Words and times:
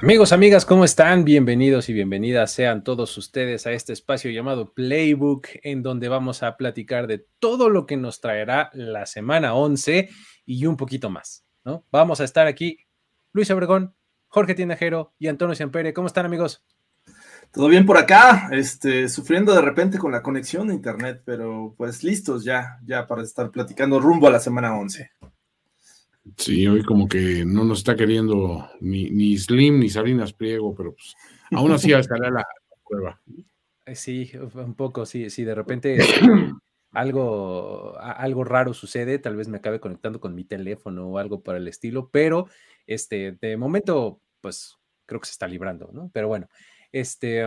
Amigos, 0.00 0.30
amigas, 0.30 0.64
¿cómo 0.64 0.84
están? 0.84 1.24
Bienvenidos 1.24 1.88
y 1.88 1.92
bienvenidas 1.92 2.52
sean 2.52 2.84
todos 2.84 3.18
ustedes 3.18 3.66
a 3.66 3.72
este 3.72 3.92
espacio 3.92 4.30
llamado 4.30 4.72
Playbook, 4.72 5.48
en 5.64 5.82
donde 5.82 6.08
vamos 6.08 6.44
a 6.44 6.56
platicar 6.56 7.08
de 7.08 7.26
todo 7.40 7.68
lo 7.68 7.84
que 7.84 7.96
nos 7.96 8.20
traerá 8.20 8.70
la 8.74 9.06
semana 9.06 9.54
11 9.54 10.08
y 10.46 10.66
un 10.66 10.76
poquito 10.76 11.10
más, 11.10 11.44
¿no? 11.64 11.84
Vamos 11.90 12.20
a 12.20 12.24
estar 12.24 12.46
aquí, 12.46 12.86
Luis 13.32 13.50
Obregón, 13.50 13.92
Jorge 14.28 14.54
Tinajero 14.54 15.14
y 15.18 15.26
Antonio 15.26 15.56
Ciampere. 15.56 15.92
¿Cómo 15.92 16.06
están, 16.06 16.26
amigos? 16.26 16.64
Todo 17.50 17.66
bien 17.66 17.84
por 17.84 17.98
acá, 17.98 18.50
este, 18.52 19.08
sufriendo 19.08 19.52
de 19.52 19.62
repente 19.62 19.98
con 19.98 20.12
la 20.12 20.22
conexión 20.22 20.68
de 20.68 20.74
internet, 20.74 21.22
pero 21.24 21.74
pues 21.76 22.04
listos 22.04 22.44
ya, 22.44 22.78
ya 22.84 23.08
para 23.08 23.22
estar 23.22 23.50
platicando 23.50 23.98
rumbo 23.98 24.28
a 24.28 24.30
la 24.30 24.38
semana 24.38 24.78
11. 24.78 25.10
Sí, 26.36 26.66
hoy 26.66 26.82
como 26.84 27.08
que 27.08 27.44
no 27.44 27.64
nos 27.64 27.78
está 27.78 27.96
queriendo 27.96 28.68
ni, 28.80 29.10
ni 29.10 29.36
Slim 29.36 29.80
ni 29.80 29.88
Salinas 29.88 30.32
Priego, 30.32 30.74
pero 30.74 30.94
pues 30.94 31.14
aún 31.52 31.72
así 31.72 31.92
estará 31.92 32.30
la 32.30 32.46
prueba. 32.88 33.20
Sí, 33.94 34.30
un 34.54 34.74
poco, 34.74 35.06
sí, 35.06 35.30
sí, 35.30 35.44
de 35.44 35.54
repente 35.54 35.98
algo, 36.92 37.98
algo 37.98 38.44
raro 38.44 38.74
sucede, 38.74 39.18
tal 39.18 39.36
vez 39.36 39.48
me 39.48 39.58
acabe 39.58 39.80
conectando 39.80 40.20
con 40.20 40.34
mi 40.34 40.44
teléfono 40.44 41.08
o 41.08 41.18
algo 41.18 41.42
por 41.42 41.56
el 41.56 41.68
estilo, 41.68 42.10
pero 42.10 42.48
este, 42.86 43.32
de 43.40 43.56
momento, 43.56 44.20
pues 44.40 44.76
creo 45.06 45.20
que 45.20 45.26
se 45.26 45.32
está 45.32 45.46
librando, 45.46 45.90
¿no? 45.92 46.10
Pero 46.12 46.28
bueno, 46.28 46.48
este, 46.92 47.44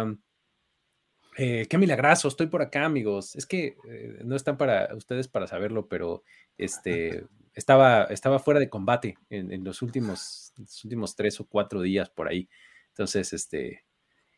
eh, 1.38 1.68
qué 1.70 1.78
milagroso, 1.78 2.28
estoy 2.28 2.48
por 2.48 2.62
acá, 2.62 2.86
amigos. 2.86 3.36
Es 3.36 3.46
que 3.46 3.78
eh, 3.88 4.20
no 4.24 4.36
están 4.36 4.58
para 4.58 4.94
ustedes 4.96 5.28
para 5.28 5.48
saberlo, 5.48 5.88
pero 5.88 6.24
este, 6.58 7.26
estaba, 7.54 8.04
estaba 8.06 8.40
fuera 8.40 8.60
de 8.60 8.70
combate 8.70 9.18
en, 9.30 9.64
los, 9.64 9.82
últimos, 9.82 10.54
últimos 10.84 11.16
tres 11.16 11.40
o 11.40 11.46
cuatro 11.46 11.82
días 11.82 12.10
por 12.10 12.28
ahí. 12.28 12.50
Entonces, 12.90 13.34
este, 13.34 13.86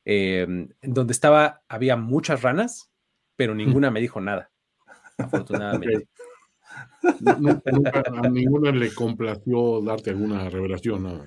en 0.05 0.75
donde 0.81 1.13
estaba 1.13 1.63
había 1.67 1.95
muchas 1.95 2.41
ranas, 2.41 2.91
pero 3.35 3.55
ninguna 3.55 3.91
me 3.91 4.01
dijo 4.01 4.21
nada, 4.21 4.51
afortunadamente. 5.17 6.07
a 8.23 8.29
ninguna 8.29 8.71
le 8.71 8.93
complació 8.93 9.81
darte 9.81 10.11
alguna 10.11 10.49
revelación. 10.49 11.03
No, 11.03 11.23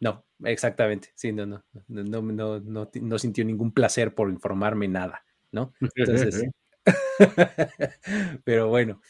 no 0.00 0.24
exactamente. 0.44 1.10
Sí, 1.14 1.32
no, 1.32 1.46
no, 1.46 1.64
no, 1.88 2.22
no, 2.22 2.60
no, 2.60 2.90
no 2.92 3.18
sintió 3.18 3.44
ningún 3.44 3.72
placer 3.72 4.14
por 4.14 4.30
informarme 4.30 4.88
nada, 4.88 5.24
¿no? 5.52 5.72
Entonces, 5.94 6.44
pero 8.44 8.68
bueno, 8.68 9.00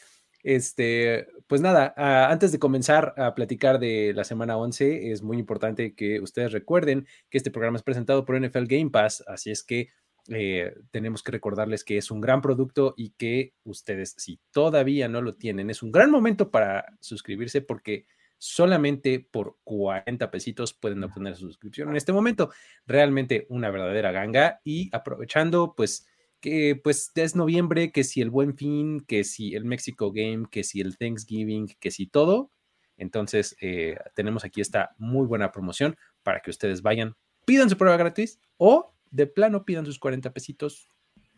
este, 0.48 1.26
pues 1.46 1.60
nada, 1.60 1.92
ah, 1.98 2.30
antes 2.30 2.52
de 2.52 2.58
comenzar 2.58 3.12
a 3.18 3.34
platicar 3.34 3.78
de 3.78 4.14
la 4.14 4.24
semana 4.24 4.56
11, 4.56 5.12
es 5.12 5.22
muy 5.22 5.36
importante 5.36 5.94
que 5.94 6.20
ustedes 6.20 6.52
recuerden 6.52 7.06
que 7.28 7.36
este 7.36 7.50
programa 7.50 7.76
es 7.76 7.82
presentado 7.82 8.24
por 8.24 8.34
NFL 8.34 8.64
Game 8.64 8.88
Pass, 8.88 9.22
así 9.26 9.50
es 9.50 9.62
que 9.62 9.90
eh, 10.30 10.74
tenemos 10.90 11.22
que 11.22 11.32
recordarles 11.32 11.84
que 11.84 11.98
es 11.98 12.10
un 12.10 12.22
gran 12.22 12.40
producto 12.40 12.94
y 12.96 13.10
que 13.10 13.52
ustedes, 13.64 14.14
si 14.16 14.40
todavía 14.50 15.06
no 15.06 15.20
lo 15.20 15.34
tienen, 15.34 15.68
es 15.68 15.82
un 15.82 15.92
gran 15.92 16.10
momento 16.10 16.50
para 16.50 16.96
suscribirse 16.98 17.60
porque 17.60 18.06
solamente 18.38 19.28
por 19.30 19.58
40 19.64 20.30
pesitos 20.30 20.72
pueden 20.72 21.04
obtener 21.04 21.36
su 21.36 21.46
suscripción 21.46 21.90
en 21.90 21.96
este 21.96 22.14
momento. 22.14 22.48
Realmente 22.86 23.44
una 23.50 23.70
verdadera 23.70 24.12
ganga 24.12 24.62
y 24.64 24.88
aprovechando, 24.96 25.74
pues 25.76 26.06
que 26.40 26.80
pues 26.82 27.10
es 27.14 27.34
noviembre, 27.34 27.92
que 27.92 28.04
si 28.04 28.20
el 28.20 28.30
buen 28.30 28.56
fin, 28.56 29.00
que 29.00 29.24
si 29.24 29.54
el 29.54 29.64
Mexico 29.64 30.12
Game, 30.12 30.46
que 30.50 30.64
si 30.64 30.80
el 30.80 30.96
Thanksgiving, 30.96 31.76
que 31.80 31.90
si 31.90 32.06
todo. 32.06 32.50
Entonces 32.96 33.56
eh, 33.60 33.96
tenemos 34.14 34.44
aquí 34.44 34.60
esta 34.60 34.94
muy 34.98 35.26
buena 35.26 35.52
promoción 35.52 35.96
para 36.22 36.40
que 36.40 36.50
ustedes 36.50 36.82
vayan, 36.82 37.14
pidan 37.44 37.70
su 37.70 37.76
prueba 37.76 37.96
gratis 37.96 38.40
o 38.56 38.92
de 39.10 39.26
plano 39.26 39.64
pidan 39.64 39.86
sus 39.86 39.98
40 39.98 40.32
pesitos 40.32 40.88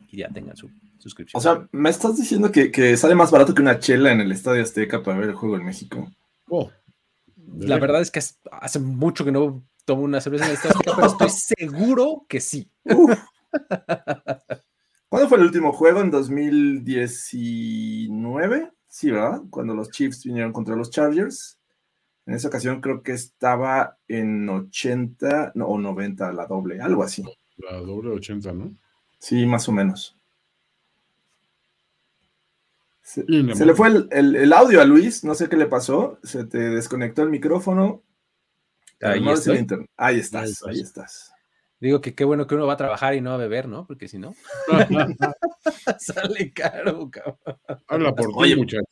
y 0.08 0.18
ya 0.18 0.28
tengan 0.28 0.56
su 0.56 0.70
suscripción. 0.98 1.38
O 1.38 1.42
sea, 1.42 1.68
me 1.72 1.90
estás 1.90 2.16
diciendo 2.16 2.50
que, 2.50 2.96
sale 2.96 3.14
más 3.14 3.30
barato 3.30 3.54
que 3.54 3.62
una 3.62 3.78
chela 3.78 4.10
en 4.12 4.20
el 4.20 4.32
Estadio 4.32 4.62
Azteca 4.62 5.02
para 5.02 5.18
ver 5.18 5.28
el 5.30 5.34
juego 5.34 5.56
en 5.56 5.64
México. 5.64 6.10
Oh, 6.48 6.70
la 7.58 7.78
verdad 7.78 8.00
es 8.00 8.10
que 8.10 8.20
hace 8.50 8.78
mucho 8.80 9.24
que 9.24 9.32
no 9.32 9.64
tomo 9.84 10.02
una 10.02 10.20
cerveza 10.20 10.44
en 10.44 10.50
el 10.50 10.56
Estadio 10.56 10.76
Azteca, 10.76 10.96
pero 10.96 11.06
estoy 11.06 11.30
seguro 11.30 12.26
que 12.28 12.40
sí. 12.40 12.70
¿Cuándo 15.10 15.28
fue 15.28 15.36
el 15.38 15.44
último 15.44 15.72
juego? 15.72 16.00
¿En 16.00 16.10
2019? 16.12 18.70
Sí, 18.86 19.10
¿verdad? 19.10 19.40
Cuando 19.50 19.74
los 19.74 19.90
Chiefs 19.90 20.22
vinieron 20.22 20.52
contra 20.52 20.76
los 20.76 20.90
Chargers. 20.90 21.58
En 22.26 22.34
esa 22.34 22.46
ocasión 22.46 22.80
creo 22.80 23.02
que 23.02 23.10
estaba 23.10 23.98
en 24.06 24.48
80 24.48 25.54
o 25.56 25.78
90 25.78 26.32
la 26.32 26.46
doble, 26.46 26.80
algo 26.80 27.02
así. 27.02 27.24
La 27.56 27.78
doble 27.78 28.10
80, 28.10 28.52
¿no? 28.52 28.72
Sí, 29.18 29.44
más 29.46 29.68
o 29.68 29.72
menos. 29.72 30.16
Se, 33.02 33.24
le 33.24 33.74
fue 33.74 33.88
el, 34.12 34.52
audio 34.52 34.80
a 34.80 34.84
Luis, 34.84 35.24
no 35.24 35.34
sé 35.34 35.48
qué 35.48 35.56
le 35.56 35.66
pasó, 35.66 36.20
se 36.22 36.44
te 36.44 36.70
desconectó 36.70 37.22
el 37.22 37.30
micrófono. 37.30 38.04
Ahí, 39.00 39.26
ahí 39.96 40.20
estás, 40.20 40.62
ahí 40.64 40.78
estás. 40.78 41.32
Digo 41.80 42.02
que 42.02 42.14
qué 42.14 42.24
bueno 42.24 42.46
que 42.46 42.54
uno 42.54 42.66
va 42.66 42.74
a 42.74 42.78
trabajar 42.78 43.14
y 43.14 43.22
no 43.22 43.32
a 43.32 43.38
beber, 43.38 43.66
¿no? 43.66 43.86
Porque 43.86 44.06
si 44.06 44.18
no, 44.18 44.34
sale 45.98 46.52
caro, 46.52 47.10
cabrón. 47.10 47.58
Habla 47.88 48.14
por 48.14 48.44
ti, 48.44 48.54
muchacho. 48.54 48.84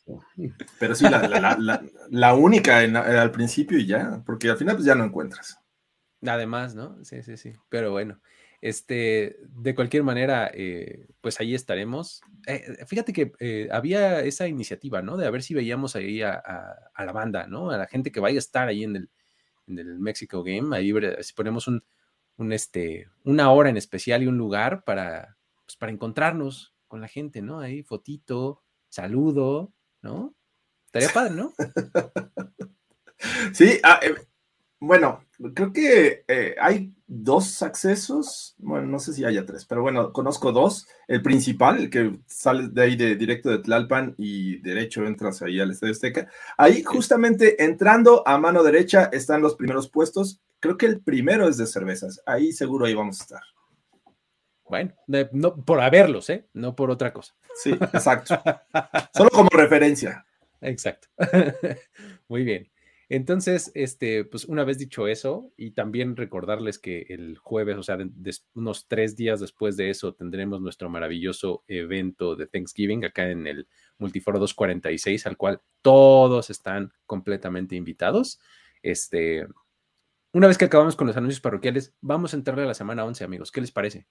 Pero 0.79 0.95
sí, 0.95 1.05
la, 2.09 2.33
única 2.33 2.79
al 2.79 3.31
principio 3.31 3.77
y 3.77 3.85
ya, 3.85 4.23
porque 4.25 4.49
al 4.49 4.57
final 4.57 4.75
pues 4.75 4.85
ya 4.85 4.95
no 4.95 5.03
encuentras. 5.03 5.59
Además, 6.25 6.75
¿no? 6.75 7.03
Sí, 7.05 7.21
sí, 7.21 7.37
sí. 7.37 7.53
Pero 7.69 7.91
bueno, 7.91 8.19
este, 8.61 9.37
de 9.49 9.75
cualquier 9.75 10.03
manera, 10.03 10.49
eh, 10.53 11.07
pues 11.21 11.39
ahí 11.39 11.55
estaremos. 11.55 12.21
Eh, 12.47 12.85
fíjate 12.87 13.13
que 13.13 13.31
eh, 13.39 13.69
había 13.71 14.21
esa 14.21 14.47
iniciativa, 14.47 15.01
¿no? 15.01 15.15
De 15.15 15.27
a 15.27 15.31
ver 15.31 15.43
si 15.43 15.53
veíamos 15.53 15.95
ahí 15.95 16.21
a, 16.21 16.41
la 16.97 17.11
banda, 17.11 17.47
¿no? 17.47 17.69
A 17.69 17.77
la 17.77 17.87
gente 17.87 18.11
que 18.11 18.19
vaya 18.19 18.37
a 18.37 18.39
estar 18.39 18.67
ahí 18.67 18.83
en 18.83 18.95
el, 18.95 19.09
en 19.67 19.79
el 19.79 19.99
Mexico 19.99 20.43
Game. 20.43 20.75
Ahí 20.75 20.91
si 21.21 21.33
ponemos 21.33 21.67
un 21.67 21.83
un 22.39 22.53
este, 22.53 23.07
una 23.23 23.51
hora 23.51 23.69
en 23.69 23.77
especial 23.77 24.23
y 24.23 24.27
un 24.27 24.37
lugar 24.37 24.83
para, 24.83 25.37
pues, 25.65 25.75
para 25.77 25.91
encontrarnos 25.91 26.73
con 26.87 27.01
la 27.01 27.07
gente, 27.07 27.41
¿no? 27.41 27.59
Ahí, 27.59 27.83
fotito, 27.83 28.63
saludo, 28.89 29.73
¿no? 30.01 30.33
Estaría 30.85 31.09
padre, 31.09 31.35
¿no? 31.35 31.53
sí, 33.53 33.79
ah, 33.83 33.99
eh, 34.01 34.15
bueno, 34.79 35.25
creo 35.53 35.73
que 35.73 36.23
eh, 36.27 36.55
hay 36.59 36.93
dos 37.05 37.61
accesos, 37.61 38.55
bueno, 38.57 38.87
no 38.87 38.99
sé 38.99 39.13
si 39.13 39.25
haya 39.25 39.45
tres, 39.45 39.65
pero 39.65 39.81
bueno, 39.81 40.13
conozco 40.13 40.51
dos. 40.53 40.87
El 41.07 41.21
principal, 41.21 41.77
el 41.77 41.89
que 41.89 42.17
sale 42.27 42.69
de 42.69 42.81
ahí 42.81 42.95
de 42.95 43.15
directo 43.15 43.49
de 43.49 43.59
Tlalpan 43.59 44.15
y 44.17 44.57
derecho 44.61 45.05
entras 45.05 45.41
ahí 45.41 45.59
al 45.59 45.71
Estadio 45.71 45.91
Azteca. 45.91 46.29
Ahí 46.57 46.83
justamente 46.83 47.61
entrando 47.63 48.25
a 48.25 48.37
mano 48.37 48.63
derecha 48.63 49.09
están 49.11 49.41
los 49.41 49.55
primeros 49.55 49.89
puestos 49.89 50.39
Creo 50.59 50.77
que 50.77 50.85
el 50.85 51.01
primero 51.01 51.47
es 51.47 51.57
de 51.57 51.65
cervezas. 51.65 52.21
Ahí 52.25 52.51
seguro 52.51 52.85
ahí 52.85 52.93
vamos 52.93 53.19
a 53.19 53.23
estar. 53.23 53.41
Bueno, 54.69 54.93
no, 55.31 55.55
por 55.65 55.81
haberlos, 55.81 56.29
¿eh? 56.29 56.47
No 56.53 56.75
por 56.75 56.91
otra 56.91 57.11
cosa. 57.11 57.33
Sí, 57.55 57.71
exacto. 57.71 58.39
Solo 59.15 59.29
como 59.31 59.49
referencia. 59.49 60.25
Exacto. 60.61 61.07
Muy 62.27 62.43
bien. 62.43 62.69
Entonces, 63.11 63.71
este, 63.73 64.23
pues 64.23 64.45
una 64.45 64.63
vez 64.63 64.77
dicho 64.77 65.07
eso, 65.07 65.51
y 65.57 65.71
también 65.71 66.15
recordarles 66.15 66.77
que 66.77 67.07
el 67.09 67.39
jueves, 67.39 67.77
o 67.77 67.81
sea, 67.81 67.97
unos 68.53 68.87
tres 68.87 69.15
días 69.15 69.39
después 69.39 69.75
de 69.77 69.89
eso, 69.89 70.13
tendremos 70.13 70.61
nuestro 70.61 70.91
maravilloso 70.91 71.63
evento 71.67 72.35
de 72.35 72.45
Thanksgiving 72.45 73.05
acá 73.05 73.27
en 73.31 73.47
el 73.47 73.67
Multiforo 73.97 74.37
246, 74.37 75.25
al 75.25 75.37
cual 75.37 75.59
todos 75.81 76.51
están 76.51 76.93
completamente 77.07 77.75
invitados. 77.75 78.39
Este, 78.83 79.47
una 80.33 80.47
vez 80.47 80.57
que 80.57 80.65
acabamos 80.65 80.95
con 80.95 81.07
los 81.07 81.17
anuncios 81.17 81.41
parroquiales, 81.41 81.93
vamos 82.01 82.33
a 82.33 82.37
entrarle 82.37 82.63
a 82.63 82.67
la 82.67 82.73
semana 82.73 83.05
11, 83.05 83.23
amigos. 83.23 83.51
¿Qué 83.51 83.61
les 83.61 83.71
parece? 83.71 84.07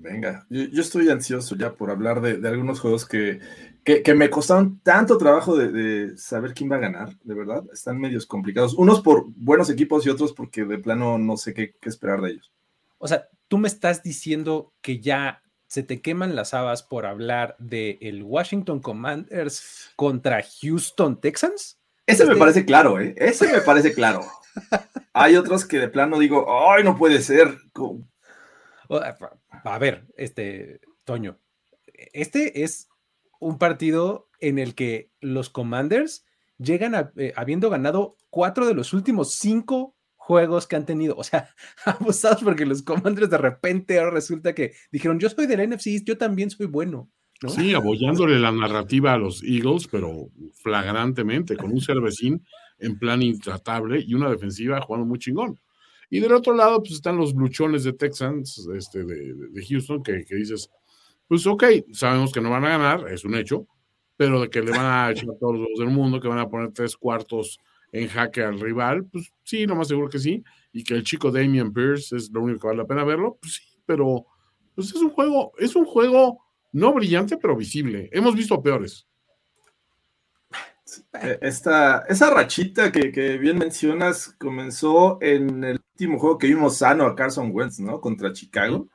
Venga, 0.00 0.46
yo, 0.48 0.80
estoy 0.80 1.08
ansioso 1.08 1.56
ya 1.56 1.74
por 1.74 1.90
hablar 1.90 2.20
de, 2.20 2.46
algunos 2.48 2.78
juegos 2.78 3.04
que, 3.04 3.40
que, 3.84 4.14
me 4.14 4.30
costaron 4.30 4.78
tanto 4.78 5.18
trabajo 5.18 5.56
de, 5.56 6.16
saber 6.16 6.54
quién 6.54 6.70
va 6.70 6.76
a 6.76 6.80
ganar, 6.80 7.18
de 7.24 7.34
verdad. 7.34 7.64
Están 7.72 7.98
medios 7.98 8.24
complicados. 8.24 8.74
Unos 8.74 9.00
por 9.00 9.24
buenos 9.26 9.70
equipos 9.70 10.06
y 10.06 10.10
otros 10.10 10.32
porque 10.32 10.64
de 10.64 10.78
plano 10.78 11.18
no 11.18 11.36
sé 11.36 11.52
qué, 11.52 11.74
esperar 11.82 12.20
de 12.20 12.30
ellos. 12.30 12.52
O 12.98 13.08
sea, 13.08 13.28
tú 13.48 13.58
me 13.58 13.66
estás 13.66 14.04
diciendo 14.04 14.72
que 14.82 15.00
ya 15.00 15.42
se 15.66 15.82
te 15.82 16.00
queman 16.00 16.36
las 16.36 16.54
habas 16.54 16.84
por 16.84 17.04
hablar 17.04 17.56
de 17.58 17.98
el 18.00 18.22
Washington 18.22 18.78
Commanders 18.78 19.90
contra 19.96 20.44
Houston 20.62 21.20
Texans. 21.20 21.80
Ese 22.06 22.24
me 22.24 22.30
este 22.30 22.38
parece 22.38 22.64
claro, 22.64 23.00
¿eh? 23.00 23.16
Ese 23.16 23.52
me 23.52 23.60
parece 23.62 23.92
claro. 23.92 24.24
Hay 25.18 25.36
otros 25.36 25.64
que 25.64 25.78
de 25.78 25.88
plano 25.88 26.18
digo, 26.18 26.46
ay, 26.70 26.84
no 26.84 26.96
puede 26.96 27.20
ser. 27.20 27.58
A 29.64 29.78
ver, 29.78 30.06
este, 30.16 30.80
Toño, 31.04 31.38
este 32.12 32.62
es 32.62 32.88
un 33.40 33.58
partido 33.58 34.28
en 34.40 34.58
el 34.58 34.74
que 34.74 35.10
los 35.20 35.50
Commanders 35.50 36.24
llegan 36.58 37.10
eh, 37.16 37.32
habiendo 37.36 37.70
ganado 37.70 38.16
cuatro 38.30 38.66
de 38.66 38.74
los 38.74 38.92
últimos 38.92 39.32
cinco 39.34 39.96
juegos 40.14 40.66
que 40.66 40.76
han 40.76 40.86
tenido. 40.86 41.16
O 41.16 41.24
sea, 41.24 41.48
abusados 41.84 42.42
porque 42.42 42.66
los 42.66 42.82
Commanders 42.82 43.30
de 43.30 43.38
repente 43.38 43.98
ahora 43.98 44.12
resulta 44.12 44.54
que 44.54 44.74
dijeron, 44.92 45.18
yo 45.18 45.28
soy 45.28 45.46
del 45.46 45.68
NFC, 45.68 46.04
yo 46.04 46.18
también 46.18 46.50
soy 46.50 46.66
bueno. 46.66 47.10
Sí, 47.46 47.72
apoyándole 47.72 48.38
la 48.40 48.50
narrativa 48.50 49.12
a 49.12 49.18
los 49.18 49.44
Eagles, 49.44 49.86
pero 49.86 50.28
flagrantemente, 50.54 51.56
con 51.56 51.70
un 51.72 51.80
cervecín 51.80 52.44
en 52.78 52.98
plan 52.98 53.22
intratable 53.22 54.00
y 54.00 54.14
una 54.14 54.30
defensiva 54.30 54.80
jugando 54.80 55.06
muy 55.06 55.18
chingón. 55.18 55.58
Y 56.10 56.20
del 56.20 56.32
otro 56.32 56.54
lado, 56.54 56.78
pues 56.78 56.92
están 56.92 57.16
los 57.16 57.34
luchones 57.34 57.84
de 57.84 57.92
Texans, 57.92 58.66
este, 58.74 59.04
de, 59.04 59.66
Houston, 59.68 60.02
que, 60.02 60.24
dices, 60.30 60.70
pues 61.26 61.46
ok, 61.46 61.64
sabemos 61.92 62.32
que 62.32 62.40
no 62.40 62.50
van 62.50 62.64
a 62.64 62.70
ganar, 62.70 63.08
es 63.12 63.24
un 63.24 63.34
hecho, 63.34 63.66
pero 64.16 64.40
de 64.40 64.48
que 64.48 64.62
le 64.62 64.70
van 64.70 64.86
a 64.86 65.10
echar 65.12 65.28
todos 65.38 65.58
los 65.58 65.78
del 65.78 65.88
mundo, 65.88 66.20
que 66.20 66.28
van 66.28 66.38
a 66.38 66.48
poner 66.48 66.72
tres 66.72 66.96
cuartos 66.96 67.58
en 67.92 68.08
jaque 68.08 68.42
al 68.42 68.60
rival, 68.60 69.04
pues 69.06 69.32
sí, 69.44 69.66
lo 69.66 69.76
más 69.76 69.88
seguro 69.88 70.08
que 70.08 70.18
sí, 70.18 70.42
y 70.72 70.84
que 70.84 70.94
el 70.94 71.02
chico 71.02 71.30
Damian 71.30 71.72
Pierce 71.72 72.16
es 72.16 72.30
lo 72.30 72.42
único 72.42 72.60
que 72.60 72.66
vale 72.68 72.78
la 72.78 72.86
pena 72.86 73.04
verlo, 73.04 73.38
pues 73.40 73.54
sí, 73.54 73.78
pero 73.84 74.26
pues 74.74 74.88
es 74.88 75.02
un 75.02 75.10
juego, 75.10 75.52
es 75.58 75.74
un 75.74 75.84
juego 75.84 76.40
no 76.72 76.92
brillante, 76.92 77.36
pero 77.36 77.56
visible. 77.56 78.08
Hemos 78.12 78.36
visto 78.36 78.62
peores. 78.62 79.07
Eh, 81.20 81.38
esta, 81.42 82.04
esa 82.08 82.30
rachita 82.30 82.90
que, 82.92 83.38
bien 83.38 83.58
mencionas 83.58 84.34
comenzó 84.38 85.18
en 85.20 85.64
el 85.64 85.80
último 85.92 86.18
juego 86.18 86.38
que 86.38 86.46
vimos 86.46 86.78
sano 86.78 87.06
a 87.06 87.14
Carson 87.14 87.50
Wentz, 87.52 87.80
¿no? 87.80 88.00
Contra 88.00 88.32
Chicago. 88.32 88.88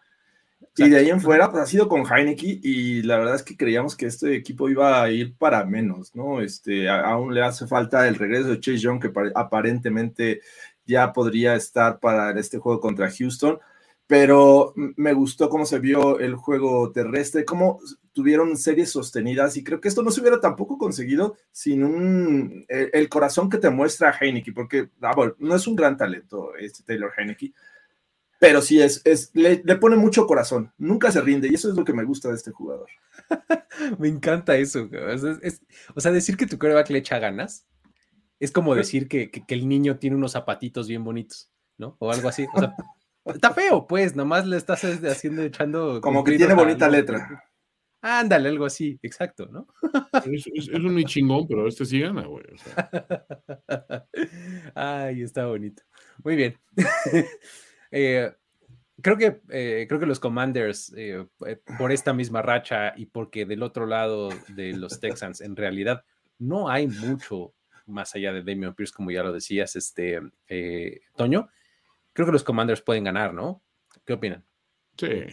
Y 0.76 0.90
de 0.90 0.98
ahí 0.98 1.10
en 1.10 1.22
fuera, 1.22 1.52
pues 1.52 1.62
ha 1.62 1.66
sido 1.68 1.88
con 1.88 2.04
Heineke 2.04 2.60
y 2.64 3.04
la 3.04 3.18
verdad 3.18 3.36
es 3.36 3.44
que 3.44 3.56
creíamos 3.56 3.96
que 3.96 4.08
este 4.08 4.36
equipo 4.36 4.70
iba 4.70 5.04
a 5.04 5.12
ir 5.12 5.36
para 5.38 5.64
menos, 5.66 6.16
¿no? 6.16 6.42
Este, 6.42 6.90
aún 6.90 7.34
le 7.34 7.44
hace 7.44 7.68
falta 7.68 8.08
el 8.08 8.16
regreso 8.16 8.50
de 8.50 8.60
Chase 8.60 8.80
Young, 8.80 9.00
que 9.00 9.12
aparentemente 9.36 10.42
ya 10.86 11.14
podría 11.14 11.56
estar 11.56 12.00
para 12.00 12.32
este 12.40 12.58
juego 12.58 12.80
contra 12.80 13.12
Houston 13.12 13.60
pero 14.08 14.74
me 14.76 15.14
gustó 15.14 15.50
cómo 15.50 15.66
se 15.66 15.80
vio 15.80 16.20
el 16.20 16.36
juego 16.36 16.92
terrestre, 16.92 17.46
cómo 17.46 17.80
tuvieron 18.14 18.56
series 18.56 18.92
sostenidas 18.92 19.58
y 19.58 19.64
creo 19.64 19.82
que 19.82 19.88
esto 19.88 20.04
no 20.04 20.12
se 20.12 20.22
hubiera 20.22 20.40
tampoco 20.40 20.78
conseguido 20.78 21.36
sin 21.52 21.84
un, 21.84 22.66
el, 22.70 23.10
corazón 23.10 23.50
que 23.50 23.58
te 23.58 23.70
muestra 23.70 24.16
Heineke, 24.20 24.54
porque 24.54 24.90
ah, 25.02 25.14
no 25.40 25.56
es 25.56 25.68
un 25.68 25.76
gran 25.76 25.98
talento 25.98 26.56
este 26.56 26.84
Taylor 26.84 27.12
Heineke, 27.18 27.54
pero 28.40 28.62
sí 28.62 28.82
es, 28.82 29.02
es 29.04 29.32
le, 29.34 29.58
pone 29.78 29.96
mucho 29.96 30.28
corazón, 30.28 30.72
nunca 30.78 31.12
se 31.12 31.22
rinde 31.22 31.48
y 31.50 31.56
eso 31.56 31.70
es 31.70 31.76
lo 31.76 31.84
que 31.84 31.94
me 31.94 32.04
gusta 32.04 32.30
de 32.30 32.36
este 32.36 32.52
jugador. 32.52 32.90
me 34.00 34.08
encanta 34.08 34.56
eso, 34.56 34.90
o 35.96 36.02
sea, 36.02 36.12
decir 36.12 36.38
que 36.38 36.48
tu 36.48 36.58
coreback 36.58 36.90
le 36.90 37.00
echa 37.00 37.20
ganas 37.20 37.66
es 38.40 38.52
como 38.52 38.76
decir 38.76 39.08
que, 39.08 39.32
que, 39.32 39.46
que 39.46 39.54
el 39.54 39.68
niño 39.68 39.98
tiene 39.98 40.18
unos 40.18 40.34
zapatitos 40.34 40.88
bien 40.88 41.04
bonitos, 41.04 41.50
¿no? 41.78 41.96
O 42.00 42.12
algo 42.12 42.30
así, 42.30 42.46
o 42.54 42.60
sea... 42.60 42.74
Está 43.26 43.54
feo, 43.54 43.88
pues, 43.88 44.18
nomás 44.18 44.46
le 44.46 44.58
estás 44.58 44.84
este, 44.84 45.10
haciendo, 45.10 45.44
echando. 45.44 46.02
Como 46.02 46.26
que 46.26 46.36
tiene 46.36 46.54
bonita 46.56 46.90
letra. 46.90 47.42
Ándale, 48.06 48.50
algo 48.50 48.66
así, 48.66 49.00
exacto, 49.02 49.48
¿no? 49.48 49.68
Es, 50.26 50.68
un 50.68 50.94
muy 50.94 51.06
chingón, 51.06 51.48
pero 51.48 51.68
este 51.68 51.86
sí 51.86 52.02
gana, 52.02 52.26
güey. 52.26 52.44
Ay, 54.76 55.22
está 55.22 55.46
bonito. 55.46 55.84
Muy 56.24 56.36
bien. 56.36 56.58
Eh, 57.96 58.34
creo 59.04 59.18
que 59.18 59.40
eh, 59.50 59.86
creo 59.88 60.00
que 60.00 60.08
los 60.08 60.20
Commanders, 60.20 60.92
eh, 60.98 61.28
por 61.78 61.92
esta 61.92 62.12
misma 62.12 62.42
racha 62.42 62.96
y 62.98 63.06
porque 63.06 63.46
del 63.46 63.62
otro 63.62 63.86
lado 63.86 64.30
de 64.48 64.74
los 64.74 65.00
Texans, 65.00 65.42
en 65.42 65.56
realidad 65.56 66.04
no 66.40 66.70
hay 66.70 66.88
mucho 66.88 67.54
más 67.86 68.16
allá 68.16 68.34
de 68.34 68.42
Damian 68.42 68.74
Pierce, 68.74 68.92
como 68.92 69.12
ya 69.12 69.22
lo 69.22 69.32
decías, 69.32 69.76
este 69.76 70.22
Toño 71.16 71.52
creo 72.14 72.28
que 72.28 72.32
los 72.32 72.44
Commanders 72.44 72.82
pueden 72.82 73.04
ganar, 73.04 73.34
¿no? 73.34 73.62
¿Qué 74.06 74.14
opinan? 74.14 74.46
Sí. 74.98 75.26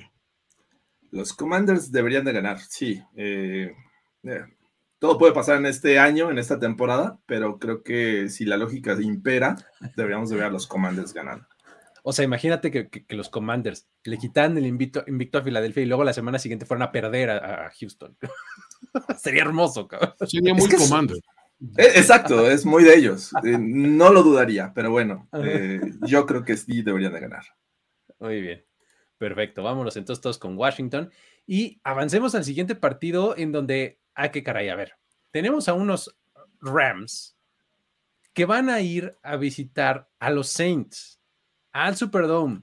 Los 1.10 1.32
Commanders 1.32 1.90
deberían 1.90 2.24
de 2.24 2.32
ganar, 2.32 2.58
sí. 2.60 3.02
Eh, 3.16 3.72
eh, 4.24 4.44
todo 4.98 5.18
puede 5.18 5.32
pasar 5.32 5.56
en 5.56 5.66
este 5.66 5.98
año, 5.98 6.30
en 6.30 6.38
esta 6.38 6.58
temporada, 6.58 7.18
pero 7.26 7.58
creo 7.58 7.82
que 7.82 8.28
si 8.28 8.44
la 8.44 8.56
lógica 8.56 8.96
impera, 9.00 9.56
deberíamos 9.96 10.28
de 10.30 10.36
ver 10.36 10.44
a 10.44 10.50
los 10.50 10.66
Commanders 10.66 11.14
ganar. 11.14 11.46
O 12.02 12.12
sea, 12.12 12.24
imagínate 12.24 12.70
que, 12.70 13.04
los 13.08 13.28
Commanders 13.28 13.88
le 14.04 14.18
quitan 14.18 14.56
el 14.56 14.66
invicto, 14.66 15.00
a 15.00 15.42
Filadelfia 15.42 15.82
y 15.82 15.86
luego 15.86 16.04
la 16.04 16.12
semana 16.12 16.38
siguiente 16.38 16.66
fueran 16.66 16.88
a 16.88 16.92
perder 16.92 17.30
a, 17.30 17.70
Houston. 17.78 18.16
Sería 19.18 19.42
hermoso, 19.42 19.86
cabrón. 19.86 20.14
Sería 20.26 20.54
muy 20.54 20.68
Commander. 20.68 21.18
Eh, 21.76 21.92
exacto, 21.96 22.50
es 22.50 22.64
muy 22.64 22.84
de 22.84 22.96
ellos. 22.96 23.32
Eh, 23.44 23.58
no 23.58 24.12
lo 24.12 24.22
dudaría, 24.22 24.72
pero 24.74 24.90
bueno, 24.90 25.28
eh, 25.32 25.80
yo 26.06 26.24
creo 26.24 26.42
que 26.42 26.56
sí 26.56 26.82
deberían 26.82 27.12
de 27.12 27.20
ganar. 27.20 27.44
Muy 28.18 28.40
bien, 28.40 28.64
perfecto. 29.20 29.62
Vámonos 29.62 29.96
entonces 29.98 30.22
todos 30.22 30.38
con 30.38 30.56
Washington 30.56 31.12
y 31.46 31.78
avancemos 31.84 32.34
al 32.34 32.42
siguiente 32.42 32.74
partido 32.74 33.36
en 33.36 33.52
donde, 33.52 34.00
ah, 34.14 34.30
qué 34.30 34.42
caray, 34.42 34.70
a 34.70 34.76
ver, 34.76 34.94
tenemos 35.30 35.68
a 35.68 35.74
unos 35.74 36.16
Rams 36.62 37.36
que 38.32 38.46
van 38.46 38.70
a 38.70 38.80
ir 38.80 39.14
a 39.22 39.36
visitar 39.36 40.08
a 40.20 40.30
los 40.30 40.48
Saints 40.48 41.20
al 41.70 41.96
Superdome. 41.96 42.62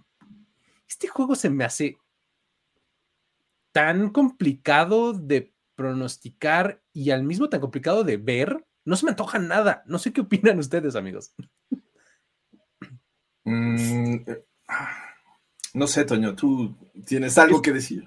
Este 0.87 1.07
juego 1.07 1.35
se 1.35 1.51
me 1.51 1.63
hace 1.63 1.97
tan 3.71 4.09
complicado 4.09 5.13
de 5.13 5.53
pronosticar 5.75 6.81
y 6.91 7.11
al 7.11 7.21
mismo 7.21 7.49
tan 7.49 7.61
complicado 7.61 8.03
de 8.03 8.17
ver 8.17 8.65
no 8.83 8.95
se 8.95 9.05
me 9.05 9.11
antoja 9.11 9.37
nada. 9.37 9.83
No 9.85 9.99
sé 9.99 10.11
qué 10.11 10.21
opinan 10.21 10.57
ustedes, 10.57 10.95
amigos. 10.95 11.35
Mm, 13.43 14.15
eh, 14.27 14.43
no 15.77 15.88
sé, 15.88 16.05
Toño, 16.05 16.36
tú 16.36 16.75
tienes 17.05 17.38
algo 17.38 17.62
que 17.62 17.72
decir. 17.72 18.05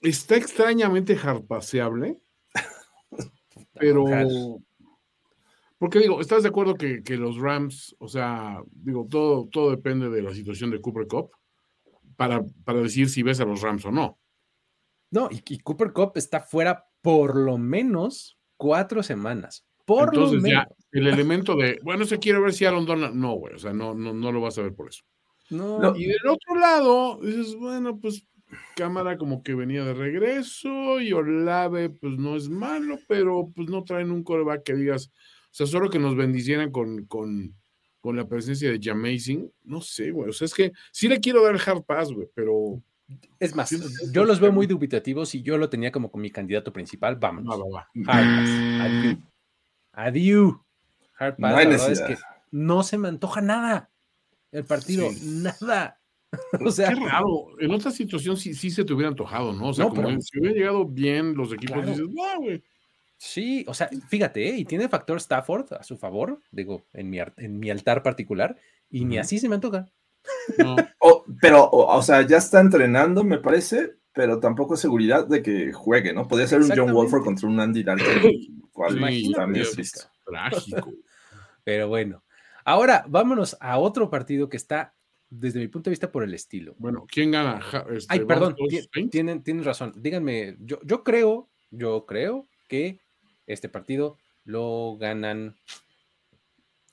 Está 0.00 0.36
extrañamente 0.36 1.18
harpaseable, 1.22 2.20
pero... 3.74 4.04
Porque 5.78 5.98
digo, 5.98 6.20
¿estás 6.20 6.42
de 6.42 6.50
acuerdo 6.50 6.74
que, 6.74 7.02
los 7.16 7.38
Rams, 7.38 7.96
o 7.98 8.08
sea, 8.08 8.60
digo, 8.70 9.06
todo, 9.08 9.48
todo 9.50 9.70
depende 9.70 10.10
de 10.10 10.22
la 10.22 10.34
situación 10.34 10.70
de 10.70 10.80
Cooper 10.80 11.06
Cup 11.06 11.30
para, 12.16 12.44
para 12.64 12.80
decir 12.80 13.08
si 13.08 13.22
ves 13.22 13.40
a 13.40 13.46
los 13.46 13.62
Rams 13.62 13.86
o 13.86 13.90
no? 13.90 14.18
No, 15.10 15.28
y, 15.30 15.42
y 15.48 15.58
Cooper 15.60 15.92
Cup 15.92 16.12
está 16.16 16.40
fuera 16.40 16.84
por 17.00 17.34
lo 17.34 17.56
menos 17.56 18.38
cuatro 18.56 19.02
semanas. 19.02 19.64
Entonces 19.98 20.42
ya, 20.50 20.68
el 20.92 21.06
elemento 21.06 21.56
de, 21.56 21.80
bueno, 21.82 22.04
se 22.04 22.18
quiere 22.18 22.40
ver 22.40 22.52
si 22.52 22.64
Aaron 22.64 22.86
Donald, 22.86 23.14
no, 23.14 23.34
güey, 23.34 23.54
o 23.54 23.58
sea, 23.58 23.72
no, 23.72 23.94
no, 23.94 24.12
no 24.12 24.32
lo 24.32 24.40
vas 24.40 24.58
a 24.58 24.62
ver 24.62 24.74
por 24.74 24.88
eso. 24.88 25.02
No. 25.50 25.96
Y 25.96 26.06
del 26.06 26.26
otro 26.28 26.54
lado, 26.54 27.20
dices, 27.20 27.56
bueno, 27.56 27.98
pues 27.98 28.24
cámara 28.76 29.16
como 29.16 29.42
que 29.42 29.54
venía 29.54 29.84
de 29.84 29.94
regreso 29.94 31.00
y 31.00 31.12
Olave, 31.12 31.90
pues 31.90 32.18
no 32.18 32.36
es 32.36 32.48
malo, 32.48 32.98
pero 33.06 33.50
pues 33.54 33.68
no 33.68 33.84
traen 33.84 34.10
un 34.10 34.24
coreback 34.24 34.62
que 34.64 34.74
digas, 34.74 35.10
o 35.44 35.48
sea, 35.50 35.66
solo 35.66 35.90
que 35.90 35.98
nos 35.98 36.16
bendicieran 36.16 36.70
con, 36.70 37.04
con, 37.06 37.54
con 38.00 38.16
la 38.16 38.26
presencia 38.26 38.70
de 38.70 38.80
Jamazing, 38.82 39.52
no 39.64 39.80
sé, 39.80 40.10
güey, 40.10 40.30
o 40.30 40.32
sea, 40.32 40.46
es 40.46 40.54
que 40.54 40.72
sí 40.90 41.08
le 41.08 41.20
quiero 41.20 41.44
dar 41.44 41.56
hard 41.56 41.84
pass, 41.84 42.12
güey, 42.12 42.28
pero... 42.34 42.82
Es 43.40 43.56
más, 43.56 43.70
yo 44.12 44.24
los 44.24 44.38
veo 44.38 44.52
muy 44.52 44.68
dubitativos 44.68 45.34
y 45.34 45.42
yo 45.42 45.58
lo 45.58 45.68
tenía 45.68 45.90
como 45.90 46.12
con 46.12 46.20
mi 46.20 46.30
candidato 46.30 46.72
principal, 46.72 47.16
vamos. 47.16 47.44
Va, 47.44 47.56
va, 47.56 47.88
va. 48.06 49.18
Adiós. 49.92 50.54
Hard 51.18 51.36
pass, 51.36 51.50
la 51.50 51.56
verdad 51.56 51.90
es 51.90 52.00
que 52.02 52.16
no 52.52 52.84
se 52.84 52.98
me 52.98 53.08
antoja 53.08 53.40
nada. 53.40 53.90
El 54.52 54.64
partido, 54.64 55.08
nada. 55.22 56.00
o 56.64 56.70
sea, 56.70 56.88
qué 56.90 56.94
raro. 56.94 57.48
En 57.58 57.72
otra 57.72 57.90
situación 57.90 58.36
sí, 58.36 58.54
sí 58.54 58.70
se 58.70 58.84
te 58.84 58.92
hubiera 58.92 59.08
antojado, 59.08 59.52
¿no? 59.52 59.68
O 59.68 59.72
sea, 59.72 59.88
como 59.88 60.08
si 60.20 60.38
hubiera 60.38 60.56
llegado 60.56 60.86
bien 60.86 61.34
los 61.34 61.52
equipos, 61.52 61.84
dices, 61.86 62.06
wow, 62.06 62.40
güey. 62.40 62.62
Sí, 63.16 63.66
o 63.68 63.74
sea, 63.74 63.90
fíjate, 64.08 64.48
¿eh? 64.48 64.56
y 64.56 64.64
tiene 64.64 64.88
factor 64.88 65.18
Stafford 65.18 65.74
a 65.74 65.82
su 65.82 65.98
favor, 65.98 66.40
digo, 66.50 66.86
en 66.94 67.10
mi, 67.10 67.18
en 67.36 67.58
mi 67.58 67.68
altar 67.68 68.02
particular, 68.02 68.56
y 68.88 69.04
ni 69.04 69.18
así 69.18 69.38
se 69.38 69.46
me 69.46 69.56
antoja. 69.56 69.86
No. 70.56 70.76
pero, 71.42 71.68
o, 71.70 72.02
sea, 72.02 72.26
ya 72.26 72.38
está 72.38 72.60
entrenando, 72.60 73.22
me 73.22 73.36
parece, 73.36 73.96
pero 74.14 74.40
tampoco 74.40 74.72
es 74.72 74.80
seguridad 74.80 75.26
de 75.26 75.42
que 75.42 75.70
juegue, 75.70 76.14
¿no? 76.14 76.26
Podría 76.26 76.46
ser 76.46 76.62
un 76.62 76.72
John 76.74 76.94
Wolford 76.94 77.22
contra 77.22 77.46
un 77.46 77.60
Andy 77.60 77.82
Dalton, 77.82 78.08
cual 78.72 78.98
también 79.34 79.66
es 79.76 80.08
Trágico. 80.24 80.90
Pero 81.62 81.88
bueno, 81.88 82.22
ahora 82.64 83.04
vámonos 83.08 83.56
a 83.60 83.78
otro 83.78 84.10
partido 84.10 84.48
que 84.48 84.56
está, 84.56 84.94
desde 85.28 85.60
mi 85.60 85.68
punto 85.68 85.90
de 85.90 85.92
vista, 85.92 86.10
por 86.10 86.24
el 86.24 86.34
estilo. 86.34 86.74
Bueno, 86.78 87.06
¿quién 87.10 87.30
gana? 87.30 87.60
Este, 87.90 88.12
Ay, 88.12 88.20
perdón, 88.24 88.56
tienen, 89.10 89.42
tienen 89.42 89.64
razón. 89.64 89.92
Díganme, 89.96 90.56
yo, 90.60 90.78
yo 90.84 91.04
creo, 91.04 91.48
yo 91.70 92.06
creo 92.06 92.46
que 92.68 93.00
este 93.46 93.68
partido 93.68 94.16
lo 94.44 94.96
ganan 94.98 95.56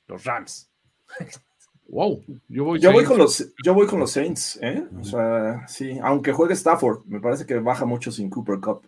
los 0.08 0.24
Rams. 0.24 0.70
Wow, 1.90 2.22
yo 2.50 2.66
voy, 2.66 3.06
con 3.06 3.18
los, 3.18 3.54
yo 3.64 3.74
voy 3.74 3.88
con 3.88 4.02
los 4.02 4.12
Saints, 4.12 4.60
¿eh? 4.62 4.86
O 5.00 5.06
sea, 5.06 5.66
sí, 5.70 5.98
aunque 6.04 6.34
juegue 6.34 6.54
Stafford, 6.54 7.06
me 7.06 7.22
parece 7.22 7.46
que 7.46 7.56
baja 7.60 7.86
mucho 7.86 8.12
sin 8.12 8.30
Cooper 8.30 8.60
Cup. 8.60 8.86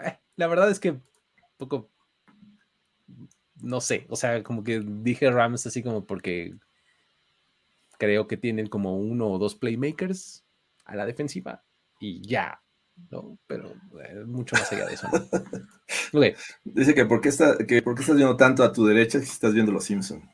Eh, 0.00 0.16
la 0.36 0.46
verdad 0.46 0.70
es 0.70 0.78
que 0.78 1.00
poco, 1.56 1.88
no 3.62 3.80
sé, 3.80 4.06
o 4.08 4.16
sea, 4.16 4.42
como 4.42 4.64
que 4.64 4.80
dije 4.84 5.30
Rams 5.30 5.66
así 5.66 5.82
como 5.82 6.06
porque 6.06 6.54
creo 7.98 8.26
que 8.26 8.36
tienen 8.36 8.66
como 8.66 8.96
uno 8.96 9.28
o 9.28 9.38
dos 9.38 9.54
playmakers 9.54 10.44
a 10.84 10.96
la 10.96 11.06
defensiva 11.06 11.62
y 12.00 12.26
ya, 12.26 12.60
¿no? 13.10 13.38
Pero 13.46 13.74
eh, 14.02 14.24
mucho 14.26 14.56
más 14.56 14.72
allá 14.72 14.86
de 14.86 14.94
eso. 14.94 15.08
Dice 16.64 16.94
que 16.94 17.04
¿por, 17.04 17.20
qué 17.20 17.28
está, 17.28 17.58
que 17.58 17.82
¿por 17.82 17.94
qué 17.94 18.00
estás 18.00 18.16
viendo 18.16 18.36
tanto 18.36 18.64
a 18.64 18.72
tu 18.72 18.86
derecha 18.86 19.18
si 19.20 19.26
estás 19.26 19.52
viendo 19.52 19.70
Los 19.72 19.84
Simpson? 19.84 20.28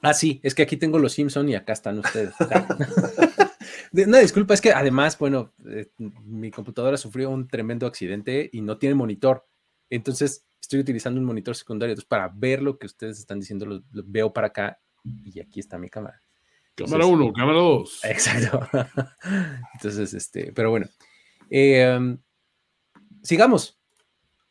Ah, 0.00 0.14
sí, 0.14 0.40
es 0.42 0.54
que 0.54 0.62
aquí 0.62 0.76
tengo 0.76 0.98
Los 0.98 1.12
Simpson 1.12 1.48
y 1.48 1.54
acá 1.54 1.72
están 1.72 1.98
ustedes. 1.98 2.34
no, 3.92 4.18
disculpa, 4.18 4.54
es 4.54 4.60
que 4.60 4.72
además, 4.72 5.16
bueno, 5.18 5.52
eh, 5.66 5.90
mi 5.98 6.50
computadora 6.50 6.96
sufrió 6.96 7.30
un 7.30 7.46
tremendo 7.46 7.86
accidente 7.86 8.48
y 8.52 8.62
no 8.62 8.78
tiene 8.78 8.94
monitor. 8.94 9.46
Entonces, 9.90 10.44
estoy 10.62 10.80
utilizando 10.80 11.20
un 11.20 11.26
monitor 11.26 11.54
secundario. 11.54 11.92
Entonces, 11.92 12.08
para 12.08 12.28
ver 12.28 12.62
lo 12.62 12.78
que 12.78 12.86
ustedes 12.86 13.18
están 13.18 13.40
diciendo, 13.40 13.66
lo, 13.66 13.82
veo 13.90 14.32
para 14.32 14.46
acá 14.46 14.78
y 15.24 15.40
aquí 15.40 15.60
está 15.60 15.76
mi 15.76 15.90
cámara. 15.90 16.22
Cámara 16.74 17.04
1, 17.04 17.32
cámara 17.34 17.58
2. 17.58 18.00
Exacto. 18.04 18.60
Entonces, 19.74 20.14
este, 20.14 20.52
pero 20.52 20.70
bueno. 20.70 20.86
Em, 21.50 22.16
sigamos. 23.22 23.78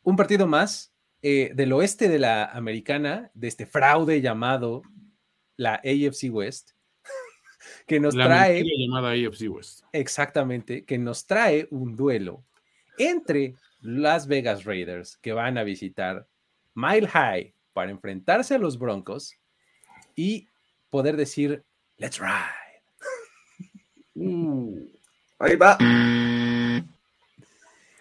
Un 0.04 0.16
partido 0.16 0.46
más 0.46 0.92
eh, 1.22 1.52
del 1.54 1.72
oeste 1.72 2.08
de 2.08 2.18
la 2.18 2.44
americana, 2.44 3.30
de 3.34 3.48
este 3.48 3.66
fraude 3.66 4.20
llamado 4.20 4.82
la 5.56 5.76
AFC 5.76 6.30
West, 6.30 6.72
que 7.86 8.00
nos 8.00 8.14
trae. 8.14 8.62
llamada 8.64 9.12
AFC 9.12 9.48
West. 9.48 9.82
Exactamente, 9.92 10.84
que 10.84 10.98
nos 10.98 11.26
trae 11.26 11.68
un 11.70 11.96
duelo 11.96 12.44
entre 12.98 13.54
las 13.82 14.26
Vegas 14.26 14.64
Raiders, 14.64 15.16
que 15.18 15.32
van 15.32 15.58
a 15.58 15.64
visitar 15.64 16.26
Mile 16.74 17.08
High 17.08 17.54
para 17.72 17.90
enfrentarse 17.90 18.54
a 18.54 18.58
los 18.58 18.78
Broncos 18.78 19.34
y 20.14 20.48
poder 20.90 21.16
decir, 21.16 21.64
let's 21.98 22.18
ride. 22.18 22.62
Uh, 24.14 24.88
ahí 25.38 25.56
va. 25.56 25.78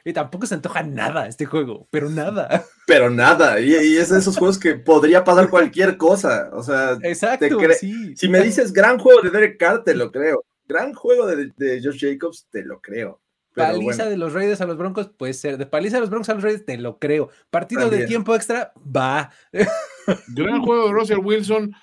Y 0.03 0.13
tampoco 0.13 0.45
se 0.45 0.55
antoja 0.55 0.83
nada 0.83 1.27
este 1.27 1.45
juego, 1.45 1.87
pero 1.91 2.09
nada. 2.09 2.65
Pero 2.87 3.09
nada, 3.09 3.59
y, 3.59 3.73
es 3.73 4.09
de 4.09 4.19
esos 4.19 4.35
juegos 4.35 4.59
que 4.59 4.75
podría 4.75 5.23
pasar 5.23 5.49
cualquier 5.49 5.95
cosa. 5.97 6.49
O 6.51 6.63
sea, 6.63 6.97
Exacto, 7.03 7.57
sí. 7.79 8.15
si 8.17 8.27
me 8.27 8.41
dices 8.41 8.73
gran 8.73 8.97
juego 8.99 9.21
de 9.21 9.29
Derek 9.29 9.57
Carr, 9.57 9.83
te 9.83 9.95
lo 9.95 10.11
creo. 10.11 10.43
Gran 10.67 10.93
juego 10.93 11.27
de, 11.27 11.51
de 11.55 11.81
Josh 11.81 12.01
Jacobs, 12.01 12.47
te 12.51 12.63
lo 12.63 12.81
creo. 12.81 13.21
Paliza 13.67 14.09
de 14.09 14.17
los 14.17 14.33
Raiders 14.33 14.61
a 14.61 14.65
los 14.65 14.77
Broncos, 14.77 15.09
puede 15.09 15.33
ser. 15.33 15.57
De 15.57 15.65
paliza 15.65 15.97
de 15.97 16.01
los 16.01 16.09
Broncos 16.09 16.29
a 16.29 16.33
los 16.33 16.43
Raiders, 16.43 16.65
te 16.65 16.77
lo 16.77 16.99
creo. 16.99 17.29
Partido 17.49 17.89
de 17.89 18.05
tiempo 18.05 18.35
extra, 18.35 18.73
va. 18.77 19.31
Gran 20.35 20.61
juego 20.61 20.87
de 20.87 20.93
Russell 20.93 21.19
Wilson, 21.19 21.73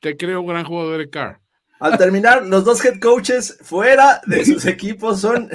te 0.00 0.16
creo. 0.16 0.44
Gran 0.44 0.64
juego 0.64 0.86
de 0.86 0.92
Derek 0.92 1.10
Carr. 1.10 1.40
Al 1.80 1.98
terminar, 1.98 2.46
los 2.46 2.64
dos 2.64 2.84
head 2.84 3.00
coaches 3.00 3.58
fuera 3.60 4.20
de 4.26 4.44
sus 4.44 4.64
equipos 4.66 5.20
son, 5.20 5.50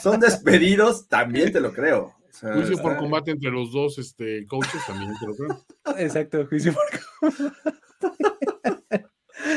son 0.00 0.20
despedidos, 0.20 1.08
también 1.08 1.50
te 1.50 1.60
lo 1.60 1.72
creo. 1.72 2.14
juicio 2.40 2.78
por 2.78 2.96
combate 2.96 3.32
entre 3.32 3.50
los 3.50 3.72
dos 3.72 3.98
este, 3.98 4.46
coaches, 4.46 4.80
también 4.86 5.12
te 5.18 5.26
lo 5.26 5.34
creo. 5.34 5.64
Exacto, 5.98 6.46
juicio 6.46 6.72
por 6.72 6.84
combate. 7.20 8.49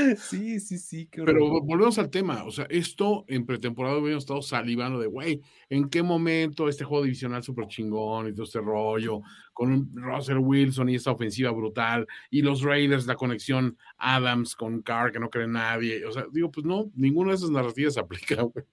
Sí, 0.17 0.60
sí, 0.60 0.77
sí. 0.77 1.10
Pero 1.12 1.62
volvemos 1.62 1.98
al 2.00 2.10
tema. 2.10 2.43
O 2.43 2.51
sea, 2.51 2.65
esto 2.69 3.25
en 3.27 3.45
pretemporada 3.45 3.98
hubiéramos 3.98 4.24
estado 4.24 4.41
salivando 4.41 5.00
de, 5.00 5.07
güey, 5.07 5.41
¿en 5.69 5.89
qué 5.89 6.03
momento 6.03 6.67
este 6.67 6.83
juego 6.83 7.03
divisional 7.03 7.43
súper 7.43 7.67
chingón 7.67 8.27
y 8.27 8.33
todo 8.33 8.43
este 8.43 8.60
rollo 8.60 9.22
con 9.53 9.91
Russell 9.95 10.38
Wilson 10.38 10.89
y 10.89 10.95
esta 10.95 11.12
ofensiva 11.12 11.51
brutal 11.51 12.07
y 12.29 12.41
los 12.41 12.62
Raiders, 12.62 13.05
la 13.05 13.15
conexión 13.15 13.77
Adams 13.98 14.55
con 14.55 14.81
Carr 14.81 15.12
que 15.12 15.19
no 15.19 15.29
cree 15.29 15.48
nadie? 15.48 16.05
O 16.05 16.12
sea, 16.12 16.25
digo, 16.31 16.51
pues 16.51 16.65
no, 16.65 16.91
ninguna 16.95 17.31
de 17.31 17.38
esas 17.38 17.50
narrativas 17.50 17.93
se 17.93 18.00
aplica, 18.01 18.41
güey. 18.41 18.65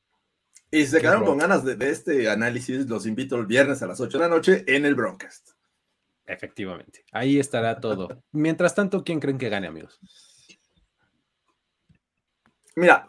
Y 0.73 0.85
si 0.85 0.87
se 0.87 1.01
quedaron 1.01 1.25
con 1.25 1.39
ganas 1.39 1.65
de, 1.65 1.75
de, 1.75 1.91
este 1.91 2.31
análisis, 2.31 2.87
los 2.87 3.05
invito 3.05 3.35
el 3.35 3.47
viernes 3.47 3.83
a 3.83 3.89
las 3.89 4.01
8 4.01 4.19
de 4.19 4.25
la 4.25 4.31
noche 4.31 4.65
en 4.69 4.87
el 4.87 4.95
Broadcast. 4.95 5.51
Efectivamente, 6.27 7.05
ahí 7.11 7.41
estará 7.41 7.81
todo. 7.81 8.23
Mientras 8.31 8.73
tanto, 8.77 9.03
¿quién 9.03 9.19
creen 9.19 9.37
que 9.37 9.49
gane, 9.49 9.67
amigos? 9.67 9.99
Mira, 12.77 13.07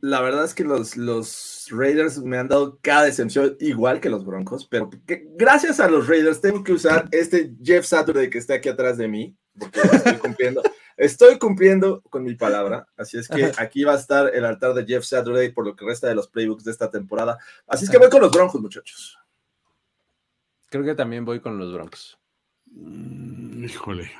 la 0.00 0.20
verdad 0.20 0.44
es 0.44 0.54
que 0.54 0.64
los, 0.64 0.96
los 0.96 1.66
Raiders 1.70 2.18
me 2.18 2.38
han 2.38 2.48
dado 2.48 2.78
cada 2.82 3.04
decepción 3.04 3.56
igual 3.60 4.00
que 4.00 4.10
los 4.10 4.24
Broncos, 4.24 4.66
pero 4.66 4.90
gracias 5.36 5.80
a 5.80 5.88
los 5.88 6.06
Raiders 6.06 6.40
tengo 6.40 6.62
que 6.62 6.72
usar 6.72 7.08
este 7.10 7.54
Jeff 7.62 7.84
Saturday 7.84 8.30
que 8.30 8.38
está 8.38 8.54
aquí 8.54 8.68
atrás 8.68 8.96
de 8.96 9.08
mí, 9.08 9.36
porque 9.58 9.80
estoy 9.80 10.16
cumpliendo, 10.18 10.62
estoy 10.96 11.38
cumpliendo 11.38 12.00
con 12.02 12.22
mi 12.22 12.34
palabra, 12.34 12.86
así 12.96 13.18
es 13.18 13.28
que 13.28 13.50
aquí 13.58 13.82
va 13.82 13.94
a 13.94 13.98
estar 13.98 14.32
el 14.34 14.44
altar 14.44 14.74
de 14.74 14.86
Jeff 14.86 15.04
Saturday 15.04 15.52
por 15.52 15.66
lo 15.66 15.74
que 15.74 15.84
resta 15.84 16.06
de 16.06 16.14
los 16.14 16.28
playbooks 16.28 16.64
de 16.64 16.70
esta 16.70 16.90
temporada. 16.90 17.38
Así 17.66 17.84
es 17.84 17.90
que 17.90 17.98
voy 17.98 18.08
con 18.08 18.20
los 18.20 18.30
Broncos, 18.30 18.60
muchachos. 18.60 19.18
Creo 20.70 20.84
que 20.84 20.94
también 20.94 21.24
voy 21.24 21.40
con 21.40 21.58
los 21.58 21.72
Broncos. 21.72 22.18
Mm, 22.66 23.64
híjole. 23.64 24.12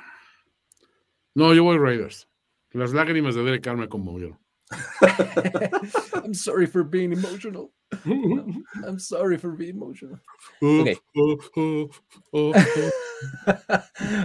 No, 1.35 1.53
yo 1.53 1.63
voy 1.63 1.77
Raiders. 1.77 2.27
Las 2.71 2.91
lágrimas 2.91 3.35
de 3.35 3.43
Derek 3.43 3.63
Carr 3.63 3.77
me 3.77 3.87
conmovieron. 3.87 4.37
I'm 6.23 6.33
sorry 6.33 6.67
for 6.67 6.83
being 6.83 7.11
emotional. 7.11 7.71
I'm 8.85 8.99
sorry 8.99 9.37
for 9.37 9.51
being 9.51 9.75
emotional. 9.75 10.19
Okay. 10.61 10.97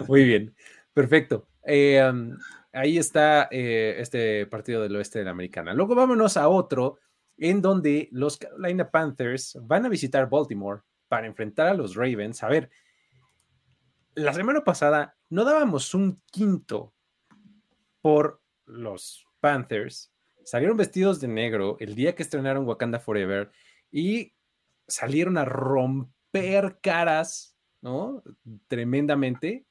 Muy 0.08 0.24
bien, 0.24 0.54
perfecto. 0.92 1.48
Eh, 1.66 2.02
um, 2.02 2.36
ahí 2.72 2.98
está 2.98 3.48
eh, 3.50 3.96
este 3.98 4.46
partido 4.46 4.82
del 4.82 4.96
oeste 4.96 5.20
de 5.20 5.24
la 5.24 5.30
americana. 5.30 5.72
Luego 5.72 5.94
vámonos 5.94 6.36
a 6.36 6.48
otro 6.48 6.98
en 7.38 7.62
donde 7.62 8.08
los 8.12 8.36
Carolina 8.36 8.90
Panthers 8.90 9.58
van 9.62 9.86
a 9.86 9.88
visitar 9.88 10.28
Baltimore 10.28 10.82
para 11.08 11.26
enfrentar 11.26 11.68
a 11.68 11.74
los 11.74 11.94
Ravens. 11.94 12.42
A 12.42 12.48
ver, 12.48 12.70
la 14.14 14.32
semana 14.32 14.62
pasada 14.62 15.16
no 15.30 15.44
dábamos 15.44 15.94
un 15.94 16.22
quinto 16.30 16.92
por 18.00 18.40
los 18.66 19.26
Panthers 19.40 20.13
salieron 20.44 20.76
vestidos 20.76 21.20
de 21.20 21.28
negro 21.28 21.76
el 21.80 21.94
día 21.94 22.14
que 22.14 22.22
estrenaron 22.22 22.66
Wakanda 22.66 23.00
Forever 23.00 23.50
y 23.90 24.34
salieron 24.86 25.38
a 25.38 25.44
romper 25.44 26.78
caras, 26.80 27.56
¿no? 27.80 28.22
Tremendamente, 28.68 29.66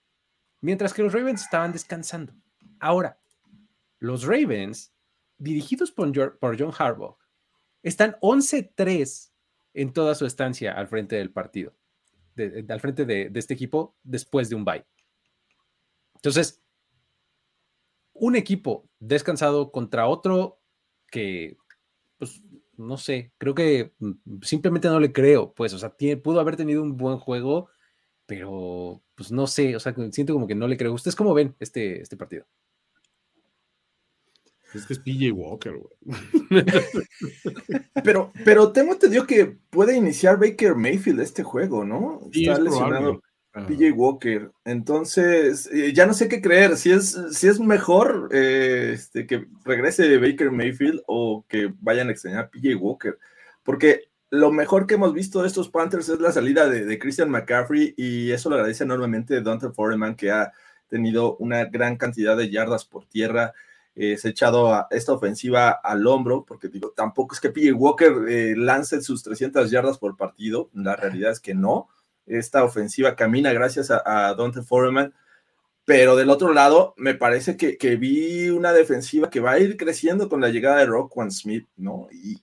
mientras 0.62 0.94
que 0.94 1.04
los 1.04 1.14
Ravens 1.14 1.44
estaban 1.44 1.72
descansando. 1.72 2.34
Ahora, 2.80 3.20
los 4.00 4.24
Ravens, 4.24 4.94
dirigidos 5.38 5.92
por, 5.92 6.12
John 6.58 6.74
Harbaugh, 6.78 7.18
están 7.82 8.18
11-3 8.22 9.32
en 9.74 9.94
toda 9.94 10.16
su 10.16 10.26
estancia 10.26 10.74
al 10.74 10.88
frente 10.88 11.16
del 11.16 11.32
partido, 11.32 11.74
al 12.70 12.80
frente 12.80 13.06
de, 13.06 13.30
de 13.30 13.40
este 13.40 13.54
equipo 13.54 13.96
después 14.04 14.50
de 14.50 14.56
un 14.56 14.66
bye. 14.66 14.86
Entonces, 16.16 16.64
un 18.14 18.36
equipo 18.36 18.90
descansado 19.00 19.72
contra 19.72 20.08
otro 20.08 20.63
que, 21.14 21.58
pues, 22.18 22.42
no 22.76 22.98
sé, 22.98 23.32
creo 23.38 23.54
que 23.54 23.94
mm, 24.00 24.42
simplemente 24.42 24.88
no 24.88 25.00
le 25.00 25.14
creo, 25.14 25.54
pues, 25.54 25.72
o 25.74 25.78
sea, 25.78 25.96
pudo 26.24 26.40
haber 26.40 26.56
tenido 26.56 26.82
un 26.82 26.98
buen 26.98 27.20
juego, 27.20 27.70
pero 28.26 29.04
pues 29.14 29.32
no 29.32 29.46
sé, 29.46 29.76
o 29.76 29.80
sea, 29.80 29.94
siento 30.12 30.34
como 30.34 30.48
que 30.48 30.56
no 30.56 30.68
le 30.68 30.76
creo. 30.76 30.92
¿Ustedes 30.92 31.16
cómo 31.16 31.36
ven 31.36 31.56
este, 31.60 32.02
este 32.02 32.18
partido? 32.18 32.48
Es 34.74 34.88
que 34.88 34.94
es 34.94 35.00
PJ 35.00 35.32
Walker, 35.32 35.74
güey. 35.74 36.66
pero, 38.04 38.32
pero 38.44 38.72
tengo 38.72 38.94
entendido 38.94 39.28
que 39.28 39.46
puede 39.70 39.96
iniciar 39.96 40.40
Baker 40.40 40.74
Mayfield 40.74 41.20
este 41.20 41.44
juego, 41.44 41.86
¿no? 41.86 42.22
Está 42.32 42.60
lesionado 42.60 43.22
PJ 43.54 43.92
Walker. 43.92 44.52
Entonces, 44.66 45.70
eh, 45.72 45.94
ya 45.94 46.06
no 46.08 46.14
sé 46.14 46.28
qué 46.28 46.42
creer. 46.42 46.76
Si 46.76 46.92
es, 46.92 47.18
si 47.32 47.48
es 47.48 47.60
mejor 47.60 48.30
eh, 48.32 48.92
este, 48.94 49.28
que 49.28 49.46
regrese 49.64 50.18
Baker 50.18 50.52
Mayfield 50.52 51.02
o 51.06 51.46
que 51.48 51.72
vayan 51.80 52.10
a 52.10 52.12
extrañar 52.12 52.50
PJ 52.50 52.76
Walker. 52.76 53.20
Porque 53.64 54.10
lo 54.32 54.52
mejor 54.52 54.88
que 54.88 54.96
hemos 54.96 55.14
visto 55.14 55.42
de 55.42 55.48
estos 55.48 55.70
Panthers 55.70 56.10
es 56.10 56.20
la 56.20 56.32
salida 56.32 56.68
de, 56.68 56.98
Christian 56.98 57.30
McCaffrey 57.30 57.94
y 57.96 58.32
eso 58.32 58.50
lo 58.50 58.56
agradece 58.56 58.84
enormemente 58.84 59.42
Dante 59.42 59.70
Foreman, 59.70 60.16
que 60.16 60.32
ha 60.32 60.52
tenido 60.88 61.38
una 61.38 61.66
gran 61.66 61.98
cantidad 61.98 62.36
de 62.36 62.50
yardas 62.50 62.84
por 62.84 63.06
tierra. 63.06 63.54
Eh, 63.96 64.18
se 64.18 64.30
ha 64.30 64.32
echado 64.32 64.74
a 64.74 64.88
esta 64.90 65.14
ofensiva 65.14 65.70
al 65.70 66.08
hombro, 66.08 66.46
porque 66.46 66.68
digo, 66.68 66.94
tampoco 66.96 67.36
es 67.36 67.42
que 67.42 67.52
PJ 67.52 67.74
Walker 67.74 68.28
eh, 68.28 68.56
lance 68.58 69.04
sus 69.04 69.22
300 69.22 69.70
yardas 69.70 70.00
por 70.00 70.18
partido, 70.18 70.72
la 70.74 70.96
realidad 70.96 71.32
es 71.32 71.40
que 71.40 71.54
no. 71.54 71.90
Esta 72.26 72.64
ofensiva 72.64 73.16
camina 73.16 73.52
gracias 73.54 73.92
a, 73.92 74.02
a 74.06 74.34
Dante 74.34 74.62
Foreman, 74.62 75.14
pero 75.86 76.16
del 76.16 76.30
otro 76.30 76.54
lado, 76.54 76.94
me 76.98 77.14
parece 77.14 77.58
que, 77.58 77.96
vi 77.98 78.50
una 78.50 78.72
defensiva 78.72 79.30
que 79.30 79.42
va 79.42 79.52
a 79.52 79.60
ir 79.60 79.76
creciendo 79.76 80.30
con 80.30 80.40
la 80.40 80.50
llegada 80.50 80.78
de 80.78 80.86
Rockwan 80.86 81.32
Smith, 81.32 81.68
¿no? 81.76 82.08
Y, 82.12 82.42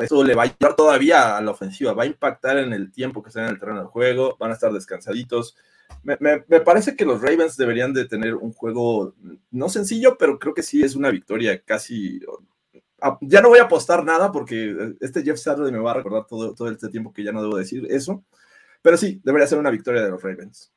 eso 0.00 0.24
le 0.24 0.34
va 0.34 0.42
a 0.42 0.46
ayudar 0.46 0.74
todavía 0.74 1.36
a 1.36 1.40
la 1.42 1.50
ofensiva, 1.50 1.92
va 1.92 2.04
a 2.04 2.06
impactar 2.06 2.56
en 2.56 2.72
el 2.72 2.90
tiempo 2.90 3.22
que 3.22 3.28
estén 3.28 3.44
en 3.44 3.50
el 3.50 3.58
terreno 3.58 3.80
del 3.80 3.88
juego, 3.88 4.36
van 4.38 4.50
a 4.50 4.54
estar 4.54 4.72
descansaditos. 4.72 5.54
Me, 6.02 6.40
parece 6.60 6.96
que 6.96 7.04
los 7.04 7.20
Ravens 7.20 7.58
deberían 7.58 7.92
de 7.92 8.06
tener 8.06 8.34
un 8.34 8.52
juego 8.52 9.14
no 9.50 9.68
sencillo, 9.68 10.16
pero 10.18 10.38
creo 10.38 10.54
que 10.54 10.62
sí 10.62 10.82
es 10.82 10.96
una 10.96 11.10
victoria 11.10 11.60
casi... 11.62 12.20
Ah, 13.02 13.18
ya 13.20 13.42
no 13.42 13.50
voy 13.50 13.58
a 13.58 13.64
apostar 13.64 14.02
nada 14.02 14.32
porque 14.32 14.94
este 15.00 15.22
Jeff 15.22 15.38
Saturday 15.38 15.70
me 15.70 15.78
va 15.78 15.90
a 15.90 15.94
recordar 15.94 16.26
todo, 16.26 16.54
todo 16.54 16.70
este 16.70 16.88
tiempo 16.88 17.12
que 17.12 17.22
ya 17.22 17.32
no 17.32 17.42
debo 17.42 17.58
decir 17.58 17.86
eso, 17.90 18.24
pero 18.82 18.96
sí, 18.96 19.20
debería 19.24 19.46
ser 19.46 19.58
una 19.58 19.70
victoria 19.70 20.02
de 20.02 20.10
los 20.10 20.22
Ravens. 20.22 20.72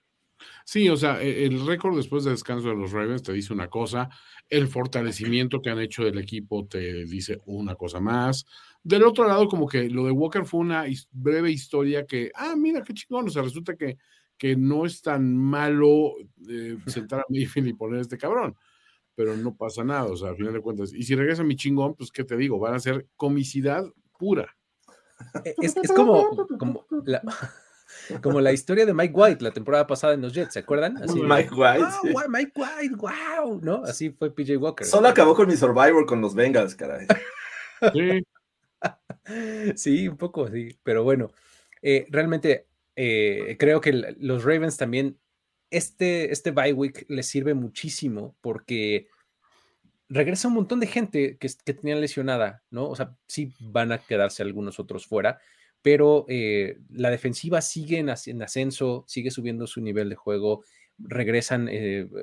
Sí, 0.65 0.87
o 0.89 0.97
sea, 0.97 1.21
e, 1.21 1.45
el 1.45 1.65
récord 1.65 1.95
después 1.95 2.23
del 2.23 2.33
descanso 2.33 2.69
de 2.69 2.75
los 2.75 2.91
Ravens 2.91 3.23
te 3.23 3.33
dice 3.33 3.53
una 3.53 3.69
cosa, 3.69 4.09
el 4.49 4.67
fortalecimiento 4.67 5.61
que 5.61 5.69
han 5.69 5.79
hecho 5.79 6.03
del 6.03 6.17
equipo 6.17 6.65
te 6.67 7.05
dice 7.05 7.41
una 7.45 7.75
cosa 7.75 7.99
más. 7.99 8.45
Del 8.83 9.03
otro 9.03 9.27
lado, 9.27 9.47
como 9.47 9.67
que 9.67 9.89
lo 9.89 10.05
de 10.05 10.11
Walker 10.11 10.45
fue 10.45 10.61
una 10.61 10.85
breve 11.11 11.51
historia 11.51 12.05
que, 12.05 12.31
ah, 12.35 12.55
mira 12.55 12.83
qué 12.83 12.93
chingón, 12.93 13.27
o 13.27 13.29
sea, 13.29 13.41
resulta 13.41 13.75
que, 13.75 13.97
que 14.37 14.55
no 14.55 14.85
es 14.85 15.01
tan 15.01 15.35
malo 15.35 16.13
eh, 16.49 16.77
sentar 16.87 17.21
a 17.21 17.25
Mayfield 17.29 17.67
y 17.67 17.73
poner 17.73 17.99
a 17.99 18.01
este 18.01 18.17
cabrón, 18.17 18.55
pero 19.15 19.35
no 19.35 19.55
pasa 19.55 19.83
nada, 19.83 20.05
o 20.05 20.15
sea, 20.15 20.29
al 20.29 20.37
final 20.37 20.53
de 20.53 20.61
cuentas. 20.61 20.93
Y 20.93 21.03
si 21.03 21.15
regresa 21.15 21.43
mi 21.43 21.55
chingón, 21.55 21.95
pues, 21.95 22.11
¿qué 22.11 22.23
te 22.23 22.37
digo? 22.37 22.59
Van 22.59 22.73
a 22.73 22.79
ser 22.79 23.07
comicidad 23.15 23.83
pura. 24.17 24.55
E, 25.43 25.55
es, 25.61 25.73
como, 25.95 26.47
como 26.59 26.85
la, 27.05 27.21
como 28.21 28.41
la 28.41 28.51
historia 28.51 28.85
de 28.85 28.93
Mike 28.93 29.13
White 29.13 29.43
la 29.43 29.51
temporada 29.51 29.87
pasada 29.87 30.13
en 30.13 30.21
los 30.21 30.33
Jets, 30.33 30.53
¿se 30.53 30.59
acuerdan? 30.59 30.97
Así, 30.97 31.21
Mike 31.21 31.49
White. 31.53 32.27
Mike 32.29 32.51
White, 32.55 32.95
wow, 32.95 33.59
¿no? 33.61 33.83
Así 33.83 34.09
fue 34.11 34.33
PJ 34.33 34.57
Walker. 34.57 34.85
Solo 34.85 35.07
acabó 35.07 35.35
con 35.35 35.47
mi 35.47 35.55
Survivor 35.55 36.05
con 36.05 36.21
los 36.21 36.35
Bengals, 36.35 36.75
caray. 36.75 37.07
Sí. 37.93 38.25
sí, 39.75 40.07
un 40.07 40.17
poco 40.17 40.45
así, 40.45 40.77
pero 40.83 41.03
bueno, 41.03 41.31
eh, 41.81 42.05
realmente 42.09 42.67
eh, 42.95 43.55
creo 43.59 43.81
que 43.81 43.93
los 44.19 44.43
Ravens 44.43 44.77
también, 44.77 45.17
este, 45.71 46.31
este 46.31 46.51
bye 46.51 46.73
week 46.73 47.05
les 47.09 47.27
sirve 47.27 47.53
muchísimo 47.53 48.35
porque 48.41 49.07
regresa 50.09 50.47
un 50.47 50.55
montón 50.55 50.79
de 50.79 50.87
gente 50.87 51.37
que, 51.37 51.49
que 51.63 51.73
tenían 51.73 52.01
lesionada, 52.01 52.63
¿no? 52.71 52.89
O 52.89 52.95
sea, 52.95 53.15
sí 53.27 53.53
van 53.59 53.91
a 53.91 53.99
quedarse 53.99 54.41
algunos 54.41 54.79
otros 54.79 55.05
fuera, 55.05 55.39
pero 55.81 56.25
eh, 56.27 56.77
la 56.89 57.09
defensiva 57.09 57.61
sigue 57.61 57.99
en, 57.99 58.09
ascenso, 58.09 59.05
sigue 59.07 59.31
subiendo 59.31 59.67
su 59.67 59.81
nivel 59.81 60.09
de 60.09 60.15
juego, 60.15 60.63
regresan 60.97 61.69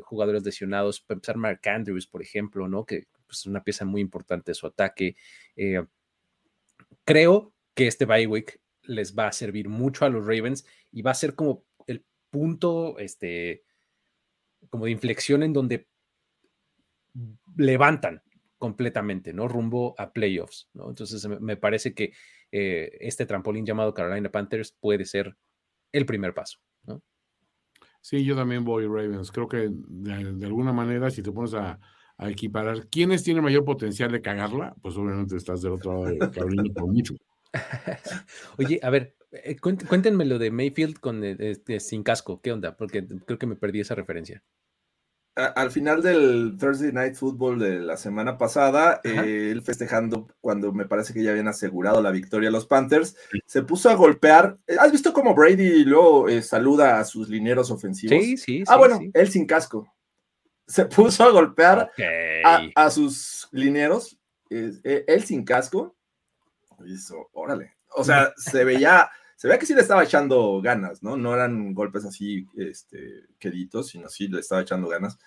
jugadores 0.03 0.45
lesionados, 0.45 1.05
empezar 1.09 1.38
Mark 1.38 1.66
Andrews, 1.66 2.07
por 2.07 2.21
ejemplo, 2.21 2.69
¿no? 2.69 2.85
Que 2.85 3.07
pues, 3.27 3.38
es 3.38 3.47
una 3.47 3.64
pieza 3.64 3.87
muy 3.87 4.03
importante 4.03 4.51
de 4.51 4.55
su 4.55 4.66
ataque. 4.66 5.16
Creo 7.07 7.55
que 7.75 7.87
este 7.87 8.05
bye 8.05 8.27
week 8.27 8.61
les 8.83 9.14
va 9.14 9.29
a 9.29 9.33
servir 9.33 9.69
mucho 9.69 10.05
a 10.05 10.09
los 10.09 10.27
Ravens 10.27 10.66
y 10.92 11.03
va 11.03 11.12
a 11.12 11.14
ser 11.14 11.35
como 11.35 11.64
el 11.87 12.05
punto, 12.31 12.99
este, 12.99 13.64
como 14.71 14.87
de 14.87 14.90
inflexión 14.90 15.42
en 15.42 15.53
donde 15.53 15.88
levantan 17.57 18.23
completamente, 18.59 19.33
¿no? 19.33 19.49
Rumbo 19.49 19.95
a 19.99 20.12
playoffs, 20.12 20.69
¿no? 20.73 20.88
Entonces 20.88 21.27
me 21.29 21.57
parece 21.57 21.95
que 21.95 22.12
eh, 22.52 22.96
este 23.00 23.26
trampolín 23.26 23.66
llamado 23.66 23.94
Carolina 23.94 24.30
Panthers 24.30 24.76
puede 24.80 25.04
ser 25.04 25.37
el 25.92 26.06
primer 26.06 26.35
paso, 26.35 26.59
¿no? 26.85 27.02
Sí, 28.00 28.24
yo 28.24 28.37
también 28.37 28.64
voy 28.64 28.87
Ravens. 28.87 29.32
Creo 29.32 29.48
que 29.48 29.68
de, 29.70 30.46
alguna 30.46 30.72
manera, 30.72 31.11
si 31.11 31.22
te 31.22 31.32
pones 31.32 31.54
a, 31.54 31.80
a 32.18 32.30
equiparar 32.30 32.88
quiénes 32.88 33.22
tienen 33.22 33.42
mayor 33.42 33.64
potencial 33.64 34.11
de 34.12 34.22
cagarla, 34.22 34.74
pues 34.80 34.96
obviamente 34.96 35.37
estás 35.37 35.62
del 35.62 35.72
otro 35.72 35.92
lado 35.92 36.04
de 36.14 36.30
Carolina 36.30 36.64
por 36.72 36.87
mucho. 36.87 37.14
Oye, 38.59 38.80
a 38.82 38.90
ver, 38.90 39.16
eh, 39.32 39.56
cuéntenme 39.59 40.24
lo 40.24 40.38
de 40.38 40.50
Mayfield 40.50 40.98
con 40.98 41.24
eh, 41.24 41.37
este, 41.38 41.80
sin 41.80 42.02
casco, 42.02 42.40
¿qué 42.40 42.52
onda? 42.52 42.76
Porque 42.76 43.06
creo 43.06 43.38
que 43.38 43.46
me 43.46 43.56
perdí 43.56 43.80
esa 43.80 43.94
referencia. 43.94 44.42
Al 45.37 45.70
final 45.70 46.03
del 46.03 46.57
Thursday 46.59 46.92
Night 46.92 47.14
Football 47.14 47.59
de 47.59 47.79
la 47.79 47.96
semana 47.99 48.38
pasada, 48.38 49.01
él 49.05 49.62
festejando 49.62 50.29
cuando 50.40 50.72
me 50.72 50.87
parece 50.87 51.12
que 51.12 51.22
ya 51.22 51.31
habían 51.33 51.49
asegurado 51.49 52.01
la 52.01 52.11
victoria 52.11 52.49
a 52.49 52.53
los 52.53 52.66
Panthers, 52.66 53.16
se 53.44 53.62
puso 53.62 53.90
a 53.90 53.94
golpear. 53.94 54.57
¿Has 54.81 54.92
visto 54.92 55.12
cómo 55.12 55.35
Brady 55.35 55.85
luego 55.85 56.29
eh, 56.29 56.42
saluda 56.42 56.99
a 56.99 57.05
sus 57.05 57.29
lineros 57.29 57.70
ofensivos? 57.70 58.25
Sí, 58.25 58.37
sí. 58.38 58.64
Ah, 58.66 58.77
bueno, 58.77 58.99
él 59.12 59.31
sin 59.31 59.46
casco 59.46 59.87
se 60.66 60.87
puso 60.87 61.25
a 61.25 61.31
golpear 61.31 61.90
a, 62.75 62.90
sus 62.90 63.49
lineros, 63.53 64.18
e, 64.51 65.05
él 65.07 65.25
sin 65.25 65.44
casco. 65.44 65.94
Hizo, 66.85 67.29
órale. 67.33 67.75
O 67.94 68.05
sea, 68.05 68.33
se 68.37 68.64
veía, 68.64 69.09
se 69.37 69.49
veía 69.49 69.59
que 69.59 69.66
sí 69.66 69.75
le 69.75 69.83
estaba 69.83 70.03
echando 70.03 70.61
ganas, 70.62 71.03
¿no? 71.03 71.16
No 71.16 71.35
eran 71.35 71.75
golpes 71.75 72.07
así, 72.07 72.46
este, 72.57 73.27
queditos, 73.38 73.88
sino 73.88 74.09
sí 74.09 74.29
le 74.29 74.40
estaba 74.40 74.62
echando 74.62 74.88
ganas. 74.88 75.18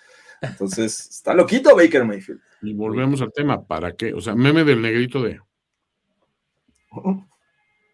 Entonces, 0.41 0.99
está 1.11 1.33
loquito 1.33 1.75
Baker 1.75 2.03
Mayfield. 2.03 2.41
Y 2.63 2.73
volvemos 2.73 3.21
al 3.21 3.31
tema, 3.31 3.65
¿para 3.65 3.93
qué? 3.93 4.13
O 4.13 4.19
sea, 4.19 4.35
meme 4.35 4.63
del 4.63 4.81
negrito 4.81 5.21
de. 5.21 5.39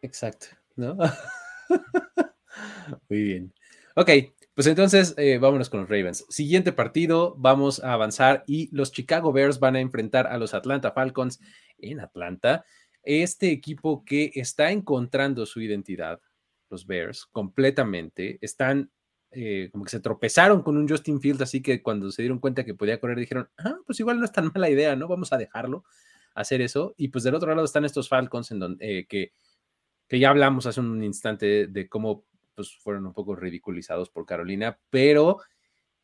Exacto, 0.02 0.48
¿no? 0.78 0.96
Muy 3.10 3.22
bien. 3.22 3.54
Ok, 3.96 4.10
pues 4.54 4.68
entonces, 4.68 5.16
eh, 5.18 5.38
vámonos 5.38 5.70
con 5.70 5.82
los 5.82 5.90
Ravens. 5.90 6.26
Siguiente 6.30 6.72
partido, 6.72 7.36
vamos 7.38 7.84
a 7.84 7.92
avanzar 7.92 8.46
y 8.48 8.74
los 8.74 8.94
Chicago 8.94 9.34
Bears 9.34 9.60
van 9.60 9.76
a 9.76 9.82
enfrentar 9.82 10.28
a 10.28 10.38
los 10.38 10.54
Atlanta 10.54 10.92
Falcons 10.92 11.42
en 11.78 12.00
Atlanta. 12.00 12.64
Este 13.06 13.52
equipo 13.52 14.04
que 14.04 14.32
está 14.36 14.72
encontrando 14.72 15.46
su 15.46 15.62
identidad, 15.62 16.20
los 16.70 16.86
Bears, 16.86 17.26
completamente, 17.28 18.40
están 18.42 18.92
eh, 19.32 19.70
como 19.72 19.84
que 19.84 19.92
se 19.92 20.00
tropezaron 20.00 20.62
con 20.62 20.78
un 20.78 20.88
Justin 20.88 21.20
Field, 21.20 21.42
así 21.42 21.62
que 21.62 21.84
cuando 21.84 22.10
se 22.10 22.22
dieron 22.22 22.40
cuenta 22.40 22.64
que 22.64 22.74
podía 22.74 23.00
correr, 23.00 23.20
dijeron, 23.20 23.50
ah, 23.58 23.76
pues 23.86 24.00
igual 24.00 24.18
no 24.18 24.26
es 24.26 24.32
tan 24.32 24.50
mala 24.54 24.70
idea, 24.70 24.96
¿no? 24.96 25.10
Vamos 25.10 25.34
a 25.34 25.38
dejarlo 25.38 25.84
hacer 26.36 26.62
eso. 26.62 26.94
Y 26.98 27.10
pues 27.10 27.24
del 27.24 27.36
otro 27.36 27.50
lado 27.50 27.66
están 27.66 27.86
estos 27.86 28.08
Falcons 28.08 28.52
en 28.52 28.60
donde, 28.60 29.00
eh, 29.00 29.06
que, 29.08 29.34
que 30.08 30.20
ya 30.20 30.30
hablamos 30.30 30.66
hace 30.68 30.80
un 30.80 31.04
instante 31.04 31.68
de 31.68 31.90
cómo 31.90 32.26
pues 32.54 32.78
fueron 32.78 33.06
un 33.06 33.14
poco 33.14 33.36
ridiculizados 33.36 34.10
por 34.10 34.26
Carolina, 34.26 34.80
pero 34.90 35.40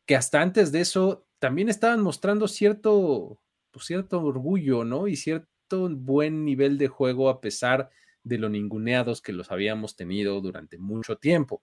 que 0.04 0.16
hasta 0.16 0.42
antes 0.42 0.70
de 0.70 0.80
eso 0.80 1.26
también 1.38 1.68
estaban 1.68 2.02
mostrando 2.02 2.48
cierto, 2.48 3.40
pues 3.70 3.86
cierto 3.86 4.22
orgullo, 4.22 4.84
¿no? 4.84 5.08
Y 5.08 5.16
buen 5.76 6.44
nivel 6.44 6.78
de 6.78 6.88
juego 6.88 7.28
a 7.28 7.40
pesar 7.40 7.90
de 8.24 8.38
lo 8.38 8.48
ninguneados 8.48 9.20
que 9.20 9.32
los 9.32 9.50
habíamos 9.50 9.96
tenido 9.96 10.40
durante 10.40 10.78
mucho 10.78 11.16
tiempo. 11.16 11.62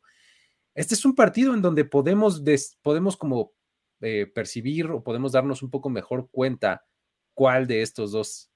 Este 0.76 0.95
es 0.95 1.06
un 1.06 1.15
partido 1.15 1.54
en 1.54 1.62
donde 1.62 1.86
podemos, 1.86 2.43
podemos 2.82 3.17
como 3.17 3.54
eh, 4.02 4.28
percibir 4.34 4.88
o 4.88 5.04
podemos 5.04 5.32
darnos 5.32 5.62
un 5.63 5.69
poco 5.69 5.89
mejor 5.89 6.30
cuenta 6.32 6.86
cuál 7.34 7.67
de 7.67 7.82
estos 7.82 8.12
dos 8.12 8.52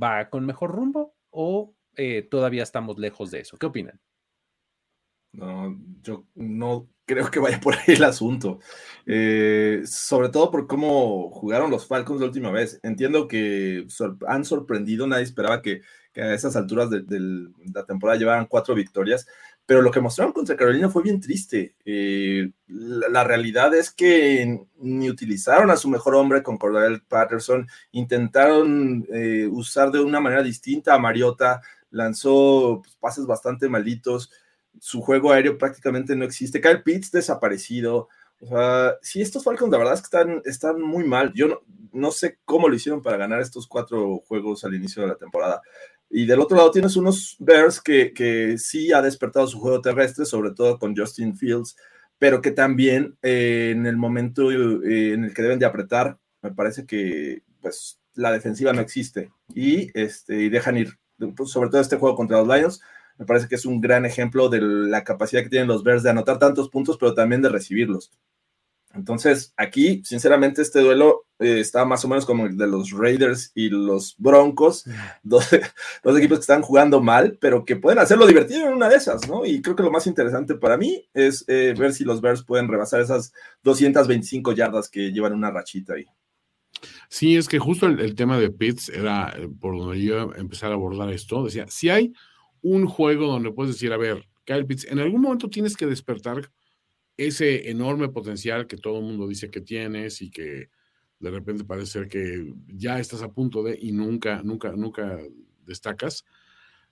va 0.00 0.28
con 0.30 0.44
mejor 0.46 0.70
rumbo 0.70 1.14
o 1.30 1.74
eh, 1.96 2.22
todavía 2.22 2.62
estamos 2.62 2.98
lejos 2.98 3.30
de 3.30 3.40
eso. 3.40 3.56
¿Qué 3.56 3.66
opinan? 3.66 4.00
No, 5.32 5.78
yo 6.02 6.24
no 6.34 6.88
creo 7.08 7.30
que 7.30 7.40
vaya 7.40 7.58
por 7.60 7.74
ahí 7.74 7.94
el 7.94 8.04
asunto. 8.04 8.60
Eh, 9.06 9.82
sobre 9.84 10.28
todo 10.28 10.50
por 10.50 10.66
cómo 10.66 11.30
jugaron 11.30 11.70
los 11.70 11.86
Falcons 11.86 12.20
la 12.20 12.26
última 12.26 12.50
vez. 12.50 12.78
Entiendo 12.82 13.26
que 13.26 13.86
han 14.26 14.44
sorprendido, 14.44 15.06
nadie 15.06 15.24
esperaba 15.24 15.62
que, 15.62 15.82
a 16.16 16.34
esas 16.34 16.56
alturas 16.56 16.90
de, 16.90 17.04
la 17.72 17.86
temporada 17.86 18.18
llevaran 18.18 18.46
cuatro 18.46 18.74
victorias, 18.74 19.28
pero 19.64 19.82
lo 19.82 19.90
que 19.92 20.00
mostraron 20.00 20.32
contra 20.32 20.56
Carolina 20.56 20.88
fue 20.88 21.02
bien 21.04 21.20
triste. 21.20 21.76
Eh, 21.84 22.50
la, 22.66 23.22
realidad 23.22 23.72
es 23.74 23.92
que 23.92 24.66
ni 24.78 25.08
utilizaron 25.08 25.70
a 25.70 25.76
su 25.76 25.88
mejor 25.88 26.16
hombre 26.16 26.42
con 26.42 26.58
Cordell 26.58 27.02
Patterson, 27.06 27.68
intentaron 27.92 29.06
eh, 29.12 29.46
usar 29.50 29.92
de 29.92 30.00
una 30.00 30.20
manera 30.20 30.42
distinta 30.42 30.94
a 30.94 30.98
Mariota, 30.98 31.60
lanzó 31.90 32.80
pues, 32.82 32.96
pases 32.96 33.26
bastante 33.26 33.68
malitos, 33.68 34.32
su 34.80 35.00
juego 35.00 35.32
aéreo 35.32 35.58
prácticamente 35.58 36.14
no 36.16 36.24
existe, 36.24 36.60
Kyle 36.60 36.82
Pitts 36.82 37.10
desaparecido. 37.10 38.08
O 38.40 38.46
sea, 38.46 38.96
si 39.02 39.20
estos 39.20 39.42
Falcons, 39.42 39.72
la 39.72 39.78
verdad 39.78 39.94
es 39.94 40.00
que 40.00 40.06
están, 40.06 40.42
están 40.44 40.80
muy 40.80 41.04
mal. 41.04 41.32
Yo 41.34 41.48
no, 41.48 41.60
no 41.92 42.10
sé 42.10 42.38
cómo 42.44 42.68
lo 42.68 42.76
hicieron 42.76 43.02
para 43.02 43.16
ganar 43.16 43.40
estos 43.40 43.66
cuatro 43.66 44.18
juegos 44.26 44.64
al 44.64 44.74
inicio 44.74 45.02
de 45.02 45.08
la 45.08 45.16
temporada. 45.16 45.60
Y 46.10 46.24
del 46.24 46.40
otro 46.40 46.56
lado 46.56 46.70
tienes 46.70 46.96
unos 46.96 47.36
Bears 47.38 47.80
que, 47.80 48.12
que 48.12 48.56
sí 48.58 48.92
ha 48.92 49.02
despertado 49.02 49.46
su 49.46 49.58
juego 49.58 49.80
terrestre, 49.80 50.24
sobre 50.24 50.52
todo 50.52 50.78
con 50.78 50.96
Justin 50.96 51.36
Fields, 51.36 51.76
pero 52.18 52.40
que 52.40 52.50
también 52.50 53.16
eh, 53.22 53.70
en 53.72 53.86
el 53.86 53.96
momento 53.96 54.50
eh, 54.50 55.12
en 55.12 55.24
el 55.24 55.34
que 55.34 55.42
deben 55.42 55.58
de 55.58 55.66
apretar, 55.66 56.18
me 56.42 56.52
parece 56.52 56.86
que 56.86 57.42
pues 57.60 58.00
la 58.14 58.32
defensiva 58.32 58.72
no 58.72 58.80
existe 58.80 59.30
y, 59.54 59.90
este, 59.98 60.42
y 60.42 60.48
dejan 60.48 60.76
ir, 60.76 60.98
pues, 61.36 61.50
sobre 61.50 61.68
todo 61.68 61.80
este 61.80 61.96
juego 61.96 62.16
contra 62.16 62.42
los 62.42 62.48
Lions, 62.48 62.80
me 63.18 63.26
parece 63.26 63.48
que 63.48 63.56
es 63.56 63.66
un 63.66 63.80
gran 63.80 64.06
ejemplo 64.06 64.48
de 64.48 64.60
la 64.60 65.04
capacidad 65.04 65.42
que 65.42 65.48
tienen 65.48 65.68
los 65.68 65.82
Bears 65.82 66.02
de 66.02 66.10
anotar 66.10 66.38
tantos 66.38 66.68
puntos, 66.70 66.96
pero 66.96 67.14
también 67.14 67.42
de 67.42 67.48
recibirlos. 67.48 68.12
Entonces, 68.94 69.52
aquí, 69.56 70.02
sinceramente, 70.04 70.62
este 70.62 70.80
duelo 70.80 71.26
eh, 71.38 71.60
está 71.60 71.84
más 71.84 72.04
o 72.04 72.08
menos 72.08 72.24
como 72.24 72.46
el 72.46 72.56
de 72.56 72.66
los 72.66 72.90
Raiders 72.90 73.52
y 73.54 73.68
los 73.68 74.14
Broncos, 74.18 74.84
dos, 75.22 75.52
equipos 75.52 76.38
que 76.38 76.42
están 76.42 76.62
jugando 76.62 77.00
mal, 77.00 77.36
pero 77.40 77.64
que 77.64 77.76
pueden 77.76 77.98
hacerlo 77.98 78.26
divertido 78.26 78.66
en 78.66 78.74
una 78.74 78.88
de 78.88 78.96
esas, 78.96 79.28
¿no? 79.28 79.44
Y 79.44 79.60
creo 79.60 79.76
que 79.76 79.82
lo 79.82 79.90
más 79.90 80.06
interesante 80.06 80.54
para 80.54 80.76
mí 80.76 81.06
es 81.12 81.44
eh, 81.48 81.74
ver 81.76 81.92
si 81.92 82.04
los 82.04 82.20
Bears 82.20 82.44
pueden 82.44 82.68
rebasar 82.68 83.00
esas 83.00 83.32
225 83.62 84.52
yardas 84.52 84.88
que 84.88 85.12
llevan 85.12 85.34
una 85.34 85.50
rachita 85.50 85.94
ahí. 85.94 86.06
Sí, 87.08 87.36
es 87.36 87.48
que 87.48 87.58
justo 87.58 87.86
el, 87.86 88.14
tema 88.14 88.38
de 88.38 88.50
Pitts 88.50 88.88
era 88.88 89.34
eh, 89.36 89.48
por 89.60 89.76
donde 89.76 90.02
yo 90.02 90.32
empezar 90.34 90.70
a 90.70 90.74
abordar 90.74 91.10
esto. 91.10 91.44
Decía, 91.44 91.66
si 91.68 91.90
hay 91.90 92.12
un 92.62 92.86
juego 92.86 93.26
donde 93.26 93.52
puedes 93.52 93.74
decir, 93.74 93.92
a 93.92 93.96
ver, 93.96 94.28
Kyle 94.44 94.66
Pitts, 94.66 94.86
en 94.86 94.98
algún 94.98 95.20
momento 95.20 95.50
tienes 95.50 95.76
que 95.76 95.86
despertar 95.86 96.50
ese 97.16 97.70
enorme 97.70 98.08
potencial 98.08 98.66
que 98.66 98.76
todo 98.76 98.98
el 98.98 99.04
mundo 99.04 99.26
dice 99.26 99.50
que 99.50 99.60
tienes 99.60 100.22
y 100.22 100.30
que 100.30 100.70
de 101.20 101.30
repente 101.30 101.64
parece 101.64 101.92
ser 101.92 102.08
que 102.08 102.54
ya 102.68 103.00
estás 103.00 103.22
a 103.22 103.32
punto 103.32 103.62
de 103.62 103.76
y 103.80 103.92
nunca, 103.92 104.40
nunca, 104.42 104.72
nunca 104.72 105.18
destacas. 105.66 106.24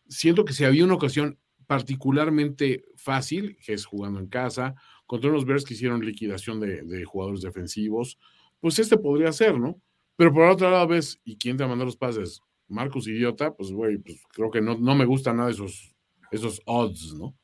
Siento 0.08 0.44
que 0.44 0.52
si 0.52 0.64
había 0.64 0.84
una 0.84 0.94
ocasión 0.94 1.38
particularmente 1.66 2.84
fácil, 2.96 3.56
que 3.64 3.72
es 3.72 3.84
jugando 3.84 4.20
en 4.20 4.26
casa, 4.26 4.74
contra 5.06 5.30
unos 5.30 5.44
Bears 5.44 5.64
que 5.64 5.74
hicieron 5.74 6.04
liquidación 6.04 6.60
de, 6.60 7.04
jugadores 7.04 7.40
defensivos, 7.40 8.18
pues 8.60 8.78
este 8.78 8.96
podría 8.98 9.32
ser, 9.32 9.58
¿no? 9.58 9.80
Pero 10.16 10.32
por 10.32 10.44
otro 10.44 10.70
lado 10.70 10.88
ves, 10.88 11.20
¿y 11.24 11.36
quién 11.36 11.56
te 11.56 11.62
va 11.62 11.66
a 11.66 11.70
mandar 11.70 11.86
los 11.86 11.96
pases? 11.96 12.40
Marcos 12.68 13.06
Idiota, 13.06 13.54
pues 13.54 13.70
güey, 13.70 13.98
pues 13.98 14.20
creo 14.32 14.50
que 14.50 14.60
no, 14.60 14.76
no 14.76 14.94
me 14.94 15.04
gustan 15.04 15.36
nada 15.36 15.50
esos, 15.50 15.94
esos 16.30 16.60
odds, 16.64 17.14
¿no? 17.14 17.34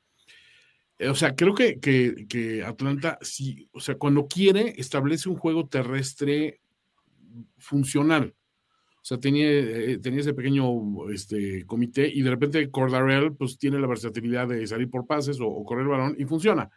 Eh, 1.03 1.09
o 1.09 1.15
sea, 1.17 1.35
creo 1.35 1.53
que, 1.53 1.81
que, 1.81 2.63
Atlanta, 2.65 3.19
sí, 3.23 3.69
o 3.73 3.81
sea, 3.81 3.97
cuando 3.97 4.29
quiere, 4.29 4.75
establece 4.77 5.29
un 5.29 5.37
juego 5.37 5.67
terrestre 5.67 6.61
funcional. 7.59 8.35
O 8.97 9.05
sea, 9.05 9.19
tenía, 9.19 9.49
eh, 9.51 9.99
tenía 9.99 10.21
ese 10.21 10.33
pequeño 10.33 11.11
este, 11.13 11.67
comité 11.67 12.09
y 12.09 12.23
de 12.23 12.31
repente 12.31 12.71
Cordarel 12.71 13.35
pues 13.35 13.59
tiene 13.59 13.81
la 13.81 13.89
versatilidad 13.89 14.47
de 14.47 14.65
salir 14.65 14.89
por 14.91 15.09
pases 15.09 15.39
o, 15.41 15.65
correr 15.65 15.83
el 15.83 15.89
balón 15.89 16.15
y 16.19 16.25
funciona. 16.25 16.71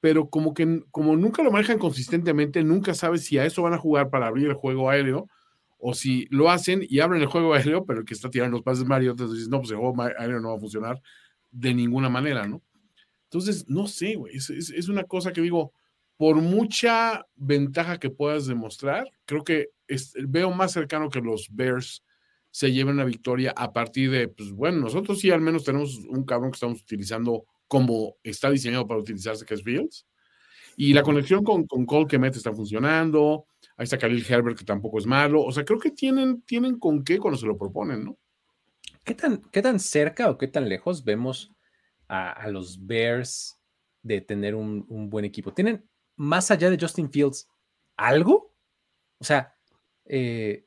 Pero 0.00 0.28
como 0.28 0.52
que 0.52 0.82
como 0.90 1.14
nunca 1.16 1.44
lo 1.44 1.52
manejan 1.52 1.78
consistentemente, 1.78 2.64
nunca 2.64 2.92
sabes 2.92 3.24
si 3.24 3.38
a 3.38 3.46
eso 3.46 3.62
van 3.62 3.74
a 3.74 3.78
jugar 3.78 4.10
para 4.10 4.26
abrir 4.26 4.48
el 4.48 4.54
juego 4.54 4.90
aéreo 4.90 5.28
o 5.86 5.92
si 5.92 6.26
lo 6.30 6.50
hacen 6.50 6.82
y 6.88 7.00
abren 7.00 7.20
el 7.20 7.28
juego 7.28 7.52
aéreo, 7.52 7.84
pero 7.84 8.00
el 8.00 8.06
que 8.06 8.14
está 8.14 8.30
tirando 8.30 8.56
los 8.56 8.64
pases 8.64 8.86
Mario, 8.86 9.10
entonces 9.10 9.36
dices, 9.36 9.50
no, 9.50 9.58
pues 9.58 9.70
el 9.70 9.76
juego 9.76 10.02
aéreo 10.02 10.40
no 10.40 10.48
va 10.48 10.56
a 10.56 10.58
funcionar 10.58 11.02
de 11.50 11.74
ninguna 11.74 12.08
manera, 12.08 12.46
¿no? 12.46 12.62
Entonces, 13.24 13.68
no 13.68 13.86
sé, 13.86 14.14
güey, 14.14 14.34
es, 14.34 14.88
una 14.88 15.04
cosa 15.04 15.30
que 15.30 15.42
digo, 15.42 15.74
por 16.16 16.36
mucha 16.36 17.26
ventaja 17.36 17.98
que 17.98 18.08
puedas 18.08 18.46
demostrar, 18.46 19.06
creo 19.26 19.44
que 19.44 19.72
veo 20.26 20.52
más 20.52 20.72
cercano 20.72 21.10
que 21.10 21.20
los 21.20 21.48
Bears 21.50 22.02
se 22.50 22.72
lleven 22.72 22.94
una 22.94 23.04
victoria 23.04 23.52
a 23.54 23.70
partir 23.74 24.10
de, 24.10 24.28
pues 24.28 24.52
bueno, 24.52 24.80
nosotros 24.80 25.20
sí 25.20 25.30
al 25.30 25.42
menos 25.42 25.64
tenemos 25.64 25.98
un 26.08 26.24
cabrón 26.24 26.50
que 26.50 26.56
estamos 26.56 26.80
utilizando 26.80 27.44
como 27.68 28.16
está 28.22 28.50
diseñado 28.50 28.86
para 28.86 29.00
utilizarse, 29.00 29.44
que 29.44 29.52
es 29.52 29.62
Fields. 29.62 30.06
Y 30.78 30.94
la 30.94 31.02
conexión 31.02 31.44
con, 31.44 31.66
con 31.66 31.84
Cole 31.84 32.06
que 32.06 32.18
mete 32.18 32.38
está 32.38 32.54
funcionando. 32.54 33.44
Ahí 33.76 33.84
está 33.84 33.98
Khalil 33.98 34.24
Herbert, 34.28 34.58
que 34.58 34.64
tampoco 34.64 34.98
es 34.98 35.06
malo. 35.06 35.42
O 35.42 35.52
sea, 35.52 35.64
creo 35.64 35.78
que 35.78 35.90
tienen, 35.90 36.42
tienen 36.42 36.78
con 36.78 37.02
qué 37.02 37.18
cuando 37.18 37.38
se 37.38 37.46
lo 37.46 37.58
proponen, 37.58 38.04
¿no? 38.04 38.18
¿Qué 39.04 39.14
tan, 39.14 39.42
¿Qué 39.52 39.62
tan 39.62 39.80
cerca 39.80 40.30
o 40.30 40.38
qué 40.38 40.48
tan 40.48 40.68
lejos 40.68 41.04
vemos 41.04 41.54
a, 42.08 42.48
los 42.48 42.86
Bears 42.86 43.58
de 44.02 44.20
tener 44.20 44.54
un, 44.54 45.10
buen 45.10 45.24
equipo. 45.24 45.52
¿Tienen, 45.52 45.88
más 46.16 46.50
allá 46.50 46.70
de 46.70 46.78
Justin 46.80 47.10
Fields, 47.10 47.48
algo? 47.96 48.54
O 49.18 49.24
sea, 49.24 49.54
eh, 50.04 50.66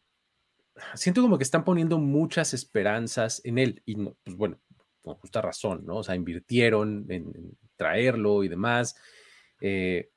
siento 0.95 1.21
como 1.21 1.37
que 1.37 1.43
están 1.43 1.63
poniendo 1.63 1.97
muchas 1.97 2.53
esperanzas 2.53 3.41
en 3.43 3.57
él. 3.57 3.81
Y 3.85 3.95
no, 3.95 4.17
pues 4.23 4.35
bueno, 4.35 4.59
con 5.01 5.15
justa 5.15 5.41
razón, 5.41 5.85
¿no? 5.85 5.97
O 5.97 6.03
sea, 6.03 6.15
invirtieron 6.15 7.05
en, 7.09 7.57
traerlo 7.75 8.43
y 8.43 8.47
demás. 8.47 8.95
Eh, 9.61 10.09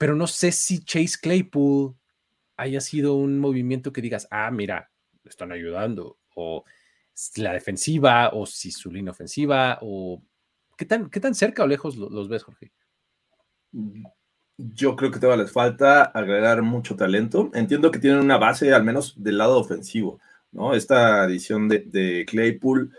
pero 0.00 0.16
no 0.16 0.26
sé 0.26 0.50
si 0.50 0.82
Chase 0.82 1.18
Claypool 1.20 1.94
haya 2.56 2.80
sido 2.80 3.16
un 3.16 3.38
movimiento 3.38 3.92
que 3.92 4.00
digas, 4.00 4.26
ah, 4.30 4.50
mira, 4.50 4.90
le 5.22 5.28
están 5.28 5.52
ayudando. 5.52 6.16
O 6.34 6.64
la 7.36 7.52
defensiva 7.52 8.30
o 8.32 8.46
si 8.46 8.70
su 8.70 8.90
línea 8.90 9.10
ofensiva 9.10 9.78
o 9.82 10.22
qué 10.78 10.86
tan, 10.86 11.10
qué 11.10 11.20
tan 11.20 11.34
cerca 11.34 11.64
o 11.64 11.66
lejos 11.66 11.98
los, 11.98 12.30
ves, 12.30 12.44
Jorge? 12.44 12.72
Yo 14.56 14.96
creo 14.96 15.10
que 15.10 15.20
todavía 15.20 15.44
les 15.44 15.52
falta 15.52 16.04
agregar 16.04 16.62
mucho 16.62 16.96
talento. 16.96 17.50
Entiendo 17.52 17.90
que 17.90 17.98
tienen 17.98 18.20
una 18.20 18.38
base, 18.38 18.72
al 18.72 18.84
menos 18.84 19.22
del 19.22 19.36
lado 19.36 19.58
ofensivo, 19.58 20.18
¿no? 20.50 20.72
Esta 20.72 21.26
edición 21.26 21.68
de, 21.68 22.24
Claypool 22.26 22.90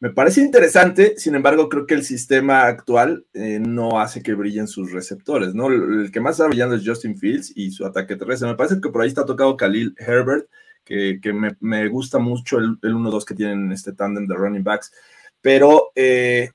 me 0.00 0.10
parece 0.10 0.40
interesante, 0.40 1.18
sin 1.18 1.34
embargo, 1.34 1.68
creo 1.68 1.86
que 1.86 1.92
el 1.92 2.04
sistema 2.04 2.62
actual 2.62 3.26
eh, 3.34 3.60
no 3.60 4.00
hace 4.00 4.22
que 4.22 4.32
brillen 4.32 4.66
sus 4.66 4.92
receptores, 4.92 5.54
¿no? 5.54 5.68
El, 5.68 6.10
que 6.10 6.20
más 6.20 6.36
está 6.36 6.46
brillando 6.46 6.74
es 6.74 6.86
Justin 6.86 7.18
Fields 7.18 7.52
y 7.54 7.70
su 7.70 7.84
ataque 7.84 8.16
terrestre. 8.16 8.48
Me 8.48 8.56
parece 8.56 8.80
que 8.80 8.88
por 8.88 9.02
ahí 9.02 9.08
está 9.08 9.26
tocado 9.26 9.58
Khalil 9.58 9.94
Herbert, 9.98 10.48
que, 10.84 11.20
me, 11.60 11.88
gusta 11.88 12.18
mucho 12.18 12.58
el, 12.58 12.78
el 12.82 12.94
1-2 12.94 13.24
que 13.24 13.34
tienen 13.34 13.70
este 13.72 13.92
tándem 13.92 14.26
de 14.26 14.34
running 14.34 14.64
backs, 14.64 14.90
pero 15.42 15.92
eh, 15.94 16.50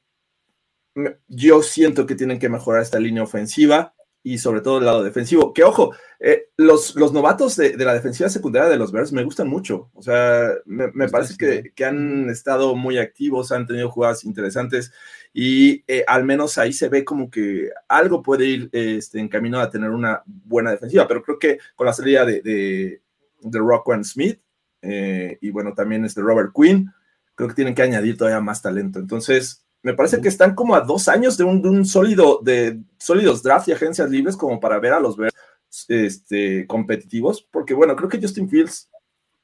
yo 1.28 1.62
siento 1.62 2.06
que 2.06 2.16
tienen 2.16 2.40
que 2.40 2.50
mejorar 2.50 2.82
esta 2.82 3.00
línea 3.00 3.24
ofensiva 3.24 3.95
y 4.26 4.40
sobre 4.40 4.62
todo 4.62 4.80
el 4.80 4.86
lado 4.86 5.04
defensivo. 5.04 5.54
Que 5.54 5.64
ojo, 5.64 5.96
eh, 6.20 6.50
los, 6.58 6.96
los 6.96 7.14
novatos 7.14 7.56
de, 7.56 7.78
la 7.78 7.94
defensiva 7.94 8.28
secundaria 8.28 8.68
de 8.68 8.78
los 8.78 8.92
Bears 8.92 9.14
me 9.14 9.24
gustan 9.24 9.48
mucho. 9.48 9.92
O 9.94 10.02
sea, 10.02 10.50
me, 10.66 11.08
parece 11.10 11.36
que, 11.74 11.86
han 11.86 12.30
estado 12.30 12.76
muy 12.76 12.98
activos, 12.98 13.52
han 13.52 13.68
tenido 13.68 13.90
jugadas 13.92 14.26
interesantes 14.26 14.92
y 15.32 15.84
eh, 15.88 16.04
al 16.08 16.26
menos 16.26 16.58
ahí 16.58 16.74
se 16.74 16.90
ve 16.90 17.06
como 17.06 17.30
que 17.30 17.70
algo 17.88 18.24
puede 18.24 18.46
ir 18.46 18.70
este, 18.72 19.20
en 19.20 19.30
camino 19.30 19.60
a 19.60 19.70
tener 19.70 19.92
una 19.92 20.24
buena 20.26 20.72
defensiva. 20.72 21.08
Pero 21.08 21.22
creo 21.22 21.40
que 21.40 21.60
con 21.76 21.86
la 21.86 21.94
salida 21.94 22.26
de, 22.26 22.42
de 22.42 23.60
Rockwell 23.60 24.04
Smith 24.04 24.40
eh, 24.88 25.38
y 25.42 25.50
bueno, 25.50 25.74
también 25.74 26.06
este 26.06 26.22
Robert 26.22 26.52
Quinn. 26.54 26.92
Creo 27.34 27.50
que 27.50 27.56
tienen 27.56 27.76
que 27.76 27.82
añadir 27.82 28.18
todavía 28.18 28.40
más 28.40 28.62
talento. 28.62 29.00
Entonces, 29.00 29.65
me 29.86 29.94
parece 29.94 30.20
que 30.20 30.30
están 30.30 30.56
como 30.56 30.74
a 30.74 30.82
dos 30.82 31.08
años 31.08 31.38
de 31.38 31.44
un, 31.44 31.86
sólido, 31.86 32.40
de 32.42 32.82
sólidos 32.98 33.44
draft 33.44 33.68
y 33.68 33.72
agencias 33.72 34.10
libres 34.10 34.36
como 34.36 34.60
para 34.60 34.80
ver 34.80 34.94
a 34.94 35.00
los 35.00 35.16
ver 35.16 35.32
este, 35.88 36.66
competitivos, 36.66 37.44
porque 37.52 37.76
bueno, 37.76 37.96
creo 37.96 38.10
que 38.10 38.20
Justin 38.20 38.50
Fields 38.50 38.90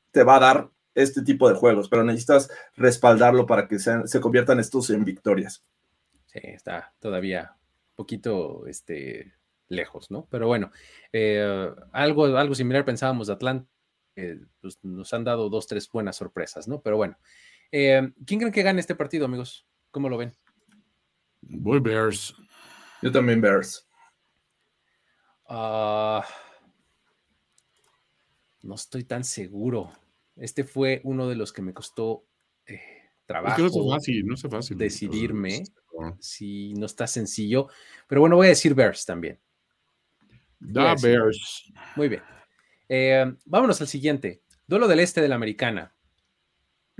te 0.09 0.23
va 0.23 0.37
a 0.37 0.39
dar 0.39 0.69
este 0.95 1.21
tipo 1.21 1.47
de 1.47 1.53
juegos, 1.53 1.89
pero 1.89 2.03
necesitas 2.03 2.49
respaldarlo 2.75 3.45
para 3.45 3.67
que 3.67 3.77
sean, 3.77 4.07
se 4.07 4.19
conviertan 4.19 4.59
estos 4.59 4.89
en 4.89 5.05
victorias. 5.05 5.63
Sí, 6.25 6.39
está 6.41 6.91
todavía 6.99 7.55
un 7.91 7.95
poquito 7.97 8.65
este, 8.65 9.35
lejos, 9.67 10.09
¿no? 10.09 10.27
Pero 10.31 10.47
bueno, 10.47 10.71
eh, 11.13 11.71
algo, 11.91 12.25
algo 12.25 12.55
similar 12.55 12.83
pensábamos 12.83 13.27
de 13.27 13.33
Atlanta, 13.33 13.69
pues, 14.59 14.79
nos 14.81 15.13
han 15.13 15.23
dado 15.23 15.49
dos, 15.49 15.67
tres 15.67 15.87
buenas 15.87 16.15
sorpresas, 16.15 16.67
¿no? 16.67 16.81
Pero 16.81 16.97
bueno, 16.97 17.19
eh, 17.71 18.11
¿quién 18.25 18.39
creen 18.39 18.51
que 18.51 18.63
gane 18.63 18.79
este 18.79 18.95
partido, 18.95 19.25
amigos? 19.25 19.67
¿Cómo 19.91 20.09
lo 20.09 20.17
ven? 20.17 20.33
Voy 21.41 21.79
Bears. 21.79 22.33
Yo 23.01 23.11
también 23.11 23.41
Bears. 23.41 23.87
Ah, 25.49 26.25
no 28.61 28.75
estoy 28.75 29.03
tan 29.03 29.23
seguro. 29.23 29.91
Este 30.37 30.63
fue 30.63 31.01
uno 31.03 31.27
de 31.27 31.35
los 31.35 31.51
que 31.51 31.61
me 31.61 31.73
costó 31.73 32.25
eh, 32.65 32.79
trabajo. 33.25 33.65
Es 33.65 33.71
que 33.73 33.79
no 33.79 33.85
es 33.85 33.91
fácil, 33.93 34.25
no 34.25 34.35
es 34.35 34.41
fácil. 34.41 34.77
Decidirme. 34.77 35.63
sí, 36.19 36.73
no 36.75 36.85
está 36.85 37.05
sencillo. 37.05 37.67
Pero 38.07 38.21
bueno, 38.21 38.37
voy 38.37 38.47
a 38.47 38.49
decir 38.49 38.73
Bears 38.73 39.05
también. 39.05 39.39
Da 40.59 40.95
Bears. 40.95 41.71
Muy 41.97 42.07
bien. 42.07 42.21
Eh, 42.87 43.33
vámonos 43.45 43.81
al 43.81 43.87
siguiente. 43.87 44.41
Duelo 44.67 44.87
del 44.87 45.01
este 45.01 45.21
de 45.21 45.27
la 45.27 45.35
americana. 45.35 45.93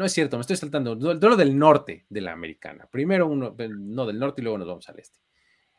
No 0.02 0.08
es 0.08 0.14
cierto, 0.14 0.36
me 0.36 0.42
estoy 0.42 0.56
saltando. 0.56 0.96
Duelo 0.96 1.36
del 1.36 1.56
norte 1.56 2.08
de 2.10 2.22
la 2.22 2.32
americana. 2.32 2.88
Primero 2.90 3.28
uno, 3.28 3.56
no 3.56 4.06
del 4.08 4.18
norte 4.18 4.42
y 4.42 4.44
luego 4.44 4.58
nos 4.58 4.68
vamos 4.68 4.90
al 4.90 4.98
este. 4.98 5.20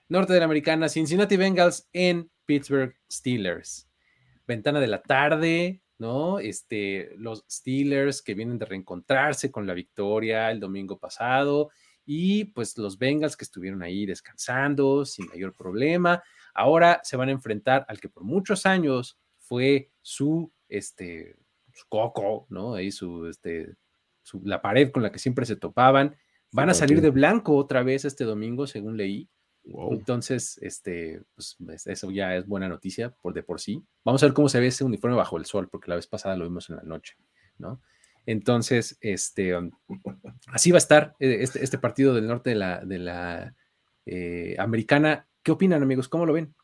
Norte 0.08 0.32
de 0.32 0.38
la 0.38 0.44
americana, 0.44 0.88
Cincinnati 0.88 1.36
Bengals 1.36 1.88
en 1.92 2.30
Pittsburgh 2.46 2.94
Steelers. 3.10 3.90
Ventana 4.46 4.78
de 4.78 4.86
la 4.86 5.02
tarde, 5.02 5.82
¿no? 5.98 6.38
Este, 6.38 7.10
los 7.16 7.44
Steelers 7.50 8.22
que 8.22 8.34
vienen 8.34 8.58
de 8.58 8.66
reencontrarse 8.66 9.50
con 9.50 9.66
la 9.66 9.74
victoria 9.74 10.52
el 10.52 10.60
domingo 10.60 11.00
pasado 11.00 11.70
y 12.06 12.44
pues 12.44 12.78
los 12.78 12.96
Bengals 12.98 13.36
que 13.36 13.44
estuvieron 13.44 13.82
ahí 13.82 14.06
descansando 14.06 15.04
sin 15.04 15.26
mayor 15.26 15.52
problema. 15.52 16.22
Ahora 16.54 17.00
se 17.02 17.16
van 17.16 17.28
a 17.28 17.32
enfrentar 17.32 17.84
al 17.88 17.98
que 17.98 18.08
por 18.08 18.22
muchos 18.22 18.66
años 18.66 19.18
fue 19.38 19.90
su, 20.00 20.52
este, 20.68 21.34
su 21.72 21.88
coco, 21.88 22.46
¿no? 22.50 22.74
Ahí 22.74 22.92
su, 22.92 23.26
este, 23.26 23.74
la 24.44 24.62
pared 24.62 24.90
con 24.90 25.02
la 25.02 25.12
que 25.12 25.18
siempre 25.18 25.46
se 25.46 25.56
topaban. 25.56 26.16
Van 26.52 26.68
a 26.70 26.74
salir 26.74 27.00
de 27.00 27.10
blanco 27.10 27.56
otra 27.56 27.82
vez 27.82 28.04
este 28.04 28.24
domingo, 28.24 28.66
según 28.66 28.96
leí. 28.96 29.28
Entonces, 29.64 30.58
este, 30.60 31.22
pues, 31.34 31.56
eso 31.86 32.10
ya 32.10 32.36
es 32.36 32.46
buena 32.46 32.68
noticia 32.68 33.10
por 33.22 33.32
de 33.32 33.42
por 33.42 33.60
sí. 33.60 33.82
Vamos 34.04 34.22
a 34.22 34.26
ver 34.26 34.34
cómo 34.34 34.48
se 34.48 34.60
ve 34.60 34.66
ese 34.66 34.84
uniforme 34.84 35.16
bajo 35.16 35.36
el 35.36 35.46
sol, 35.46 35.68
porque 35.70 35.88
la 35.88 35.96
vez 35.96 36.06
pasada 36.06 36.36
lo 36.36 36.44
vimos 36.44 36.68
en 36.68 36.76
la 36.76 36.82
noche, 36.82 37.16
¿no? 37.58 37.80
Entonces, 38.26 38.98
este, 39.00 39.56
um, 39.56 39.70
así 40.48 40.70
va 40.70 40.76
a 40.76 40.78
estar 40.78 41.16
eh, 41.18 41.38
este, 41.40 41.62
este, 41.64 41.78
partido 41.78 42.14
del 42.14 42.26
norte 42.26 42.50
de 42.50 42.56
la, 42.56 42.84
de 42.84 42.98
la 42.98 43.54
eh, 44.06 44.56
americana. 44.58 45.26
¿Qué 45.42 45.52
opinan, 45.52 45.82
amigos? 45.82 46.08
¿Cómo 46.08 46.26
lo 46.26 46.32
ven? 46.32 46.54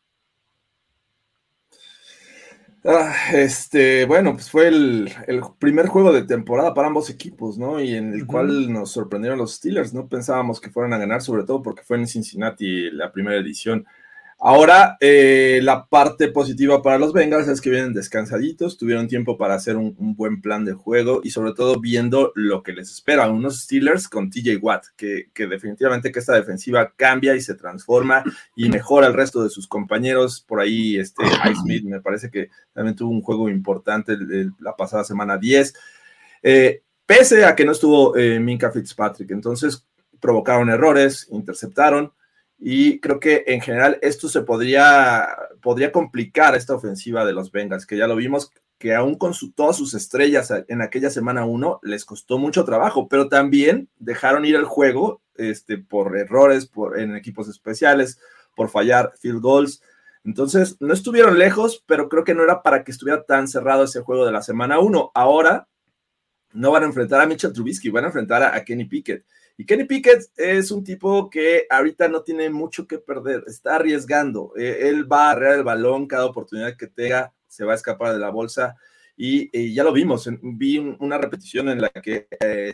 Ah, 2.85 3.13
este, 3.33 4.05
bueno, 4.05 4.33
pues 4.33 4.49
fue 4.49 4.69
el, 4.69 5.11
primer 5.59 5.87
juego 5.87 6.13
de 6.13 6.23
temporada 6.23 6.73
para 6.73 6.87
ambos 6.87 7.09
equipos, 7.09 7.57
¿no? 7.57 7.81
Y 7.81 7.93
en 7.95 8.13
el 8.13 8.25
cual 8.25 8.71
nos 8.71 8.91
sorprendieron 8.91 9.37
los 9.37 9.55
Steelers, 9.55 9.93
no 9.93 10.07
pensábamos 10.07 10.61
que 10.61 10.69
fueran 10.69 10.93
a 10.93 10.97
ganar, 10.97 11.21
sobre 11.21 11.43
todo 11.43 11.61
porque 11.61 11.83
fue 11.83 11.97
en 11.97 12.07
Cincinnati 12.07 12.89
la 12.91 13.11
primera 13.11 13.37
edición. 13.37 13.85
Ahora, 14.41 14.95
eh, 15.01 15.59
la 15.63 15.85
parte 15.85 16.29
positiva 16.29 16.81
para 16.81 16.97
los 16.97 17.11
Bengals 17.11 17.49
es 17.49 17.59
que 17.59 17.69
vienen 17.69 17.93
descansaditos, 17.93 18.77
tuvieron 18.77 19.09
tiempo 19.09 19.37
para 19.37 19.55
hacer 19.55 19.75
un, 19.75 19.93
buen 20.15 20.41
plan 20.41 20.63
de 20.63 20.71
juego 20.71 21.19
y 21.21 21.31
sobre 21.31 21.51
todo 21.51 21.77
viendo 21.81 22.31
lo 22.35 22.63
que 22.63 22.71
les 22.71 22.89
espera, 22.89 23.29
unos 23.29 23.63
Steelers 23.63 24.07
con 24.07 24.29
TJ 24.29 24.55
Watt, 24.61 24.85
que, 24.95 25.27
definitivamente 25.35 26.13
que 26.13 26.19
esta 26.19 26.35
defensiva 26.35 26.93
cambia 26.95 27.35
y 27.35 27.41
se 27.41 27.55
transforma 27.55 28.23
y 28.55 28.69
mejora 28.69 29.07
el 29.07 29.13
resto 29.13 29.43
de 29.43 29.49
sus 29.49 29.67
compañeros. 29.67 30.39
Por 30.47 30.61
ahí, 30.61 30.97
este 30.97 31.21
Smith 31.61 31.83
me 31.83 31.99
parece 31.99 32.31
que 32.31 32.49
también 32.71 32.95
tuvo 32.95 33.11
un 33.11 33.21
juego 33.21 33.49
importante 33.49 34.17
la 34.61 34.73
pasada 34.73 35.03
semana 35.03 35.37
10, 35.37 35.73
eh, 36.43 36.81
pese 37.05 37.43
a 37.43 37.57
que 37.57 37.65
no 37.65 37.73
estuvo 37.73 38.15
eh, 38.15 38.39
Minka 38.39 38.71
Fitzpatrick. 38.71 39.31
Entonces, 39.31 39.85
provocaron 40.21 40.69
errores, 40.69 41.27
interceptaron 41.29 42.13
y 42.59 42.99
creo 42.99 43.19
que 43.19 43.45
en 43.47 43.61
general 43.61 43.97
esto 44.01 44.27
se 44.27 44.41
podría, 44.41 45.27
podría 45.61 45.91
complicar 45.91 46.55
esta 46.55 46.75
ofensiva 46.75 47.25
de 47.25 47.33
los 47.33 47.51
Bengals, 47.51 47.85
que 47.85 47.97
ya 47.97 48.07
lo 48.07 48.15
vimos 48.15 48.51
que 48.79 48.95
aún 48.95 49.15
con 49.15 49.33
todas 49.55 49.75
sus 49.75 49.93
estrellas 49.93 50.53
en 50.69 50.81
aquella 50.81 51.09
semana 51.09 51.45
uno 51.45 51.79
les 51.83 52.05
costó 52.05 52.37
mucho 52.37 52.63
trabajo, 52.63 53.09
pero 53.09 53.27
también 53.27 53.89
dejaron 53.99 54.45
ir 54.45 54.55
el 54.55 54.63
juego 54.63 55.21
este, 55.35 55.77
por 55.77 56.17
errores 56.17 56.65
por, 56.65 56.97
en 56.97 57.15
equipos 57.15 57.49
especiales, 57.49 58.19
por 58.55 58.69
fallar 58.69 59.11
field 59.19 59.41
goals. 59.41 59.81
Entonces, 60.23 60.77
no 60.79 60.93
estuvieron 60.93 61.37
lejos, 61.37 61.83
pero 61.87 62.07
creo 62.07 62.23
que 62.23 62.33
no 62.33 62.43
era 62.43 62.63
para 62.63 62.85
que 62.85 62.91
estuviera 62.91 63.23
tan 63.23 63.49
cerrado 63.49 63.83
ese 63.83 63.99
juego 63.99 64.25
de 64.25 64.31
la 64.31 64.41
semana 64.41 64.79
uno. 64.79 65.11
Ahora 65.13 65.67
no 66.53 66.71
van 66.71 66.83
a 66.83 66.87
enfrentar 66.87 67.19
a 67.19 67.25
Mitchell 67.25 67.53
Trubisky, 67.53 67.89
van 67.89 68.05
a 68.05 68.07
enfrentar 68.07 68.43
a 68.43 68.63
Kenny 68.63 68.85
Pickett. 68.85 69.25
Y 69.59 69.65
Kenny 69.65 69.83
Pickett 69.83 70.23
es 70.37 70.71
un 70.71 70.85
tipo 70.85 71.29
que 71.29 71.67
ahorita 71.69 72.07
no 72.07 72.21
tiene 72.23 72.49
mucho 72.49 72.87
que 72.87 72.97
perder, 72.97 73.43
está 73.45 73.75
arriesgando. 73.75 74.53
Eh, 74.55 74.87
él 74.87 75.11
va 75.11 75.27
a 75.27 75.31
arrear 75.31 75.55
el 75.55 75.65
balón 75.65 76.07
cada 76.07 76.27
oportunidad 76.27 76.77
que 76.77 76.87
tenga, 76.87 77.33
se 77.45 77.65
va 77.65 77.73
a 77.73 77.75
escapar 77.75 78.13
de 78.13 78.19
la 78.19 78.29
bolsa. 78.29 78.77
Y, 79.17 79.73
ya 79.73 79.83
lo 79.83 79.91
vimos, 79.91 80.29
vi 80.41 80.77
una 80.77 81.17
repetición 81.17 81.67
en 81.67 81.81
la 81.81 81.89
que 81.89 82.29
eh, 82.39 82.71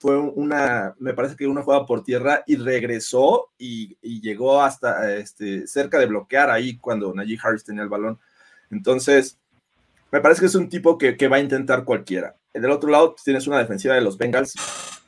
fue 0.00 0.18
una, 0.18 0.92
me 0.98 1.14
parece 1.14 1.36
que 1.36 1.46
una 1.46 1.62
jugada 1.62 1.86
por 1.86 2.02
tierra 2.02 2.42
y 2.48 2.56
regresó 2.56 3.52
y, 3.56 3.96
llegó 4.20 4.60
hasta 4.60 5.14
este, 5.14 5.68
cerca 5.68 6.00
de 6.00 6.06
bloquear 6.06 6.50
ahí 6.50 6.78
cuando 6.78 7.14
Najee 7.14 7.38
Harris 7.40 7.62
tenía 7.62 7.84
el 7.84 7.88
balón. 7.88 8.18
Entonces, 8.72 9.38
me 10.10 10.20
parece 10.20 10.40
que 10.40 10.46
es 10.46 10.56
un 10.56 10.68
tipo 10.68 10.98
que 10.98 11.28
va 11.28 11.36
a 11.36 11.40
intentar 11.40 11.84
cualquiera. 11.84 12.34
Del 12.54 12.70
otro 12.70 12.90
lado, 12.90 13.12
pues, 13.12 13.24
tienes 13.24 13.46
una 13.46 13.58
defensiva 13.58 13.94
de 13.94 14.00
los 14.00 14.18
Bengals 14.18 14.54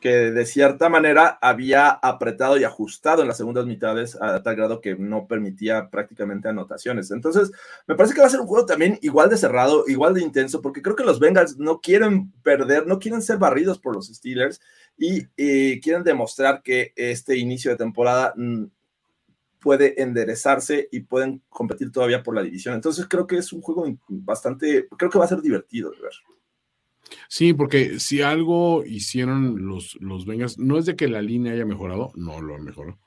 que 0.01 0.31
de 0.31 0.47
cierta 0.47 0.89
manera 0.89 1.39
había 1.41 1.91
apretado 1.91 2.59
y 2.59 2.65
ajustado 2.65 3.23
en 3.23 3.29
las 3.29 3.37
segundas 3.37 3.67
mitades 3.67 4.17
a 4.21 4.43
tal 4.43 4.57
grado 4.57 4.81
que 4.81 4.97
no 4.97 5.27
permitía 5.27 5.91
prácticamente 5.91 6.49
anotaciones. 6.49 7.11
Entonces, 7.11 7.53
me 7.87 7.95
parece 7.95 8.15
que 8.15 8.21
va 8.21 8.27
a 8.27 8.31
ser 8.31 8.41
un 8.41 8.47
juego 8.47 8.67
también 8.67 8.99
igual 9.03 9.29
de 9.29 9.37
cerrado, 9.37 9.85
igual 9.87 10.15
de 10.15 10.23
intenso, 10.23 10.63
porque 10.63 10.83
creo 10.83 10.97
que 10.97 11.05
los 11.05 11.21
Bengals 11.21 11.59
no 11.59 11.81
quieren 11.81 12.33
perder, 12.43 12.87
no 12.87 12.99
quieren 12.99 13.23
ser 13.23 13.39
barridos 13.39 13.79
por 13.79 13.95
los 13.95 14.09
Steelers 14.09 14.61
y, 14.97 15.27
quieren 15.81 16.03
demostrar 16.03 16.63
que 16.63 16.93
este 16.97 17.37
inicio 17.37 17.71
de 17.71 17.77
temporada 17.77 18.33
mm, 18.37 18.65
puede 19.61 20.03
enderezarse 20.03 20.89
y 20.91 21.01
pueden 21.01 21.43
competir 21.49 21.93
todavía 21.93 22.23
por 22.23 22.35
la 22.35 22.43
división. 22.43 22.75
Entonces, 22.75 23.07
creo 23.09 23.27
que 23.27 23.37
es 23.37 23.53
un 23.53 23.61
juego 23.61 23.87
bastante, 24.09 24.89
creo 24.97 25.11
que 25.11 25.19
va 25.19 25.27
a 25.27 25.29
ser 25.29 25.43
divertido 25.43 25.91
de 25.91 26.01
ver. 26.01 26.13
Sí, 27.29 27.53
porque 27.53 27.99
si 27.99 28.23
algo 28.23 28.85
hicieron 28.85 29.67
los, 29.67 29.97
los 30.01 30.27
no 30.59 30.79
es 30.79 30.87
de 30.87 30.97
que 30.97 31.09
la 31.09 31.23
línea 31.23 31.53
haya 31.53 31.65
mejorado, 31.65 32.13
no 32.15 32.41
lo 32.41 32.55
han 32.55 32.65
mejorado, 32.65 32.99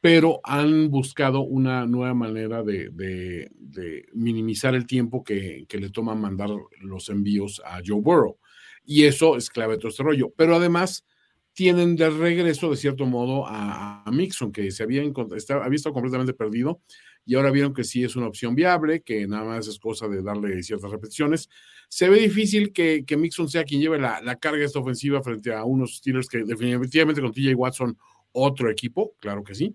pero 0.00 0.40
han 0.44 0.90
buscado 0.90 1.42
una 1.42 1.86
nueva 1.86 2.14
manera 2.14 2.62
de, 2.62 2.90
de, 2.90 4.06
minimizar 4.12 4.74
el 4.74 4.86
tiempo 4.86 5.22
que, 5.22 5.64
que, 5.68 5.78
le 5.78 5.90
toma 5.90 6.14
mandar 6.14 6.50
los 6.80 7.08
envíos 7.08 7.62
a 7.64 7.80
Joe 7.84 8.00
Burrow. 8.00 8.38
Y 8.84 9.04
eso 9.04 9.36
es 9.36 9.48
clave 9.48 9.74
de 9.74 9.78
todo 9.78 9.90
este 9.90 10.02
rollo. 10.02 10.32
Pero 10.36 10.56
además 10.56 11.06
tienen 11.52 11.94
de 11.94 12.10
regreso, 12.10 12.70
de 12.70 12.76
cierto 12.76 13.06
modo, 13.06 13.46
a, 13.46 14.02
a 14.02 14.10
Mixon, 14.10 14.50
que 14.50 14.72
se 14.72 14.82
había, 14.82 15.04
estaba, 15.36 15.64
había 15.64 15.76
estado 15.76 15.92
completamente 15.92 16.34
perdido 16.34 16.82
y 17.24 17.34
ahora 17.34 17.50
vieron 17.50 17.72
que 17.72 17.84
sí 17.84 18.02
es 18.04 18.16
una 18.16 18.26
opción 18.26 18.54
viable, 18.54 19.02
que 19.02 19.26
nada 19.26 19.44
más 19.44 19.68
es 19.68 19.78
cosa 19.78 20.08
de 20.08 20.22
darle 20.22 20.62
ciertas 20.62 20.90
repeticiones. 20.90 21.48
Se 21.88 22.08
ve 22.08 22.18
difícil 22.18 22.72
que, 22.72 23.04
que 23.04 23.16
Mixon 23.16 23.48
sea 23.48 23.64
quien 23.64 23.80
lleve 23.80 23.98
la, 23.98 24.20
la, 24.22 24.36
carga 24.36 24.58
de 24.58 24.64
esta 24.64 24.80
ofensiva 24.80 25.22
frente 25.22 25.52
a 25.52 25.64
unos 25.64 25.96
Steelers 25.96 26.28
que 26.28 26.44
definitivamente 26.44 27.20
con 27.20 27.32
TJ 27.32 27.54
Watson 27.54 27.96
otro 28.32 28.70
equipo, 28.70 29.14
claro 29.20 29.44
que 29.44 29.54
sí. 29.54 29.74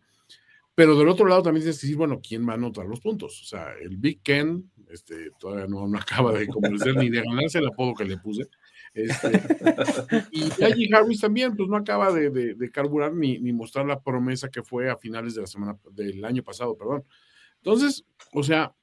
Pero 0.75 0.95
del 0.95 1.07
otro 1.07 1.25
lado 1.25 1.41
también 1.41 1.63
tienes 1.63 1.79
que 1.79 1.87
decir, 1.87 1.97
bueno, 1.97 2.19
¿quién 2.21 2.47
va 2.47 2.51
a 2.51 2.55
anotar 2.55 2.85
los 2.85 2.99
puntos? 2.99 3.41
O 3.41 3.45
sea, 3.45 3.73
el 3.81 3.97
Big 3.97 4.21
Ken 4.21 4.69
este, 4.91 5.31
todavía 5.39 5.67
no, 5.67 5.87
no 5.87 5.97
acaba 5.97 6.33
de 6.33 6.47
convencer 6.47 6.95
ni 6.95 7.09
de 7.09 7.23
ganarse 7.23 7.59
el 7.59 7.67
apodo 7.67 7.95
que 7.95 8.05
le 8.05 8.17
puse. 8.17 8.43
Este, 8.93 9.27
y 10.31 10.41
Najee 10.59 10.93
Harris 10.93 11.21
también, 11.21 11.55
pues 11.55 11.69
no 11.69 11.77
acaba 11.77 12.11
de, 12.11 12.29
de, 12.29 12.53
de 12.53 12.71
carburar 12.71 13.13
ni, 13.13 13.39
ni, 13.39 13.53
mostrar 13.53 13.85
la 13.85 13.99
promesa 13.99 14.49
que 14.49 14.63
fue 14.63 14.89
a 14.89 14.97
finales 14.97 15.35
de 15.35 15.41
la 15.41 15.47
semana, 15.47 15.77
del 15.91 16.23
año 16.23 16.43
pasado, 16.43 16.77
perdón. 16.77 17.03
Entonces, 17.61 18.05
o 18.33 18.43
sea, 18.43 18.73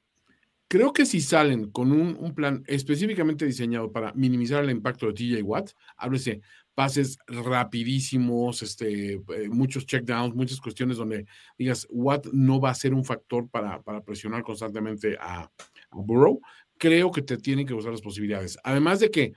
creo 0.68 0.92
que 0.92 1.06
si 1.06 1.20
salen 1.20 1.70
con 1.70 1.92
un, 1.92 2.34
plan 2.34 2.64
específicamente 2.66 3.46
diseñado 3.46 3.92
para 3.92 4.12
minimizar 4.14 4.64
el 4.64 4.70
impacto 4.70 5.06
de 5.06 5.12
TJ 5.12 5.42
Watt, 5.42 5.70
háblese 5.96 6.40
pases 6.74 7.16
rapidísimos, 7.28 8.62
este, 8.62 9.12
eh, 9.12 9.48
muchos 9.48 9.86
checkdowns, 9.86 10.34
muchas 10.34 10.60
cuestiones 10.60 10.96
donde 10.96 11.26
digas, 11.56 11.86
Watt 11.90 12.26
no 12.32 12.60
va 12.60 12.70
a 12.70 12.74
ser 12.74 12.92
un 12.92 13.04
factor 13.04 13.48
para, 13.48 13.80
presionar 14.04 14.42
constantemente 14.42 15.16
a, 15.20 15.42
a, 15.42 15.50
Burrow, 15.92 16.40
creo 16.76 17.12
que 17.12 17.22
te 17.22 17.36
tienen 17.36 17.66
que 17.66 17.74
usar 17.74 17.92
las 17.92 18.02
posibilidades. 18.02 18.58
Además 18.64 18.98
de 18.98 19.10
que, 19.10 19.32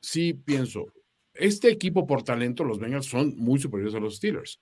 sí 0.00 0.34
pienso, 0.34 0.86
este 1.34 1.68
equipo 1.68 2.06
por 2.06 2.22
talento, 2.22 2.62
los 2.62 2.78
Bengals 2.78 3.06
son 3.06 3.34
muy 3.36 3.58
superiores 3.58 3.94
a 3.96 4.00
los 4.00 4.16
Steelers 4.16 4.60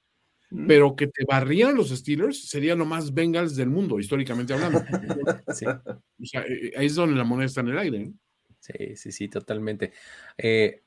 pero 0.50 0.94
que 0.94 1.06
te 1.08 1.24
barrieran 1.24 1.74
los 1.74 1.90
Steelers 1.90 2.48
sería 2.48 2.74
lo 2.74 2.84
más 2.84 3.12
Bengals 3.12 3.56
del 3.56 3.70
mundo, 3.70 3.98
históricamente 3.98 4.54
hablando. 4.54 4.82
Sí. 5.54 5.66
O 5.66 6.24
sea, 6.24 6.42
eh, 6.42 6.72
ahí 6.76 6.86
es 6.86 6.94
donde 6.94 7.16
la 7.16 7.24
moneda 7.24 7.46
está 7.46 7.60
en 7.60 7.68
el 7.68 7.78
aire. 7.78 8.12
Sí, 8.60 8.96
sí, 8.96 9.12
sí, 9.12 9.28
totalmente. 9.28 9.92
Eh, 10.38 10.82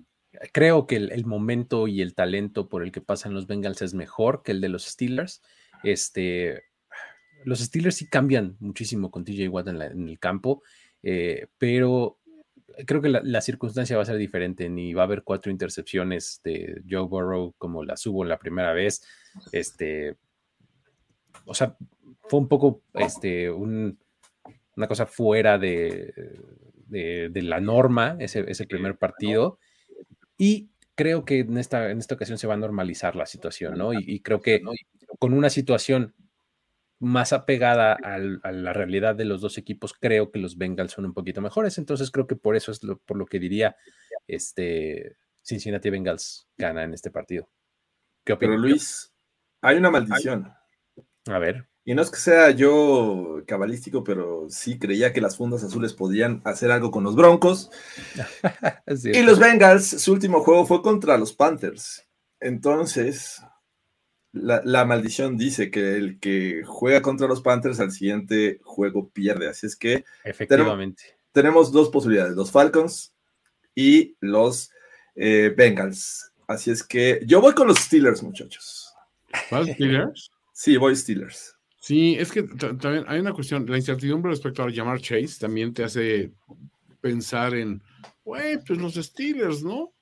creo 0.51 0.87
que 0.87 0.95
el, 0.95 1.25
momento 1.25 1.87
y 1.87 2.01
el 2.01 2.15
talento 2.15 2.69
por 2.69 2.83
el 2.83 2.91
que 2.91 3.01
pasan 3.01 3.33
los 3.33 3.47
Bengals 3.47 3.81
es 3.81 3.93
mejor 3.93 4.41
que 4.43 4.51
el 4.51 4.61
de 4.61 4.69
los 4.69 4.85
Steelers. 4.85 5.41
Este, 5.83 6.63
los 7.43 7.59
Steelers 7.59 7.95
sí 7.95 8.07
cambian 8.09 8.57
muchísimo 8.59 9.11
con 9.11 9.23
TJ 9.23 9.47
Watt 9.49 9.67
en, 9.67 10.09
el 10.09 10.19
campo, 10.19 10.63
eh, 11.03 11.47
pero 11.57 12.19
creo 12.85 13.01
que 13.01 13.09
la, 13.09 13.41
circunstancia 13.41 13.95
va 13.95 14.03
a 14.03 14.05
ser 14.05 14.17
diferente, 14.17 14.69
ni 14.69 14.93
va 14.93 15.03
a 15.03 15.05
haber 15.05 15.23
cuatro 15.23 15.51
intercepciones 15.51 16.41
de 16.43 16.81
Joe 16.89 17.07
Burrow 17.07 17.53
como 17.57 17.83
las 17.83 18.05
hubo 18.05 18.23
la 18.23 18.37
primera 18.37 18.73
vez. 18.73 19.03
Este, 19.51 20.15
o 21.45 21.53
sea, 21.53 21.75
fue 22.29 22.39
un 22.39 22.47
poco 22.47 22.81
este, 22.93 23.49
una 23.49 23.97
cosa 24.87 25.05
fuera 25.05 25.57
de, 25.57 26.13
de, 26.87 27.41
la 27.41 27.59
norma 27.59 28.17
ese, 28.19 28.45
ese 28.47 28.65
primer 28.65 28.97
partido. 28.97 29.59
Y 30.37 30.69
creo 30.95 31.25
que 31.25 31.39
en 31.39 31.57
esta, 31.57 31.91
en 31.91 31.99
esta 31.99 32.15
ocasión 32.15 32.37
se 32.37 32.47
va 32.47 32.55
a 32.55 32.57
normalizar 32.57 33.15
la 33.15 33.25
situación, 33.25 33.77
¿no? 33.77 33.93
Y, 33.93 34.19
creo 34.21 34.41
que 34.41 34.61
con 35.19 35.33
una 35.33 35.49
situación 35.49 36.15
más 36.99 37.33
apegada 37.33 37.93
a 37.93 38.51
la 38.51 38.73
realidad 38.73 39.15
de 39.15 39.25
los 39.25 39.41
dos 39.41 39.57
equipos, 39.59 39.93
creo 39.93 40.31
que 40.31 40.39
los 40.39 40.57
Bengals 40.57 40.93
son 40.93 41.05
un 41.05 41.13
poquito 41.13 41.41
mejores. 41.41 41.77
Entonces 41.77 42.09
creo 42.09 42.25
que 42.25 42.35
por 42.35 42.55
eso 42.55 42.71
es 42.71 42.81
por 43.05 43.17
lo 43.17 43.25
que 43.27 43.39
diría 43.39 43.75
este 44.27 45.17
Cincinnati 45.43 45.89
Bengals 45.91 46.49
gana 46.57 46.83
en 46.83 46.93
este 46.93 47.11
partido. 47.11 47.49
¿Qué 48.25 48.33
opinas? 48.33 48.55
Pero 48.55 48.61
Luis, 48.61 49.13
hay 49.61 49.77
una 49.77 49.91
maldición. 49.91 50.53
A 51.27 51.39
ver. 51.39 51.67
Y 51.83 51.93
no 51.93 52.01
es 52.01 52.11
que 52.11 52.19
sea 52.19 52.51
yo 52.51 53.43
cabalístico, 53.47 54.03
pero 54.03 54.47
sí 54.49 54.77
creía 54.77 55.13
que 55.13 55.21
las 55.21 55.37
fundas 55.37 55.63
azules 55.63 55.93
podían 55.93 56.41
hacer 56.43 56.69
algo 56.69 56.91
con 56.91 57.03
los 57.03 57.15
Broncos. 57.15 57.71
y 59.05 59.21
los 59.21 59.39
Bengals, 59.39 59.87
su 59.87 60.11
último 60.11 60.41
juego 60.43 60.65
fue 60.65 60.81
contra 60.81 61.17
los 61.17 61.31
Panthers. 61.31 62.05
Entonces, 62.41 63.41
la, 64.33 64.85
maldición 64.85 65.37
dice 65.37 65.71
que 65.71 65.95
el 65.95 66.19
que 66.19 66.63
juega 66.65 67.01
contra 67.01 67.27
los 67.27 67.41
Panthers 67.41 67.79
al 67.79 67.91
siguiente 67.91 68.59
juego 68.63 69.09
pierde. 69.09 69.47
Así 69.47 69.65
es 69.67 69.75
que 69.75 70.03
efectivamente 70.23 71.17
tenemos, 71.31 71.71
dos 71.71 71.89
posibilidades: 71.89 72.35
los 72.35 72.51
Falcons 72.51 73.13
y 73.75 74.15
los 74.19 74.71
eh, 75.15 75.53
Bengals. 75.55 76.31
Así 76.47 76.71
es 76.71 76.83
que 76.83 77.21
yo 77.25 77.41
voy 77.41 77.53
con 77.53 77.67
los 77.67 77.77
Steelers, 77.77 78.23
muchachos. 78.23 78.86
Steelers? 79.33 80.31
Sí, 80.53 80.77
voy 80.77 80.95
Steelers. 80.95 81.57
Sí, 81.79 82.15
es 82.15 82.31
que 82.31 82.43
también 82.43 83.05
hay 83.07 83.19
una 83.19 83.33
cuestión, 83.33 83.65
la 83.69 83.77
incertidumbre 83.77 84.31
respecto 84.31 84.63
a 84.63 84.69
llamar 84.69 84.99
Chase 84.99 85.39
también 85.39 85.73
te 85.73 85.83
hace 85.83 86.33
pensar 86.99 87.55
en, 87.55 87.81
güey, 88.25 88.57
pues 88.65 88.79
los 88.79 88.95
Steelers, 88.95 89.63
¿no? 89.63 89.93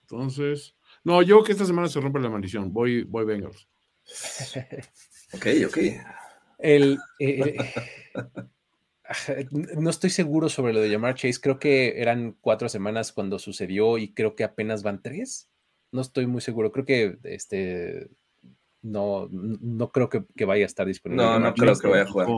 Entonces, 0.00 0.74
no, 1.04 1.22
yo 1.22 1.42
que 1.44 1.52
esta 1.52 1.64
semana 1.64 1.88
se 1.88 2.00
rompe 2.00 2.20
la 2.20 2.30
maldición, 2.30 2.72
voy, 2.72 3.04
voy 3.04 3.24
Bengals. 3.24 3.68
ok, 5.34 5.46
ok. 5.66 5.78
El, 6.58 6.98
eh, 7.18 7.56
eh, 9.28 9.46
no 9.50 9.90
estoy 9.90 10.10
seguro 10.10 10.48
sobre 10.48 10.72
lo 10.72 10.80
de 10.80 10.90
llamar 10.90 11.14
Chase, 11.14 11.40
creo 11.40 11.58
que 11.58 12.00
eran 12.00 12.36
cuatro 12.40 12.68
semanas 12.68 13.12
cuando 13.12 13.38
sucedió 13.38 13.98
y 13.98 14.12
creo 14.12 14.34
que 14.34 14.44
apenas 14.44 14.82
van 14.82 15.02
tres. 15.02 15.50
No 15.90 16.00
estoy 16.00 16.26
muy 16.26 16.40
seguro, 16.40 16.72
creo 16.72 16.84
que 16.84 17.18
este 17.24 18.08
no, 18.82 19.28
no 19.30 19.90
creo 19.90 20.08
que, 20.08 20.44
vaya 20.44 20.64
a 20.64 20.66
estar 20.66 20.86
disponible. 20.86 21.24
No, 21.24 21.38
no 21.38 21.54
creo 21.54 21.76
que 21.76 21.88
vaya 21.88 22.02
a 22.02 22.06
jugar. 22.06 22.28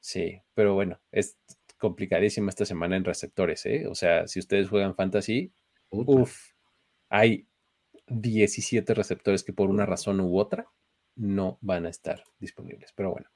Sí, 0.00 0.40
pero 0.54 0.74
bueno, 0.74 1.00
es 1.10 1.38
complicadísima 1.78 2.50
esta 2.50 2.64
semana 2.64 2.96
en 2.96 3.04
receptores, 3.04 3.64
¿eh? 3.66 3.86
O 3.88 3.94
sea, 3.94 4.26
si 4.28 4.38
ustedes 4.38 4.68
juegan 4.68 4.94
fantasy, 4.94 5.52
uff, 5.90 6.52
hay 7.08 7.46
17 8.08 8.94
receptores 8.94 9.42
que 9.44 9.52
por 9.52 9.70
una 9.70 9.86
razón 9.86 10.20
u 10.20 10.38
otra 10.38 10.66
no 11.16 11.58
van 11.60 11.86
a 11.86 11.90
estar 11.90 12.24
disponibles. 12.38 12.92
Pero 12.94 13.12
bueno, 13.12 13.28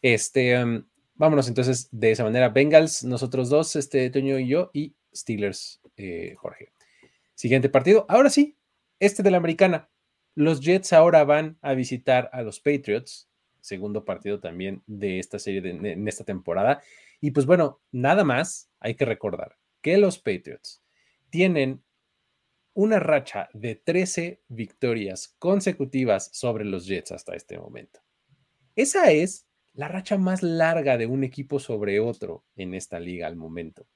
este, 0.00 0.52
em, 0.52 0.84
vámonos 1.14 1.48
entonces 1.48 1.88
de 1.92 2.10
esa 2.10 2.24
manera. 2.24 2.48
Bengals, 2.48 3.04
nosotros 3.04 3.48
dos, 3.48 3.76
este, 3.76 4.10
Toño 4.10 4.38
y 4.38 4.48
yo, 4.48 4.70
y 4.72 4.94
Steelers, 5.14 5.80
eh, 5.96 6.34
Jorge. 6.36 6.72
Siguiente 7.34 7.68
partido. 7.68 8.06
Ahora 8.08 8.30
sí, 8.30 8.56
este 8.98 9.22
de 9.22 9.30
la 9.30 9.38
americana. 9.38 9.90
Los 10.34 10.60
Jets 10.60 10.92
ahora 10.92 11.24
van 11.24 11.58
a 11.60 11.74
visitar 11.74 12.30
a 12.32 12.42
los 12.42 12.60
Patriots, 12.60 13.28
segundo 13.60 14.04
partido 14.04 14.40
también 14.40 14.82
de 14.86 15.18
esta 15.18 15.38
serie 15.38 15.60
de, 15.60 15.70
en 15.70 16.08
esta 16.08 16.24
temporada. 16.24 16.82
Y 17.20 17.32
pues 17.32 17.46
bueno, 17.46 17.80
nada 17.90 18.24
más 18.24 18.70
hay 18.80 18.94
que 18.94 19.04
recordar 19.04 19.56
que 19.80 19.98
los 19.98 20.18
Patriots 20.18 20.82
tienen 21.30 21.82
una 22.74 22.98
racha 22.98 23.50
de 23.52 23.74
13 23.74 24.42
victorias 24.48 25.34
consecutivas 25.38 26.30
sobre 26.32 26.64
los 26.64 26.86
Jets 26.86 27.12
hasta 27.12 27.34
este 27.34 27.58
momento. 27.58 28.00
Esa 28.74 29.10
es 29.12 29.46
la 29.74 29.88
racha 29.88 30.16
más 30.16 30.42
larga 30.42 30.96
de 30.96 31.06
un 31.06 31.24
equipo 31.24 31.58
sobre 31.58 32.00
otro 32.00 32.44
en 32.56 32.74
esta 32.74 32.98
liga 32.98 33.26
al 33.26 33.36
momento. 33.36 33.86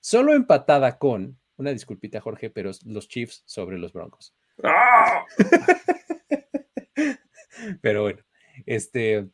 Solo 0.00 0.34
empatada 0.34 0.98
con, 0.98 1.38
una 1.56 1.70
disculpita 1.70 2.20
Jorge, 2.20 2.50
pero 2.50 2.70
los 2.84 3.08
Chiefs 3.08 3.42
sobre 3.46 3.78
los 3.78 3.92
Broncos. 3.92 4.34
Pero 7.80 8.02
bueno, 8.02 8.20
este. 8.66 9.28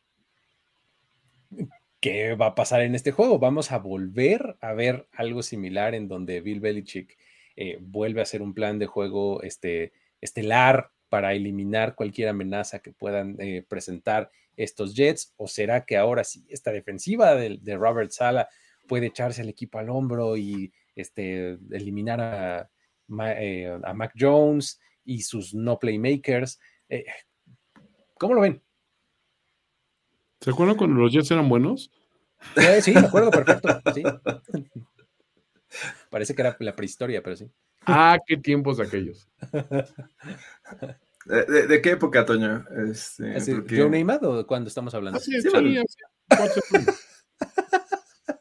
¿Qué 2.00 2.34
va 2.34 2.46
a 2.46 2.54
pasar 2.54 2.82
en 2.82 2.94
este 2.94 3.10
juego? 3.10 3.40
Vamos 3.40 3.72
a 3.72 3.78
volver 3.78 4.56
a 4.60 4.72
ver 4.72 5.08
algo 5.12 5.42
similar 5.42 5.96
en 5.96 6.06
donde 6.06 6.40
Bill 6.40 6.60
Belichick 6.60 7.18
eh, 7.56 7.78
vuelve 7.80 8.20
a 8.20 8.22
hacer 8.22 8.40
un 8.40 8.54
plan 8.54 8.78
de 8.78 8.86
juego 8.86 9.42
este, 9.42 9.92
estelar 10.20 10.92
para 11.08 11.32
eliminar 11.32 11.96
cualquier 11.96 12.28
amenaza 12.28 12.78
que 12.78 12.92
puedan 12.92 13.36
eh, 13.40 13.64
presentar 13.68 14.30
estos 14.56 14.94
Jets? 14.94 15.34
¿O 15.36 15.48
será 15.48 15.84
que 15.84 15.96
ahora 15.96 16.24
sí 16.24 16.46
esta 16.48 16.70
defensiva 16.70 17.34
de, 17.34 17.76
Robert 17.76 18.10
Sala 18.10 18.48
puede 18.86 19.06
echarse 19.06 19.42
el 19.42 19.48
equipo 19.48 19.78
al 19.78 19.90
hombro 19.90 20.36
y 20.36 20.72
este, 20.94 21.58
eliminar 21.72 22.20
a, 22.20 22.70
eh, 23.40 23.78
a 23.82 23.94
Mac 23.94 24.12
Jones 24.18 24.80
y 25.08 25.22
sus 25.22 25.54
no 25.54 25.78
playmakers. 25.78 26.60
Eh, 26.90 27.06
¿Cómo 28.18 28.34
lo 28.34 28.42
ven? 28.42 28.62
¿Se 30.40 30.50
acuerdan 30.50 30.76
cuando 30.76 31.00
los 31.00 31.10
Jets 31.12 31.30
eran 31.30 31.48
buenos? 31.48 31.90
Eh, 32.56 32.82
sí, 32.82 32.92
me 32.92 33.00
acuerdo 33.00 33.30
perfecto. 33.30 33.80
Parece 36.10 36.34
que 36.34 36.42
era 36.42 36.56
la 36.60 36.76
prehistoria, 36.76 37.22
pero 37.22 37.36
sí. 37.36 37.50
Ah, 37.86 38.18
qué 38.26 38.36
tiempos 38.36 38.78
aquellos. 38.80 39.28
¿De, 41.24 41.80
qué 41.82 41.90
época, 41.90 42.26
Toño? 42.26 42.64
Este, 42.90 43.62
¿Joe 43.68 43.88
Neymar 43.88 44.24
o 44.24 44.46
cuando 44.46 44.68
estamos 44.68 44.94
hablando? 44.94 45.18
sí, 45.20 45.40
sí, 45.40 45.48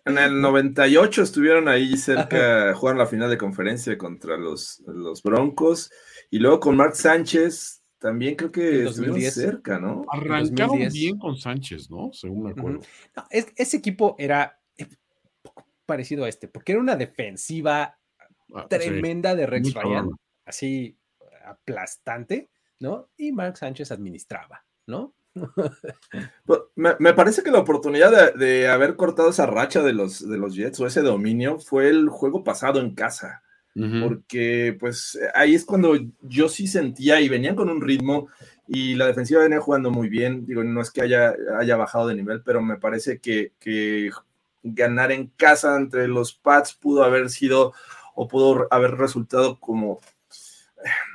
En 0.05 0.17
el 0.17 0.41
98 0.41 1.21
estuvieron 1.21 1.67
ahí 1.69 1.97
cerca, 1.97 2.73
jugaron 2.75 2.99
la 2.99 3.07
final 3.07 3.29
de 3.29 3.37
conferencia 3.37 3.97
contra 3.97 4.37
los, 4.37 4.81
los 4.85 5.23
Broncos. 5.23 5.91
Y 6.29 6.39
luego 6.39 6.59
con 6.59 6.75
Mark 6.75 6.95
Sánchez, 6.95 7.83
también 7.99 8.35
creo 8.35 8.51
que 8.51 8.85
estuvieron 8.85 9.21
cerca, 9.21 9.79
¿no? 9.79 10.05
Arrancaron 10.11 10.77
bien 10.91 11.17
con 11.17 11.37
Sánchez, 11.37 11.89
¿no? 11.89 12.11
Según 12.13 12.43
me 12.43 12.51
acuerdo. 12.51 12.81
ese 13.29 13.77
equipo 13.77 14.15
era 14.19 14.59
eh, 14.77 14.87
parecido 15.85 16.25
a 16.25 16.29
este, 16.29 16.47
porque 16.47 16.73
era 16.73 16.81
una 16.81 16.95
defensiva 16.95 17.97
ah, 18.53 18.67
tremenda 18.69 19.35
de 19.35 19.47
Rex 19.47 19.73
Ryan, 19.73 20.09
así 20.45 20.97
aplastante, 21.45 22.49
¿no? 22.79 23.09
Y 23.17 23.31
Mark 23.31 23.57
Sánchez 23.57 23.91
administraba, 23.91 24.65
¿no? 24.85 25.13
Pues, 26.45 26.61
me, 26.75 27.13
parece 27.13 27.43
que 27.43 27.51
la 27.51 27.59
oportunidad 27.59 28.33
de, 28.33 28.69
haber 28.69 28.95
cortado 28.95 29.29
esa 29.29 29.45
racha 29.45 29.83
de 29.83 29.93
los, 29.93 30.27
de 30.27 30.37
los 30.37 30.55
Jets 30.55 30.79
o 30.79 30.87
ese 30.87 31.01
dominio 31.01 31.59
fue 31.59 31.89
el 31.89 32.09
juego 32.09 32.43
pasado 32.43 32.79
en 32.79 32.95
casa. 32.95 33.43
Porque 34.01 34.75
pues 34.79 35.19
ahí 35.35 35.53
es 35.53 35.63
cuando 35.63 35.95
yo 36.21 36.49
sí 36.49 36.65
sentía 36.65 37.21
y 37.21 37.29
venían 37.29 37.55
con 37.55 37.69
un 37.69 37.81
ritmo 37.81 38.27
y 38.67 38.95
la 38.95 39.05
defensiva 39.05 39.41
venía 39.41 39.61
jugando 39.61 39.91
muy 39.91 40.09
bien. 40.09 40.45
Digo, 40.45 40.63
no 40.63 40.81
es 40.81 40.91
que 40.91 41.01
haya, 41.01 41.35
haya 41.59 41.77
bajado 41.77 42.07
de 42.07 42.15
nivel, 42.15 42.41
pero 42.41 42.61
me 42.61 42.77
parece 42.77 43.19
que, 43.19 43.51
ganar 44.63 45.11
en 45.11 45.27
casa 45.37 45.77
entre 45.77 46.07
los 46.07 46.33
Pats 46.33 46.73
pudo 46.73 47.03
haber 47.03 47.29
sido 47.29 47.73
o 48.15 48.27
pudo 48.27 48.67
haber 48.71 48.95
resultado 48.95 49.59
como, 49.59 50.01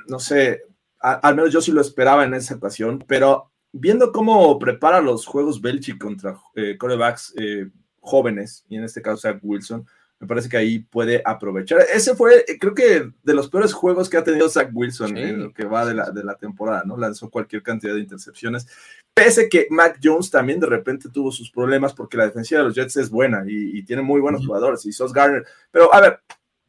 no 0.07 0.17
sé, 0.17 0.63
al 0.99 1.35
menos 1.35 1.51
yo 1.51 1.61
sí 1.61 1.71
lo 1.71 1.81
esperaba 1.81 2.23
en 2.23 2.33
esa 2.33 2.55
ocasión, 2.55 3.03
pero 3.05 3.51
viendo 3.73 4.11
cómo 4.11 4.57
prepara 4.57 5.01
los 5.01 5.27
juegos 5.27 5.61
Belichick 5.61 5.99
contra 5.99 6.39
eh, 6.55 6.77
corebacks 6.79 7.33
eh, 7.37 7.69
jóvenes, 7.99 8.65
y 8.69 8.77
en 8.77 8.85
este 8.85 9.01
caso 9.01 9.29
Wilson, 9.41 9.85
me 10.23 10.27
parece 10.27 10.47
que 10.47 10.55
ahí 10.55 10.79
puede 10.79 11.21
aprovechar. 11.25 11.81
Ese 11.93 12.15
fue, 12.15 12.45
eh, 12.47 12.57
creo 12.57 12.73
que, 12.73 13.11
de 13.21 13.33
los 13.33 13.49
peores 13.49 13.73
juegos 13.73 14.09
que 14.09 14.15
ha 14.15 14.23
tenido 14.23 14.47
Zach 14.47 14.69
Wilson 14.73 15.17
en 15.17 15.43
lo 15.43 15.53
que 15.53 15.65
va 15.65 15.85
de 15.85 15.93
la, 15.93 16.11
de 16.11 16.23
la 16.23 16.35
temporada, 16.35 16.83
¿no? 16.85 16.95
Lanzó 16.95 17.29
cualquier 17.29 17.61
cantidad 17.61 17.93
de 17.93 17.99
intercepciones. 17.99 18.65
Pese 19.13 19.49
que 19.49 19.67
Mac 19.69 19.99
Jones 20.01 20.31
también 20.31 20.61
de 20.61 20.67
repente 20.67 21.09
tuvo 21.09 21.29
sus 21.29 21.51
problemas 21.51 21.93
porque 21.93 22.15
la 22.15 22.25
defensiva 22.25 22.61
de 22.61 22.67
los 22.67 22.75
Jets 22.75 22.95
es 22.95 23.09
buena 23.09 23.43
y, 23.45 23.83
tiene 23.83 24.01
muy 24.01 24.21
buenos 24.21 24.45
jugadores, 24.45 24.85
y 24.85 24.93
Sos 24.93 25.11
Garner. 25.11 25.45
Pero 25.69 25.93
a 25.93 25.99
ver, 25.99 26.21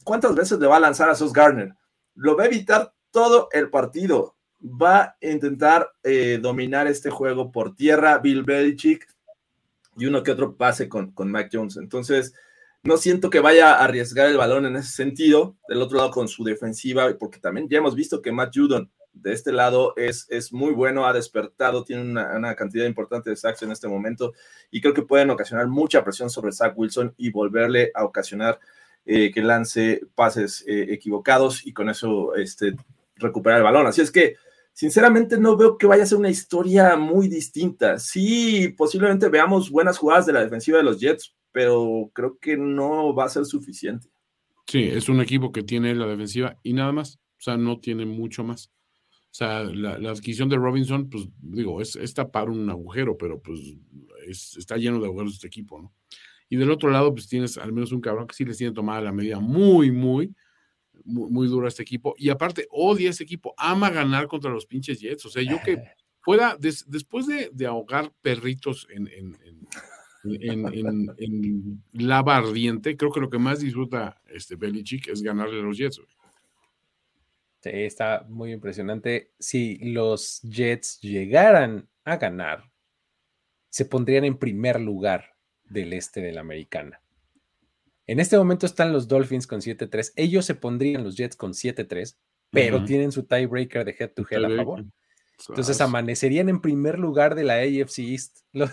¿cuántas 0.02 0.34
veces 0.34 0.58
le 0.58 0.66
va 0.66 0.78
a 0.78 0.80
lanzar 0.80 1.08
a 1.08 1.14
Sos 1.14 1.32
Garner? 1.32 1.74
Lo 2.16 2.36
va 2.36 2.42
a 2.42 2.46
evitar 2.46 2.92
todo 3.12 3.48
el 3.52 3.70
partido 3.70 4.34
va 4.60 5.02
a 5.02 5.16
intentar 5.20 5.92
eh, 6.02 6.38
dominar 6.40 6.86
este 6.86 7.10
juego 7.10 7.52
por 7.52 7.76
tierra, 7.76 8.18
Bill 8.18 8.42
Belichick, 8.42 9.06
y 9.96 10.06
uno 10.06 10.22
que 10.22 10.32
otro 10.32 10.56
pase 10.56 10.88
con, 10.88 11.12
con 11.12 11.30
Mac 11.30 11.50
Jones. 11.52 11.76
Entonces, 11.76 12.34
no 12.84 12.98
siento 12.98 13.30
que 13.30 13.40
vaya 13.40 13.74
a 13.74 13.84
arriesgar 13.84 14.28
el 14.28 14.36
balón 14.36 14.66
en 14.66 14.76
ese 14.76 14.92
sentido. 14.92 15.56
Del 15.68 15.82
otro 15.82 15.96
lado, 15.96 16.10
con 16.10 16.28
su 16.28 16.44
defensiva, 16.44 17.08
porque 17.18 17.40
también 17.40 17.68
ya 17.68 17.78
hemos 17.78 17.94
visto 17.94 18.22
que 18.22 18.30
Matt 18.30 18.54
Judon 18.54 18.90
de 19.14 19.32
este 19.32 19.52
lado 19.52 19.94
es, 19.96 20.26
es 20.28 20.52
muy 20.52 20.72
bueno, 20.72 21.06
ha 21.06 21.12
despertado, 21.12 21.84
tiene 21.84 22.02
una, 22.02 22.54
cantidad 22.56 22.84
importante 22.84 23.30
de 23.30 23.36
sacks 23.36 23.62
en 23.62 23.70
este 23.70 23.86
momento 23.86 24.32
y 24.72 24.80
creo 24.80 24.92
que 24.92 25.02
pueden 25.02 25.30
ocasionar 25.30 25.68
mucha 25.68 26.02
presión 26.02 26.28
sobre 26.28 26.52
Zach 26.52 26.74
Wilson 26.76 27.14
y 27.16 27.30
volverle 27.30 27.92
a 27.94 28.04
ocasionar 28.04 28.58
eh, 29.06 29.30
que 29.32 29.40
lance 29.40 30.00
pases 30.16 30.64
eh, 30.66 30.86
equivocados 30.90 31.64
y 31.64 31.72
con 31.72 31.88
eso 31.88 32.34
este, 32.34 32.74
recuperar 33.16 33.58
el 33.58 33.64
balón. 33.64 33.86
Así 33.86 34.00
es 34.00 34.10
que, 34.10 34.34
sinceramente, 34.72 35.38
no 35.38 35.56
veo 35.56 35.78
que 35.78 35.86
vaya 35.86 36.02
a 36.02 36.06
ser 36.06 36.18
una 36.18 36.30
historia 36.30 36.96
muy 36.96 37.28
distinta. 37.28 38.00
Sí, 38.00 38.74
posiblemente 38.76 39.28
veamos 39.28 39.70
buenas 39.70 39.96
jugadas 39.96 40.26
de 40.26 40.32
la 40.32 40.40
defensiva 40.40 40.78
de 40.78 40.84
los 40.84 40.98
Jets, 40.98 41.34
pero 41.54 42.10
creo 42.12 42.36
que 42.40 42.56
no 42.56 43.14
va 43.14 43.26
a 43.26 43.28
ser 43.28 43.44
suficiente. 43.44 44.08
Sí, 44.66 44.82
es 44.82 45.08
un 45.08 45.20
equipo 45.20 45.52
que 45.52 45.62
tiene 45.62 45.94
la 45.94 46.08
defensiva 46.08 46.58
y 46.64 46.72
nada 46.72 46.90
más. 46.90 47.20
O 47.38 47.42
sea, 47.44 47.56
no 47.56 47.78
tiene 47.78 48.04
mucho 48.06 48.42
más. 48.42 48.72
O 49.10 49.36
sea, 49.36 49.62
la, 49.62 50.10
adquisición 50.10 50.48
de 50.48 50.56
Robinson, 50.56 51.08
pues 51.08 51.28
digo, 51.38 51.80
es, 51.80 51.94
es 51.94 52.12
tapar 52.12 52.50
un 52.50 52.68
agujero, 52.68 53.16
pero 53.16 53.40
pues 53.40 53.60
está 54.26 54.76
lleno 54.76 54.98
de 54.98 55.06
agujeros 55.06 55.34
este 55.34 55.46
equipo, 55.46 55.80
¿no? 55.80 55.94
Y 56.48 56.56
del 56.56 56.72
otro 56.72 56.90
lado, 56.90 57.14
pues 57.14 57.28
tienes 57.28 57.56
al 57.56 57.72
menos 57.72 57.92
un 57.92 58.00
cabrón 58.00 58.26
que 58.26 58.34
sí 58.34 58.44
les 58.44 58.58
tiene 58.58 58.74
tomada 58.74 59.00
la 59.00 59.12
medida 59.12 59.38
muy, 59.38 59.92
muy, 59.92 60.34
muy, 61.04 61.46
dura 61.46 61.66
a 61.66 61.68
este 61.68 61.82
equipo. 61.82 62.16
Y 62.18 62.30
aparte, 62.30 62.66
odia 62.70 63.08
a 63.08 63.10
este 63.12 63.22
equipo, 63.22 63.54
ama 63.56 63.90
ganar 63.90 64.26
contra 64.26 64.50
los 64.50 64.66
pinches 64.66 64.98
Jets. 64.98 65.24
O 65.26 65.30
sea, 65.30 65.42
yo 65.44 65.60
que 65.64 65.80
pueda, 66.24 66.56
después 66.58 67.26
de, 67.28 67.66
ahogar 67.66 68.12
perritos 68.22 68.88
en, 68.90 69.06
en, 69.06 69.38
en, 69.44 69.68
en, 70.24 71.82
lava 71.92 72.36
ardiente, 72.36 72.96
creo 72.96 73.12
que 73.12 73.20
lo 73.20 73.30
que 73.30 73.38
más 73.38 73.60
disfruta 73.60 74.20
este 74.26 74.56
Belichick 74.56 75.08
es 75.08 75.22
ganarle 75.22 75.60
a 75.60 75.62
los 75.62 75.76
Jets. 75.76 76.00
Sí, 77.60 77.70
está 77.72 78.26
muy 78.28 78.52
impresionante. 78.52 79.32
Si 79.38 79.78
los 79.78 80.40
Jets 80.42 81.00
llegaran 81.00 81.88
a 82.04 82.16
ganar, 82.16 82.70
se 83.70 83.84
pondrían 83.84 84.24
en 84.24 84.38
primer 84.38 84.80
lugar 84.80 85.34
del 85.64 85.92
este 85.92 86.20
de 86.20 86.32
la 86.32 86.42
americana. 86.42 87.00
En 88.06 88.20
este 88.20 88.36
momento 88.36 88.66
están 88.66 88.92
los 88.92 89.08
Dolphins 89.08 89.46
con 89.46 89.60
7-3. 89.60 90.12
Ellos 90.16 90.44
se 90.44 90.54
pondrían 90.54 91.04
los 91.04 91.16
Jets 91.16 91.36
con 91.36 91.52
7-3, 91.52 92.16
pero 92.50 92.84
tienen 92.84 93.12
su 93.12 93.24
tiebreaker 93.24 93.84
de 93.84 93.96
head 93.98 94.10
to 94.10 94.26
head 94.30 94.44
a 94.44 94.56
favor. 94.56 94.84
Entonces 95.48 95.80
amanecerían 95.80 96.48
en 96.48 96.60
primer 96.60 96.98
lugar 96.98 97.34
de 97.34 97.44
la 97.44 97.54
AFC 97.54 97.98
East 98.00 98.40
los, 98.52 98.70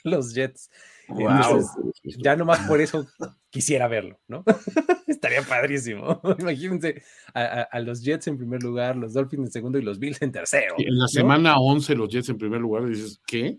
los 0.04 0.34
Jets. 0.34 0.70
Wow. 1.08 1.68
ya 2.04 2.36
nomás 2.36 2.60
por 2.68 2.80
eso 2.80 3.04
quisiera 3.50 3.88
verlo, 3.88 4.20
¿no? 4.28 4.44
Estaría 5.08 5.42
padrísimo. 5.42 6.20
Imagínense 6.38 7.02
a, 7.34 7.80
los 7.80 8.02
Jets 8.02 8.28
en 8.28 8.38
primer 8.38 8.62
lugar, 8.62 8.96
los 8.96 9.12
Dolphins 9.12 9.46
en 9.46 9.52
segundo 9.52 9.78
y 9.78 9.82
los 9.82 9.98
Bills 9.98 10.22
en 10.22 10.30
tercero. 10.30 10.76
En 10.78 10.98
la 10.98 11.08
semana 11.08 11.58
11 11.58 11.94
los 11.96 12.08
Jets 12.10 12.28
en 12.28 12.38
primer 12.38 12.60
lugar, 12.60 12.86
dices, 12.86 13.20
¿qué? 13.26 13.56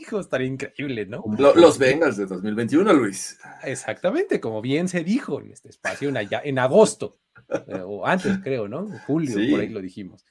Hijo, 0.00 0.18
estaría 0.18 0.48
increíble, 0.48 1.06
¿no? 1.06 1.22
los 1.38 1.78
Bengals 1.78 2.16
de 2.16 2.26
2021, 2.26 2.92
Luis. 2.92 3.38
Exactamente, 3.62 4.40
como 4.40 4.60
bien 4.60 4.88
se 4.88 5.04
dijo 5.04 5.40
en 5.40 5.52
este 5.52 5.68
espacio, 5.68 6.08
en, 6.08 6.16
en 6.16 6.58
agosto, 6.58 7.20
eh, 7.48 7.82
o 7.84 8.04
antes 8.06 8.38
creo, 8.42 8.68
¿no? 8.68 8.92
En 8.92 8.98
julio, 9.00 9.36
por 9.50 9.60
ahí 9.60 9.68
lo 9.68 9.80
dijimos. 9.80 10.24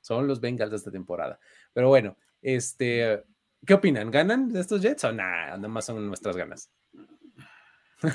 Son 0.00 0.26
los 0.26 0.40
Bengals 0.40 0.70
de 0.70 0.76
esta 0.76 0.90
temporada. 0.90 1.38
Pero 1.72 1.88
bueno, 1.88 2.16
este, 2.42 3.22
¿Qué 3.66 3.74
opinan? 3.74 4.10
¿Ganan 4.10 4.52
de 4.52 4.60
estos 4.60 4.80
Jets 4.80 5.04
o 5.04 5.12
nada? 5.12 5.56
Nada 5.56 5.68
más 5.68 5.84
son 5.84 6.06
nuestras 6.06 6.36
ganas. 6.36 6.70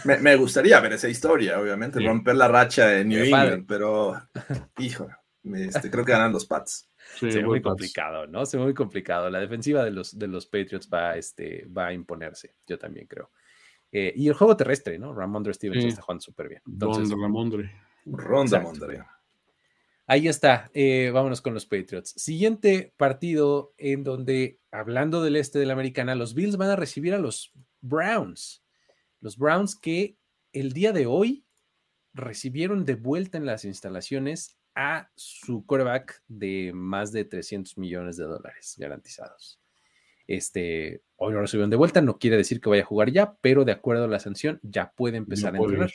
Me, 0.04 0.36
gustaría 0.36 0.80
ver 0.80 0.94
esa 0.94 1.08
historia, 1.08 1.60
obviamente, 1.60 2.00
romper 2.00 2.36
la 2.36 2.48
racha 2.48 3.00
en 3.00 3.10
New 3.10 3.24
England, 3.24 3.66
pero 3.68 4.20
hijo, 4.80 5.08
este, 5.44 5.92
creo 5.92 6.04
que 6.04 6.12
ganan 6.12 6.32
los 6.32 6.46
Pats. 6.46 6.90
Sí, 7.20 7.32
se 7.32 7.38
ve 7.38 7.46
muy 7.46 7.62
complicado, 7.62 8.26
¿no? 8.26 8.46
Se 8.48 8.58
ve 8.58 8.64
muy 8.64 8.74
complicado. 8.74 9.30
La 9.30 9.40
defensiva 9.40 9.84
de 9.84 9.92
los, 9.92 10.18
de 10.18 10.28
los 10.28 10.48
Patriots 10.48 10.90
va, 10.92 11.16
este, 11.16 11.66
va 11.66 11.88
a 11.88 11.94
imponerse, 11.94 12.56
yo 12.66 12.80
también 12.80 13.06
creo. 13.06 13.30
Eh, 13.92 14.12
y 14.16 14.28
el 14.28 14.34
juego 14.34 14.58
terrestre, 14.58 14.98
¿no? 14.98 15.14
Ramondre 15.14 15.54
Stevens 15.54 15.86
está 15.86 16.02
jugando 16.02 16.22
súper 16.22 16.50
bien. 16.50 16.62
Entonces, 16.66 17.12
Ramondre. 17.12 17.72
Ronda 18.06 18.58
Ramondre. 18.58 19.04
Ahí 20.08 20.28
está, 20.28 20.70
eh, 20.76 21.10
vámonos 21.12 21.42
con 21.42 21.56
los 21.56 21.66
Patriots. 21.66 22.14
Siguiente 22.16 22.94
partido 22.96 23.74
en 23.78 24.04
donde, 24.04 24.60
hablando 24.72 25.24
del 25.24 25.36
este 25.36 25.58
de 25.58 25.66
la 25.66 25.74
americana, 25.74 26.14
los 26.14 26.36
Bills 26.36 26.58
van 26.58 26.70
a 26.70 26.76
recibir 26.76 27.16
a 27.16 27.18
los 27.18 27.52
Browns. 27.82 28.64
Los 29.20 29.38
Browns 29.38 29.76
que 29.76 30.18
el 30.54 30.74
día 30.74 30.92
de 30.92 31.08
hoy 31.08 31.46
recibieron 32.14 32.86
de 32.86 32.96
vuelta 32.96 33.40
en 33.40 33.48
las 33.48 33.66
instalaciones 33.66 34.58
a 34.76 35.10
su 35.16 35.66
quarterback 35.66 36.22
de 36.28 36.72
más 36.74 37.12
de 37.12 37.26
300 37.26 37.78
millones 37.78 38.18
de 38.18 38.26
dólares 38.26 38.76
garantizados. 38.78 39.60
Este, 40.28 41.02
hoy 41.16 41.34
lo 41.34 41.42
recibieron 41.42 41.70
de 41.70 41.78
vuelta, 41.78 42.02
no 42.02 42.20
quiere 42.20 42.38
decir 42.38 42.62
que 42.62 42.70
vaya 42.70 42.84
a 42.84 42.88
jugar 42.88 43.12
ya, 43.12 43.38
pero 43.42 43.66
de 43.66 43.72
acuerdo 43.72 44.06
a 44.06 44.08
la 44.08 44.20
sanción 44.20 44.60
ya 44.64 44.92
puede 44.92 45.18
empezar 45.18 45.56
a 45.56 45.58
entrenar, 45.58 45.92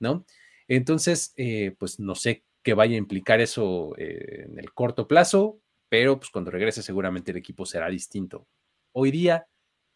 ¿no? 0.00 0.24
Entonces, 0.68 1.32
eh, 1.36 1.76
pues 1.78 2.00
no 2.00 2.14
sé 2.14 2.44
que 2.66 2.74
vaya 2.74 2.96
a 2.96 2.98
implicar 2.98 3.40
eso 3.40 3.94
eh, 3.96 4.46
en 4.48 4.58
el 4.58 4.72
corto 4.72 5.06
plazo, 5.06 5.60
pero 5.88 6.18
pues 6.18 6.30
cuando 6.30 6.50
regrese 6.50 6.82
seguramente 6.82 7.30
el 7.30 7.36
equipo 7.36 7.64
será 7.64 7.88
distinto. 7.88 8.48
Hoy 8.90 9.12
día 9.12 9.46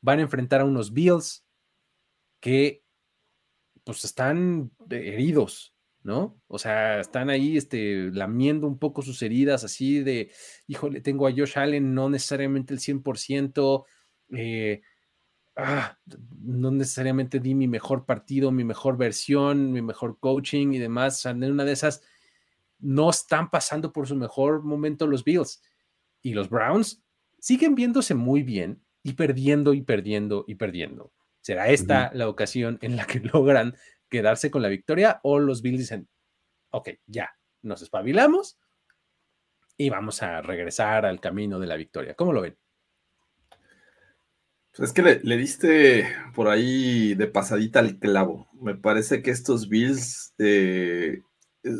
van 0.00 0.20
a 0.20 0.22
enfrentar 0.22 0.60
a 0.60 0.64
unos 0.64 0.92
Bills 0.92 1.44
que 2.38 2.84
pues 3.82 4.04
están 4.04 4.70
heridos, 4.88 5.74
¿no? 6.04 6.40
O 6.46 6.60
sea, 6.60 7.00
están 7.00 7.28
ahí 7.28 7.56
este, 7.56 8.12
lamiendo 8.12 8.68
un 8.68 8.78
poco 8.78 9.02
sus 9.02 9.20
heridas, 9.22 9.64
así 9.64 10.04
de, 10.04 10.30
híjole, 10.68 11.00
tengo 11.00 11.26
a 11.26 11.32
Josh 11.32 11.58
Allen, 11.58 11.92
no 11.92 12.08
necesariamente 12.08 12.72
el 12.72 12.78
100%, 12.78 13.84
eh, 14.36 14.82
ah, 15.56 15.98
no 16.38 16.70
necesariamente 16.70 17.40
di 17.40 17.56
mi 17.56 17.66
mejor 17.66 18.06
partido, 18.06 18.52
mi 18.52 18.62
mejor 18.62 18.96
versión, 18.96 19.72
mi 19.72 19.82
mejor 19.82 20.20
coaching 20.20 20.72
y 20.74 20.78
demás. 20.78 21.18
O 21.18 21.22
sea, 21.22 21.32
en 21.32 21.42
una 21.50 21.64
de 21.64 21.72
esas 21.72 22.04
no 22.80 23.10
están 23.10 23.50
pasando 23.50 23.92
por 23.92 24.06
su 24.06 24.16
mejor 24.16 24.62
momento 24.62 25.06
los 25.06 25.24
Bills. 25.24 25.62
Y 26.22 26.34
los 26.34 26.48
Browns 26.48 27.02
siguen 27.38 27.74
viéndose 27.74 28.14
muy 28.14 28.42
bien 28.42 28.82
y 29.02 29.14
perdiendo 29.14 29.74
y 29.74 29.82
perdiendo 29.82 30.44
y 30.46 30.54
perdiendo. 30.56 31.12
¿Será 31.40 31.68
esta 31.68 32.10
la 32.12 32.28
ocasión 32.28 32.78
en 32.82 32.96
la 32.96 33.06
que 33.06 33.20
logran 33.32 33.76
quedarse 34.08 34.50
con 34.50 34.62
la 34.62 34.68
victoria 34.68 35.20
o 35.22 35.38
los 35.38 35.62
Bills 35.62 35.78
dicen, 35.78 36.08
ok, 36.70 36.90
ya, 37.06 37.30
nos 37.62 37.82
espabilamos 37.82 38.58
y 39.76 39.88
vamos 39.88 40.22
a 40.22 40.42
regresar 40.42 41.06
al 41.06 41.20
camino 41.20 41.58
de 41.58 41.66
la 41.66 41.76
victoria? 41.76 42.14
¿Cómo 42.14 42.32
lo 42.32 42.42
ven? 42.42 42.58
Pues 44.76 44.90
es 44.90 44.92
que 44.94 45.02
le, 45.02 45.36
diste 45.36 46.06
por 46.34 46.48
ahí 46.48 47.14
de 47.14 47.26
pasadita 47.26 47.80
al 47.80 47.98
clavo. 47.98 48.48
Me 48.60 48.74
parece 48.74 49.20
que 49.22 49.30
estos 49.30 49.68
Bills 49.68 50.32
eh, 50.38 51.22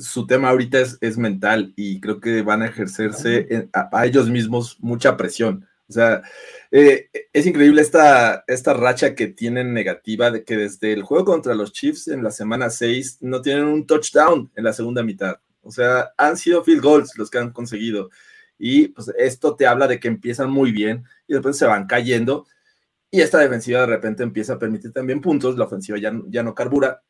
su 0.00 0.26
tema 0.26 0.50
ahorita 0.50 0.78
es, 1.00 1.18
mental 1.18 1.72
y 1.76 2.00
creo 2.00 2.20
que 2.20 2.42
van 2.42 2.62
a 2.62 2.66
ejercerse 2.66 3.68
a, 3.72 4.06
ellos 4.06 4.28
mismos 4.28 4.76
mucha 4.80 5.16
presión. 5.16 5.66
O 5.88 5.92
sea, 5.92 6.22
eh, 6.70 7.10
es 7.32 7.46
increíble 7.46 7.82
esta, 7.82 8.44
esta 8.46 8.74
racha 8.74 9.14
que 9.14 9.26
tienen 9.26 9.74
negativa 9.74 10.30
de 10.30 10.44
que 10.44 10.56
desde 10.56 10.92
el 10.92 11.02
juego 11.02 11.24
contra 11.24 11.54
los 11.54 11.72
Chiefs 11.72 12.08
en 12.08 12.22
la 12.22 12.30
semana 12.30 12.70
6 12.70 13.18
no 13.22 13.42
tienen 13.42 13.64
un 13.64 13.86
touchdown 13.86 14.50
en 14.54 14.64
la 14.64 14.72
segunda 14.72 15.02
mitad. 15.02 15.40
O 15.62 15.72
sea, 15.72 16.12
han 16.16 16.36
sido 16.36 16.62
field 16.62 16.82
goals 16.82 17.18
los 17.18 17.30
que 17.30 17.38
han 17.38 17.52
conseguido. 17.52 18.10
Y 18.58 18.88
pues 18.88 19.10
esto 19.18 19.56
te 19.56 19.66
habla 19.66 19.88
de 19.88 19.98
que 19.98 20.08
empiezan 20.08 20.50
muy 20.50 20.70
bien 20.70 21.04
y 21.26 21.32
después 21.32 21.56
se 21.56 21.66
van 21.66 21.86
cayendo. 21.86 22.46
Y 23.10 23.20
esta 23.22 23.38
defensiva 23.38 23.80
de 23.80 23.86
repente 23.86 24.22
empieza 24.22 24.54
a 24.54 24.58
permitir 24.58 24.92
también 24.92 25.20
puntos. 25.20 25.56
La 25.58 25.64
ofensiva 25.64 25.98
ya, 25.98 26.12
ya 26.28 26.42
no 26.42 26.54
carbura 26.54 27.02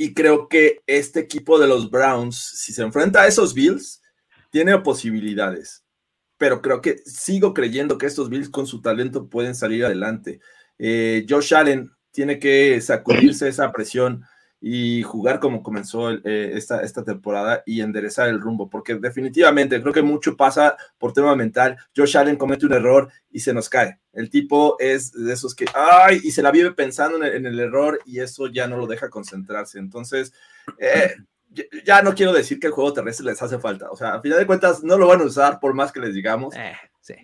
y 0.00 0.14
creo 0.14 0.48
que 0.48 0.80
este 0.86 1.18
equipo 1.18 1.58
de 1.58 1.66
los 1.66 1.90
Browns, 1.90 2.36
si 2.36 2.72
se 2.72 2.82
enfrenta 2.82 3.22
a 3.22 3.26
esos 3.26 3.52
Bills, 3.52 4.00
tiene 4.50 4.78
posibilidades. 4.78 5.84
Pero 6.38 6.62
creo 6.62 6.80
que 6.80 6.98
sigo 7.04 7.52
creyendo 7.52 7.98
que 7.98 8.06
estos 8.06 8.30
Bills 8.30 8.48
con 8.48 8.64
su 8.64 8.80
talento 8.80 9.28
pueden 9.28 9.56
salir 9.56 9.84
adelante. 9.84 10.40
Eh, 10.78 11.26
Josh 11.28 11.52
Allen 11.52 11.90
tiene 12.12 12.38
que 12.38 12.80
sacudirse 12.80 13.48
esa 13.48 13.72
presión 13.72 14.22
y 14.60 15.02
jugar 15.02 15.38
como 15.38 15.62
comenzó 15.62 16.10
eh, 16.10 16.52
esta, 16.54 16.82
esta 16.82 17.04
temporada 17.04 17.62
y 17.64 17.80
enderezar 17.80 18.28
el 18.28 18.40
rumbo, 18.40 18.68
porque 18.68 18.96
definitivamente 18.96 19.80
creo 19.80 19.92
que 19.92 20.02
mucho 20.02 20.36
pasa 20.36 20.76
por 20.98 21.12
tema 21.12 21.36
mental. 21.36 21.76
Josh 21.96 22.16
Allen 22.16 22.36
comete 22.36 22.66
un 22.66 22.72
error 22.72 23.08
y 23.30 23.40
se 23.40 23.54
nos 23.54 23.68
cae. 23.68 24.00
El 24.12 24.30
tipo 24.30 24.76
es 24.80 25.12
de 25.12 25.32
esos 25.32 25.54
que, 25.54 25.66
ay, 25.74 26.20
y 26.24 26.32
se 26.32 26.42
la 26.42 26.50
vive 26.50 26.72
pensando 26.72 27.24
en 27.24 27.46
el, 27.46 27.60
error 27.60 28.00
y 28.04 28.18
eso 28.20 28.48
ya 28.48 28.66
no 28.66 28.76
lo 28.76 28.86
deja 28.86 29.10
concentrarse. 29.10 29.78
Entonces, 29.78 30.32
eh, 30.78 31.14
ya 31.84 32.02
no 32.02 32.14
quiero 32.14 32.32
decir 32.32 32.58
que 32.58 32.66
el 32.66 32.72
juego 32.72 32.92
terrestre 32.92 33.26
les 33.26 33.40
hace 33.40 33.60
falta. 33.60 33.90
O 33.90 33.96
sea, 33.96 34.14
a 34.14 34.20
final 34.20 34.38
de 34.38 34.46
cuentas, 34.46 34.82
no 34.82 34.98
lo 34.98 35.06
van 35.06 35.20
a 35.20 35.24
usar 35.24 35.60
por 35.60 35.72
más 35.72 35.92
que 35.92 36.00
les 36.00 36.14
digamos. 36.14 36.54
Eh, 36.56 36.74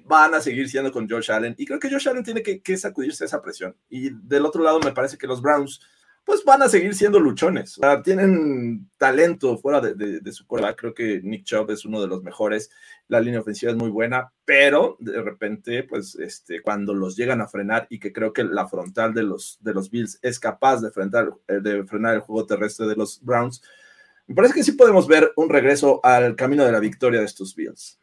van 0.05 0.35
a 0.35 0.41
seguir 0.41 0.68
siendo 0.68 0.93
con 0.93 1.09
Josh 1.09 1.32
Allen. 1.32 1.55
Y 1.59 1.66
creo 1.66 1.80
que 1.80 1.91
Josh 1.91 2.09
Allen 2.09 2.24
tiene 2.24 2.43
que, 2.43 2.61
que 2.61 2.76
sacudirse 2.76 3.24
esa 3.24 3.43
presión. 3.43 3.76
Y 3.89 4.11
del 4.11 4.47
otro 4.47 4.62
lado, 4.62 4.78
me 4.80 4.93
parece 4.93 5.18
que 5.18 5.26
los 5.26 5.43
Browns 5.43 5.80
pues 6.25 6.43
van 6.45 6.62
a 6.62 6.68
seguir 6.68 6.95
siendo 6.95 7.20
luchones. 7.20 7.77
O 7.79 7.83
sea, 7.83 8.03
tienen 8.03 8.91
talento 8.97 9.59
fuera 9.59 9.81
de, 9.81 10.33
su 10.33 10.47
cuerda. 10.47 10.75
Creo 10.75 10.95
que 10.95 11.20
Nick 11.22 11.45
Chubb 11.45 11.70
es 11.70 11.85
uno 11.85 12.01
de 12.01 12.07
los 12.07 12.22
mejores. 12.22 12.70
La 13.09 13.20
línea 13.20 13.41
ofensiva 13.41 13.72
es 13.72 13.77
muy 13.77 13.91
buena, 13.91 14.33
pero 14.45 14.97
de 15.01 15.20
repente, 15.20 15.83
pues, 15.83 16.14
este, 16.14 16.62
cuando 16.62 16.95
los 16.95 17.16
llegan 17.16 17.43
a 17.43 17.49
frenar 17.49 17.87
y 17.91 17.99
que 17.99 18.12
creo 18.12 18.33
que 18.33 18.45
la 18.45 18.66
frontal 18.66 19.12
de 19.12 19.22
los, 19.22 19.59
de 19.61 19.75
los 19.75 19.91
Bills 19.91 20.18
es 20.22 20.41
capaz 20.41 20.81
de, 20.81 20.91
eh, 21.49 21.61
de 21.61 21.85
frenar 21.85 22.14
el 22.14 22.20
juego 22.20 22.47
terrestre 22.47 22.87
de 22.87 22.97
los 22.97 23.22
Browns, 23.22 23.62
me 24.27 24.35
parece 24.35 24.55
que 24.55 24.64
sí 24.64 24.72
podemos 24.72 25.07
ver 25.07 25.33
un 25.37 25.51
regreso 25.51 26.01
al 26.03 26.35
camino 26.35 26.64
de 26.64 26.72
la 26.72 26.81
victoria 26.81 27.20
de 27.20 27.27
estos 27.27 27.55
Bills. 27.55 28.01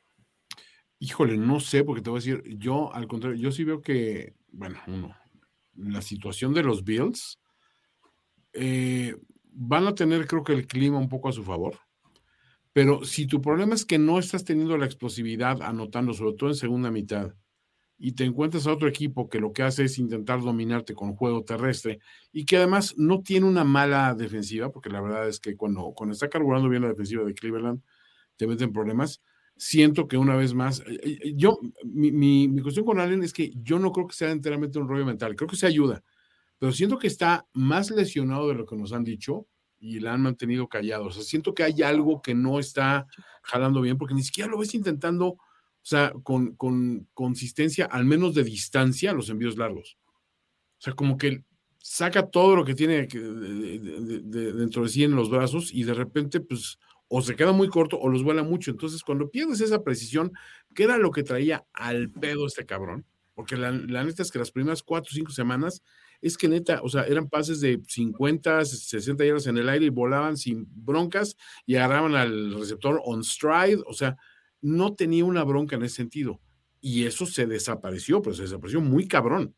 Híjole, 0.99 1.35
no 1.35 1.59
sé, 1.59 1.83
porque 1.83 2.03
te 2.03 2.11
voy 2.11 2.17
a 2.17 2.21
decir, 2.21 2.43
yo 2.59 2.93
al 2.93 3.07
contrario, 3.07 3.41
yo 3.41 3.51
sí 3.51 3.63
veo 3.63 3.81
que, 3.81 4.35
bueno, 4.51 4.79
uno, 4.85 5.17
la 5.75 6.03
situación 6.03 6.53
de 6.53 6.61
los 6.61 6.83
Bills, 6.83 7.40
eh, 8.53 9.15
van 9.53 9.87
a 9.87 9.95
tener 9.95 10.27
creo 10.27 10.43
que 10.43 10.53
el 10.53 10.67
clima 10.67 10.97
un 10.97 11.09
poco 11.09 11.29
a 11.29 11.33
su 11.33 11.43
favor, 11.43 11.79
pero 12.73 13.03
si 13.03 13.27
tu 13.27 13.41
problema 13.41 13.75
es 13.75 13.85
que 13.85 13.99
no 13.99 14.19
estás 14.19 14.45
teniendo 14.45 14.77
la 14.77 14.85
explosividad 14.85 15.61
anotando, 15.61 16.13
sobre 16.13 16.35
todo 16.35 16.49
en 16.49 16.55
segunda 16.55 16.91
mitad, 16.91 17.35
y 18.03 18.13
te 18.13 18.23
encuentras 18.23 18.65
a 18.65 18.73
otro 18.73 18.87
equipo 18.87 19.29
que 19.29 19.39
lo 19.39 19.53
que 19.53 19.61
hace 19.61 19.83
es 19.83 19.99
intentar 19.99 20.41
dominarte 20.41 20.95
con 20.95 21.15
juego 21.15 21.43
terrestre 21.43 21.99
y 22.31 22.45
que 22.45 22.57
además 22.57 22.95
no 22.97 23.21
tiene 23.21 23.45
una 23.45 23.63
mala 23.63 24.15
defensiva, 24.15 24.71
porque 24.71 24.89
la 24.89 25.01
verdad 25.01 25.27
es 25.27 25.39
que 25.39 25.55
cuando, 25.55 25.93
está 26.09 26.27
carburando 26.27 26.67
bien 26.67 26.81
la 26.81 26.87
defensiva 26.87 27.23
de 27.23 27.35
Cleveland, 27.35 27.83
te 28.37 28.47
meten 28.47 28.73
problemas. 28.73 29.21
Siento 29.55 30.07
que 30.07 30.17
una 30.17 30.35
vez 30.35 30.55
más, 30.55 30.79
eh, 30.79 30.99
eh, 31.03 31.33
yo, 31.35 31.59
mi, 31.83 32.11
mi, 32.11 32.47
mi 32.47 32.63
cuestión 32.63 32.87
con 32.87 32.99
Allen 32.99 33.21
es 33.21 33.33
que 33.33 33.51
yo 33.55 33.77
no 33.77 33.91
creo 33.91 34.07
que 34.07 34.15
sea 34.15 34.31
enteramente 34.31 34.79
un 34.79 34.87
rollo 34.87 35.05
mental, 35.05 35.35
creo 35.35 35.47
que 35.47 35.55
se 35.55 35.67
ayuda, 35.67 36.03
pero 36.61 36.73
siento 36.73 36.99
que 36.99 37.07
está 37.07 37.47
más 37.53 37.89
lesionado 37.89 38.47
de 38.47 38.53
lo 38.53 38.67
que 38.67 38.75
nos 38.75 38.93
han 38.93 39.03
dicho 39.03 39.47
y 39.79 39.99
la 39.99 40.13
han 40.13 40.21
mantenido 40.21 40.67
callado. 40.69 41.05
O 41.05 41.11
sea, 41.11 41.23
siento 41.23 41.55
que 41.55 41.63
hay 41.63 41.81
algo 41.81 42.21
que 42.21 42.35
no 42.35 42.59
está 42.59 43.07
jalando 43.41 43.81
bien, 43.81 43.97
porque 43.97 44.13
ni 44.13 44.21
siquiera 44.21 44.47
lo 44.47 44.59
ves 44.59 44.75
intentando 44.75 45.25
o 45.29 45.39
sea, 45.81 46.13
con, 46.21 46.55
consistencia, 47.15 47.85
al 47.85 48.05
menos 48.05 48.35
de 48.35 48.43
distancia, 48.43 49.11
los 49.11 49.31
envíos 49.31 49.57
largos. 49.57 49.97
O 50.77 50.81
sea, 50.81 50.93
como 50.93 51.17
que 51.17 51.43
saca 51.79 52.29
todo 52.29 52.55
lo 52.55 52.63
que 52.63 52.75
tiene 52.75 53.07
dentro 53.07 54.83
de 54.83 54.89
sí 54.89 55.03
en 55.03 55.15
los 55.15 55.31
brazos 55.31 55.73
y 55.73 55.83
de 55.83 55.95
repente, 55.95 56.41
pues, 56.41 56.77
o 57.07 57.23
se 57.23 57.35
queda 57.35 57.53
muy 57.53 57.69
corto 57.69 57.99
o 57.99 58.07
los 58.07 58.23
vuela 58.23 58.43
mucho. 58.43 58.69
Entonces, 58.69 59.01
cuando 59.01 59.31
pierdes 59.31 59.61
esa 59.61 59.83
precisión, 59.83 60.31
¿qué 60.75 60.83
era 60.83 60.99
lo 60.99 61.09
que 61.09 61.23
traía 61.23 61.65
al 61.73 62.11
pedo 62.11 62.45
este 62.45 62.67
cabrón? 62.67 63.07
Porque 63.33 63.57
la, 63.57 63.71
la 63.71 64.03
neta 64.03 64.21
es 64.21 64.29
que 64.29 64.37
las 64.37 64.51
primeras 64.51 64.83
cuatro 64.83 65.09
o 65.11 65.15
cinco 65.15 65.31
semanas 65.31 65.81
es 66.21 66.37
que 66.37 66.47
neta, 66.47 66.81
o 66.83 66.89
sea, 66.89 67.03
eran 67.03 67.27
pases 67.27 67.59
de 67.61 67.81
50, 67.87 68.65
60 68.65 69.25
yardas 69.25 69.47
en 69.47 69.57
el 69.57 69.67
aire 69.69 69.85
y 69.85 69.89
volaban 69.89 70.37
sin 70.37 70.67
broncas 70.69 71.35
y 71.65 71.75
agarraban 71.75 72.15
al 72.15 72.53
receptor 72.53 73.01
on 73.03 73.23
stride, 73.23 73.81
o 73.85 73.93
sea, 73.93 74.17
no 74.61 74.93
tenía 74.93 75.25
una 75.25 75.43
bronca 75.43 75.75
en 75.75 75.83
ese 75.83 75.95
sentido. 75.97 76.39
Y 76.79 77.05
eso 77.05 77.25
se 77.25 77.45
desapareció, 77.45 78.21
pero 78.21 78.35
se 78.35 78.43
desapareció 78.43 78.81
muy 78.81 79.07
cabrón. 79.07 79.55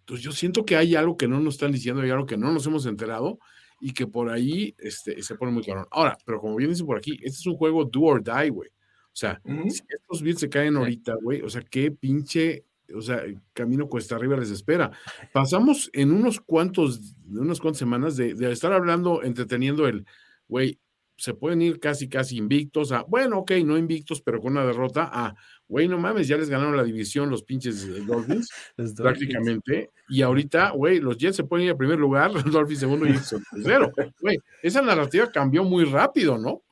Entonces 0.00 0.24
yo 0.24 0.32
siento 0.32 0.64
que 0.64 0.76
hay 0.76 0.94
algo 0.94 1.16
que 1.16 1.28
no 1.28 1.40
nos 1.40 1.54
están 1.54 1.72
diciendo, 1.72 2.02
hay 2.02 2.10
algo 2.10 2.26
que 2.26 2.36
no 2.36 2.52
nos 2.52 2.66
hemos 2.66 2.86
enterado 2.86 3.38
y 3.80 3.92
que 3.92 4.06
por 4.06 4.30
ahí 4.30 4.74
este, 4.78 5.22
se 5.22 5.34
pone 5.34 5.52
muy 5.52 5.64
cabrón. 5.64 5.86
Ahora, 5.90 6.16
pero 6.24 6.40
como 6.40 6.56
bien 6.56 6.70
dice 6.70 6.84
por 6.84 6.96
aquí, 6.96 7.12
este 7.22 7.38
es 7.40 7.46
un 7.46 7.56
juego 7.56 7.84
do 7.84 8.02
or 8.02 8.22
die, 8.22 8.50
güey. 8.50 8.68
O 8.68 9.18
sea, 9.18 9.40
si 9.44 9.82
estos 9.88 10.20
Bills 10.20 10.40
se 10.40 10.48
caen 10.48 10.76
ahorita, 10.76 11.14
güey, 11.22 11.40
o 11.40 11.48
sea, 11.48 11.62
qué 11.62 11.90
pinche, 11.90 12.66
o 12.94 13.00
sea, 13.00 13.22
camino 13.52 13.88
cuesta 13.88 14.16
arriba 14.16 14.36
les 14.36 14.50
espera. 14.50 14.90
Pasamos 15.32 15.90
en 15.92 16.12
unos 16.12 16.40
cuantos, 16.40 17.14
unas 17.28 17.60
cuantas 17.60 17.78
semanas 17.78 18.16
de, 18.16 18.34
de 18.34 18.52
estar 18.52 18.72
hablando, 18.72 19.22
entreteniendo 19.22 19.86
el, 19.86 20.06
güey, 20.48 20.78
se 21.16 21.34
pueden 21.34 21.62
ir 21.62 21.80
casi, 21.80 22.08
casi 22.08 22.36
invictos 22.36 22.92
a, 22.92 23.02
bueno, 23.02 23.38
ok, 23.38 23.52
no 23.64 23.78
invictos, 23.78 24.20
pero 24.20 24.40
con 24.40 24.52
una 24.52 24.66
derrota 24.66 25.08
a, 25.10 25.34
güey, 25.66 25.88
no 25.88 25.98
mames, 25.98 26.28
ya 26.28 26.36
les 26.36 26.50
ganaron 26.50 26.76
la 26.76 26.84
división 26.84 27.30
los 27.30 27.42
pinches 27.42 27.86
Dolphins, 28.06 28.50
prácticamente, 28.96 29.90
y 30.08 30.22
ahorita, 30.22 30.70
güey, 30.70 31.00
los 31.00 31.16
Jets 31.16 31.36
se 31.36 31.44
pueden 31.44 31.66
ir 31.66 31.72
a 31.72 31.76
primer 31.76 31.98
lugar, 31.98 32.32
los 32.34 32.44
Dolphins 32.44 32.80
segundo 32.80 33.06
y 33.06 33.14
tercero. 33.52 33.92
Güey, 34.20 34.38
esa 34.62 34.82
narrativa 34.82 35.30
cambió 35.30 35.64
muy 35.64 35.84
rápido, 35.84 36.36
¿no? 36.38 36.62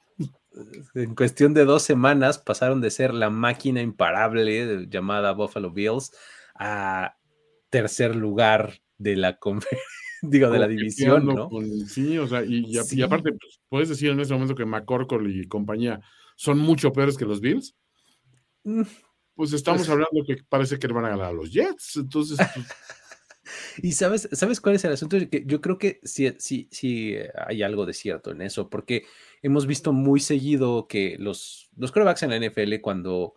En 0.94 1.14
cuestión 1.14 1.54
de 1.54 1.64
dos 1.64 1.82
semanas 1.82 2.38
pasaron 2.38 2.80
de 2.80 2.90
ser 2.90 3.12
la 3.12 3.30
máquina 3.30 3.82
imparable 3.82 4.86
llamada 4.88 5.32
Buffalo 5.32 5.70
Bills 5.70 6.12
a 6.54 7.16
tercer 7.70 8.14
lugar 8.14 8.80
de 8.98 9.16
la 9.16 9.38
digo, 10.22 10.50
de 10.50 10.58
la 10.58 10.68
división, 10.68 11.26
¿no? 11.26 11.48
sí, 11.86 12.18
o 12.18 12.26
sea, 12.26 12.44
y, 12.44 12.78
aparte, 13.02 13.32
pues, 13.32 13.60
puedes 13.68 13.88
decir 13.88 14.10
en 14.10 14.20
ese 14.20 14.32
momento 14.32 14.54
que 14.54 14.64
McCorkle 14.64 15.30
y 15.30 15.44
compañía 15.46 16.00
son 16.36 16.58
mucho 16.58 16.92
peores 16.92 17.16
que 17.16 17.24
los 17.24 17.40
Bills. 17.40 17.74
Mm, 18.64 18.82
pues 19.34 19.52
estamos 19.52 19.80
pues 19.80 19.90
hablando 19.90 20.24
que 20.26 20.42
parece 20.48 20.78
que 20.78 20.86
van 20.86 21.06
a 21.06 21.10
ganar 21.10 21.26
a 21.26 21.32
los 21.32 21.52
Jets, 21.52 21.96
entonces. 21.96 22.38
Pues 22.38 22.66
y 23.82 23.92
sabes, 23.92 24.28
¿sabes 24.32 24.60
cuál 24.60 24.76
es 24.76 24.84
el 24.84 24.92
asunto? 24.92 25.16
Que 25.30 25.44
yo 25.46 25.60
creo 25.60 25.78
que 25.78 26.00
sí, 26.02 26.34
sí, 26.38 26.68
sí 26.70 27.16
hay 27.46 27.62
algo 27.62 27.86
de 27.86 27.92
cierto 27.92 28.30
en 28.30 28.42
eso, 28.42 28.68
porque 28.68 29.06
hemos 29.42 29.66
visto 29.66 29.92
muy 29.92 30.20
seguido 30.20 30.86
que 30.88 31.16
los, 31.18 31.70
los 31.76 31.92
corebacks 31.92 32.22
en 32.22 32.30
la 32.30 32.48
NFL, 32.48 32.80
cuando, 32.80 33.34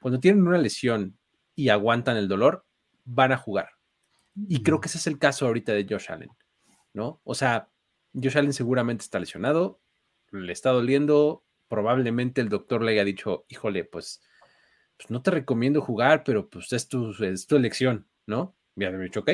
cuando 0.00 0.20
tienen 0.20 0.46
una 0.46 0.58
lesión 0.58 1.18
y 1.54 1.68
aguantan 1.68 2.16
el 2.16 2.28
dolor, 2.28 2.66
van 3.04 3.32
a 3.32 3.36
jugar. 3.36 3.70
Y 4.34 4.62
creo 4.62 4.80
que 4.80 4.88
ese 4.88 4.98
es 4.98 5.06
el 5.06 5.18
caso 5.18 5.46
ahorita 5.46 5.72
de 5.72 5.86
Josh 5.88 6.10
Allen, 6.12 6.30
¿no? 6.92 7.20
O 7.24 7.34
sea, 7.34 7.70
Josh 8.14 8.38
Allen 8.38 8.52
seguramente 8.52 9.02
está 9.02 9.18
lesionado, 9.18 9.80
le 10.30 10.52
está 10.52 10.70
doliendo, 10.70 11.44
probablemente 11.68 12.40
el 12.40 12.48
doctor 12.48 12.82
le 12.82 12.92
haya 12.92 13.04
dicho, 13.04 13.44
híjole, 13.48 13.84
pues, 13.84 14.22
pues 14.96 15.10
no 15.10 15.22
te 15.22 15.30
recomiendo 15.30 15.80
jugar, 15.80 16.24
pero 16.24 16.48
pues 16.48 16.72
es 16.72 16.88
tu, 16.88 17.12
es 17.22 17.46
tu 17.46 17.56
elección, 17.56 18.08
¿no? 18.26 18.56
Me 18.74 18.86
ha 18.86 18.92
dicho, 18.92 19.20
ok, 19.20 19.30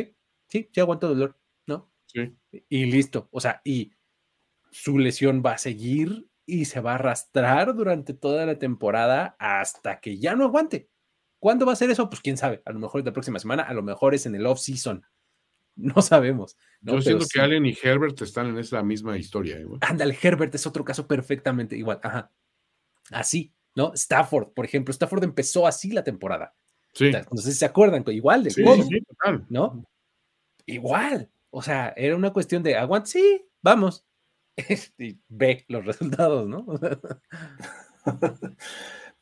sí, 0.54 0.70
sí 0.72 0.80
aguanto 0.80 1.08
dolor, 1.08 1.36
¿no? 1.66 1.90
Sí. 2.06 2.32
Y 2.68 2.86
listo, 2.86 3.28
o 3.32 3.40
sea, 3.40 3.60
y 3.64 3.92
su 4.70 4.98
lesión 4.98 5.42
va 5.44 5.52
a 5.52 5.58
seguir 5.58 6.28
y 6.46 6.66
se 6.66 6.80
va 6.80 6.92
a 6.92 6.94
arrastrar 6.96 7.74
durante 7.74 8.14
toda 8.14 8.46
la 8.46 8.58
temporada 8.58 9.36
hasta 9.38 10.00
que 10.00 10.18
ya 10.18 10.34
no 10.34 10.44
aguante. 10.44 10.88
¿Cuándo 11.38 11.66
va 11.66 11.72
a 11.72 11.76
ser 11.76 11.90
eso? 11.90 12.08
Pues 12.08 12.20
quién 12.20 12.36
sabe. 12.36 12.62
A 12.64 12.72
lo 12.72 12.78
mejor 12.78 13.00
es 13.00 13.06
la 13.06 13.12
próxima 13.12 13.38
semana, 13.38 13.64
a 13.64 13.74
lo 13.74 13.82
mejor 13.82 14.14
es 14.14 14.26
en 14.26 14.34
el 14.34 14.46
off-season. 14.46 15.04
No 15.76 16.00
sabemos. 16.02 16.56
Yo 16.82 17.02
siento 17.02 17.26
que 17.28 17.40
Allen 17.40 17.66
y 17.66 17.76
Herbert 17.82 18.22
están 18.22 18.46
en 18.46 18.58
esa 18.58 18.80
misma 18.84 19.18
historia. 19.18 19.56
¿eh? 19.56 19.66
Ándale, 19.80 20.16
Herbert 20.22 20.54
es 20.54 20.68
otro 20.68 20.84
caso 20.84 21.08
perfectamente 21.08 21.76
igual. 21.76 21.98
Ajá. 22.04 22.30
Así, 23.10 23.52
¿no? 23.74 23.92
Stafford, 23.94 24.52
por 24.54 24.64
ejemplo. 24.64 24.92
Stafford 24.92 25.24
empezó 25.24 25.66
así 25.66 25.90
la 25.90 26.04
temporada. 26.04 26.54
Sí. 26.92 27.10
No 27.10 27.42
sé 27.42 27.50
si 27.50 27.58
se 27.58 27.64
acuerdan, 27.64 28.04
igual 28.06 28.44
de 28.44 28.50
sí, 28.50 28.62
sí, 28.62 29.00
total. 29.00 29.46
¿no? 29.48 29.84
Igual. 30.66 31.30
O 31.50 31.62
sea, 31.62 31.92
era 31.96 32.16
una 32.16 32.32
cuestión 32.32 32.62
de 32.62 32.76
aguante, 32.76 33.10
sí, 33.10 33.46
vamos. 33.62 34.04
y 34.98 35.18
ve 35.28 35.64
los 35.68 35.84
resultados, 35.84 36.48
¿no? 36.48 36.66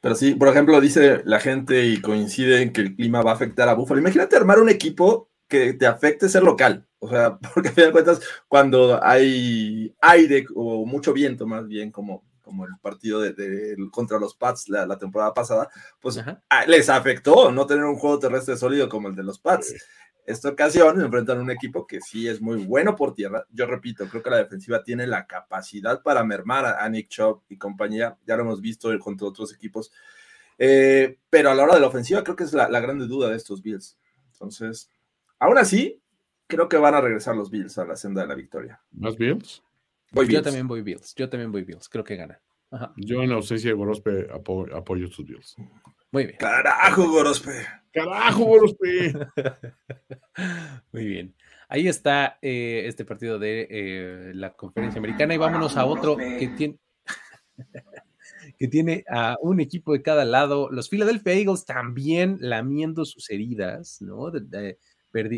Pero 0.01 0.15
sí, 0.17 0.35
por 0.35 0.49
ejemplo, 0.49 0.81
dice 0.81 1.23
la 1.25 1.39
gente 1.39 1.85
y 1.85 2.01
coincide 2.01 2.61
en 2.63 2.73
que 2.73 2.81
el 2.81 2.97
clima 2.97 3.23
va 3.23 3.31
a 3.31 3.35
afectar 3.35 3.69
a 3.69 3.75
Buffalo. 3.75 4.01
Imagínate 4.01 4.35
armar 4.35 4.59
un 4.59 4.69
equipo 4.69 5.31
que 5.47 5.75
te 5.75 5.87
afecte 5.87 6.29
ser 6.29 6.43
local. 6.43 6.89
O 6.99 7.09
sea, 7.09 7.39
porque 7.55 7.69
a 7.69 7.73
fin 7.73 7.85
de 7.85 7.93
cuentas, 7.93 8.21
cuando 8.49 8.99
hay 9.03 9.95
aire 10.01 10.47
o 10.55 10.87
mucho 10.87 11.13
viento, 11.13 11.47
más 11.47 11.69
bien, 11.69 11.93
como, 11.93 12.25
como 12.43 12.65
el 12.65 12.73
partido 12.81 13.21
de, 13.21 13.77
contra 13.93 14.19
los 14.19 14.35
Pats 14.35 14.69
la, 14.69 14.99
temporada 14.99 15.35
pasada, 15.35 15.69
pues 16.01 16.19
les 16.67 16.89
afectó 16.89 17.53
no 17.53 17.67
tener 17.67 17.85
un 17.85 17.97
juego 17.97 18.19
terrestre 18.19 18.57
sólido 18.57 18.89
como 18.89 19.09
el 19.09 19.15
de 19.15 19.23
los 19.23 19.39
Pats 19.39 19.75
esta 20.25 20.51
ocasión 20.51 21.01
enfrentan 21.01 21.41
un 21.41 21.51
equipo 21.51 21.87
que 21.87 22.01
sí 22.01 22.29
es 22.29 22.41
muy 22.41 22.65
bueno 22.65 22.95
por 22.95 23.15
tierra. 23.15 23.45
Yo 23.51 23.67
repito, 23.67 24.07
creo 24.09 24.23
que 24.23 24.31
la 24.31 24.37
defensiva 24.37 24.83
tiene 24.85 25.07
la 25.07 25.27
capacidad 25.27 26.03
para 26.03 26.23
mermar 26.23 26.65
a 26.65 26.89
Nick 26.89 27.09
Chubb 27.09 27.43
y 27.49 27.57
compañía. 27.57 28.17
Ya 28.27 28.37
lo 28.37 28.43
hemos 28.43 28.61
visto 28.61 28.97
contra 29.01 29.27
otros 29.27 29.53
equipos. 29.53 29.93
Eh, 30.59 31.19
pero 31.29 31.51
a 31.51 31.55
la 31.55 31.65
hora 31.65 31.75
de 31.75 31.81
la 31.81 31.89
ofensiva, 31.89 32.23
creo 32.23 32.37
que 32.37 32.45
es 32.45 32.53
la, 32.53 32.69
la 32.69 32.81
grande 32.81 33.07
duda 33.07 33.31
de 33.31 33.37
estos 33.37 33.63
Bills. 33.63 33.99
Entonces, 34.33 34.91
aún 35.39 35.59
así, 35.59 36.01
creo 36.47 36.69
que 36.69 36.77
van 36.77 36.95
a 36.95 37.01
regresar 37.01 37.35
los 37.35 37.51
Bills 37.51 37.77
a 37.79 37.85
la 37.85 37.97
senda 37.97 38.23
de 38.23 38.29
la 38.29 38.35
victoria. 38.35 38.81
¿Más 38.93 39.17
Bills? 39.17 39.63
Yo 40.13 40.43
también 40.43 40.69
voy 40.69 40.83
Bills. 40.83 41.15
Yo 41.15 41.29
también 41.29 41.51
voy 41.51 41.65
Bills. 41.65 41.89
Creo 41.89 42.05
que 42.05 42.17
gana. 42.17 42.41
Yo 42.97 43.23
en 43.23 43.33
ausencia 43.33 43.71
de 43.71 43.77
Gorospe 43.77 44.29
apoyo, 44.33 44.75
apoyo 44.77 45.09
sus 45.09 45.27
Bills. 45.27 45.57
Muy 46.11 46.27
bien. 46.27 46.37
Carajo, 46.39 47.09
Gorospe. 47.11 47.53
Carajo, 47.93 48.45
Gorospe. 48.45 49.15
Muy 50.93 51.07
bien. 51.07 51.35
Ahí 51.69 51.89
está 51.89 52.39
eh, 52.43 52.83
este 52.87 53.07
partido 53.07 53.39
de 53.39 53.67
eh, 53.71 54.33
la 54.35 54.53
conferencia 54.53 54.99
americana 54.99 55.35
y 55.35 55.39
vámonos 55.39 55.77
a 55.79 55.87
otro 55.87 56.17
que 56.17 56.53
tiene, 56.57 56.79
que 58.59 58.69
tiene 58.69 59.05
a 59.09 59.37
un 59.41 59.61
equipo 59.61 59.95
de 59.95 60.03
cada 60.03 60.27
lado. 60.27 60.71
Los 60.71 60.91
Philadelphia 60.91 61.33
Eagles 61.33 61.65
también 61.65 62.37
lamiendo 62.41 63.07
sus 63.07 63.31
heridas, 63.31 64.03
¿no? 64.03 64.31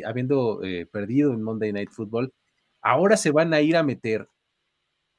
habiendo 0.04 0.62
eh, 0.64 0.86
perdido 0.86 1.32
en 1.32 1.42
Monday 1.42 1.72
Night 1.72 1.90
Football. 1.90 2.32
ahora 2.80 3.16
se 3.16 3.30
van 3.30 3.54
a 3.54 3.60
ir 3.60 3.76
a 3.76 3.82
meter 3.84 4.28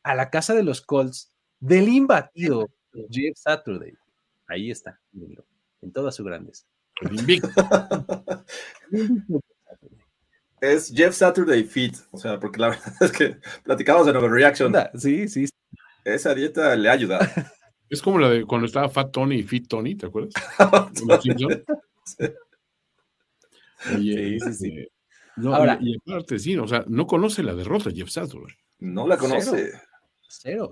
a 0.04 0.16
la 0.16 0.30
casa 0.30 0.54
de 0.54 0.64
los 0.64 0.82
Colts 0.82 1.35
del 1.66 1.90
imbatido 1.90 2.70
Jeff 3.10 3.38
Saturday. 3.38 3.94
Ahí 4.48 4.70
está, 4.70 5.00
en 5.82 5.92
toda 5.92 6.12
su 6.12 6.24
grandeza. 6.24 6.66
es 10.62 10.94
Jeff 10.96 11.16
Saturday 11.16 11.64
Fit, 11.64 11.98
o 12.12 12.18
sea, 12.18 12.40
porque 12.40 12.60
la 12.60 12.70
verdad 12.72 12.94
es 13.02 13.12
que 13.12 13.38
platicamos 13.64 14.08
en 14.08 14.16
Overreaction. 14.16 14.74
Sí, 14.96 15.28
sí. 15.28 15.50
Esa 16.04 16.36
dieta 16.36 16.76
le 16.76 16.90
ha 16.90 16.94
ayudado. 16.94 17.26
Es 17.88 18.02
como 18.02 18.18
la 18.18 18.32
de 18.32 18.44
cuando 18.46 18.66
estaba 18.66 18.90
Fat 18.90 19.12
Tony 19.12 19.36
y 19.36 19.44
Fit 19.44 19.68
Tony, 19.68 19.94
¿te 19.94 20.08
acuerdas? 20.08 20.34
sí, 23.84 24.40
sí, 24.40 24.54
sí. 24.54 24.70
Eh, 24.70 24.90
Ahora, 25.46 25.78
y, 25.80 25.96
aparte, 25.96 26.40
sí, 26.40 26.58
o 26.58 26.68
sea, 26.68 26.84
no 26.88 27.06
conoce 27.06 27.44
la 27.44 27.54
derrota 27.54 27.92
Jeff 27.92 28.10
Saturday. 28.10 28.56
No 28.80 29.08
la 29.08 29.18
conoce. 29.18 29.70
Cero. 29.72 29.85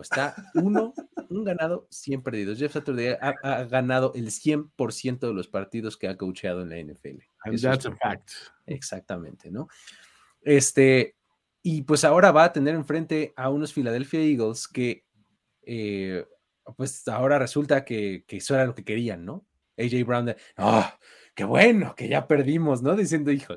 Está 0.01 0.35
uno, 0.55 0.93
un 1.29 1.43
ganado, 1.43 1.87
100 1.89 2.21
perdidos. 2.21 2.59
Jeff 2.59 2.73
Saturday 2.73 3.17
ha, 3.19 3.63
ganado 3.63 4.11
el 4.15 4.27
100% 4.27 5.19
de 5.19 5.33
los 5.33 5.47
partidos 5.47 5.97
que 5.97 6.07
ha 6.07 6.17
coacheado 6.17 6.61
en 6.61 6.69
la 6.69 6.93
NFL. 6.93 7.19
And 7.45 7.61
that's 7.61 7.85
a 7.85 7.95
fact. 7.95 8.31
Exactamente, 8.65 9.51
¿no? 9.51 9.67
Este, 10.41 11.15
y 11.61 11.83
pues 11.83 12.03
ahora 12.03 12.31
va 12.31 12.45
a 12.45 12.53
tener 12.53 12.75
enfrente 12.75 13.33
a 13.35 13.49
unos 13.49 13.73
Philadelphia 13.73 14.19
Eagles 14.19 14.67
que, 14.67 15.05
eh, 15.63 16.25
pues 16.77 17.07
ahora 17.07 17.39
resulta 17.39 17.85
que, 17.85 18.25
eso 18.27 18.55
era 18.55 18.65
lo 18.65 18.75
que 18.75 18.83
querían, 18.83 19.25
¿no? 19.25 19.45
AJ 19.77 20.05
Brown, 20.05 20.35
¡ah! 20.57 20.99
qué 21.33 21.45
bueno, 21.45 21.95
que 21.95 22.07
ya 22.07 22.27
perdimos, 22.27 22.83
¿no? 22.83 22.95
Diciendo, 22.95 23.31
hijo, 23.31 23.55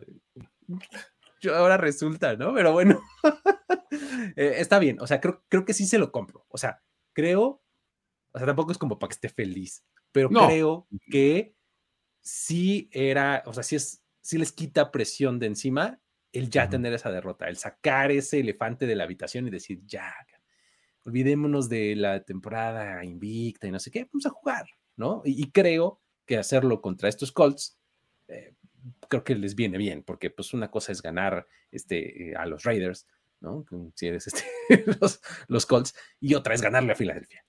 yo 1.40 1.54
ahora 1.54 1.76
resulta, 1.76 2.36
¿no? 2.36 2.54
Pero 2.54 2.72
bueno, 2.72 3.00
eh, 4.36 4.54
está 4.58 4.78
bien, 4.78 5.00
o 5.00 5.06
sea, 5.06 5.20
creo, 5.20 5.44
creo 5.48 5.64
que 5.64 5.74
sí 5.74 5.86
se 5.86 5.98
lo 5.98 6.12
compro, 6.12 6.46
o 6.48 6.58
sea, 6.58 6.82
creo, 7.12 7.62
o 8.32 8.38
sea, 8.38 8.46
tampoco 8.46 8.72
es 8.72 8.78
como 8.78 8.98
para 8.98 9.08
que 9.08 9.14
esté 9.14 9.28
feliz, 9.28 9.84
pero 10.12 10.28
creo 10.28 10.88
que 11.10 11.54
sí 12.22 12.88
era, 12.92 13.42
o 13.46 13.52
sea, 13.52 13.62
sí, 13.62 13.76
es, 13.76 14.02
sí 14.20 14.38
les 14.38 14.52
quita 14.52 14.90
presión 14.90 15.38
de 15.38 15.46
encima 15.46 16.00
el 16.32 16.50
ya 16.50 16.68
tener 16.68 16.92
esa 16.92 17.10
derrota, 17.10 17.48
el 17.48 17.56
sacar 17.56 18.10
ese 18.10 18.40
elefante 18.40 18.86
de 18.86 18.96
la 18.96 19.04
habitación 19.04 19.46
y 19.46 19.50
decir, 19.50 19.80
ya, 19.86 20.14
olvidémonos 21.06 21.68
de 21.68 21.94
la 21.96 22.22
temporada 22.24 23.04
invicta 23.04 23.66
y 23.66 23.70
no 23.70 23.78
sé 23.78 23.90
qué, 23.90 24.08
vamos 24.12 24.26
a 24.26 24.30
jugar, 24.30 24.66
¿no? 24.96 25.22
Y, 25.24 25.50
creo 25.52 26.00
que 26.26 26.36
hacerlo 26.36 26.80
contra 26.82 27.08
estos 27.08 27.30
Colts, 27.30 27.78
eh, 28.26 28.54
creo 29.08 29.24
que 29.24 29.34
les 29.34 29.54
viene 29.54 29.78
bien, 29.78 30.02
porque 30.02 30.30
pues 30.30 30.54
una 30.54 30.70
cosa 30.70 30.92
es 30.92 31.02
ganar 31.02 31.46
este, 31.70 32.34
a 32.36 32.46
los 32.46 32.64
Raiders, 32.64 33.06
¿no? 33.40 33.64
Si 33.94 34.06
eres 34.06 34.26
este, 34.26 34.44
los, 35.00 35.20
los 35.48 35.66
Colts, 35.66 35.94
y 36.20 36.34
otra 36.34 36.54
es 36.54 36.62
ganarle 36.62 36.92
a 36.92 36.96
Filadelfia. 36.96 37.44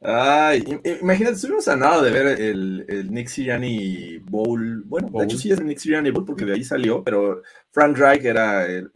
Ay, 0.00 0.62
imagínate, 1.00 1.34
estuvimos 1.34 1.66
a 1.66 1.74
nada 1.74 2.02
de 2.02 2.10
ver 2.10 2.40
el, 2.40 2.84
el 2.88 3.10
Nick 3.10 3.28
Sirianni 3.28 4.18
Bowl. 4.18 4.82
Bueno, 4.84 5.08
de 5.10 5.24
hecho 5.24 5.36
sí 5.36 5.50
es 5.50 5.58
el 5.58 5.66
Nick 5.66 5.78
Sirianni 5.78 6.10
Bowl 6.10 6.24
porque 6.24 6.44
de 6.44 6.54
ahí 6.54 6.62
salió, 6.62 7.02
pero 7.02 7.42
Frank 7.72 7.96
Reich 7.96 8.24
era 8.24 8.64
el, 8.66 8.90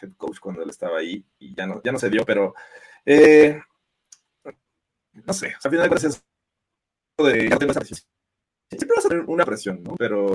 head 0.00 0.12
coach 0.16 0.38
cuando 0.40 0.62
él 0.62 0.70
estaba 0.70 0.98
ahí 0.98 1.22
y 1.38 1.54
ya 1.54 1.66
no, 1.66 1.82
ya 1.82 1.92
no 1.92 1.98
se 1.98 2.08
dio, 2.08 2.24
pero 2.24 2.54
eh, 3.04 3.60
no 5.12 5.32
sé, 5.32 5.54
al 5.62 5.70
final 5.70 5.82
de 5.82 5.88
cuentas 5.88 6.22
de, 7.18 8.02
siempre 8.76 8.96
va 8.96 9.00
a 9.00 9.08
ser 9.08 9.20
una 9.20 9.44
presión, 9.44 9.82
¿no? 9.82 9.94
Pero 9.96 10.34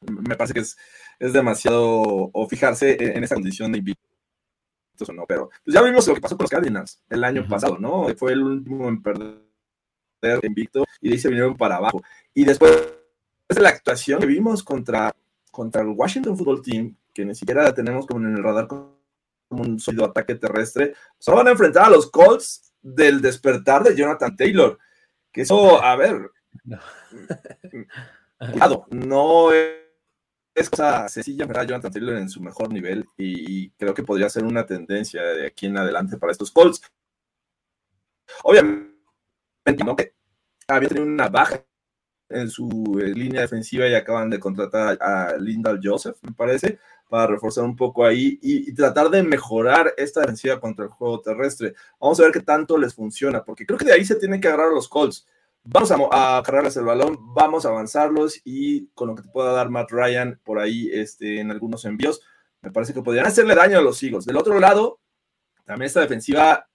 me 0.00 0.36
parece 0.36 0.54
que 0.54 0.60
es, 0.60 0.76
es 1.18 1.32
demasiado 1.32 1.80
o 2.32 2.48
fijarse 2.48 3.16
en, 3.16 3.24
esa 3.24 3.34
condición 3.34 3.72
de 3.72 3.78
invito 3.78 4.00
no, 5.12 5.26
pero 5.26 5.50
pues 5.64 5.74
ya 5.74 5.82
vimos 5.82 6.06
lo 6.06 6.14
que 6.14 6.20
pasó 6.20 6.36
con 6.36 6.44
los 6.44 6.50
Cardinals 6.50 7.02
el 7.10 7.22
año 7.24 7.46
pasado, 7.46 7.78
¿no? 7.78 8.06
Fue 8.16 8.32
el 8.32 8.42
último 8.42 8.88
en 8.88 9.02
perder 9.02 9.44
invicto 10.42 10.84
y 11.00 11.08
de 11.08 11.14
ahí 11.14 11.20
se 11.20 11.28
vinieron 11.28 11.56
para 11.56 11.76
abajo. 11.76 12.02
Y 12.34 12.44
después 12.44 12.72
de 13.48 13.60
la 13.60 13.68
actuación 13.68 14.20
que 14.20 14.26
vimos 14.26 14.62
contra, 14.62 15.14
contra 15.50 15.82
el 15.82 15.88
Washington 15.88 16.36
Football 16.36 16.62
Team, 16.62 16.96
que 17.12 17.24
ni 17.24 17.34
siquiera 17.34 17.72
tenemos 17.74 18.06
como 18.06 18.26
en 18.26 18.36
el 18.36 18.42
radar 18.42 18.66
como 18.66 18.96
un 19.50 19.78
sólido 19.78 20.06
ataque 20.06 20.34
terrestre, 20.34 20.94
solo 21.18 21.38
van 21.38 21.48
a 21.48 21.52
enfrentar 21.52 21.84
a 21.84 21.90
los 21.90 22.10
Colts 22.10 22.72
del 22.82 23.20
despertar 23.20 23.82
de 23.84 23.94
Jonathan 23.94 24.36
Taylor. 24.36 24.78
Que 25.36 25.42
eso, 25.42 25.84
a 25.84 25.94
ver, 25.96 26.30
no, 26.64 26.80
no 28.90 29.52
es 29.52 29.86
es 30.56 30.70
cosa 30.70 31.06
sencilla 31.08 31.44
¿verdad? 31.44 31.66
Jonathan 31.66 31.92
Taylor 31.92 32.16
en 32.16 32.30
su 32.30 32.40
mejor 32.40 32.72
nivel 32.72 33.06
y 33.18 33.68
creo 33.72 33.92
que 33.92 34.02
podría 34.02 34.30
ser 34.30 34.44
una 34.44 34.64
tendencia 34.64 35.22
de 35.22 35.46
aquí 35.46 35.66
en 35.66 35.76
adelante 35.76 36.16
para 36.16 36.32
estos 36.32 36.50
Colts. 36.50 36.80
Obviamente, 38.42 39.84
¿no? 39.84 39.94
que 39.94 40.14
había 40.66 40.88
tenido 40.88 41.06
una 41.06 41.28
baja 41.28 41.62
en 42.30 42.48
su 42.48 42.98
eh, 43.00 43.12
línea 43.14 43.42
defensiva 43.42 43.86
y 43.86 43.94
acaban 43.94 44.30
de 44.30 44.40
contratar 44.40 44.96
a 45.00 45.36
Lindal 45.36 45.78
Joseph, 45.82 46.16
me 46.22 46.32
parece, 46.32 46.78
para 47.08 47.26
reforzar 47.26 47.64
un 47.64 47.76
poco 47.76 48.04
ahí 48.04 48.38
y, 48.42 48.72
tratar 48.74 49.10
de 49.10 49.22
mejorar 49.22 49.94
esta 49.96 50.20
defensiva 50.20 50.60
contra 50.60 50.84
el 50.84 50.90
juego 50.90 51.20
terrestre. 51.20 51.74
Vamos 52.00 52.18
a 52.20 52.24
ver 52.24 52.32
qué 52.32 52.40
tanto 52.40 52.76
les 52.78 52.94
funciona, 52.94 53.44
porque 53.44 53.64
creo 53.64 53.78
que 53.78 53.86
de 53.86 53.92
ahí 53.92 54.04
se 54.04 54.16
tienen 54.16 54.40
que 54.40 54.48
agarrar 54.48 54.72
los 54.72 54.88
Colts 54.88 55.26
vamos 55.66 55.90
a, 55.90 56.42
cargarles 56.44 56.76
el 56.76 56.84
balón, 56.84 57.18
vamos 57.34 57.66
a 57.66 57.70
avanzarlos 57.70 58.40
y 58.44 58.86
con 58.88 59.08
lo 59.08 59.14
que 59.14 59.22
te 59.22 59.28
pueda 59.28 59.52
dar 59.52 59.68
Matt 59.68 59.90
Ryan 59.90 60.40
por 60.44 60.58
ahí 60.58 60.88
este, 60.92 61.40
en 61.40 61.50
algunos 61.50 61.84
envíos, 61.84 62.20
me 62.62 62.70
parece 62.70 62.94
que 62.94 63.02
podrían 63.02 63.26
hacerle 63.26 63.54
daño 63.54 63.78
a 63.78 63.82
los 63.82 64.02
Eagles. 64.02 64.24
Del 64.24 64.36
otro 64.36 64.58
lado, 64.58 65.00
también 65.64 65.86
esta 65.86 66.00
defensiva 66.00 66.68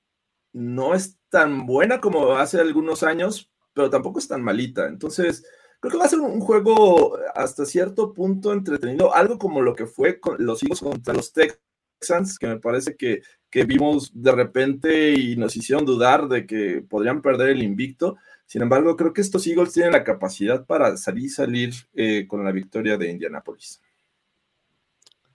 no 0.53 0.93
es 0.93 1.17
tan 1.29 1.65
buena 1.65 2.01
como 2.01 2.33
hace 2.35 2.59
algunos 2.59 3.03
años, 3.03 3.49
pero 3.73 3.89
tampoco 3.89 4.19
es 4.19 4.27
tan 4.27 4.43
malita. 4.43 4.87
Entonces, 4.87 5.45
creo 5.81 5.91
que 5.91 5.97
va 5.97 6.05
a 6.05 6.09
ser 6.09 6.19
un 6.19 6.39
juego 6.39 7.17
hasta 7.35 7.65
cierto 7.65 8.13
punto 8.13 8.53
entretenido, 8.53 9.13
algo 9.13 9.37
como 9.37 9.61
lo 9.61 9.75
que 9.75 9.87
fue 9.87 10.19
con 10.19 10.37
los 10.39 10.61
Eagles 10.61 10.79
contra 10.79 11.13
los 11.13 11.33
Texans, 11.33 12.37
que 12.37 12.47
me 12.47 12.59
parece 12.59 12.95
que, 12.95 13.23
que 13.49 13.65
vimos 13.65 14.11
de 14.13 14.31
repente 14.31 15.11
y 15.13 15.35
nos 15.35 15.55
hicieron 15.57 15.83
dudar 15.83 16.27
de 16.27 16.45
que 16.45 16.85
podrían 16.87 17.21
perder 17.21 17.49
el 17.49 17.63
invicto. 17.63 18.15
Sin 18.45 18.61
embargo, 18.61 18.95
creo 18.95 19.11
que 19.11 19.21
estos 19.21 19.47
Eagles 19.47 19.73
tienen 19.73 19.93
la 19.93 20.03
capacidad 20.03 20.65
para 20.65 20.95
salir 20.97 21.31
salir 21.31 21.73
eh, 21.93 22.27
con 22.27 22.45
la 22.45 22.51
victoria 22.51 22.97
de 22.97 23.09
Indianapolis. 23.09 23.81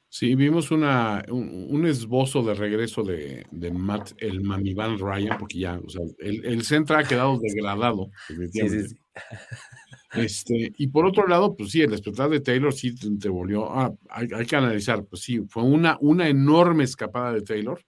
Sí, 0.09 0.35
vimos 0.35 0.71
una, 0.71 1.25
un, 1.29 1.85
esbozo 1.87 2.43
de 2.43 2.55
regreso 2.55 3.03
de, 3.03 3.45
Matt, 3.73 4.13
el 4.19 4.41
Van 4.41 4.99
Ryan, 4.99 5.37
porque 5.39 5.59
ya, 5.59 5.79
o 5.85 5.89
sea, 5.91 6.03
el, 6.21 6.45
el 6.45 6.63
centro 6.63 6.97
ha 6.97 7.05
quedado 7.05 7.39
degradado. 7.43 8.11
Sí, 8.29 8.69
sí, 8.69 8.89
sí. 8.89 8.97
Este, 10.13 10.73
y 10.79 10.87
por 10.89 11.05
otro 11.05 11.27
lado, 11.27 11.57
pues 11.57 11.71
sí, 11.71 11.83
el 11.83 11.91
despertar 11.91 12.31
de 12.31 12.41
Taylor 12.41 12.73
sí 12.73 12.95
te, 12.95 13.29
volvió. 13.29 13.71
Ah, 13.71 13.93
hay, 14.09 14.47
que 14.47 14.57
analizar, 14.57 15.05
pues 15.05 15.23
sí, 15.23 15.41
fue 15.49 15.63
una, 15.63 15.99
una 16.01 16.29
enorme 16.29 16.85
escapada 16.85 17.33
de 17.33 17.43
Taylor 17.43 17.85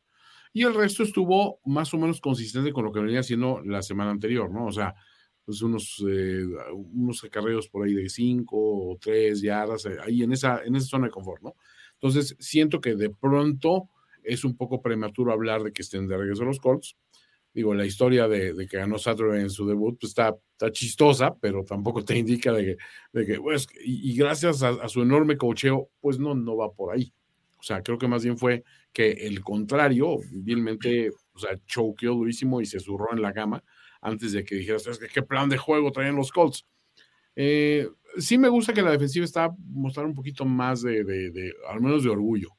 y 0.53 0.64
el 0.64 0.75
resto 0.75 1.03
estuvo 1.03 1.61
más 1.64 1.93
o 1.95 1.99
menos 1.99 2.21
consistente 2.21 2.73
con 2.73 2.85
lo 2.85 2.93
que 2.93 3.01
venía 3.01 3.21
haciendo 3.21 3.62
la 3.64 3.83
semana 3.83 4.11
anterior, 4.11 4.51
¿no? 4.51 4.66
O 4.66 4.73
sea, 4.73 4.95
pues 5.45 5.62
unos, 5.62 6.05
eh, 6.07 6.45
unos 6.73 7.25
acarreos 7.25 7.69
por 7.69 7.87
ahí 7.87 7.95
de 7.95 8.09
cinco 8.09 8.57
o 8.59 8.99
tres 9.01 9.41
yardas, 9.41 9.87
eh, 9.87 9.97
ahí 10.05 10.23
en 10.23 10.33
esa, 10.33 10.62
en 10.64 10.77
esa 10.77 10.89
zona 10.89 11.07
de 11.07 11.12
confort, 11.12 11.43
¿no? 11.43 11.55
Entonces, 12.01 12.36
siento 12.38 12.80
que 12.80 12.94
de 12.94 13.11
pronto 13.11 13.88
es 14.22 14.44
un 14.44 14.57
poco 14.57 14.80
prematuro 14.82 15.32
hablar 15.32 15.62
de 15.62 15.72
que 15.72 15.82
estén 15.82 16.07
de 16.07 16.16
regreso 16.16 16.44
los 16.44 16.61
Colts. 16.61 16.96
Digo, 17.55 17.74
la 17.74 17.86
historia 17.86 18.28
de, 18.28 18.55
que 18.70 18.76
ganó 18.76 18.99
Saturday 18.99 19.40
en 19.40 19.51
su 19.51 19.66
debut 19.66 19.99
pues 19.99 20.11
está, 20.11 20.36
chistosa, 20.70 21.34
pero 21.40 21.64
tampoco 21.64 22.05
te 22.05 22.16
indica 22.18 22.53
de 22.53 22.64
que, 22.64 22.76
de 23.12 23.26
que 23.26 23.40
pues, 23.40 23.66
y, 23.84 24.16
gracias 24.16 24.62
a, 24.62 24.88
su 24.88 25.03
enorme 25.03 25.36
cocheo, 25.36 25.90
pues 26.01 26.18
no, 26.18 26.34
no 26.34 26.57
va 26.57 26.72
por 26.72 26.94
ahí. 26.94 27.12
O 27.59 27.62
sea, 27.62 27.82
creo 27.82 27.99
que 27.99 28.07
más 28.07 28.22
bien 28.22 28.38
fue 28.38 28.62
que 28.92 29.11
el 29.11 29.40
contrario, 29.40 30.18
vilmente, 30.30 31.11
o 31.32 31.38
sea, 31.38 31.59
choqueó 31.66 32.14
durísimo 32.14 32.61
y 32.61 32.66
se 32.66 32.78
zurró 32.78 33.12
en 33.12 33.22
la 33.22 33.32
cama 33.32 33.64
antes 34.01 34.32
de 34.32 34.44
que 34.44 34.55
dijeras, 34.55 34.84
¿qué 35.12 35.22
plan 35.22 35.49
de 35.49 35.59
juego 35.59 35.90
traían 35.90 36.14
los 36.14 36.30
Colts? 36.30 36.64
Eh, 37.34 37.88
sí 38.17 38.39
me 38.39 38.49
gusta 38.49 38.73
que 38.73 38.83
la 38.83 38.91
defensiva 38.91 39.25
está 39.25 39.55
mostrando 39.59 40.11
un 40.11 40.15
poquito 40.15 40.45
más 40.45 40.83
de, 40.83 41.53
al 41.69 41.81
menos 41.81 42.05
de 42.05 42.11
orgullo, 42.11 42.57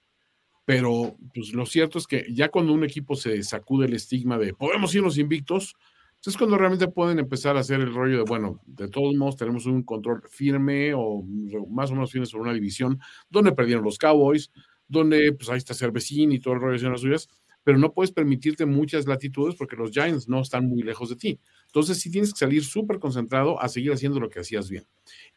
pero 0.66 1.16
pues 1.34 1.54
lo 1.54 1.66
cierto 1.66 1.98
es 1.98 2.08
que 2.08 2.26
ya 2.32 2.50
cuando 2.50 2.74
un 2.74 2.84
equipo 2.84 3.16
se 3.16 3.42
sacude 3.44 3.88
el 3.88 3.94
estigma 3.94 4.38
de 4.38 4.54
podemos 4.54 4.94
irnos 4.94 5.18
invictos, 5.18 5.76
pues, 6.22 6.34
es 6.34 6.38
cuando 6.38 6.58
realmente 6.58 6.88
pueden 6.88 7.18
empezar 7.18 7.56
a 7.56 7.62
hacer 7.62 7.80
el 7.80 7.94
rollo 7.94 8.18
de, 8.18 8.24
bueno, 8.24 8.62
de 8.66 8.90
todos 8.90 9.16
modos 9.16 9.38
tenemos 9.38 9.66
un 9.66 9.84
control 9.84 10.22
firme 10.30 10.94
o 10.94 11.24
más 11.70 11.92
o 11.92 11.94
menos 11.94 12.12
firme 12.12 12.26
sobre 12.26 12.44
una 12.44 12.54
división 12.54 13.00
donde 13.30 13.54
perdieron 13.54 13.86
los 13.86 13.98
Cowboys, 13.98 14.52
donde 14.88 15.32
pues 15.32 15.50
ahí 15.50 15.58
está 15.58 15.74
Cervecín 15.74 16.32
y 16.34 16.40
todo 16.40 16.56
el 16.56 16.60
rollo 16.60 16.82
de 16.82 16.90
las 16.90 17.02
suyas, 17.02 17.30
pero 17.64 17.78
no 17.78 17.94
puedes 17.94 18.12
permitirte 18.12 18.66
muchas 18.66 19.08
latitudes 19.08 19.56
porque 19.56 19.76
los 19.76 19.92
Giants 19.92 20.28
no 20.28 20.42
están 20.42 20.68
muy 20.68 20.82
lejos 20.82 21.10
de 21.10 21.16
ti. 21.16 21.40
Entonces 21.70 22.00
sí 22.00 22.10
tienes 22.10 22.34
que 22.34 22.40
salir 22.40 22.64
súper 22.64 22.98
concentrado 22.98 23.62
a 23.62 23.70
seguir 23.70 23.92
haciendo 23.92 24.20
lo 24.20 24.30
que 24.30 24.40
hacías 24.40 24.70
bien. 24.70 24.88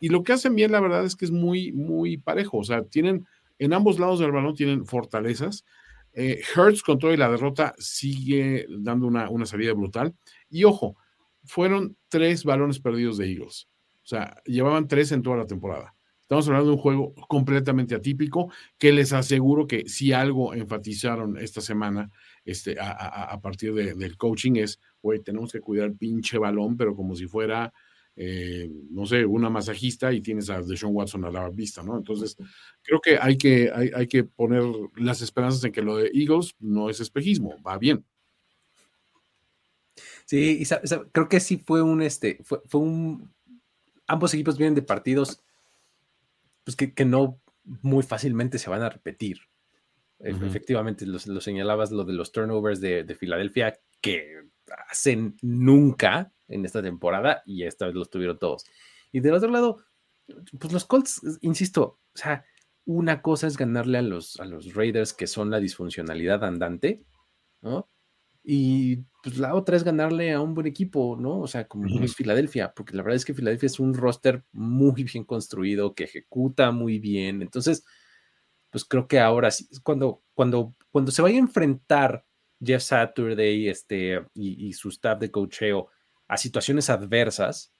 Y 0.00 0.08
lo 0.08 0.22
que 0.22 0.32
hacen 0.32 0.54
bien, 0.54 0.72
la 0.72 0.80
verdad 0.80 1.04
es 1.04 1.14
que 1.14 1.26
es 1.26 1.30
muy, 1.30 1.72
muy 1.72 2.16
parejo. 2.16 2.58
O 2.58 2.64
sea, 2.64 2.84
tienen, 2.84 3.26
en 3.58 3.74
ambos 3.74 3.98
lados 3.98 4.18
del 4.18 4.32
balón 4.32 4.54
tienen 4.54 4.86
fortalezas. 4.86 5.66
Eh, 6.14 6.40
Hertz 6.56 6.82
con 6.82 6.98
todo 6.98 7.12
y 7.12 7.18
la 7.18 7.30
derrota 7.30 7.74
sigue 7.78 8.66
dando 8.80 9.06
una, 9.06 9.28
una 9.28 9.44
salida 9.44 9.74
brutal. 9.74 10.14
Y 10.48 10.64
ojo, 10.64 10.96
fueron 11.44 11.98
tres 12.08 12.44
balones 12.44 12.80
perdidos 12.80 13.18
de 13.18 13.30
Eagles. 13.30 13.68
O 14.02 14.06
sea, 14.06 14.34
llevaban 14.46 14.88
tres 14.88 15.12
en 15.12 15.22
toda 15.22 15.36
la 15.36 15.46
temporada. 15.46 15.94
Estamos 16.22 16.48
hablando 16.48 16.70
de 16.70 16.76
un 16.76 16.80
juego 16.80 17.14
completamente 17.28 17.94
atípico 17.94 18.50
que 18.78 18.90
les 18.90 19.12
aseguro 19.12 19.66
que 19.66 19.86
si 19.86 20.14
algo 20.14 20.54
enfatizaron 20.54 21.36
esta 21.36 21.60
semana 21.60 22.10
este, 22.46 22.76
a, 22.80 23.38
partir 23.42 23.74
del 23.74 24.16
coaching 24.16 24.52
es, 24.56 24.80
güey, 25.02 25.20
tenemos 25.20 25.52
que 25.52 25.60
cuidar 25.60 25.88
el 25.88 25.96
pinche 25.96 26.38
balón, 26.38 26.76
pero 26.76 26.94
como 26.94 27.16
si 27.16 27.26
fuera, 27.26 27.72
eh, 28.16 28.70
no 28.90 29.04
sé, 29.06 29.26
una 29.26 29.50
masajista 29.50 30.12
y 30.12 30.20
tienes 30.20 30.48
a 30.50 30.62
Deshaun 30.62 30.94
Watson 30.94 31.24
a 31.24 31.30
la 31.30 31.48
vista, 31.50 31.82
¿no? 31.82 31.96
Entonces, 31.96 32.36
creo 32.82 33.00
que 33.00 33.18
hay 33.20 33.36
que, 33.36 33.70
hay, 33.74 33.90
hay 33.94 34.06
que 34.06 34.24
poner 34.24 34.62
las 34.96 35.20
esperanzas 35.22 35.64
en 35.64 35.72
que 35.72 35.82
lo 35.82 35.96
de 35.96 36.10
Eagles 36.14 36.54
no 36.60 36.88
es 36.88 37.00
espejismo, 37.00 37.56
va 37.66 37.78
bien. 37.78 38.04
Sí, 40.24 40.62
y 40.62 40.66
creo 41.12 41.28
que 41.28 41.40
sí 41.40 41.58
fue 41.58 41.82
un, 41.82 42.00
este, 42.00 42.38
fue, 42.44 42.62
fue 42.66 42.80
un, 42.80 43.32
ambos 44.06 44.32
equipos 44.34 44.56
vienen 44.56 44.74
de 44.74 44.82
partidos 44.82 45.42
pues 46.64 46.76
que, 46.76 47.04
no 47.04 47.40
muy 47.64 48.02
fácilmente 48.02 48.58
se 48.58 48.70
van 48.70 48.82
a 48.82 48.90
repetir. 48.90 49.40
Efectivamente, 50.20 51.04
lo, 51.04 51.18
señalabas 51.18 51.90
lo 51.90 52.04
de 52.04 52.12
los 52.12 52.30
turnovers 52.30 52.80
de, 52.80 53.16
Filadelfia 53.18 53.80
que 54.00 54.44
hacen 54.88 55.36
nunca 55.42 56.32
en 56.48 56.64
esta 56.64 56.82
temporada 56.82 57.42
y 57.46 57.64
esta 57.64 57.86
vez 57.86 57.94
los 57.94 58.10
tuvieron 58.10 58.38
todos. 58.38 58.64
Y 59.10 59.20
del 59.20 59.34
otro 59.34 59.50
lado, 59.50 59.84
pues 60.58 60.72
los 60.72 60.84
Colts, 60.84 61.20
insisto, 61.40 62.00
o 62.14 62.18
sea, 62.18 62.44
una 62.84 63.22
cosa 63.22 63.46
es 63.46 63.56
ganarle 63.56 63.98
a 63.98 64.02
los, 64.02 64.38
a 64.40 64.44
los 64.44 64.74
Raiders 64.74 65.12
que 65.12 65.26
son 65.26 65.50
la 65.50 65.60
disfuncionalidad 65.60 66.44
andante, 66.44 67.04
¿no? 67.60 67.88
Y 68.44 68.96
pues 69.22 69.38
la 69.38 69.54
otra 69.54 69.76
es 69.76 69.84
ganarle 69.84 70.32
a 70.32 70.40
un 70.40 70.54
buen 70.54 70.66
equipo, 70.66 71.16
¿no? 71.18 71.38
O 71.40 71.46
sea, 71.46 71.68
como 71.68 71.86
es 72.02 72.16
Filadelfia, 72.16 72.72
porque 72.74 72.96
la 72.96 73.02
verdad 73.02 73.16
es 73.16 73.24
que 73.24 73.34
Filadelfia 73.34 73.68
es 73.68 73.78
un 73.78 73.94
roster 73.94 74.44
muy 74.52 75.04
bien 75.04 75.24
construido, 75.24 75.94
que 75.94 76.04
ejecuta 76.04 76.72
muy 76.72 76.98
bien. 76.98 77.40
Entonces, 77.40 77.84
pues 78.70 78.84
creo 78.84 79.06
que 79.06 79.20
ahora 79.20 79.50
sí, 79.52 79.68
cuando, 79.84 80.22
cuando, 80.34 80.74
cuando 80.90 81.12
se 81.12 81.22
vaya 81.22 81.36
a 81.36 81.40
enfrentar 81.40 82.24
Jeff 82.64 82.82
Saturday 82.82 83.68
este, 83.68 84.24
y, 84.34 84.72
su 84.72 84.88
staff 84.88 85.18
de 85.18 85.30
cocheo 85.30 85.88
a 86.28 86.36
situaciones 86.36 86.90
adversas, 86.90 87.74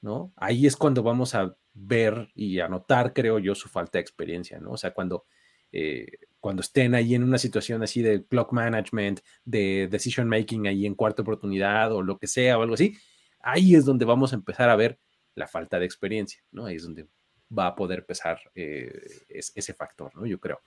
¿no? 0.00 0.32
Ahí 0.36 0.66
es 0.66 0.76
cuando 0.76 1.02
vamos 1.02 1.34
a 1.34 1.56
ver 1.72 2.30
y 2.34 2.60
anotar, 2.60 3.12
creo 3.12 3.38
yo, 3.38 3.54
su 3.54 3.68
falta 3.68 3.98
de 3.98 4.02
experiencia, 4.02 4.58
¿no? 4.58 4.72
O 4.72 4.76
sea, 4.76 4.92
cuando 4.92 5.26
eh, 5.72 6.06
cuando 6.38 6.60
estén 6.60 6.94
ahí 6.94 7.14
en 7.14 7.24
una 7.24 7.38
situación 7.38 7.82
así 7.82 8.02
de 8.02 8.24
clock 8.26 8.52
management, 8.52 9.20
de 9.44 9.88
decision 9.90 10.28
making 10.28 10.66
ahí 10.66 10.86
en 10.86 10.94
cuarta 10.94 11.22
oportunidad 11.22 11.90
o 11.92 12.02
lo 12.02 12.18
que 12.18 12.26
sea 12.26 12.58
o 12.58 12.62
algo 12.62 12.74
así, 12.74 12.96
ahí 13.40 13.74
es 13.74 13.84
donde 13.84 14.04
vamos 14.04 14.32
a 14.32 14.36
empezar 14.36 14.68
a 14.68 14.76
ver 14.76 15.00
la 15.34 15.48
falta 15.48 15.78
de 15.78 15.86
experiencia, 15.86 16.44
¿no? 16.52 16.66
Ahí 16.66 16.76
es 16.76 16.84
donde 16.84 17.08
va 17.56 17.68
a 17.68 17.74
poder 17.74 18.04
pesar 18.04 18.38
eh, 18.54 18.92
ese 19.28 19.74
factor, 19.74 20.14
¿no? 20.14 20.26
Yo 20.26 20.38
creo. 20.38 20.60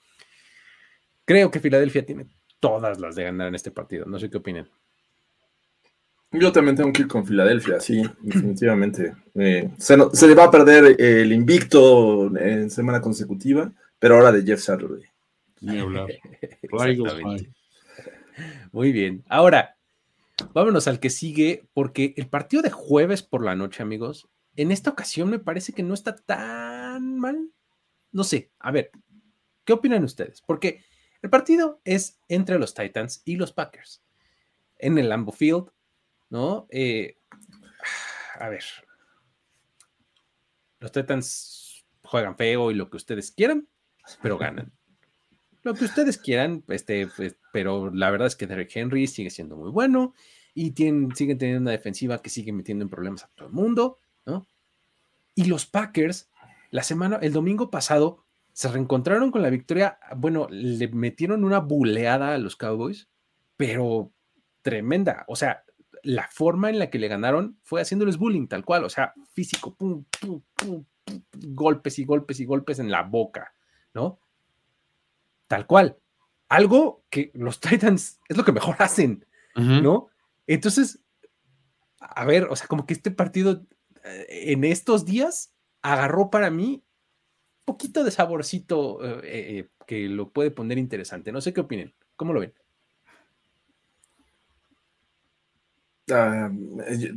Creo 1.26 1.52
que 1.52 1.60
Filadelfia 1.60 2.06
tiene 2.06 2.28
todas 2.60 3.00
las 3.00 3.16
de 3.16 3.24
ganar 3.24 3.48
en 3.48 3.56
este 3.56 3.72
partido. 3.72 4.06
No 4.06 4.20
sé 4.20 4.30
qué 4.30 4.38
opinan. 4.38 4.70
Yo 6.32 6.52
también 6.52 6.76
tengo 6.76 6.92
que 6.92 7.04
ir 7.04 7.08
con 7.08 7.26
Filadelfia, 7.26 7.80
sí, 7.80 8.04
definitivamente. 8.22 9.14
Eh, 9.36 9.70
se, 9.78 9.98
se, 10.12 10.28
le 10.28 10.36
va 10.36 10.46
a 10.46 10.52
perder 10.52 11.00
el 11.00 11.32
invicto 11.32 12.36
en 12.38 12.70
semana 12.70 13.00
consecutiva, 13.00 13.72
pero 13.98 14.16
ahora 14.16 14.32
de 14.34 14.44
Jeff 14.44 14.60
Saturday. 14.60 15.04
Muy 18.72 18.92
bien. 18.92 19.24
Ahora, 19.30 19.78
vámonos 20.54 20.88
al 20.88 21.00
que 21.00 21.10
sigue, 21.10 21.66
porque 21.74 22.14
el 22.18 22.28
partido 22.28 22.62
de 22.62 22.72
jueves 22.72 23.24
por 23.24 23.44
la 23.44 23.56
noche, 23.56 23.82
amigos, 23.82 24.28
en 24.56 24.72
esta 24.72 24.90
ocasión 24.90 25.30
me 25.30 25.40
parece 25.40 25.72
que 25.74 25.84
no 25.84 25.94
está 25.94 26.16
tan 26.16 27.20
mal. 27.20 27.52
No 28.12 28.24
sé, 28.24 28.52
a 28.60 28.72
ver, 28.72 28.92
¿qué 29.64 29.74
opinan 29.74 30.04
ustedes? 30.04 30.42
Porque 30.42 30.84
el 31.22 31.30
partido 31.30 31.82
es 31.84 32.20
entre 32.28 32.60
los 32.60 32.74
Titans 32.74 33.22
y 33.26 33.36
los 33.36 33.54
Packers 33.54 34.04
en 34.78 34.98
el 34.98 35.10
Lambo 35.10 35.32
Field, 35.32 35.72
¿no? 36.30 36.68
Eh, 36.70 37.18
a 38.40 38.50
ver, 38.50 38.64
los 40.80 40.92
Titans 40.92 41.86
juegan 42.04 42.38
feo 42.38 42.72
y 42.72 42.76
lo 42.76 42.90
que 42.90 42.98
ustedes 42.98 43.32
quieran, 43.32 43.68
pero 44.22 44.38
ganan 44.38 44.72
lo 45.68 45.74
que 45.74 45.86
ustedes 45.86 46.18
quieran, 46.18 46.64
este, 46.70 47.08
pues, 47.08 47.36
pero 47.52 47.92
la 47.94 48.10
verdad 48.10 48.28
es 48.28 48.38
que 48.38 48.48
Derek 48.48 48.72
Henry 48.74 49.06
sigue 49.06 49.30
siendo 49.30 49.58
muy 49.58 49.70
bueno 49.70 50.14
y 50.54 50.72
tienen, 50.72 51.14
siguen 51.14 51.38
teniendo 51.38 51.62
una 51.62 51.72
defensiva 51.72 52.22
que 52.22 52.30
sigue 52.30 52.54
metiendo 52.54 52.84
en 52.84 52.90
problemas 52.90 53.26
a 53.26 53.28
todo 53.36 53.50
el 53.50 53.54
mundo, 53.54 54.00
¿no? 54.26 54.48
Y 55.36 55.46
los 55.46 55.66
Packers, 55.66 56.30
la 56.72 56.84
semana, 56.84 57.20
el 57.22 57.34
domingo 57.34 57.70
pasado, 57.70 58.26
se 58.58 58.70
reencontraron 58.70 59.30
con 59.30 59.44
la 59.44 59.52
victoria, 59.52 60.00
bueno, 60.16 60.48
le 60.50 60.88
metieron 60.88 61.44
una 61.44 61.60
buleada 61.60 62.34
a 62.34 62.40
los 62.40 62.56
Cowboys, 62.56 63.08
pero 63.56 64.12
tremenda, 64.64 65.26
o 65.28 65.36
sea, 65.36 65.64
la 66.02 66.28
forma 66.32 66.72
en 66.72 66.80
la 66.80 66.90
que 66.90 66.98
le 66.98 67.08
ganaron 67.08 67.60
fue 67.62 67.82
haciéndoles 67.82 68.18
bullying, 68.18 68.48
tal 68.48 68.66
cual, 68.66 68.84
o 68.84 68.90
sea, 68.90 69.14
físico, 69.32 69.76
pum, 69.76 70.06
pum, 70.20 70.42
pum, 70.56 70.86
golpes 71.50 72.00
y 72.00 72.06
golpes 72.06 72.40
y 72.40 72.46
golpes 72.46 72.80
en 72.80 72.90
la 72.90 73.04
boca, 73.04 73.54
¿no? 73.94 74.20
tal 75.48 75.68
cual. 75.68 76.00
Algo 76.50 77.04
que 77.12 77.30
los 77.36 77.60
Titans 77.62 78.20
es 78.28 78.38
lo 78.38 78.44
que 78.44 78.52
mejor 78.52 78.76
hacen, 78.80 79.24
¿no? 79.56 80.08
Entonces, 80.48 81.04
a 82.00 82.26
ver, 82.26 82.46
o 82.46 82.56
sea, 82.56 82.66
como 82.66 82.88
que 82.88 82.96
este 82.96 83.12
partido 83.12 83.68
eh, 84.04 84.26
en 84.30 84.64
estos 84.64 85.06
días 85.06 85.54
agarró 85.84 86.32
para 86.32 86.50
mí 86.50 86.84
poquito 87.68 88.06
de 88.06 88.12
saborcito 88.12 89.04
eh, 89.04 89.20
eh, 89.26 89.70
que 89.86 90.08
lo 90.08 90.30
puede 90.30 90.52
poner 90.52 90.78
interesante. 90.78 91.34
No 91.34 91.42
sé 91.42 91.52
qué 91.52 91.60
opinen. 91.60 91.94
¿Cómo 92.16 92.32
lo 92.32 92.40
ven? 92.40 92.54
Ah, 96.10 96.50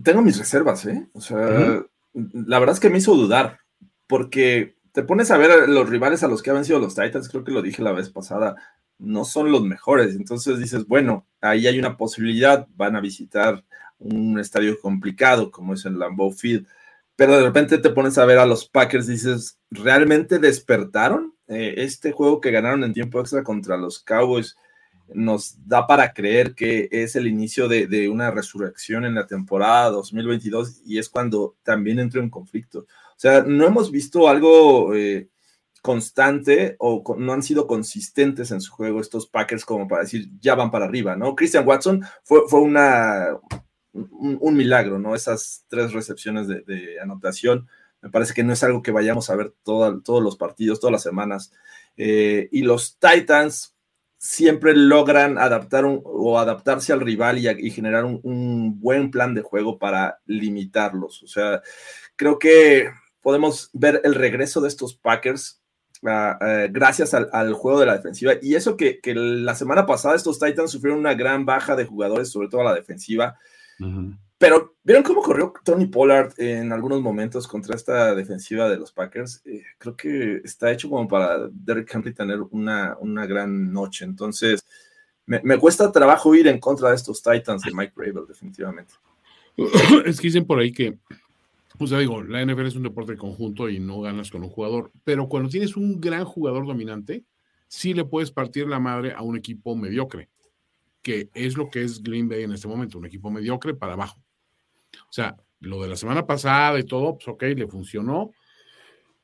tengo 0.02 0.22
mis 0.22 0.36
reservas, 0.36 0.84
¿eh? 0.86 1.08
O 1.12 1.20
sea, 1.20 1.84
la 2.12 2.58
verdad 2.58 2.74
es 2.74 2.80
que 2.80 2.90
me 2.90 2.98
hizo 2.98 3.14
dudar, 3.14 3.60
porque 4.08 4.74
te 4.90 5.04
pones 5.04 5.30
a 5.30 5.38
ver 5.38 5.68
los 5.68 5.88
rivales 5.88 6.24
a 6.24 6.28
los 6.28 6.42
que 6.42 6.50
han 6.50 6.56
vencido 6.56 6.80
los 6.80 6.96
Titans, 6.96 7.28
creo 7.28 7.44
que 7.44 7.52
lo 7.52 7.62
dije 7.62 7.82
la 7.82 7.92
vez 7.92 8.10
pasada, 8.10 8.56
no 8.98 9.24
son 9.24 9.52
los 9.52 9.62
mejores. 9.62 10.16
Entonces 10.16 10.58
dices, 10.58 10.88
bueno, 10.88 11.24
ahí 11.40 11.68
hay 11.68 11.78
una 11.78 11.96
posibilidad, 11.96 12.66
van 12.74 12.96
a 12.96 13.00
visitar 13.00 13.64
un 14.00 14.40
estadio 14.40 14.80
complicado 14.80 15.52
como 15.52 15.74
es 15.74 15.84
el 15.84 15.96
Lambeau 15.96 16.32
Field, 16.32 16.66
pero 17.20 17.36
de 17.36 17.42
repente 17.42 17.76
te 17.76 17.90
pones 17.90 18.16
a 18.16 18.24
ver 18.24 18.38
a 18.38 18.46
los 18.46 18.66
Packers 18.66 19.06
y 19.06 19.12
dices, 19.12 19.58
¿realmente 19.70 20.38
despertaron? 20.38 21.34
Eh, 21.48 21.74
este 21.76 22.12
juego 22.12 22.40
que 22.40 22.50
ganaron 22.50 22.82
en 22.82 22.94
tiempo 22.94 23.20
extra 23.20 23.44
contra 23.44 23.76
los 23.76 23.98
Cowboys 23.98 24.56
nos 25.12 25.58
da 25.68 25.86
para 25.86 26.14
creer 26.14 26.54
que 26.54 26.88
es 26.90 27.16
el 27.16 27.26
inicio 27.26 27.68
de, 27.68 27.86
de 27.86 28.08
una 28.08 28.30
resurrección 28.30 29.04
en 29.04 29.14
la 29.14 29.26
temporada 29.26 29.90
2022 29.90 30.80
y 30.86 30.96
es 30.96 31.10
cuando 31.10 31.56
también 31.62 31.98
entró 31.98 32.22
en 32.22 32.30
conflicto. 32.30 32.78
O 32.78 33.18
sea, 33.18 33.42
no 33.42 33.66
hemos 33.66 33.90
visto 33.90 34.26
algo 34.26 34.94
eh, 34.94 35.28
constante 35.82 36.76
o 36.78 37.04
no 37.18 37.34
han 37.34 37.42
sido 37.42 37.66
consistentes 37.66 38.50
en 38.50 38.62
su 38.62 38.72
juego 38.72 38.98
estos 38.98 39.26
Packers 39.26 39.66
como 39.66 39.86
para 39.86 40.04
decir, 40.04 40.30
ya 40.40 40.54
van 40.54 40.70
para 40.70 40.86
arriba, 40.86 41.16
¿no? 41.16 41.34
Christian 41.34 41.68
Watson 41.68 42.02
fue, 42.24 42.48
fue 42.48 42.62
una, 42.62 43.26
un, 43.92 44.56
milagro, 44.56 44.98
¿no? 44.98 45.14
Esas 45.14 45.64
tres 45.68 45.92
recepciones 45.92 46.48
de, 46.48 47.00
anotación. 47.02 47.68
Me 48.02 48.10
parece 48.10 48.34
que 48.34 48.44
no 48.44 48.52
es 48.52 48.62
algo 48.62 48.82
que 48.82 48.92
vayamos 48.92 49.30
a 49.30 49.36
ver 49.36 49.52
todos 49.62 50.22
los 50.22 50.36
partidos, 50.36 50.80
todas 50.80 50.92
las 50.92 51.02
semanas. 51.02 51.52
Eh, 51.96 52.48
y 52.50 52.62
los 52.62 52.98
Titans 52.98 53.74
siempre 54.16 54.74
logran 54.74 55.38
adaptar 55.38 55.84
o 55.86 56.38
adaptarse 56.38 56.92
al 56.92 57.00
rival 57.00 57.38
y, 57.38 57.70
generar 57.70 58.04
un, 58.04 58.20
un, 58.22 58.80
buen 58.80 59.10
plan 59.10 59.34
de 59.34 59.42
juego 59.42 59.78
para 59.78 60.20
limitarlos. 60.26 61.22
O 61.22 61.26
sea, 61.26 61.62
creo 62.16 62.38
que 62.38 62.90
podemos 63.22 63.70
ver 63.72 64.00
el 64.04 64.14
regreso 64.14 64.60
de 64.60 64.68
estos 64.68 64.94
Packers 64.94 65.62
ah, 66.06 66.38
eh, 66.40 66.68
gracias 66.70 67.14
al, 67.14 67.52
juego 67.54 67.80
de 67.80 67.86
la 67.86 67.96
defensiva. 67.96 68.34
Y 68.40 68.54
eso 68.54 68.76
que, 68.76 69.00
la 69.04 69.54
semana 69.54 69.86
pasada 69.86 70.16
estos 70.16 70.38
Titans 70.38 70.70
sufrieron 70.70 71.00
una 71.00 71.14
gran 71.14 71.44
baja 71.44 71.76
de 71.76 71.84
jugadores, 71.84 72.30
sobre 72.30 72.48
todo 72.48 72.62
a 72.62 72.64
la 72.64 72.74
defensiva. 72.74 73.38
Pero 74.38 74.76
vieron 74.82 75.02
cómo 75.04 75.22
corrió 75.22 75.52
Tony 75.64 75.86
Pollard 75.86 76.32
en 76.38 76.72
algunos 76.72 77.02
momentos 77.02 77.46
contra 77.46 77.76
esta 77.76 78.14
defensiva 78.14 78.68
de 78.68 78.78
los 78.78 78.92
Packers. 78.92 79.42
Eh, 79.44 79.62
creo 79.76 79.96
que 79.96 80.40
está 80.44 80.72
hecho 80.72 80.88
como 80.88 81.06
para 81.06 81.48
Derrick 81.50 81.94
Henry 81.94 82.14
tener 82.14 82.40
una, 82.50 82.96
una 83.00 83.26
gran 83.26 83.72
noche. 83.72 84.06
Entonces, 84.06 84.64
me, 85.26 85.58
cuesta 85.58 85.92
trabajo 85.92 86.34
ir 86.34 86.48
en 86.48 86.58
contra 86.58 86.90
de 86.90 86.96
estos 86.96 87.22
Titans 87.22 87.62
de 87.62 87.72
Mike 87.72 87.92
Rabel, 87.94 88.26
definitivamente. 88.26 88.94
Es 90.04 90.18
que 90.20 90.26
dicen 90.26 90.44
por 90.44 90.58
ahí 90.58 90.72
que, 90.72 90.98
o 91.78 91.86
sea, 91.86 91.98
digo, 91.98 92.22
la 92.22 92.44
NFL 92.44 92.66
es 92.66 92.76
un 92.76 92.82
deporte 92.82 93.12
de 93.12 93.18
conjunto 93.18 93.68
y 93.68 93.78
no 93.78 94.00
ganas 94.00 94.30
con 94.30 94.42
un 94.42 94.48
jugador, 94.48 94.90
pero 95.04 95.28
cuando 95.28 95.48
tienes 95.48 95.76
un 95.76 96.00
gran 96.00 96.24
jugador 96.24 96.66
dominante, 96.66 97.24
sí 97.68 97.94
le 97.94 98.04
puedes 98.04 98.32
partir 98.32 98.66
la 98.66 98.80
madre 98.80 99.12
a 99.12 99.22
un 99.22 99.36
equipo 99.36 99.76
mediocre, 99.76 100.28
que 101.02 101.30
es 101.34 101.56
lo 101.56 101.70
que 101.70 101.82
es 101.82 102.02
Green 102.02 102.28
Bay 102.28 102.42
en 102.42 102.52
este 102.52 102.68
momento, 102.68 102.98
un 102.98 103.06
equipo 103.06 103.30
mediocre 103.30 103.74
para 103.74 103.94
abajo. 103.94 104.22
O 105.08 105.12
sea, 105.12 105.36
lo 105.60 105.82
de 105.82 105.88
la 105.88 105.96
semana 105.96 106.26
pasada 106.26 106.78
y 106.78 106.84
todo, 106.84 107.14
pues 107.14 107.28
ok, 107.28 107.42
le 107.56 107.66
funcionó, 107.66 108.32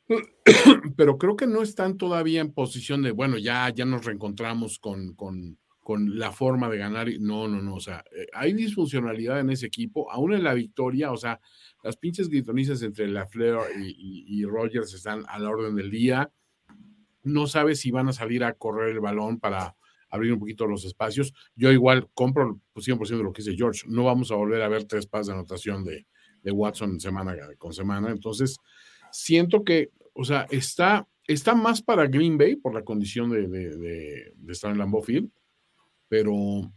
pero 0.97 1.19
creo 1.19 1.37
que 1.37 1.47
no 1.47 1.63
están 1.63 1.97
todavía 1.97 2.41
en 2.41 2.53
posición 2.53 3.03
de, 3.03 3.11
bueno, 3.11 3.39
ya, 3.39 3.69
ya 3.71 3.85
nos 3.85 4.05
reencontramos 4.05 4.79
con, 4.79 5.15
con, 5.15 5.59
con 5.81 6.19
la 6.19 6.33
forma 6.33 6.69
de 6.69 6.79
ganar. 6.79 7.09
No, 7.21 7.49
no, 7.49 7.61
no, 7.61 7.75
o 7.75 7.81
sea, 7.81 8.05
eh, 8.13 8.27
hay 8.33 8.53
disfuncionalidad 8.53 9.41
en 9.41 9.51
ese 9.51 9.67
equipo, 9.67 10.11
aún 10.11 10.35
en 10.35 10.45
la 10.45 10.55
victoria, 10.55 11.11
o 11.11 11.17
sea, 11.17 11.41
las 11.83 11.97
pinches 11.97 12.29
gritonizas 12.29 12.83
entre 12.83 13.09
la 13.09 13.29
y, 13.79 14.25
y, 14.29 14.45
Rogers 14.45 14.95
están 14.95 15.25
a 15.29 15.39
la 15.39 15.49
orden 15.49 15.75
del 15.77 15.91
día. 15.91 16.31
No 17.23 17.47
sabes 17.47 17.81
si 17.81 17.91
van 17.91 18.09
a 18.09 18.13
salir 18.13 18.45
a 18.45 18.55
correr 18.55 18.91
el 18.91 19.01
balón 19.01 19.39
para 19.41 19.77
abrir 20.17 20.33
un 20.33 20.41
poquito 20.41 20.67
los 20.67 20.85
espacios. 20.85 21.33
Yo 21.55 21.73
igual 21.73 22.09
compro 22.15 22.61
100% 22.75 22.99
pues, 22.99 23.11
de 23.11 23.17
lo 23.17 23.33
que 23.33 23.43
dice 23.43 23.57
George. 23.57 23.83
No 23.89 24.05
vamos 24.05 24.31
a 24.31 24.35
volver 24.35 24.63
a 24.63 24.69
ver 24.69 24.85
tres 24.85 25.07
pases 25.07 25.29
de 25.29 25.33
anotación 25.35 25.85
de, 25.85 26.07
de 26.43 26.53
Watson 26.53 27.01
semana 27.01 27.37
con 27.59 27.73
semana. 27.73 28.11
Entonces, 28.11 28.57
siento 29.11 29.65
que, 29.65 29.91
o 30.15 30.25
sea, 30.25 30.47
está, 30.51 31.09
está 31.27 31.55
más 31.55 31.83
para 31.83 32.07
Green 32.07 32.39
Bay 32.39 32.57
por 32.57 32.75
la 32.75 32.85
condición 32.85 33.31
de, 33.31 33.49
de, 33.49 34.33
estar 34.49 34.71
en 34.71 34.79
Lambeau 34.79 35.03
Field, 35.03 35.31
pero, 36.09 36.73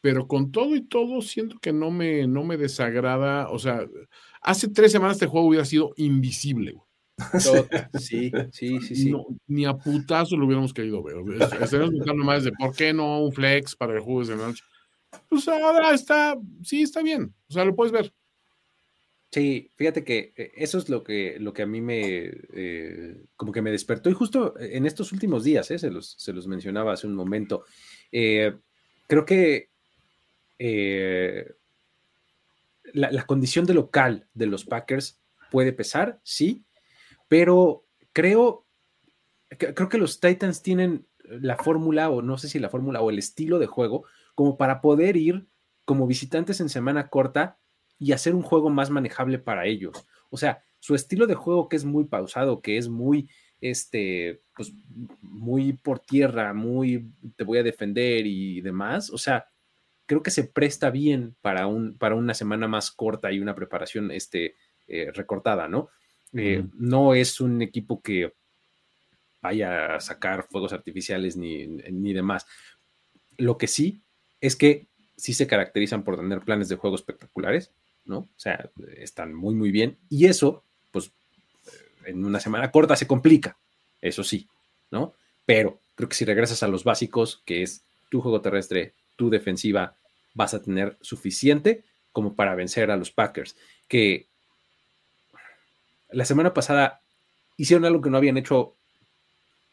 pero 0.00 0.26
con 0.26 0.52
todo 0.52 0.76
y 0.76 0.82
todo 0.82 1.22
siento 1.22 1.58
que 1.60 1.72
no 1.72 1.90
me, 1.90 2.26
no 2.26 2.44
me 2.44 2.56
desagrada, 2.56 3.48
o 3.48 3.58
sea, 3.58 3.86
hace 4.42 4.68
tres 4.68 4.92
semanas 4.92 5.16
este 5.16 5.26
juego 5.26 5.48
hubiera 5.48 5.64
sido 5.64 5.92
invisible. 5.96 6.74
Sí, 7.98 8.30
sí, 8.52 8.80
sí, 8.80 8.94
sí. 8.94 9.14
ni 9.46 9.64
a 9.64 9.74
putazo 9.74 10.36
lo 10.36 10.46
hubiéramos 10.46 10.74
querido 10.74 11.02
ver. 11.02 11.16
Estaríamos 11.60 11.94
buscando 11.94 12.24
más 12.24 12.44
de 12.44 12.52
por 12.52 12.74
qué 12.74 12.92
no 12.92 13.22
un 13.22 13.32
flex 13.32 13.74
para 13.74 13.94
el 13.94 14.00
juego 14.00 14.24
de 14.24 14.36
noche. 14.36 14.62
Pues 15.28 15.48
ahora 15.48 15.92
está, 15.92 16.36
sí, 16.62 16.82
está 16.82 17.02
bien. 17.02 17.34
O 17.48 17.52
sea, 17.52 17.64
lo 17.64 17.74
puedes 17.74 17.92
ver. 17.92 18.12
Sí, 19.30 19.70
fíjate 19.76 20.04
que 20.04 20.32
eh, 20.36 20.52
eso 20.56 20.78
es 20.78 20.88
lo 20.88 21.02
que, 21.02 21.36
lo 21.40 21.52
que 21.52 21.62
a 21.62 21.66
mí 21.66 21.80
me, 21.80 22.30
eh, 22.54 23.24
como 23.36 23.52
que 23.52 23.60
me 23.60 23.70
despertó 23.70 24.08
y 24.08 24.14
justo 24.14 24.54
en 24.58 24.86
estos 24.86 25.12
últimos 25.12 25.44
días, 25.44 25.70
eh, 25.70 25.78
se, 25.78 25.90
los, 25.90 26.14
se 26.16 26.32
los 26.32 26.46
mencionaba 26.46 26.92
hace 26.92 27.06
un 27.06 27.14
momento, 27.14 27.64
creo 28.10 29.24
que 29.26 29.68
la, 32.94 33.10
la, 33.10 33.26
condición 33.26 33.66
de 33.66 33.74
local 33.74 34.26
de 34.32 34.46
los 34.46 34.64
Packers 34.64 35.20
puede 35.50 35.72
pesar, 35.72 36.20
sí, 36.22 36.64
pero 37.28 37.84
creo, 38.12 38.66
creo 39.48 39.88
que 39.88 39.98
los 39.98 40.20
Titans 40.20 40.62
tienen 40.62 41.06
la 41.24 41.56
fórmula, 41.56 42.10
o 42.10 42.22
no 42.22 42.38
sé 42.38 42.48
si 42.48 42.58
la 42.58 42.70
fórmula 42.70 43.00
o 43.00 43.10
el 43.10 43.18
estilo 43.18 43.58
de 43.58 43.66
juego, 43.66 44.04
como 44.34 44.56
para 44.56 44.80
poder 44.80 45.16
ir 45.16 45.46
como 45.84 46.06
visitantes 46.06 46.60
en 46.60 46.68
semana 46.68 47.08
corta 47.08 47.58
y 47.98 48.12
hacer 48.12 48.34
un 48.34 48.42
juego 48.42 48.70
más 48.70 48.90
manejable 48.90 49.38
para 49.38 49.66
ellos. 49.66 50.06
O 50.30 50.36
sea, 50.36 50.62
su 50.80 50.94
estilo 50.94 51.26
de 51.26 51.34
juego 51.34 51.68
que 51.68 51.76
es 51.76 51.84
muy 51.84 52.04
pausado, 52.04 52.60
que 52.60 52.76
es 52.76 52.88
muy, 52.88 53.30
este, 53.60 54.42
pues, 54.54 54.72
muy 55.20 55.72
por 55.72 56.00
tierra, 56.00 56.52
muy 56.52 57.10
te 57.36 57.44
voy 57.44 57.58
a 57.58 57.62
defender 57.62 58.26
y 58.26 58.60
demás. 58.60 59.10
O 59.10 59.18
sea, 59.18 59.46
creo 60.06 60.22
que 60.22 60.30
se 60.30 60.44
presta 60.44 60.90
bien 60.90 61.36
para, 61.40 61.66
un, 61.66 61.96
para 61.98 62.14
una 62.14 62.34
semana 62.34 62.68
más 62.68 62.90
corta 62.90 63.32
y 63.32 63.40
una 63.40 63.54
preparación, 63.54 64.10
este, 64.10 64.54
eh, 64.86 65.10
recortada, 65.12 65.68
¿no? 65.68 65.88
Eh, 66.36 66.64
no 66.74 67.14
es 67.14 67.40
un 67.40 67.62
equipo 67.62 68.02
que 68.02 68.32
vaya 69.40 69.96
a 69.96 70.00
sacar 70.00 70.46
fuegos 70.48 70.72
artificiales 70.72 71.36
ni, 71.36 71.66
ni 71.66 72.12
demás. 72.12 72.46
Lo 73.38 73.56
que 73.56 73.66
sí 73.66 74.02
es 74.40 74.56
que 74.56 74.86
sí 75.16 75.34
se 75.34 75.46
caracterizan 75.46 76.04
por 76.04 76.16
tener 76.16 76.40
planes 76.40 76.68
de 76.68 76.76
juego 76.76 76.96
espectaculares, 76.96 77.72
¿no? 78.04 78.18
O 78.18 78.28
sea, 78.36 78.70
están 78.96 79.34
muy, 79.34 79.54
muy 79.54 79.70
bien. 79.70 79.96
Y 80.08 80.26
eso, 80.26 80.62
pues, 80.90 81.10
en 82.04 82.24
una 82.24 82.40
semana 82.40 82.70
corta 82.70 82.96
se 82.96 83.06
complica, 83.06 83.56
eso 84.00 84.22
sí, 84.22 84.48
¿no? 84.90 85.14
Pero 85.44 85.80
creo 85.94 86.08
que 86.08 86.14
si 86.14 86.24
regresas 86.24 86.62
a 86.62 86.68
los 86.68 86.84
básicos, 86.84 87.42
que 87.44 87.62
es 87.62 87.84
tu 88.10 88.20
juego 88.20 88.40
terrestre, 88.40 88.94
tu 89.16 89.30
defensiva, 89.30 89.96
vas 90.34 90.54
a 90.54 90.62
tener 90.62 90.96
suficiente 91.00 91.82
como 92.12 92.34
para 92.34 92.54
vencer 92.54 92.90
a 92.90 92.96
los 92.96 93.10
Packers, 93.10 93.56
que 93.88 94.28
la 96.10 96.24
semana 96.24 96.54
pasada 96.54 97.00
hicieron 97.56 97.84
algo 97.84 98.00
que 98.00 98.10
no 98.10 98.18
habían 98.18 98.36
hecho 98.36 98.74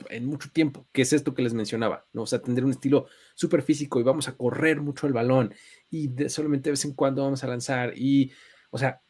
en 0.10 0.26
mucho 0.26 0.50
tiempo, 0.52 0.86
que 0.92 1.04
es 1.04 1.14
esto 1.14 1.34
que 1.34 1.42
les 1.42 1.54
mencionaba, 1.54 2.06
¿no? 2.14 2.24
O 2.24 2.26
sea, 2.26 2.42
tener 2.42 2.66
un 2.66 2.72
estilo 2.72 3.08
súper 3.36 3.62
físico 3.62 4.00
y 4.00 4.04
vamos 4.04 4.28
a 4.28 4.36
correr 4.36 4.82
mucho 4.82 5.08
el 5.08 5.14
balón 5.14 5.54
y 5.90 6.10
solamente 6.30 6.70
de 6.70 6.72
vez 6.72 6.86
en 6.86 6.94
cuando 6.94 7.24
vamos 7.24 7.44
a 7.44 7.48
lanzar 7.48 7.94
y, 7.96 8.32
o 8.72 8.78
sea, 8.78 9.02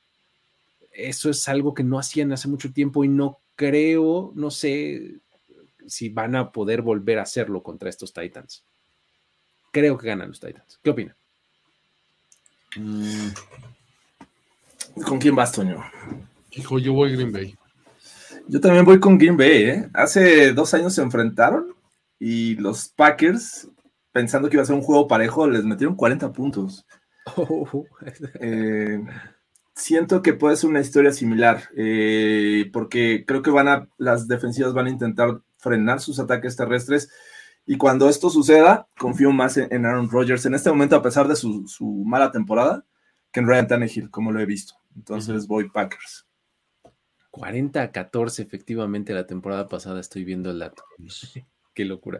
eso 0.92 1.30
es 1.30 1.48
algo 1.48 1.74
que 1.74 1.84
no 1.84 1.98
hacían 1.98 2.32
hace 2.32 2.48
mucho 2.48 2.72
tiempo 2.72 3.04
y 3.04 3.08
no 3.08 3.40
creo, 3.56 4.32
no 4.36 4.52
sé 4.52 5.20
si 5.88 6.10
van 6.10 6.36
a 6.36 6.52
poder 6.52 6.82
volver 6.82 7.20
a 7.20 7.24
hacerlo 7.24 7.64
contra 7.64 7.90
estos 7.90 8.14
Titans. 8.14 8.64
Creo 9.72 9.98
que 9.98 10.08
ganan 10.08 10.30
los 10.30 10.40
Titans. 10.40 10.80
¿Qué 10.84 10.90
opina? 10.92 11.16
Mm. 12.76 13.30
¿Con 15.06 15.20
quién 15.20 15.36
vas, 15.36 15.52
Toño? 15.52 15.84
Hijo, 16.56 16.80
yo 16.80 16.94
voy 16.94 17.14
Green 17.14 17.32
Bay. 17.32 17.56
Yo 18.48 18.60
también 18.60 18.86
voy 18.86 19.00
con 19.00 19.18
Green 19.18 19.38
Bay. 19.38 19.64
¿eh? 19.64 19.90
Hace 19.94 20.54
dos 20.54 20.74
años 20.74 20.94
se 20.94 21.02
enfrentaron 21.02 21.74
y 22.20 22.56
los 22.56 22.90
Packers, 22.90 23.70
pensando 24.12 24.50
que 24.50 24.58
iba 24.58 24.64
a 24.64 24.66
ser 24.66 24.76
un 24.76 24.82
juego 24.82 25.08
parejo, 25.08 25.48
les 25.48 25.64
metieron 25.64 25.96
40 25.96 26.32
puntos. 26.32 26.86
Eh, 28.42 29.02
siento 29.76 30.22
que 30.22 30.34
puede 30.34 30.58
ser 30.58 30.70
una 30.70 30.82
historia 30.82 31.14
similar, 31.14 31.64
eh, 31.76 32.70
porque 32.74 33.24
creo 33.26 33.42
que 33.42 33.50
van 33.50 33.68
a, 33.70 33.88
las 33.98 34.28
defensivas 34.28 34.74
van 34.74 34.88
a 34.88 34.90
intentar 34.90 35.42
frenar 35.58 36.02
sus 36.02 36.20
ataques 36.20 36.56
terrestres. 36.56 37.10
Y 37.66 37.78
cuando 37.78 38.10
esto 38.10 38.30
suceda, 38.30 38.88
confío 38.98 39.32
más 39.32 39.56
en, 39.58 39.86
Aaron 39.86 40.10
Rodgers 40.10 40.46
en 40.46 40.54
este 40.54 40.70
momento, 40.70 40.98
a 40.98 41.02
pesar 41.02 41.28
de 41.28 41.36
su, 41.38 42.04
mala 42.06 42.32
temporada, 42.32 42.86
que 43.32 43.40
en 43.40 43.48
Ryan 43.48 43.68
Tannehill, 43.68 44.12
como 44.12 44.32
lo 44.32 44.42
he 44.42 44.46
visto. 44.46 44.76
Entonces 44.96 45.48
voy 45.48 45.70
Packers. 45.70 46.26
40 47.34 47.82
a 47.82 47.92
14 47.92 48.44
efectivamente 48.44 49.12
la 49.12 49.26
temporada 49.26 49.68
pasada, 49.68 50.00
estoy 50.00 50.24
viendo 50.24 50.52
el 50.52 50.60
dato. 50.60 50.84
Qué 51.74 51.84
locura. 51.84 52.20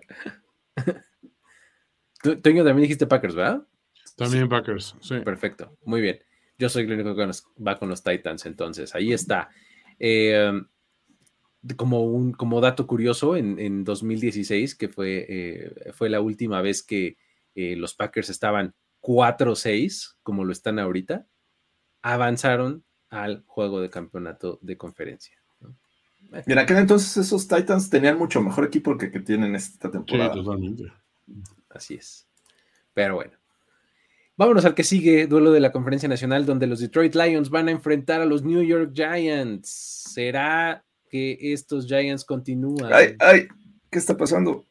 Toño, 2.24 2.64
también 2.64 2.82
dijiste 2.82 3.06
Packers, 3.06 3.36
¿verdad? 3.36 3.68
También 4.18 4.50
Packers, 4.50 4.96
sí. 5.02 5.20
Perfecto, 5.20 5.78
muy 5.86 6.02
bien. 6.02 6.18
Yo 6.58 6.68
soy 6.68 6.86
el 6.86 6.94
único 6.94 7.16
que 7.16 7.30
va 7.64 7.78
con 7.78 7.90
los 7.90 8.02
Titans, 8.04 8.48
entonces 8.48 8.96
ahí 8.96 9.14
está. 9.14 9.52
Em, 10.00 10.66
como, 11.78 12.06
un, 12.06 12.32
como 12.32 12.60
dato 12.60 12.88
curioso, 12.88 13.36
en, 13.38 13.84
2016, 13.84 14.74
que 14.74 14.90
fue, 14.90 15.28
eh, 15.30 15.92
fue 15.94 16.10
la 16.10 16.22
última 16.22 16.60
vez 16.64 16.82
que 16.82 17.18
eh, 17.54 17.76
los 17.76 17.94
Packers 17.94 18.32
estaban 18.32 18.74
4-6, 19.02 20.18
como 20.24 20.44
lo 20.44 20.54
están 20.54 20.80
ahorita, 20.80 21.28
avanzaron 22.02 22.84
al 23.14 23.44
juego 23.46 23.80
de 23.80 23.90
campeonato 23.90 24.60
de 24.62 24.78
conferencia. 24.78 25.38
Mira, 26.48 26.66
que 26.66 26.74
entonces 26.74 27.16
esos 27.18 27.48
Titans 27.48 27.90
tenían 27.90 28.18
mucho 28.18 28.42
mejor 28.42 28.66
equipo 28.66 28.98
que, 28.98 29.12
que 29.12 29.20
tienen 29.20 29.56
esta 29.56 29.92
temporada. 29.92 30.34
Sí, 30.34 30.44
totalmente. 30.44 30.92
Así 31.70 31.96
es. 31.96 32.28
Pero 32.94 33.16
bueno. 33.16 33.34
Vámonos 34.36 34.66
al 34.66 34.74
que 34.74 34.84
sigue, 34.84 35.28
duelo 35.28 35.52
de 35.52 35.60
la 35.60 35.72
conferencia 35.72 36.10
nacional, 36.10 36.46
donde 36.46 36.66
los 36.66 36.80
Detroit 36.80 37.14
Lions 37.14 37.52
van 37.52 37.68
a 37.68 37.72
enfrentar 37.72 38.20
a 38.20 38.26
los 38.26 38.44
New 38.44 38.64
York 38.64 38.92
Giants. 38.96 39.70
¿Será 40.12 40.84
que 41.08 41.38
estos 41.54 41.86
Giants 41.86 42.26
continúan? 42.26 42.92
Ay, 42.92 43.16
ay, 43.20 43.48
¿qué 43.92 44.00
está 44.00 44.18
pasando? 44.18 44.66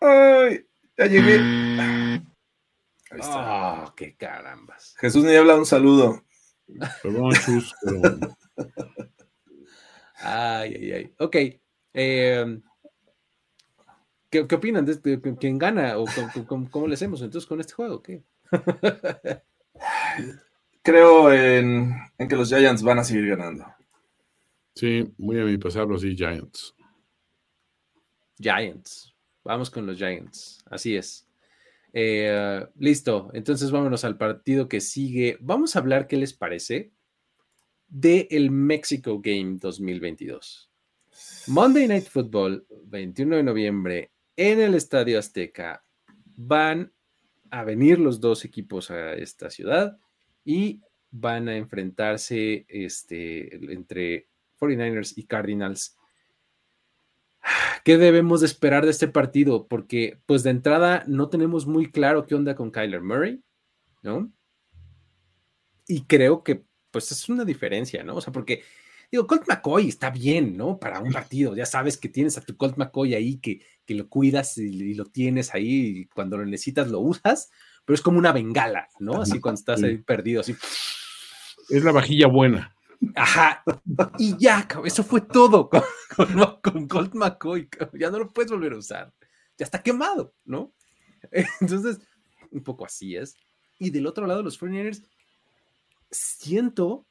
Ay, 0.00 0.66
ya 0.98 1.06
llegué. 1.06 1.38
Ahí 1.38 3.20
está. 3.20 3.84
Oh, 3.84 3.94
qué 3.94 4.16
carambas. 4.16 4.96
Jesús 4.98 5.22
Niebla, 5.24 5.54
un 5.54 5.66
saludo. 5.66 6.24
Perdón, 7.02 7.32
Chus, 7.44 7.74
Ay, 10.24 10.74
ay, 10.76 10.92
ay. 10.92 11.14
Ok. 11.18 11.36
Em, 11.92 12.62
¿qué, 14.30 14.40
opinan 14.40 14.86
de, 14.86 15.20
quién 15.38 15.58
gana 15.58 15.98
o 15.98 16.04
cómo, 16.46 16.86
le 16.86 16.94
hacemos 16.94 17.20
entonces 17.22 17.46
con 17.48 17.60
este 17.60 17.74
juego? 17.74 18.02
¿Qué? 18.02 18.22
Creo 20.82 21.32
en, 21.32 21.94
que 22.18 22.36
los 22.36 22.48
Giants 22.48 22.82
van 22.82 22.98
a 23.00 23.04
seguir 23.04 23.28
ganando. 23.28 23.66
Sí, 24.74 25.12
muy 25.18 25.38
a 25.40 25.44
mi 25.44 25.58
pasarlo 25.58 25.96
así, 25.96 26.16
Giants. 26.16 26.74
Giants. 28.38 29.14
Vamos 29.44 29.70
con 29.70 29.86
los 29.86 29.96
Giants. 29.96 30.64
Así 30.70 30.96
es. 30.96 31.26
Eh, 31.92 32.66
listo, 32.78 33.30
entonces 33.34 33.70
vámonos 33.70 34.04
al 34.04 34.16
partido 34.16 34.68
que 34.68 34.80
sigue. 34.80 35.36
Vamos 35.40 35.76
a 35.76 35.80
hablar 35.80 36.06
qué 36.06 36.16
les 36.16 36.32
parece 36.32 36.92
de 37.88 38.26
el 38.30 38.50
Mexico 38.50 39.20
Game 39.20 39.58
2022. 39.60 40.70
Monday 41.48 41.86
Night 41.86 42.06
Football, 42.06 42.66
21 42.86 43.36
de 43.36 43.42
noviembre, 43.42 44.10
en 44.36 44.60
el 44.60 44.74
Estadio 44.74 45.18
Azteca. 45.18 45.84
Van 46.34 46.92
a 47.50 47.64
venir 47.64 47.98
los 47.98 48.18
dos 48.18 48.46
equipos 48.46 48.90
a 48.90 49.12
esta 49.12 49.50
ciudad 49.50 49.98
y 50.44 50.80
van 51.10 51.48
a 51.48 51.56
enfrentarse 51.56 52.64
este, 52.68 53.54
entre 53.72 54.28
49ers 54.58 55.12
y 55.16 55.24
Cardinals. 55.24 55.98
¿Qué 57.84 57.98
debemos 57.98 58.40
de 58.40 58.46
esperar 58.46 58.84
de 58.84 58.90
este 58.90 59.08
partido? 59.08 59.66
Porque 59.66 60.20
pues 60.26 60.42
de 60.42 60.50
entrada 60.50 61.04
no 61.06 61.28
tenemos 61.28 61.66
muy 61.66 61.90
claro 61.90 62.26
qué 62.26 62.34
onda 62.34 62.54
con 62.54 62.70
Kyler 62.70 63.02
Murray, 63.02 63.42
¿no? 64.02 64.32
Y 65.88 66.04
creo 66.04 66.42
que 66.44 66.64
pues 66.90 67.10
es 67.10 67.28
una 67.28 67.44
diferencia, 67.44 68.04
¿no? 68.04 68.16
O 68.16 68.20
sea, 68.20 68.32
porque 68.32 68.62
digo, 69.10 69.26
Colt 69.26 69.48
McCoy 69.48 69.88
está 69.88 70.10
bien, 70.10 70.56
¿no? 70.56 70.78
Para 70.78 71.00
un 71.00 71.12
partido, 71.12 71.56
ya 71.56 71.66
sabes 71.66 71.96
que 71.98 72.08
tienes 72.08 72.38
a 72.38 72.40
tu 72.40 72.56
Colt 72.56 72.76
McCoy 72.76 73.14
ahí, 73.14 73.38
que, 73.38 73.60
que 73.84 73.94
lo 73.94 74.08
cuidas 74.08 74.56
y, 74.58 74.94
lo 74.94 75.06
tienes 75.06 75.54
ahí 75.54 75.98
y 75.98 76.06
cuando 76.06 76.38
lo 76.38 76.44
necesitas 76.44 76.88
lo 76.88 77.00
usas, 77.00 77.50
pero 77.84 77.94
es 77.94 78.00
como 78.00 78.18
una 78.18 78.32
bengala, 78.32 78.88
¿no? 79.00 79.20
Así 79.20 79.40
cuando 79.40 79.58
estás 79.58 79.82
ahí 79.82 79.98
perdido, 79.98 80.40
así. 80.40 80.54
Es 81.68 81.82
la 81.84 81.92
vajilla 81.92 82.26
buena. 82.26 82.74
Ajá. 83.14 83.62
Y 84.18 84.36
ya, 84.38 84.66
eso 84.84 85.02
fue 85.02 85.20
todo 85.20 85.68
con, 86.16 86.60
con, 86.62 86.88
Colt 86.88 87.14
McCoy. 87.14 87.68
Ya 87.94 88.10
no 88.10 88.20
lo 88.20 88.28
puedes 88.28 88.50
volver 88.50 88.72
a 88.72 88.78
usar. 88.78 89.12
Ya 89.58 89.64
está 89.64 89.82
quemado, 89.82 90.34
¿no? 90.44 90.72
Entonces, 91.60 92.00
un 92.50 92.62
poco 92.62 92.84
así 92.84 93.16
es. 93.16 93.36
Y 93.78 93.90
del 93.90 94.06
otro 94.06 94.26
lado, 94.26 94.42
los 94.42 94.60
49ers, 94.60 95.04
siento 96.10 97.06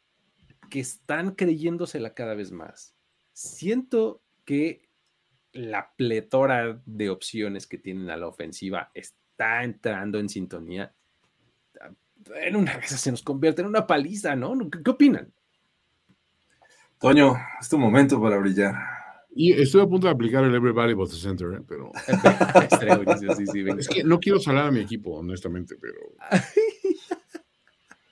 que 0.69 0.79
están 0.79 1.35
creyéndosela 1.35 2.13
cada 2.13 2.33
vez 2.33 2.51
más. 2.51 2.95
Siento 3.33 4.21
que 4.45 4.89
la 5.53 5.93
pletora 5.97 6.81
de 6.85 7.09
opciones 7.09 7.67
que 7.67 7.77
tienen 7.77 8.09
a 8.09 8.17
la 8.17 8.27
ofensiva 8.27 8.89
está 8.93 9.63
entrando 9.63 10.19
en 10.19 10.29
sintonía. 10.29 10.95
En 12.35 12.55
una 12.55 12.77
vez 12.77 12.89
se 12.89 13.11
nos 13.11 13.21
convierte 13.21 13.61
en 13.61 13.67
una 13.67 13.85
paliza, 13.85 14.35
¿no? 14.35 14.57
¿Qué, 14.69 14.89
opinan? 14.89 15.33
Toño, 17.01 17.35
es 17.59 17.67
tu 17.67 17.77
momento 17.77 18.21
para 18.21 18.37
brillar. 18.37 18.75
Y 19.33 19.53
estoy 19.53 19.81
a 19.81 19.87
punto 19.87 20.07
de 20.07 20.13
aplicar 20.13 20.43
el 20.43 20.53
Everybody 20.53 20.93
But 20.93 21.09
the 21.09 21.15
Center, 21.15 21.53
¿eh? 21.53 21.63
pero. 21.67 21.91
es 23.77 23.87
que 23.87 24.03
no 24.03 24.19
quiero 24.19 24.39
salar 24.39 24.67
a 24.67 24.71
mi 24.71 24.81
equipo, 24.81 25.17
honestamente, 25.17 25.75
pero. 25.79 25.95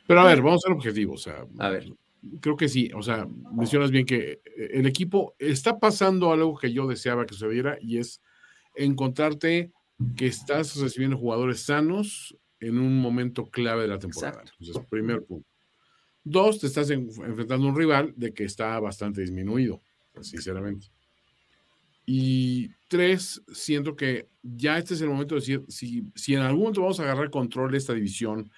Pero 0.07 0.21
a 0.21 0.25
ver, 0.25 0.41
vamos 0.41 0.65
a 0.65 0.67
ser 0.67 0.75
objetivos. 0.75 1.27
O 1.27 1.29
sea, 1.29 1.45
a 1.59 1.69
ver 1.69 1.85
creo 2.41 2.57
que 2.57 2.67
sí, 2.67 2.91
o 2.95 3.01
sea, 3.01 3.27
mencionas 3.51 3.91
bien 3.91 4.05
que 4.05 4.41
eh, 4.43 4.69
el 4.73 4.85
equipo 4.85 5.35
está 5.39 5.79
pasando 5.79 6.31
algo 6.31 6.57
que 6.57 6.71
yo 6.71 6.87
deseaba 6.87 7.25
que 7.25 7.33
sucediera 7.33 7.77
y 7.81 7.97
es 7.97 8.21
encontrarte 8.75 9.71
que 10.15 10.27
estás 10.27 10.75
recibiendo 10.77 11.17
jugadores 11.17 11.61
sanos 11.61 12.37
en 12.59 12.77
un 12.77 12.99
momento 12.99 13.49
clave 13.49 13.83
de 13.83 13.87
la 13.87 13.99
temporada. 13.99 14.43
Entonces, 14.59 14.85
primer 14.89 15.23
punto. 15.25 15.48
Dos, 16.23 16.59
te 16.59 16.67
estás 16.67 16.89
enfrentando 16.89 17.67
a 17.67 17.69
un 17.69 17.75
rival 17.75 18.13
de 18.15 18.33
que 18.33 18.43
está 18.43 18.79
bastante 18.79 19.21
disminuido, 19.21 19.81
sinceramente. 20.21 20.87
Y 22.05 22.69
tres, 22.87 23.41
siento 23.53 23.95
que 23.95 24.29
ya 24.41 24.77
este 24.77 24.95
es 24.95 25.01
el 25.01 25.09
momento 25.09 25.35
de 25.35 25.41
decir, 25.41 25.63
si, 25.67 26.03
si 26.15 26.33
en 26.33 26.41
algún 26.41 26.61
momento 26.61 26.81
vamos 26.81 26.99
a 26.99 27.03
agarrar 27.03 27.29
control 27.29 27.71
de 27.71 27.77
esta 27.77 27.93
división 27.93 28.51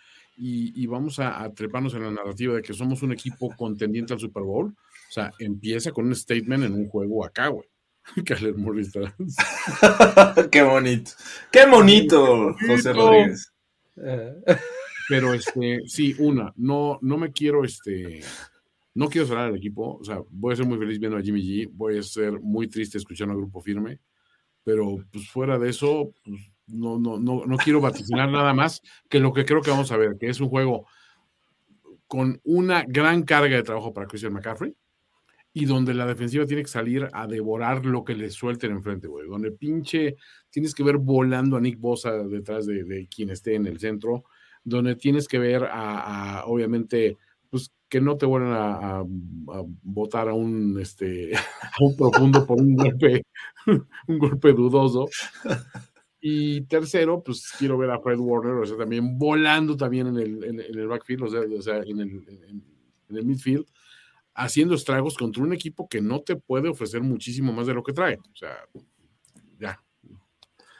y, 0.43 0.87
vamos 0.87 1.19
a, 1.19 1.51
treparnos 1.53 1.93
en 1.93 2.03
la 2.03 2.11
narrativa 2.11 2.55
de 2.55 2.61
que 2.61 2.73
somos 2.73 3.03
un 3.03 3.11
equipo 3.11 3.49
contendiente 3.57 4.13
al 4.13 4.19
Super 4.19 4.43
Bowl. 4.43 4.67
O 4.67 5.11
sea, 5.11 5.31
empieza 5.39 5.91
con 5.91 6.07
un 6.07 6.15
statement 6.15 6.63
en 6.63 6.73
un 6.73 6.87
juego 6.87 7.23
acá, 7.25 7.47
güey. 7.49 7.67
Kyler 8.25 8.55
Murray 8.55 8.87
Qué 10.51 10.63
bonito. 10.63 11.11
Qué 11.51 11.65
bonito, 11.67 12.55
José 12.67 12.93
Rodríguez. 12.93 13.53
Pero 15.11 15.33
este, 15.33 15.81
sí, 15.87 16.15
una, 16.19 16.53
no, 16.55 16.97
no 17.01 17.17
me 17.17 17.33
quiero, 17.33 17.65
este, 17.65 18.21
no 18.93 19.09
quiero 19.09 19.27
cerrar 19.27 19.49
el 19.49 19.57
equipo. 19.57 19.97
O 19.97 20.03
sea, 20.05 20.21
voy 20.29 20.53
a 20.53 20.55
ser 20.55 20.65
muy 20.65 20.77
feliz 20.77 20.99
viendo 20.99 21.17
a 21.17 21.21
Jimmy 21.21 21.41
G. 21.41 21.69
Voy 21.69 21.97
a 21.97 22.01
ser 22.01 22.39
muy 22.39 22.69
triste 22.69 22.97
escuchando 22.97 23.33
a 23.33 23.37
Grupo 23.37 23.59
Firme. 23.59 23.99
Pero 24.63 25.03
pues 25.11 25.29
fuera 25.29 25.59
de 25.59 25.69
eso, 25.69 26.13
pues, 26.23 26.39
no, 26.67 26.97
no, 26.97 27.19
no, 27.19 27.43
no 27.45 27.57
quiero 27.57 27.81
vaticinar 27.81 28.31
nada 28.31 28.53
más 28.53 28.81
que 29.09 29.19
lo 29.19 29.33
que 29.33 29.43
creo 29.43 29.61
que 29.61 29.71
vamos 29.71 29.91
a 29.91 29.97
ver, 29.97 30.15
que 30.17 30.29
es 30.29 30.39
un 30.39 30.47
juego 30.47 30.87
con 32.07 32.39
una 32.45 32.85
gran 32.87 33.23
carga 33.23 33.57
de 33.57 33.63
trabajo 33.63 33.93
para 33.93 34.07
Christian 34.07 34.31
McCaffrey 34.31 34.73
y 35.53 35.65
donde 35.65 35.93
la 35.93 36.05
defensiva 36.05 36.45
tiene 36.45 36.63
que 36.63 36.69
salir 36.69 37.09
a 37.11 37.27
devorar 37.27 37.85
lo 37.85 38.05
que 38.05 38.15
le 38.15 38.29
suelten 38.29 38.71
enfrente, 38.71 39.07
güey. 39.07 39.27
Donde 39.27 39.51
pinche 39.51 40.15
tienes 40.49 40.73
que 40.73 40.83
ver 40.83 40.97
volando 40.97 41.57
a 41.57 41.61
Nick 41.61 41.79
Bosa 41.79 42.11
detrás 42.23 42.65
de, 42.65 43.07
quien 43.13 43.29
esté 43.29 43.55
en 43.55 43.65
el 43.65 43.79
centro, 43.79 44.23
donde 44.63 44.95
tienes 44.95 45.27
que 45.27 45.39
ver 45.39 45.67
a, 45.71 46.43
obviamente, 46.45 47.17
pues 47.49 47.71
que 47.89 47.99
no 47.99 48.17
te 48.17 48.25
vuelvan 48.25 48.53
a, 48.53 49.03
botar 49.83 50.29
a 50.29 50.33
un, 50.33 50.79
este, 50.79 51.31
a 51.35 51.83
un 51.83 51.95
profundo 51.95 52.45
por 52.45 52.59
un 52.59 52.75
golpe, 52.75 53.23
un 54.07 54.19
golpe 54.19 54.53
dudoso. 54.53 55.09
Y 56.23 56.61
tercero, 56.61 57.23
pues 57.23 57.51
quiero 57.57 57.79
ver 57.79 57.89
a 57.89 57.99
Fred 57.99 58.19
Warner, 58.19 58.53
o 58.53 58.65
sea, 58.65 58.77
también 58.77 59.17
volando 59.17 59.75
también 59.75 60.07
en 60.07 60.17
el, 60.17 60.43
en, 60.43 60.59
el 60.59 60.87
backfield, 60.87 61.23
o 61.23 61.61
sea, 61.61 61.77
en, 61.77 61.99
el, 61.99 62.09
en, 63.09 63.17
el, 63.17 63.25
midfield, 63.25 63.65
haciendo 64.35 64.75
estragos 64.75 65.17
contra 65.17 65.41
un 65.41 65.51
equipo 65.51 65.89
que 65.89 65.99
no 65.99 66.21
te 66.21 66.35
puede 66.35 66.69
ofrecer 66.69 67.01
muchísimo 67.01 67.51
más 67.51 67.65
de 67.65 67.73
lo 67.73 67.81
que 67.81 67.93
trae. 67.93 68.17
O 68.17 68.35
sea, 68.35 68.55
ya. 69.57 69.83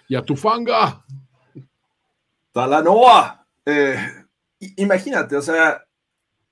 Y 0.08 0.14
a 0.14 0.22
tu 0.22 0.36
fanga. 0.36 1.04
Talanoa. 2.52 3.41
Eh, 3.66 3.96
imagínate, 4.78 5.36
o 5.36 5.42
sea, 5.42 5.84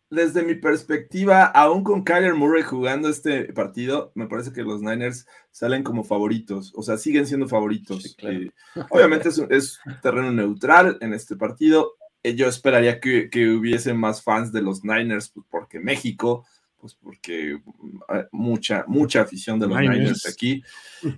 desde 0.10 0.42
mi 0.42 0.56
perspectiva, 0.56 1.46
aún 1.46 1.84
con 1.84 2.04
Kyler 2.04 2.34
Murray 2.34 2.64
jugando 2.64 3.10
este 3.10 3.54
partido, 3.54 4.12
me 4.16 4.28
parece 4.28 4.52
que 4.52 4.64
los 4.64 4.82
Niners 4.82 5.28
salen 5.52 5.84
como 5.84 6.04
favoritos, 6.04 6.74
o 6.76 6.82
sea, 6.82 6.98
siguen 6.98 7.28
siendo 7.28 7.48
favoritos. 7.48 8.16
Eh, 8.20 8.50
obviamente 8.90 9.30
es, 9.30 9.38
un 9.86 10.02
terreno 10.02 10.32
neutral 10.32 10.98
en 11.02 11.14
este 11.14 11.36
partido. 11.36 11.96
Eh, 12.24 12.36
yo 12.36 12.48
esperaría 12.48 13.00
que, 13.00 13.30
que, 13.30 13.50
hubiese 13.50 13.94
más 13.94 14.24
fans 14.24 14.52
de 14.52 14.62
los 14.62 14.84
Niners, 14.84 15.30
pues, 15.30 15.46
porque 15.50 15.80
México, 15.80 16.46
pues 16.78 16.96
porque 16.96 17.60
mm, 17.64 18.00
mucha, 18.32 18.86
mucha 18.88 19.22
afición 19.22 19.60
de 19.60 19.68
los 19.68 19.80
Niners, 19.80 20.26
aquí. 20.26 20.64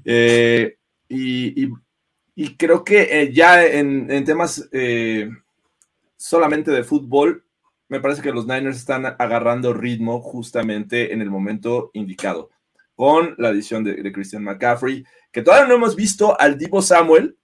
Eh, 0.04 0.76
y, 1.08 1.70
y, 2.36 2.56
creo 2.58 2.84
que 2.84 3.32
ya 3.34 3.66
en, 3.66 4.12
en 4.12 4.26
temas 4.26 4.70
solamente 6.22 6.70
de 6.70 6.84
fútbol, 6.84 7.44
me 7.90 8.00
parece 8.00 8.22
que 8.22 8.32
los 8.32 8.46
Niners 8.46 8.78
están 8.78 9.06
agarrando 9.06 9.74
ritmo 9.74 10.22
justamente 10.22 11.14
en 11.14 11.22
el 11.22 11.32
momento 11.32 11.90
indicado, 11.94 12.52
con 12.94 13.34
la 13.40 13.50
adición 13.50 13.84
de, 13.84 14.12
Christian 14.14 14.44
McCaffrey, 14.44 15.04
que 15.32 15.42
todavía 15.42 15.68
no 15.68 15.74
hemos 15.74 15.96
visto 15.96 16.40
al 16.40 16.60
Divo 16.60 16.84
Samuel 16.84 17.38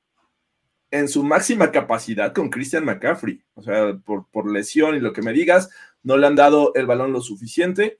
en 0.91 1.09
su 1.09 1.23
máxima 1.23 1.71
capacidad 1.71 2.33
con 2.33 2.49
Christian 2.49 2.85
McCaffrey. 2.85 3.41
O 3.55 3.63
sea, 3.63 3.97
por, 4.05 4.29
por 4.29 4.49
lesión 4.49 4.95
y 4.95 4.99
lo 4.99 5.11
que 5.11 5.23
me 5.23 5.33
digas, 5.33 5.71
no 6.03 6.15
le 6.15 6.27
han 6.27 6.35
dado 6.35 6.71
el 6.75 6.85
balón 6.85 7.11
lo 7.11 7.21
suficiente 7.21 7.99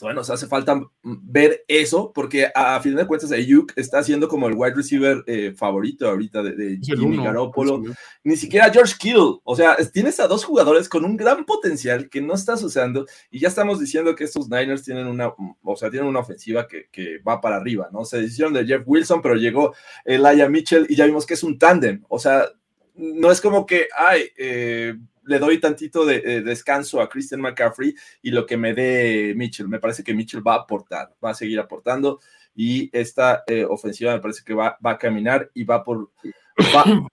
bueno, 0.00 0.20
nos 0.20 0.30
hace 0.30 0.46
falta 0.46 0.80
ver 1.02 1.64
eso, 1.68 2.12
porque 2.12 2.48
a, 2.54 2.80
fin 2.80 2.96
de 2.96 3.06
cuentas 3.06 3.32
Ayuk 3.32 3.72
está 3.76 4.02
siendo 4.02 4.28
como 4.28 4.48
el 4.48 4.54
wide 4.54 4.74
receiver 4.74 5.22
eh, 5.26 5.52
favorito 5.56 6.08
ahorita 6.08 6.42
de, 6.42 6.78
Jimmy 6.80 7.16
Garoppolo. 7.16 7.82
Ni 8.24 8.36
siquiera 8.36 8.70
George 8.70 8.94
Kittle. 8.98 9.40
O 9.44 9.56
sea, 9.56 9.76
tienes 9.92 10.20
a 10.20 10.26
dos 10.26 10.44
jugadores 10.44 10.88
con 10.88 11.04
un 11.04 11.16
gran 11.16 11.44
potencial 11.44 12.08
que 12.08 12.20
no 12.20 12.34
estás 12.34 12.62
usando 12.62 13.06
y 13.30 13.40
ya 13.40 13.48
estamos 13.48 13.80
diciendo 13.80 14.14
que 14.14 14.24
estos 14.24 14.48
Niners 14.48 14.84
tienen 14.84 15.06
una, 15.06 15.32
o 15.62 15.76
sea, 15.76 15.90
tienen 15.90 16.08
una 16.08 16.20
ofensiva 16.20 16.66
que, 16.66 16.88
que 16.90 17.18
va 17.18 17.40
para 17.40 17.56
arriba, 17.56 17.88
¿no? 17.92 18.04
Se 18.04 18.20
hicieron 18.22 18.52
de 18.52 18.66
Jeff 18.66 18.82
Wilson, 18.86 19.22
pero 19.22 19.34
llegó 19.34 19.74
Elijah 20.04 20.48
Mitchell 20.48 20.86
y 20.88 20.96
ya 20.96 21.06
vimos 21.06 21.26
que 21.26 21.34
es 21.34 21.42
un 21.42 21.58
tándem. 21.58 22.04
O 22.08 22.18
sea, 22.18 22.46
no 22.94 23.30
es 23.30 23.40
como 23.40 23.66
que, 23.66 23.88
ay, 23.96 24.24
eh, 24.36 24.94
le 25.24 25.38
doy 25.38 25.60
tantito 25.60 26.04
de, 26.04 26.16
eh, 26.16 26.40
descanso 26.42 27.00
a 27.00 27.08
Christian 27.08 27.40
McCaffrey 27.40 27.94
y 28.22 28.30
lo 28.30 28.46
que 28.46 28.56
me 28.56 28.74
dé 28.74 29.34
Mitchell. 29.36 29.68
Me 29.68 29.80
parece 29.80 30.02
que 30.02 30.14
Mitchell 30.14 30.46
va 30.46 30.54
a 30.54 30.60
aportar, 30.60 31.14
va 31.24 31.30
a 31.30 31.34
seguir 31.34 31.60
aportando 31.60 32.20
y 32.54 32.90
esta 32.92 33.44
eh, 33.46 33.64
ofensiva 33.64 34.12
me 34.12 34.20
parece 34.20 34.42
que 34.44 34.54
va, 34.54 34.78
va, 34.84 34.92
a 34.92 34.98
caminar 34.98 35.50
y 35.54 35.64
va 35.64 35.84
por... 35.84 36.10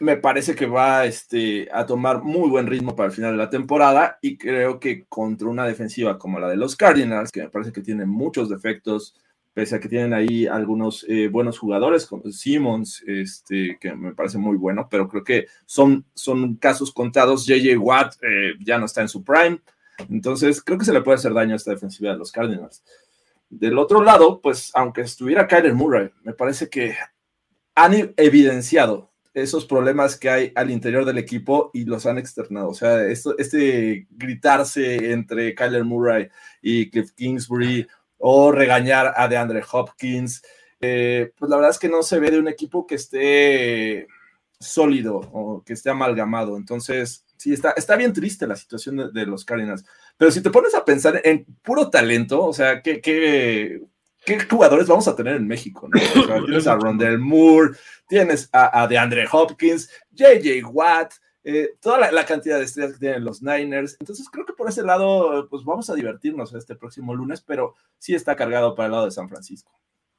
me 0.00 0.16
parece 0.16 0.54
que 0.54 0.66
va 0.66 1.04
este, 1.04 1.68
a 1.72 1.86
tomar 1.86 2.22
muy 2.22 2.48
buen 2.48 2.66
ritmo 2.66 2.96
para 2.96 3.08
el 3.08 3.14
final 3.14 3.32
de 3.32 3.38
la 3.38 3.50
temporada 3.50 4.18
y 4.20 4.36
creo 4.36 4.80
que 4.80 5.04
contra 5.06 5.48
una 5.48 5.66
defensiva 5.66 6.18
como 6.18 6.40
la 6.40 6.48
de 6.48 6.56
los 6.56 6.76
Cardinals, 6.76 7.30
que 7.30 7.42
me 7.42 7.50
parece 7.50 7.72
que 7.72 7.82
tiene 7.82 8.06
muchos 8.06 8.48
defectos, 8.48 9.14
pese 9.58 9.74
a 9.74 9.80
que 9.80 9.88
tienen 9.88 10.14
ahí 10.14 10.46
algunos 10.46 11.04
eh, 11.08 11.26
buenos 11.26 11.58
jugadores, 11.58 12.06
como 12.06 12.30
Simmons, 12.30 13.02
este, 13.08 13.76
que 13.80 13.92
me 13.92 14.14
parece 14.14 14.38
muy 14.38 14.56
bueno, 14.56 14.86
pero 14.88 15.08
creo 15.08 15.24
que 15.24 15.46
son, 15.66 16.04
son 16.14 16.54
casos 16.54 16.92
contados. 16.92 17.44
JJ 17.44 17.76
Watt 17.76 18.14
eh, 18.22 18.52
ya 18.60 18.78
no 18.78 18.86
está 18.86 19.00
en 19.00 19.08
su 19.08 19.24
prime, 19.24 19.60
entonces 20.08 20.62
creo 20.62 20.78
que 20.78 20.84
se 20.84 20.92
le 20.92 21.02
puede 21.02 21.16
hacer 21.16 21.34
daño 21.34 21.54
a 21.54 21.56
esta 21.56 21.72
defensiva 21.72 22.12
de 22.12 22.18
los 22.18 22.30
Cardinals. 22.30 22.84
Del 23.50 23.78
otro 23.78 24.00
lado, 24.00 24.40
pues 24.40 24.70
aunque 24.74 25.00
estuviera 25.00 25.48
Kyler 25.48 25.74
Murray, 25.74 26.10
me 26.22 26.34
parece 26.34 26.68
que 26.68 26.94
han 27.74 28.14
evidenciado 28.16 29.10
esos 29.34 29.66
problemas 29.66 30.16
que 30.16 30.30
hay 30.30 30.52
al 30.54 30.70
interior 30.70 31.04
del 31.04 31.18
equipo 31.18 31.72
y 31.74 31.84
los 31.84 32.06
han 32.06 32.18
externado. 32.18 32.68
O 32.68 32.74
sea, 32.74 33.04
esto, 33.06 33.36
este 33.38 34.06
gritarse 34.10 35.10
entre 35.10 35.52
Kyler 35.56 35.84
Murray 35.84 36.28
y 36.62 36.90
Cliff 36.90 37.10
Kingsbury 37.10 37.88
o 38.18 38.52
regañar 38.52 39.14
a 39.16 39.28
DeAndre 39.28 39.62
Hopkins, 39.70 40.42
eh, 40.80 41.32
pues 41.36 41.48
la 41.48 41.56
verdad 41.56 41.70
es 41.70 41.78
que 41.78 41.88
no 41.88 42.02
se 42.02 42.18
ve 42.18 42.30
de 42.30 42.38
un 42.38 42.48
equipo 42.48 42.86
que 42.86 42.96
esté 42.96 44.06
sólido 44.60 45.16
o 45.32 45.62
que 45.64 45.72
esté 45.72 45.90
amalgamado. 45.90 46.56
Entonces, 46.56 47.24
sí, 47.36 47.52
está, 47.52 47.70
está 47.72 47.96
bien 47.96 48.12
triste 48.12 48.46
la 48.46 48.56
situación 48.56 49.12
de, 49.12 49.26
los 49.26 49.44
Cardinals. 49.44 49.84
Pero 50.16 50.30
si 50.30 50.42
te 50.42 50.50
pones 50.50 50.74
a 50.74 50.84
pensar 50.84 51.20
en 51.24 51.44
puro 51.62 51.90
talento, 51.90 52.44
o 52.44 52.52
sea, 52.52 52.82
¿qué, 52.82 53.00
qué, 53.00 53.80
qué 54.24 54.40
jugadores 54.40 54.88
vamos 54.88 55.08
a 55.08 55.16
tener 55.16 55.36
en 55.36 55.46
México? 55.46 55.88
tienes 55.92 56.66
a 56.66 56.74
Rondell 56.76 57.18
Moore, 57.18 57.76
tienes 58.08 58.48
a, 58.52 58.82
a 58.82 58.88
DeAndre 58.88 59.26
Hopkins, 59.30 59.90
JJ 60.10 60.64
Watt, 60.64 61.14
eh, 61.50 61.76
toda 61.80 62.12
la, 62.12 62.26
cantidad 62.26 62.58
de 62.58 62.66
estrellas 62.66 62.92
que 62.92 62.98
tienen 62.98 63.24
los 63.24 63.40
Niners. 63.40 63.96
Entonces 64.00 64.28
creo 64.30 64.44
que 64.44 64.52
por 64.52 64.68
ese 64.68 64.82
lado, 64.82 65.48
pues 65.48 65.64
vamos 65.64 65.88
a 65.88 65.94
divertirnos 65.94 66.52
este 66.52 66.76
próximo 66.76 67.14
lunes, 67.14 67.40
pero 67.40 67.74
sí 67.96 68.14
está 68.14 68.36
cargado 68.36 68.74
para 68.74 68.88
el 68.88 68.92
lado 68.92 69.04
de 69.06 69.12
San 69.12 69.30
Francisco. 69.30 69.72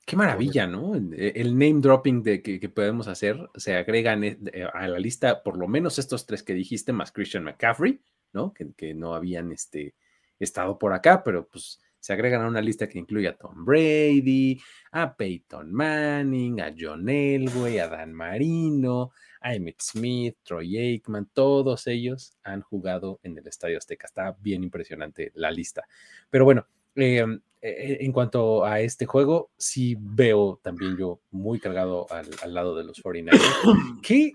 Qué 0.08 0.16
maravilla, 0.16 0.66
¿no? 0.66 0.96
El 0.96 1.52
name 1.52 1.82
dropping 1.82 2.24
que, 2.24 2.72
podemos 2.74 3.08
hacer 3.08 3.48
se 3.54 3.76
agregan 3.76 4.24
eh, 4.24 4.40
a 4.74 4.88
la 4.88 4.98
lista 4.98 5.44
por 5.44 5.56
lo 5.56 5.68
menos 5.68 6.00
estos 6.00 6.26
tres 6.26 6.42
que 6.42 6.56
dijiste, 6.56 6.94
más 6.94 7.12
Christian 7.12 7.44
McCaffrey, 7.44 8.02
¿no? 8.34 8.52
Que, 8.52 8.96
no 8.96 9.14
habían 9.14 9.52
este, 9.52 9.94
estado 10.40 10.80
por 10.80 10.94
acá, 10.94 11.24
pero 11.24 11.48
pues 11.48 11.80
se 12.00 12.12
agregan 12.12 12.42
a 12.42 12.48
una 12.48 12.62
lista 12.62 12.90
que 12.90 12.98
incluye 12.98 13.28
a 13.28 13.38
Tom 13.38 13.64
Brady, 13.64 14.60
a 14.94 15.16
Peyton 15.16 15.72
Manning, 15.72 16.60
a 16.60 16.74
John 16.76 17.08
Elway, 17.08 17.78
a 17.78 17.88
Dan 17.88 18.14
Marino, 18.14 19.12
a 19.42 19.54
Emmett 19.54 19.82
Smith, 19.82 20.38
Troy 20.44 20.78
Aikman, 20.78 21.30
todos 21.34 21.88
ellos 21.88 22.38
han 22.44 22.62
jugado 22.62 23.20
en 23.24 23.38
el 23.38 23.48
Estadio 23.48 23.78
Azteca. 23.78 24.08
Está 24.08 24.36
bien 24.40 24.64
impresionante 24.64 25.32
la 25.36 25.52
lista. 25.52 25.84
Pero 26.30 26.46
bueno, 26.46 26.68
em, 26.96 27.42
e, 27.62 27.70
e, 27.70 28.06
en 28.06 28.12
cuanto 28.12 28.66
a 28.66 28.80
este 28.82 29.06
juego, 29.06 29.52
sí 29.58 29.96
veo 30.00 30.60
también 30.64 30.98
yo 30.98 31.22
muy 31.32 31.60
cargado 31.60 32.08
al, 32.10 32.54
lado 32.54 32.76
de 32.76 32.84
los 32.84 33.02
49ers. 33.04 34.02
que, 34.02 34.34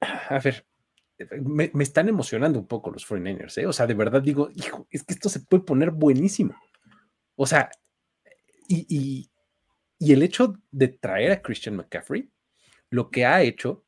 a 0.00 0.38
ver, 0.38 0.66
me, 1.42 1.70
están 1.80 2.08
emocionando 2.08 2.58
un 2.58 2.66
poco 2.66 2.90
los 2.90 3.06
49ers, 3.06 3.58
¿eh? 3.58 3.66
O 3.66 3.72
sea, 3.72 3.86
de 3.86 3.94
verdad 3.94 4.22
digo, 4.22 4.50
hijo, 4.54 4.86
es 4.90 5.04
que 5.04 5.14
esto 5.14 5.28
se 5.28 5.40
puede 5.40 5.64
poner 5.64 5.90
buenísimo. 5.90 6.54
O 7.36 7.46
sea, 7.46 7.70
y, 8.68 9.30
y 9.98 10.12
el 10.12 10.22
hecho 10.22 10.56
de 10.70 10.88
traer 10.88 11.30
a 11.30 11.42
Christian 11.42 11.76
McCaffrey, 11.76 12.30
lo 12.90 13.10
que 13.10 13.24
ha 13.24 13.42
hecho, 13.42 13.84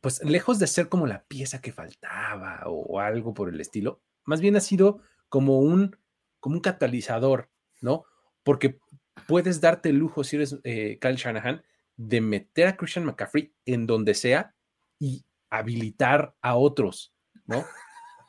pues 0.00 0.22
lejos 0.24 0.58
de 0.58 0.66
ser 0.66 0.88
como 0.88 1.06
la 1.06 1.24
pieza 1.24 1.60
que 1.60 1.72
faltaba 1.72 2.62
o 2.66 3.00
algo 3.00 3.34
por 3.34 3.48
el 3.48 3.60
estilo, 3.60 4.02
más 4.24 4.40
bien 4.40 4.56
ha 4.56 4.60
sido 4.60 5.00
como 5.28 5.60
un 5.60 5.96
como 6.42 6.56
un 6.56 6.60
catalizador, 6.60 7.50
¿no? 7.80 8.04
Porque 8.42 8.80
puedes 9.28 9.60
darte 9.60 9.90
el 9.90 9.96
lujo, 9.96 10.24
si 10.24 10.36
eres 10.36 10.58
eh, 10.64 10.98
Kyle 11.00 11.14
Shanahan, 11.14 11.62
de 11.96 12.20
meter 12.20 12.66
a 12.66 12.76
Christian 12.76 13.04
McCaffrey 13.04 13.54
en 13.64 13.86
donde 13.86 14.14
sea 14.14 14.52
y 14.98 15.24
habilitar 15.50 16.34
a 16.42 16.56
otros, 16.56 17.14
¿no? 17.46 17.64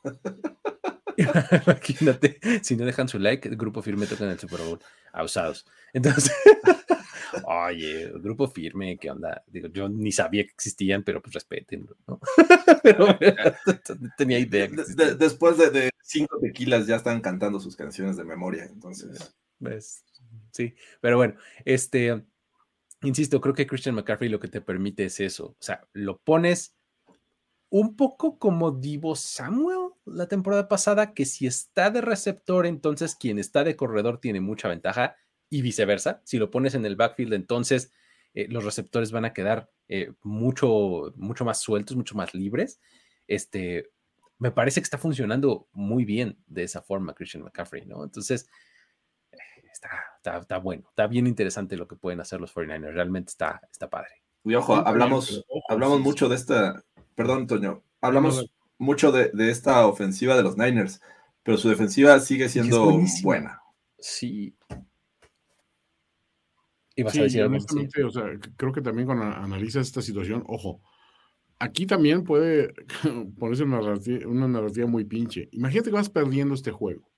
Imagínate, 1.17 2.39
si 2.61 2.75
no 2.75 2.85
dejan 2.85 3.07
su 3.07 3.17
like, 3.17 3.49
el 3.49 3.57
grupo 3.57 3.81
firme 3.81 4.05
toca 4.05 4.25
en 4.25 4.31
el 4.31 4.39
Super 4.39 4.61
Bowl 4.61 4.79
a 5.11 5.23
usados. 5.23 5.65
Entonces, 5.91 6.31
oye, 7.45 8.03
el 8.03 8.21
grupo 8.21 8.47
firme, 8.47 8.97
¿qué 8.97 9.11
onda? 9.11 9.43
Digo, 9.47 9.67
yo 9.67 9.89
ni 9.89 10.11
sabía 10.11 10.43
que 10.43 10.51
existían, 10.51 11.03
pero 11.03 11.21
pues 11.21 11.33
respeten, 11.33 11.87
¿no? 12.07 12.19
pero 12.83 13.07
no 13.99 14.09
tenía 14.17 14.39
idea. 14.39 14.69
después 15.17 15.57
de, 15.57 15.89
cinco 16.01 16.39
tequilas 16.39 16.87
ya 16.87 16.97
están 16.97 17.21
cantando 17.21 17.59
sus 17.59 17.75
canciones 17.75 18.17
de 18.17 18.23
memoria, 18.23 18.65
entonces. 18.65 19.35
¿Ves? 19.59 20.03
Sí, 20.51 20.75
pero 21.01 21.17
bueno, 21.17 21.35
este, 21.65 22.23
insisto, 23.01 23.41
creo 23.41 23.55
que 23.55 23.67
Christian 23.67 23.95
McCaffrey 23.95 24.29
lo 24.29 24.39
que 24.39 24.47
te 24.47 24.61
permite 24.61 25.05
es 25.05 25.19
eso, 25.19 25.47
o 25.47 25.57
sea, 25.59 25.87
lo 25.93 26.19
pones 26.19 26.75
un 27.69 27.95
poco 27.95 28.37
como 28.37 28.71
Divo 28.71 29.15
Samuel 29.15 29.93
la 30.05 30.27
temporada 30.27 30.67
pasada, 30.67 31.13
que 31.13 31.25
si 31.25 31.47
está 31.47 31.89
de 31.89 32.01
receptor, 32.01 32.67
entonces 32.67 33.15
quien 33.15 33.39
está 33.39 33.63
de 33.63 33.75
corredor 33.75 34.19
tiene 34.19 34.41
mucha 34.41 34.67
ventaja 34.67 35.15
y 35.53 35.61
viceversa. 35.61 36.19
Si 36.23 36.39
lo 36.39 36.49
pones 36.49 36.73
en 36.73 36.83
el 36.83 36.95
backfield, 36.95 37.33
entonces 37.33 37.91
eh, 38.33 38.47
los 38.49 38.63
receptores 38.63 39.11
van 39.11 39.25
a 39.25 39.33
quedar 39.33 39.69
eh, 39.87 40.11
mucho, 40.23 41.13
mucho 41.15 41.45
más 41.45 41.61
sueltos, 41.61 41.95
mucho 41.95 42.15
más 42.15 42.33
libres. 42.33 42.81
Este, 43.27 43.91
me 44.39 44.49
parece 44.49 44.81
que 44.81 44.85
está 44.85 44.97
funcionando 44.97 45.67
muy 45.71 46.05
bien 46.05 46.39
de 46.47 46.63
esa 46.63 46.81
forma 46.81 47.13
Christian 47.13 47.43
McCaffrey, 47.43 47.85
¿no? 47.85 48.03
Entonces, 48.03 48.49
está, 49.71 50.39
está, 50.39 50.57
bueno, 50.57 50.85
está 50.89 51.05
bien 51.05 51.27
interesante 51.27 51.77
lo 51.77 51.87
que 51.87 51.97
pueden 51.97 52.19
hacer 52.19 52.41
los 52.41 52.51
49ers, 52.55 52.93
realmente 52.93 53.29
está, 53.29 53.61
está 53.71 53.91
padre. 53.91 54.23
Y 54.43 54.55
ojo, 54.55 54.75
hablamos, 54.75 55.45
hablamos 55.69 55.99
mucho 55.99 56.29
de 56.29 56.35
esta, 56.35 56.83
perdón, 57.13 57.45
Toño, 57.45 57.83
hablamos 58.01 58.51
mucho 58.79 59.11
de, 59.11 59.31
esta 59.51 59.85
ofensiva 59.85 60.35
de 60.35 60.41
los 60.41 60.57
Niners, 60.57 60.99
pero 61.43 61.59
su 61.59 61.69
defensiva 61.69 62.19
sigue 62.19 62.49
siendo 62.49 62.99
buena. 63.21 63.61
Sí. 63.99 64.57
Sí, 66.95 67.19
a 67.19 67.23
decir 67.23 67.43
honestamente, 67.43 68.03
o 68.03 68.11
sea, 68.11 68.25
creo 68.55 68.71
que 68.71 68.81
también 68.81 69.05
cuando 69.05 69.25
analizas 69.25 69.87
esta 69.87 70.01
situación, 70.01 70.43
ojo, 70.47 70.81
aquí 71.59 71.85
también 71.85 72.23
puede 72.23 72.73
ponerse 73.39 73.63
una 73.63 74.47
narrativa, 74.47 74.87
muy 74.87 75.05
pinche. 75.05 75.49
Imagínate 75.51 75.89
que 75.89 75.95
vas 75.95 76.09
perdiendo 76.09 76.53
este 76.53 76.71
juego. 76.71 77.09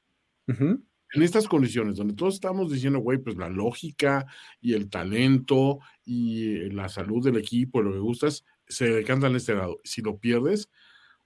En 0.47 1.23
estas 1.23 1.47
condiciones, 1.47 1.97
donde 1.97 2.13
todos 2.13 2.35
estamos 2.35 2.71
diciendo, 2.71 2.99
güey, 2.99 3.17
pues 3.17 3.35
la 3.35 3.49
lógica 3.49 4.25
y 4.61 4.73
el 4.73 4.89
talento 4.89 5.79
y 6.03 6.69
la 6.69 6.87
salud 6.87 7.23
del 7.23 7.37
equipo, 7.37 7.81
lo 7.81 7.93
que 7.93 7.99
gustas, 7.99 8.45
se 8.67 8.89
decantan 8.89 9.31
en 9.31 9.37
este 9.37 9.55
lado. 9.55 9.79
Si 9.83 10.01
lo 10.01 10.19
pierdes, 10.19 10.69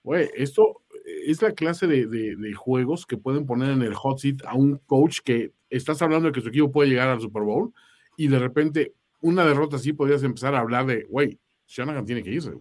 güey, 0.03 0.29
esto 0.35 0.83
es 1.25 1.41
la 1.41 1.51
clase 1.51 1.87
de, 1.87 2.07
de, 2.07 2.53
juegos 2.53 3.05
que 3.05 3.17
pueden 3.17 3.45
poner 3.45 3.71
en 3.71 3.81
el 3.81 3.93
hot 3.93 4.19
seat 4.19 4.37
a 4.45 4.53
un 4.53 4.77
coach 4.85 5.19
que 5.23 5.53
estás 5.69 6.01
hablando 6.01 6.27
de 6.27 6.33
que 6.33 6.41
su 6.41 6.49
equipo 6.49 6.71
puede 6.71 6.89
llegar 6.89 7.09
al 7.09 7.19
Super 7.19 7.43
Bowl 7.43 7.73
y 8.19 8.27
de 8.27 8.37
repente 8.37 8.95
una 9.21 9.45
derrota 9.45 9.77
así 9.77 9.93
podrías 9.93 10.23
empezar 10.23 10.53
a 10.53 10.59
hablar 10.59 10.85
de, 10.85 11.05
güey, 11.05 11.39
Shanahan 11.67 12.05
tiene 12.05 12.21
que 12.21 12.31
irse. 12.31 12.51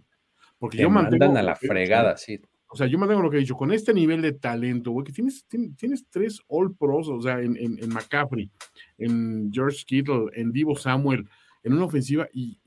Porque 0.57 0.77
yo 0.77 0.89
mantengo. 0.89 1.37
a 1.37 1.43
la 1.43 1.55
fregada, 1.57 2.15
sí. 2.15 2.39
O 2.69 2.77
sea, 2.77 2.87
yo 2.87 2.97
mantengo 2.97 3.21
lo 3.21 3.29
que 3.29 3.37
he 3.37 3.41
dicho, 3.41 3.57
con 3.57 3.73
este 3.73 3.93
nivel 3.93 4.21
de 4.21 4.31
talento, 4.31 4.91
güey, 4.91 5.05
que 5.05 5.11
tienes, 5.11 5.45
tienes, 5.75 6.05
tres 6.09 6.39
All 6.47 6.73
Pros, 6.73 7.09
o 7.09 7.21
sea, 7.21 7.41
en, 7.41 7.57
en, 7.57 7.89
McCaffrey, 7.89 8.49
en 8.97 9.51
George 9.51 9.83
Kittle, 9.85 10.27
en 10.33 10.53
Divo 10.53 10.77
Samuel, 10.77 11.27
en 11.63 11.73
una 11.73 11.85
ofensiva, 11.85 12.29
y, 12.31 12.57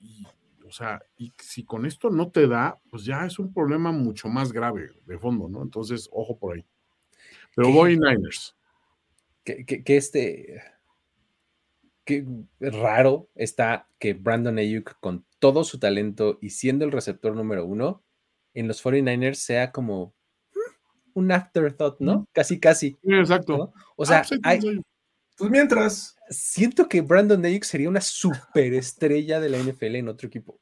o 0.67 0.71
sea, 0.71 1.01
y 1.17 1.33
si 1.39 1.65
con 1.65 1.87
esto 1.87 2.11
no 2.11 2.31
te 2.31 2.47
da, 2.47 2.79
pues 2.91 3.07
ya 3.07 3.25
es 3.25 3.39
un 3.39 3.55
problema 3.55 3.91
mucho 3.91 4.29
más 4.29 4.53
grave 4.53 4.91
de 5.07 5.19
fondo, 5.19 5.49
¿no? 5.49 5.63
Entonces, 5.63 6.11
ojo 6.13 6.37
por 6.37 6.57
ahí. 6.57 6.65
Pero 7.57 7.73
voy 7.73 7.97
Niners. 7.97 8.55
Que, 9.45 9.65
que, 9.65 9.83
que 9.83 9.97
este. 9.97 10.61
Qué 12.05 12.27
raro 12.59 13.29
está 13.35 13.89
que 13.99 14.15
Brandon 14.15 14.59
Ayuk, 14.59 14.99
con 15.01 15.25
todo 15.39 15.65
su 15.65 15.79
talento 15.79 16.39
y 16.41 16.51
siendo 16.51 16.85
el 16.85 16.93
receptor 16.93 17.35
número 17.37 17.65
uno, 17.65 18.03
en 18.55 18.69
los 18.69 18.85
49ers 18.85 19.35
sea 19.35 19.73
como 19.73 20.15
mm, 20.55 21.19
un 21.19 21.33
afterthought, 21.33 22.01
¿no? 22.01 22.27
Casi, 22.33 22.59
casi. 22.59 22.99
exacto. 23.03 23.73
O 23.97 24.05
sea, 24.05 24.25
ah, 24.43 24.57
pues, 24.61 24.81
pues 25.37 25.51
mientras. 25.51 26.17
Siento 26.29 26.89
que 26.89 27.03
Brandon 27.03 27.45
Ayuk 27.45 27.65
sería 27.65 27.89
una 27.89 28.01
superestrella 28.01 29.39
de 29.39 29.51
la 29.51 29.59
NFL 29.59 29.97
en 29.97 30.09
otro 30.09 30.29
equipo. 30.29 30.59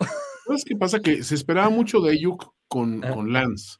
¿Sabes 0.46 0.64
qué 0.66 0.76
pasa? 0.76 1.00
Que 1.00 1.22
se 1.22 1.34
esperaba 1.34 1.70
mucho 1.70 2.00
de 2.00 2.12
Ayuk 2.12 2.52
con, 2.68 3.00
con 3.00 3.32
Lance. 3.32 3.78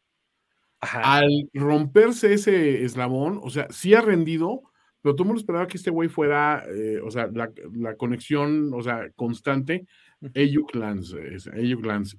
Al 0.80 1.48
romperse 1.54 2.32
ese 2.32 2.82
eslabón, 2.84 3.40
o 3.42 3.50
sea, 3.50 3.68
sí 3.70 3.94
ha 3.94 4.00
rendido, 4.00 4.62
pero 5.02 5.14
todo 5.14 5.24
el 5.24 5.28
mundo 5.28 5.40
esperaba 5.40 5.66
que 5.66 5.76
este 5.76 5.90
güey 5.90 6.08
fuera, 6.08 6.64
eh, 6.68 7.00
o 7.02 7.10
sea, 7.10 7.26
la, 7.26 7.50
la, 7.74 7.96
conexión, 7.96 8.72
o 8.72 8.82
sea, 8.82 9.10
constante 9.16 9.86
Ayuk 10.34 10.74
Lance, 10.76 11.16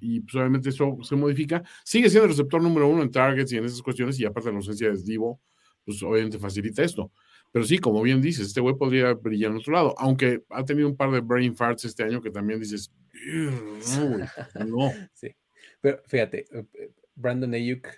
y 0.00 0.20
pues 0.20 0.34
obviamente 0.34 0.68
eso 0.68 0.98
se 1.02 1.16
modifica. 1.16 1.62
Sigue 1.82 2.10
siendo 2.10 2.24
el 2.24 2.32
receptor 2.32 2.62
número 2.62 2.86
uno 2.86 3.02
en 3.02 3.10
targets 3.10 3.52
y 3.52 3.56
en 3.56 3.64
esas 3.64 3.80
cuestiones, 3.80 4.20
y 4.20 4.26
aparte 4.26 4.50
la 4.50 4.56
ausencia 4.56 4.90
de 4.90 5.02
Divo, 5.02 5.40
pues 5.84 6.02
obviamente 6.02 6.38
facilita 6.38 6.82
esto. 6.82 7.10
Pero 7.50 7.64
sí, 7.64 7.78
como 7.78 8.02
bien 8.02 8.20
dices, 8.20 8.48
este 8.48 8.60
güey 8.60 8.74
podría 8.76 9.14
brillar 9.14 9.52
en 9.52 9.58
otro 9.58 9.72
lado, 9.72 9.94
aunque 9.96 10.42
ha 10.50 10.64
tenido 10.64 10.88
un 10.88 10.96
par 10.96 11.10
de 11.10 11.20
brain 11.20 11.56
farts 11.56 11.86
este 11.86 12.02
año 12.02 12.20
que 12.20 12.30
también 12.30 12.60
dices, 12.60 12.92
no, 13.14 14.18
no. 14.66 14.90
Sí. 15.14 15.34
Pero 15.80 16.02
fíjate, 16.06 16.46
eh, 16.50 16.64
eh, 16.74 16.90
Brandon 17.14 17.54
Ayuk 17.54 17.88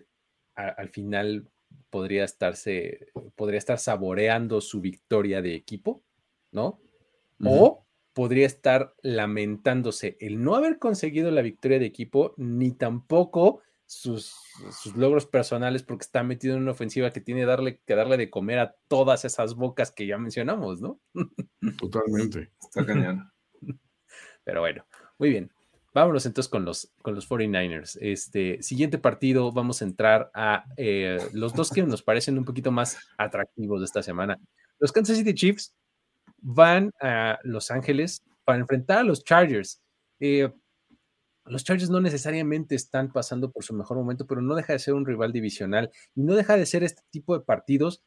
al 0.54 0.88
final 0.88 1.48
podría 1.90 2.24
estarse, 2.24 3.08
podría 3.34 3.58
estar 3.58 3.78
saboreando 3.78 4.60
su 4.60 4.80
victoria 4.80 5.42
de 5.42 5.54
equipo, 5.54 6.02
¿no? 6.52 6.80
O 7.44 7.86
podría 8.12 8.46
estar 8.46 8.94
lamentándose 9.02 10.16
el 10.20 10.42
no 10.42 10.54
haber 10.54 10.78
conseguido 10.78 11.30
la 11.30 11.42
victoria 11.42 11.78
de 11.78 11.86
equipo, 11.86 12.34
ni 12.38 12.72
tampoco 12.72 13.60
sus, 13.86 14.34
logros 14.96 15.26
personales, 15.26 15.82
porque 15.82 16.04
está 16.04 16.22
metido 16.22 16.56
en 16.56 16.62
una 16.62 16.72
ofensiva 16.72 17.12
que 17.12 17.20
tiene 17.20 17.44
darle, 17.44 17.80
que 17.86 17.94
darle 17.94 18.16
de 18.16 18.30
comer 18.30 18.58
a 18.58 18.74
todas 18.88 19.24
esas 19.24 19.54
bocas 19.54 19.92
que 19.92 20.06
ya 20.06 20.18
mencionamos, 20.18 20.80
¿no? 20.80 21.00
Totalmente. 21.78 22.50
Está 22.60 22.84
cañón. 22.84 23.30
Pero 24.44 24.60
bueno, 24.60 24.86
muy 25.18 25.30
bien. 25.30 25.52
Vámonos 25.96 26.26
entonces 26.26 26.50
con 26.50 26.66
los, 26.66 26.92
con 27.00 27.14
los 27.14 27.26
49ers. 27.26 27.96
Este 28.02 28.62
siguiente 28.62 28.98
partido, 28.98 29.50
vamos 29.50 29.80
a 29.80 29.86
entrar 29.86 30.30
a 30.34 30.66
eh, 30.76 31.16
los 31.32 31.54
dos 31.54 31.70
que 31.70 31.82
nos 31.84 32.02
parecen 32.02 32.36
un 32.36 32.44
poquito 32.44 32.70
más 32.70 32.98
atractivos 33.16 33.80
de 33.80 33.86
esta 33.86 34.02
semana. 34.02 34.38
Los 34.78 34.92
Kansas 34.92 35.16
City 35.16 35.32
Chiefs 35.32 35.74
van 36.42 36.92
a 37.00 37.38
Los 37.44 37.70
Ángeles 37.70 38.22
para 38.44 38.58
enfrentar 38.58 38.98
a 38.98 39.04
los 39.04 39.24
Chargers. 39.24 39.80
Eh, 40.20 40.52
los 41.46 41.64
Chargers 41.64 41.88
no 41.88 42.02
necesariamente 42.02 42.74
están 42.74 43.10
pasando 43.10 43.50
por 43.50 43.64
su 43.64 43.72
mejor 43.72 43.96
momento, 43.96 44.26
pero 44.26 44.42
no 44.42 44.54
deja 44.54 44.74
de 44.74 44.80
ser 44.80 44.92
un 44.92 45.06
rival 45.06 45.32
divisional 45.32 45.90
y 46.14 46.24
no 46.24 46.34
deja 46.34 46.58
de 46.58 46.66
ser 46.66 46.84
este 46.84 47.04
tipo 47.10 47.38
de 47.38 47.42
partidos 47.42 48.02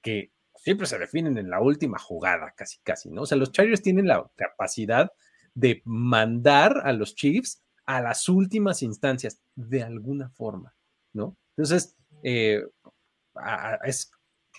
que 0.00 0.32
siempre 0.54 0.86
se 0.86 0.98
definen 0.98 1.36
en 1.36 1.50
la 1.50 1.60
última 1.60 1.98
jugada, 1.98 2.54
casi, 2.56 2.78
casi, 2.82 3.10
¿no? 3.10 3.20
O 3.20 3.26
sea, 3.26 3.36
los 3.36 3.52
Chargers 3.52 3.82
tienen 3.82 4.08
la 4.08 4.30
capacidad 4.34 5.12
de 5.54 5.82
mandar 5.84 6.82
a 6.84 6.92
los 6.92 7.14
Chiefs 7.14 7.62
a 7.88 8.02
las 8.02 8.28
últimas 8.28 8.82
instancias, 8.82 9.40
de 9.56 9.82
alguna 9.82 10.28
forma, 10.28 10.74
¿no? 11.14 11.36
Entonces, 11.56 11.96
eh, 12.22 12.62
es 13.82 14.10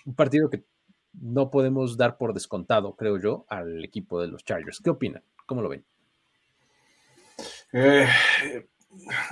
un 0.04 0.14
partido 0.16 0.50
que 0.50 0.64
no 1.12 1.48
podemos 1.48 1.96
dar 1.96 2.18
por 2.18 2.34
descontado, 2.34 2.96
creo 2.96 3.18
yo, 3.18 3.46
al 3.48 3.84
equipo 3.84 4.20
de 4.20 4.26
los 4.26 4.44
Chargers. 4.44 4.80
¿Qué 4.82 4.90
opinan? 4.90 5.22
¿Cómo 5.46 5.62
lo 5.62 5.68
ven? 5.68 5.84
Eh, 7.72 8.08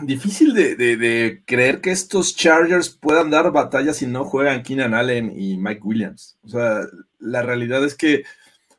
difícil 0.02 0.55
de, 0.55 1.43
creer 1.44 1.80
que 1.80 1.90
estos 1.90 2.36
Chargers 2.36 2.90
puedan 2.90 3.30
dar 3.30 3.51
batalla 3.51 3.93
si 3.93 4.06
no 4.06 4.24
juegan 4.24 4.62
Keenan 4.62 4.94
Allen 4.94 5.32
y 5.36 5.56
Mike 5.56 5.82
Williams. 5.82 6.39
O 6.43 6.48
sea, 6.48 6.82
la 7.18 7.43
realidad 7.43 7.85
es 7.85 7.97
que 7.97 8.24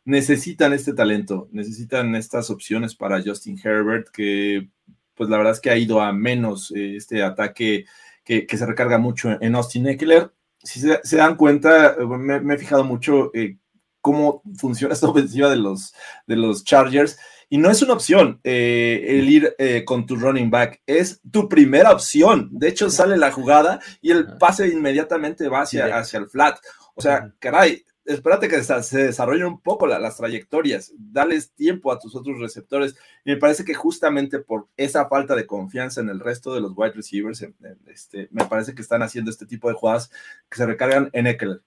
necesitan 0.06 0.74
este 0.74 0.94
talento, 0.94 1.50
necesitan 1.52 2.16
estas 2.16 2.50
opciones 2.50 2.96
para 2.96 3.22
Justin 3.22 3.60
Herbert, 3.64 4.10
que 4.10 4.70
pues 5.16 5.30
la 5.30 5.38
verdad 5.38 5.54
es 5.54 5.60
que 5.60 5.70
ha 5.70 5.78
ido 5.78 6.02
a 6.02 6.14
menos 6.14 6.72
eh, 6.72 6.96
este 6.96 7.24
ataque 7.24 7.86
que, 8.24 8.48
que, 8.48 8.58
se 8.58 8.66
recarga 8.66 8.98
mucho 8.98 9.38
en 9.42 9.56
Austin 9.56 9.88
Eckler 9.88 10.32
si 10.64 10.82
se, 10.82 11.18
dan 11.18 11.36
cuenta, 11.36 11.96
me, 12.00 12.54
he 12.54 12.58
fijado 12.58 12.84
mucho 12.84 13.32
eh, 13.34 13.58
cómo 14.02 14.42
funciona 14.58 14.94
esta 14.94 15.08
ofensiva 15.08 15.50
de 15.50 15.58
los, 15.58 15.94
de 16.28 16.36
los 16.36 16.64
Chargers. 16.64 17.18
Y 17.52 17.58
no 17.58 17.72
es 17.72 17.82
una 17.82 17.94
opción 17.94 18.40
eh, 18.44 19.06
el 19.08 19.28
ir 19.28 19.56
eh, 19.58 19.84
con 19.84 20.06
tu 20.06 20.16
running 20.16 20.52
back, 20.52 20.82
es 20.86 21.20
tu 21.32 21.50
primera 21.50 21.92
opción. 21.92 22.50
De 22.52 22.68
hecho, 22.68 22.92
sale 22.92 23.18
la 23.18 23.32
jugada 23.32 23.80
y 24.02 24.12
el 24.12 24.38
pase 24.38 24.68
inmediatamente 24.68 25.50
va 25.50 25.62
hacia, 25.62 25.98
hacia 25.98 26.20
el 26.20 26.30
flat. 26.30 26.60
O 26.94 27.02
sea, 27.02 27.34
caray, 27.40 27.84
espérate 28.14 28.48
que 28.48 28.64
se 28.64 28.98
desarrollen 28.98 29.46
un 29.46 29.62
poco 29.62 29.86
las 29.86 30.18
trayectorias, 30.18 30.92
dales 30.98 31.52
tiempo 31.54 31.92
a 31.92 32.00
tus 32.00 32.16
otros 32.16 32.40
receptores. 32.40 32.96
Y 33.24 33.32
me 33.32 33.38
parece 33.38 33.64
que 33.64 33.74
justamente 33.74 34.40
por 34.40 34.68
esa 34.78 35.08
falta 35.08 35.36
de 35.36 35.46
confianza 35.46 36.02
en 36.02 36.10
el 36.10 36.20
resto 36.20 36.54
de 36.54 36.62
los 36.62 36.74
wide 36.76 36.94
receivers, 36.94 37.46
este, 37.88 38.28
me 38.32 38.46
parece 38.46 38.74
que 38.74 38.82
están 38.82 39.04
haciendo 39.04 39.30
este 39.30 39.46
tipo 39.46 39.70
de 39.70 39.76
jugadas 39.76 40.10
que 40.50 40.58
se 40.58 40.66
recargan 40.66 41.10
en 41.14 41.28
Eckler. 41.28 41.62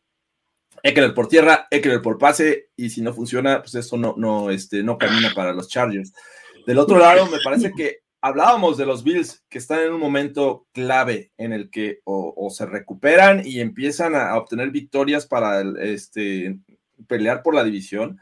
Eckler 0.83 1.15
por 1.15 1.29
tierra, 1.29 1.69
Eckler 1.71 2.03
por 2.03 2.19
pase, 2.19 2.71
y 2.77 2.91
si 2.91 3.03
no 3.03 3.15
funciona, 3.15 3.61
pues 3.61 3.77
eso 3.77 3.97
no, 3.97 4.15
no, 4.17 4.51
este, 4.51 4.83
no 4.83 4.99
camina 4.99 5.33
para 5.35 5.53
los 5.53 5.69
Chargers. 5.69 6.13
Del 6.67 6.79
otro 6.79 6.99
lado, 6.99 7.27
me 7.27 7.39
parece 7.43 7.73
que 7.73 8.02
hablábamos 8.23 8.79
de 8.79 8.87
los 8.87 9.03
Bills 9.03 9.45
que 9.51 9.59
están 9.59 9.81
en 9.81 9.93
un 9.93 10.01
momento 10.01 10.67
clave 10.73 11.33
en 11.37 11.53
el 11.53 11.71
que 11.71 12.01
o, 12.05 12.49
se 12.51 12.65
recuperan 12.65 13.43
y 13.45 13.61
empiezan 13.61 14.15
a, 14.15 14.37
obtener 14.37 14.71
victorias 14.71 15.27
para 15.27 15.61
este, 15.81 16.59
pelear 17.09 17.43
por 17.43 17.55
la 17.55 17.65
división. 17.65 18.21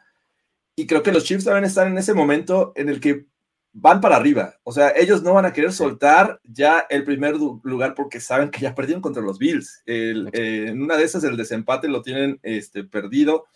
Y 0.75 0.87
creo 0.87 1.03
que 1.03 1.13
los 1.13 1.25
Chiefs 1.25 1.45
también 1.45 1.65
están 1.65 1.89
en 1.89 1.99
ese 1.99 2.15
momento 2.15 2.73
en 2.75 2.89
el 2.89 2.99
que 2.99 3.27
van 3.73 4.01
para 4.01 4.17
arriba. 4.17 4.55
O 4.65 4.73
sea, 4.73 4.91
ellos 4.97 5.23
no 5.23 5.35
van 5.35 5.45
a 5.45 5.53
querer 5.53 5.73
soltar 5.73 6.41
ya 6.45 6.87
el 6.89 7.05
primer 7.05 7.37
lugar 7.37 7.95
porque 7.95 8.21
saben 8.21 8.51
que 8.51 8.61
ya 8.61 8.75
perdieron 8.75 9.03
contra 9.03 9.23
los 9.23 9.39
Bills. 9.39 9.83
Eh, 9.85 10.25
en 10.33 10.83
una 10.83 10.97
de 10.97 11.05
esas 11.05 11.25
el 11.25 11.37
desempate 11.37 11.89
lo 11.89 12.01
tienen 12.01 12.41
este, 12.43 12.85
perdido. 12.85 13.47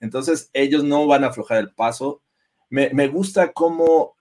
Entonces 0.00 0.50
ellos 0.52 0.82
no 0.82 1.06
van 1.06 1.22
a 1.22 1.28
aflojar 1.28 1.58
el 1.58 1.72
paso. 1.72 2.20
Me, 2.68 2.90
me 2.90 3.06
gusta 3.06 3.52
cómo 3.52 4.16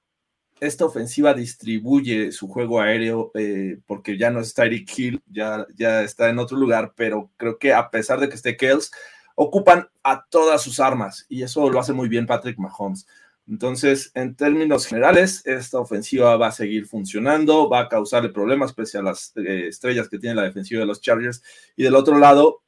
esta 0.66 0.86
ofensiva 0.86 1.34
distribuye 1.34 2.32
su 2.32 2.48
juego 2.48 2.80
aéreo 2.80 3.32
eh, 3.36 3.80
porque 3.86 4.18
ya 4.18 4.30
no 4.30 4.40
está 4.40 4.66
Eric 4.66 4.92
Hill, 4.98 5.22
ya, 5.28 5.68
ya 5.76 6.04
está 6.04 6.30
en 6.30 6.40
otro 6.40 6.58
lugar, 6.58 6.94
pero 6.96 7.32
creo 7.38 7.58
que 7.58 7.74
a 7.74 7.90
pesar 7.90 8.20
de 8.20 8.30
que 8.30 8.36
esté 8.36 8.56
Kells, 8.56 8.92
ocupan 9.36 9.90
a 10.04 10.26
todas 10.30 10.62
sus 10.62 10.80
armas 10.80 11.26
y 11.28 11.44
eso 11.44 11.70
lo 11.70 11.80
hace 11.80 11.94
muy 11.94 12.08
bien 12.08 12.26
Patrick 12.26 12.58
Mahomes. 12.58 13.08
Entonces, 13.46 14.12
en 14.14 14.36
términos 14.36 14.86
generales, 14.86 15.46
esta 15.46 15.80
ofensiva 15.80 16.38
va 16.38 16.48
a 16.48 16.52
seguir 16.52 16.86
funcionando, 16.86 17.68
va 17.68 17.82
a 17.82 17.90
causarle 17.90 18.30
problemas 18.30 18.72
pese 18.72 18.98
a 18.98 19.02
las 19.02 19.34
eh, 19.36 19.68
estrellas 19.68 20.08
que 20.08 20.18
tiene 20.18 20.36
la 20.36 20.44
defensiva 20.44 20.80
de 20.80 20.86
los 20.86 21.02
Chargers. 21.02 21.44
Y 21.76 21.84
del 21.84 21.96
otro 21.96 22.18
lado, 22.18 22.62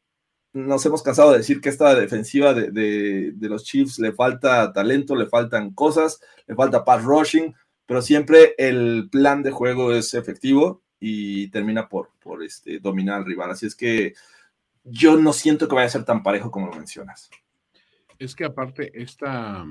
nos 0.51 0.85
hemos 0.85 1.01
cansado 1.01 1.31
de 1.31 1.37
decir 1.37 1.61
que 1.61 1.69
esta 1.69 1.95
defensiva 1.95 2.53
de, 2.53 2.71
de 2.71 3.49
los 3.49 3.63
Chiefs 3.63 3.99
le 3.99 4.11
falta 4.11 4.73
talento, 4.73 5.15
le 5.15 5.27
faltan 5.27 5.73
cosas, 5.73 6.19
le 6.45 6.55
falta 6.55 6.83
pass 6.83 7.03
rushing, 7.03 7.53
pero 7.85 8.01
siempre 8.01 8.55
el 8.57 9.09
plan 9.11 9.43
de 9.43 9.51
juego 9.51 9.93
es 9.93 10.13
efectivo 10.13 10.81
y 10.99 11.49
termina 11.49 11.87
por, 11.87 12.11
por 12.19 12.43
este, 12.43 12.79
dominar 12.79 13.17
al 13.17 13.25
rival. 13.25 13.51
Así 13.51 13.65
es 13.65 13.75
que 13.75 14.13
yo 14.83 15.17
no 15.17 15.33
siento 15.33 15.67
que 15.67 15.75
vaya 15.75 15.87
a 15.87 15.89
ser 15.91 16.05
tan 16.05 16.23
parejo 16.23 16.51
como 16.51 16.67
lo 16.67 16.73
mencionas. 16.73 17.29
Es 18.17 18.35
que 18.35 18.45
aparte, 18.45 18.91
esta, 18.99 19.65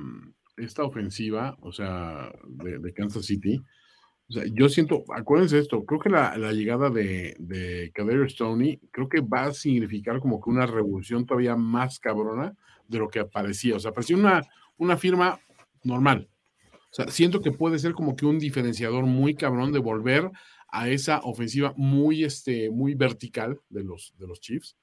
esta 0.56 0.84
ofensiva, 0.84 1.56
o 1.60 1.72
sea, 1.72 2.30
de, 2.46 2.92
Kansas 2.92 3.24
City, 3.24 3.60
o 4.28 4.32
sea, 4.32 4.44
yo 4.52 4.68
siento, 4.68 5.04
acuérdense 5.14 5.58
esto, 5.58 5.84
creo 5.84 6.00
que 6.00 6.10
la, 6.10 6.36
llegada 6.52 6.90
de, 6.90 7.36
de 7.38 7.92
Stoney, 8.28 8.80
creo 8.90 9.08
que 9.08 9.20
va 9.20 9.44
a 9.44 9.54
significar 9.54 10.20
como 10.20 10.40
que 10.40 10.50
una 10.50 10.66
revolución 10.66 11.26
todavía 11.26 11.56
más 11.56 11.98
cabrona 11.98 12.54
de 12.88 12.98
lo 12.98 13.08
que 13.08 13.24
parecía. 13.24 13.76
O 13.76 13.80
sea, 13.80 13.92
parecía 13.92 14.16
una, 14.16 14.42
una 14.76 14.96
firma 14.96 15.40
normal, 15.82 16.28
o 16.94 16.96
sea, 16.96 17.08
siento 17.08 17.40
que 17.40 17.50
puede 17.50 17.80
ser 17.80 17.92
como 17.92 18.14
que 18.14 18.24
un 18.24 18.38
diferenciador 18.38 19.04
muy 19.04 19.34
cabrón 19.34 19.72
de 19.72 19.80
volver 19.80 20.30
a 20.68 20.88
esa 20.88 21.18
ofensiva 21.24 21.74
muy, 21.76 22.22
este, 22.22 22.70
muy 22.70 22.94
vertical 22.94 23.58
de 23.68 23.82
los, 23.82 24.14
de 24.16 24.28
los 24.28 24.38
Chiefs, 24.38 24.76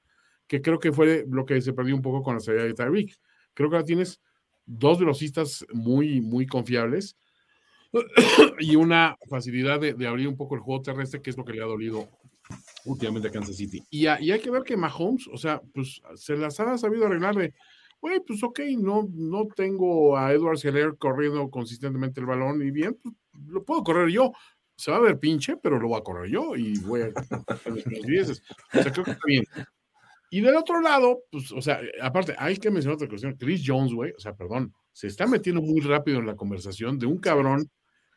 que 0.46 0.62
creo 0.62 0.78
que 0.78 0.92
fue 0.92 1.24
lo 1.30 1.46
que 1.46 1.62
se 1.62 1.72
perdió 1.72 1.96
un 1.96 2.02
poco 2.02 2.22
con 2.22 2.34
la 2.34 2.42
salida 2.42 2.66
de 2.66 2.74
Tyreek. 2.74 3.18
Creo 3.54 3.70
que 3.70 3.78
ahora 3.78 3.86
tienes 3.86 4.20
dos 4.66 5.00
velocistas 5.00 5.66
muy, 5.72 6.20
muy 6.20 6.46
confiables 6.46 7.16
y 8.60 8.76
una 8.76 9.16
facilidad 9.30 9.80
de, 9.80 10.06
abrir 10.06 10.28
un 10.28 10.36
poco 10.36 10.56
el 10.56 10.62
juego 10.62 10.82
terrestre, 10.82 11.22
que 11.22 11.30
es 11.30 11.38
lo 11.38 11.46
que 11.46 11.54
le 11.54 11.64
ha 11.64 11.66
dolido 11.66 12.10
últimamente 12.84 13.30
a 13.30 13.32
Kansas 13.32 13.56
City. 13.56 13.82
Y, 13.90 14.08
hay 14.08 14.40
que 14.42 14.52
ver 14.52 14.64
que 14.64 14.76
Mahomes, 14.76 15.30
o 15.32 15.38
sea, 15.38 15.62
pues 15.74 16.02
se 16.16 16.36
las 16.36 16.60
ha 16.60 16.78
sabido 16.78 17.06
arreglar 17.06 17.36
de 17.36 17.54
güey, 18.02 18.20
pues 18.26 18.44
ok, 18.44 18.60
no, 18.80 19.08
no 19.14 19.48
tengo 19.56 20.18
a 20.18 20.34
Edward 20.34 20.58
Seller 20.58 20.98
corriendo 20.98 21.50
consistentemente 21.50 22.20
el 22.20 22.26
balón 22.26 22.62
y 22.62 22.72
bien, 22.72 22.98
pues 23.02 23.16
lo 23.48 23.64
puedo 23.64 23.84
correr 23.84 24.10
yo. 24.10 24.32
Se 24.76 24.90
va 24.90 24.98
a 24.98 25.02
ver 25.02 25.20
pinche, 25.20 25.58
pero 25.58 25.80
lo 25.80 25.90
voy 25.90 26.00
a 26.00 26.04
correr 26.04 26.32
yo 26.32 26.56
y 26.56 26.78
voy 26.80 27.02
a... 27.02 27.08
o 28.74 28.82
sea, 28.82 28.92
creo 28.92 29.06
que 29.06 29.12
está 29.12 29.26
bien. 29.28 29.46
Y 30.32 30.42
del 30.42 30.56
otro 30.56 30.82
lado, 30.82 31.24
pues, 31.30 31.52
o 31.52 31.62
sea, 31.62 31.80
aparte, 32.02 32.34
hay 32.38 32.58
que 32.58 32.72
mencionar 32.72 32.96
otra 32.96 33.08
cuestión. 33.08 33.36
Chris 33.36 33.64
Jones, 33.66 33.94
güey, 33.94 34.14
o 34.18 34.20
sea, 34.20 34.34
perdón, 34.34 34.74
se 34.94 35.08
está 35.08 35.28
metiendo 35.28 35.62
muy 35.62 35.82
rápido 35.82 36.20
en 36.20 36.26
la 36.26 36.36
conversación 36.36 36.98
de 36.98 37.06
un 37.06 37.20
cabrón 37.20 37.70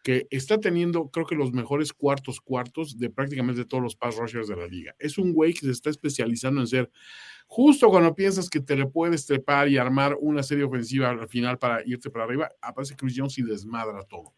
que 0.04 0.26
está 0.30 0.60
teniendo, 0.60 1.08
creo 1.08 1.26
que 1.26 1.34
los 1.34 1.52
mejores 1.52 1.92
cuartos 1.92 2.40
cuartos 2.40 2.98
de 2.98 3.10
prácticamente 3.10 3.64
todos 3.64 3.82
los 3.82 3.96
pass 3.96 4.16
rushers 4.16 4.48
de 4.48 4.56
la 4.56 4.66
liga. 4.66 4.94
Es 4.98 5.18
un 5.18 5.32
güey 5.32 5.54
que 5.54 5.66
se 5.66 5.72
está 5.72 5.90
especializando 5.90 6.60
en 6.60 6.66
ser 6.66 6.90
justo 7.54 7.88
cuando 7.88 8.16
piensas 8.16 8.50
que 8.50 8.58
te 8.58 8.74
le 8.74 8.84
puedes 8.86 9.26
trepar 9.26 9.68
y 9.68 9.78
armar 9.78 10.16
una 10.20 10.42
serie 10.42 10.64
ofensiva 10.64 11.10
al 11.10 11.28
final 11.28 11.56
para 11.56 11.86
irte 11.86 12.10
para 12.10 12.24
arriba, 12.24 12.50
aparece 12.60 12.96
Chris 12.96 13.14
Jones 13.16 13.38
y 13.38 13.42
desmadra 13.42 14.02
todo. 14.02 14.34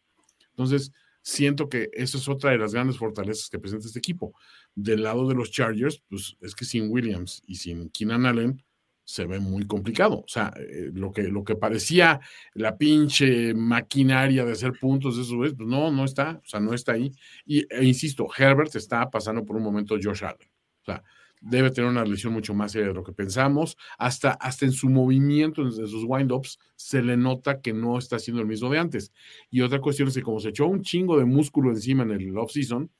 Entonces, 0.50 0.92
siento 1.22 1.70
que 1.70 1.88
esa 1.94 2.18
es 2.18 2.28
otra 2.28 2.50
de 2.50 2.58
las 2.58 2.74
grandes 2.74 2.98
fortalezas 2.98 3.48
que 3.48 3.58
presenta 3.58 3.86
este 3.86 4.00
equipo. 4.00 4.34
Del 4.74 5.02
lado 5.02 5.26
de 5.26 5.34
los 5.34 5.50
Chargers, 5.50 6.02
pues 6.10 6.36
es 6.42 6.54
que 6.54 6.66
sin 6.66 6.90
Williams 6.90 7.42
y 7.46 7.54
sin 7.54 7.88
Keenan 7.88 8.26
Allen, 8.26 8.62
se 9.02 9.24
ve 9.24 9.40
muy 9.40 9.66
complicado. 9.66 10.18
O 10.18 10.28
sea, 10.28 10.52
eh, 10.58 10.90
lo, 10.92 11.10
que, 11.10 11.22
lo 11.22 11.42
que 11.42 11.56
parecía 11.56 12.20
la 12.52 12.76
pinche 12.76 13.54
maquinaria 13.54 14.44
de 14.44 14.52
hacer 14.52 14.74
puntos 14.78 15.16
de 15.16 15.24
su 15.24 15.38
vez, 15.38 15.54
pues 15.56 15.66
no, 15.66 15.90
no 15.90 16.04
está, 16.04 16.42
o 16.44 16.46
sea, 16.46 16.60
no 16.60 16.74
está 16.74 16.92
ahí. 16.92 17.10
Y 17.46 17.64
e 17.72 17.82
insisto, 17.82 18.28
Herbert 18.36 18.76
está 18.76 19.08
pasando 19.08 19.42
por 19.42 19.56
un 19.56 19.62
momento 19.62 19.96
Josh 19.98 20.22
Allen. 20.22 20.50
O 20.82 20.84
sea, 20.84 21.02
debe 21.40 21.70
tener 21.70 21.90
una 21.90 22.04
lesión 22.04 22.32
mucho 22.32 22.54
más 22.54 22.72
seria 22.72 22.88
de 22.88 22.94
lo 22.94 23.04
que 23.04 23.12
pensamos. 23.12 23.76
Hasta, 23.98 24.32
hasta 24.32 24.66
en 24.66 24.72
su 24.72 24.88
movimiento, 24.88 25.62
en 25.62 25.72
sus 25.72 26.04
wind-ups, 26.06 26.58
se 26.74 27.02
le 27.02 27.16
nota 27.16 27.60
que 27.60 27.72
no 27.72 27.98
está 27.98 28.18
siendo 28.18 28.42
el 28.42 28.48
mismo 28.48 28.70
de 28.70 28.78
antes. 28.78 29.12
Y 29.50 29.60
otra 29.60 29.80
cuestión 29.80 30.08
es 30.08 30.14
que 30.14 30.22
como 30.22 30.40
se 30.40 30.50
echó 30.50 30.66
un 30.66 30.82
chingo 30.82 31.18
de 31.18 31.24
músculo 31.24 31.70
encima 31.70 32.02
en 32.02 32.12
el 32.12 32.36
off-season, 32.36 32.90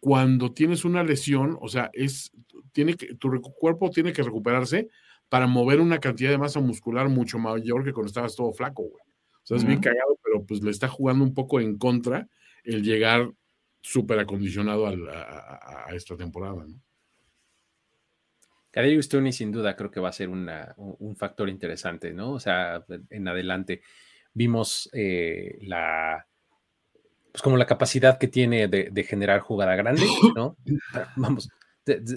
cuando 0.00 0.52
tienes 0.52 0.84
una 0.84 1.02
lesión, 1.02 1.58
o 1.60 1.68
sea, 1.68 1.90
es, 1.92 2.30
tiene 2.72 2.94
que, 2.94 3.14
tu 3.14 3.40
cuerpo 3.42 3.90
tiene 3.90 4.12
que 4.12 4.22
recuperarse 4.22 4.88
para 5.28 5.46
mover 5.46 5.80
una 5.80 5.98
cantidad 5.98 6.30
de 6.30 6.38
masa 6.38 6.60
muscular 6.60 7.08
mucho 7.08 7.38
mayor 7.38 7.84
que 7.84 7.92
cuando 7.92 8.08
estabas 8.08 8.36
todo 8.36 8.52
flaco, 8.52 8.84
güey. 8.84 9.02
O 9.02 9.46
sea, 9.48 9.56
es 9.56 9.64
bien 9.64 9.80
cagado, 9.80 10.18
pero 10.22 10.44
pues 10.44 10.62
le 10.62 10.70
está 10.70 10.88
jugando 10.88 11.24
un 11.24 11.32
poco 11.32 11.58
en 11.58 11.78
contra 11.78 12.28
el 12.64 12.82
llegar 12.82 13.32
súper 13.80 14.18
acondicionado 14.18 14.86
a, 14.86 14.90
a, 15.86 15.94
esta 15.94 16.16
temporada, 16.16 16.66
¿no? 16.66 16.80
Kadarius 18.78 19.06
Stoney 19.06 19.32
sin 19.32 19.50
duda 19.50 19.74
creo 19.74 19.90
que 19.90 19.98
va 19.98 20.10
a 20.10 20.12
ser 20.12 20.28
un 20.28 21.16
factor 21.16 21.48
interesante, 21.48 22.12
¿no? 22.12 22.30
O 22.34 22.38
sea, 22.38 22.84
en 23.10 23.26
adelante 23.26 23.82
vimos 24.32 24.88
eh, 24.92 25.58
la, 25.62 26.24
pues 27.32 27.42
como 27.42 27.56
la 27.56 27.66
capacidad 27.66 28.18
que 28.18 28.28
tiene 28.28 28.68
de, 28.68 29.02
generar 29.02 29.40
jugada 29.40 29.74
grande, 29.74 30.04
¿no? 30.36 30.56
Vamos, 31.16 31.48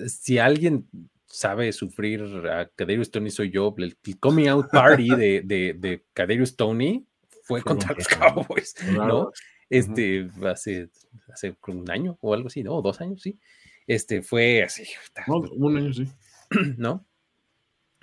si 0.08 0.38
alguien 0.38 0.88
sabe 1.26 1.74
sufrir 1.74 2.22
a 2.48 2.70
Kadarius 2.76 3.10
Tony 3.10 3.32
soy 3.32 3.50
yo, 3.50 3.74
el, 3.80 3.98
coming 4.20 4.46
out 4.46 4.70
party 4.70 5.10
de, 5.16 5.42
de, 5.42 5.74
de 5.76 6.06
Kadarius 6.14 6.56
Tony 6.56 7.08
fue 7.42 7.64
contra 7.64 7.96
los 7.96 8.08
Cowboys, 8.08 8.76
¿no? 8.92 9.32
Este, 9.68 10.30
hace, 10.46 10.90
hace 11.34 11.56
un 11.70 11.90
año 11.90 12.20
o 12.22 12.36
algo 12.36 12.50
así, 12.50 12.62
¿no? 12.62 12.80
Dos 12.84 13.02
años, 13.02 13.20
sí. 13.20 13.40
Este, 13.88 14.22
fue 14.22 14.62
así. 14.62 14.84
un 15.26 15.78
año, 15.78 15.92
sí. 15.92 16.06
¿no? 16.78 17.06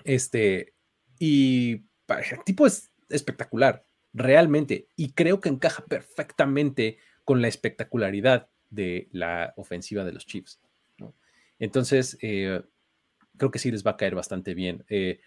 Este, 0.04 0.74
y 1.18 1.84
el 2.08 2.44
tipo 2.44 2.66
es 2.66 2.90
espectacular, 3.08 3.84
realmente, 4.12 4.88
y 4.96 5.12
creo 5.12 5.40
que 5.40 5.48
encaja 5.48 5.84
perfectamente 5.84 6.98
con 7.24 7.42
la 7.42 7.48
espectacularidad 7.48 8.48
de 8.70 9.08
la 9.12 9.52
ofensiva 9.56 10.04
de 10.04 10.12
los 10.12 10.26
Chiefs. 10.26 10.60
¿no? 10.98 11.14
Entonces, 11.58 12.18
eh, 12.22 12.62
creo 13.36 13.50
que 13.50 13.58
sí 13.58 13.70
les 13.70 13.86
va 13.86 13.92
a 13.92 13.96
caer 13.96 14.14
bastante 14.14 14.54
bien. 14.54 14.84
Eh, 14.88 15.20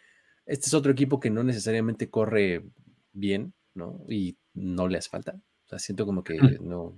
este 0.46 0.68
es 0.68 0.74
otro 0.74 0.92
equipo 0.92 1.20
que 1.20 1.30
no 1.30 1.44
necesariamente 1.44 2.10
corre 2.10 2.66
bien, 3.14 3.54
¿no? 3.74 4.04
Y 4.10 4.38
no 4.54 4.88
le 4.88 4.98
hace 4.98 5.10
falta. 5.10 5.40
O 5.66 5.70
sea, 5.70 5.80
siento 5.80 6.06
como 6.06 6.24
que 6.24 6.38
no. 6.60 6.98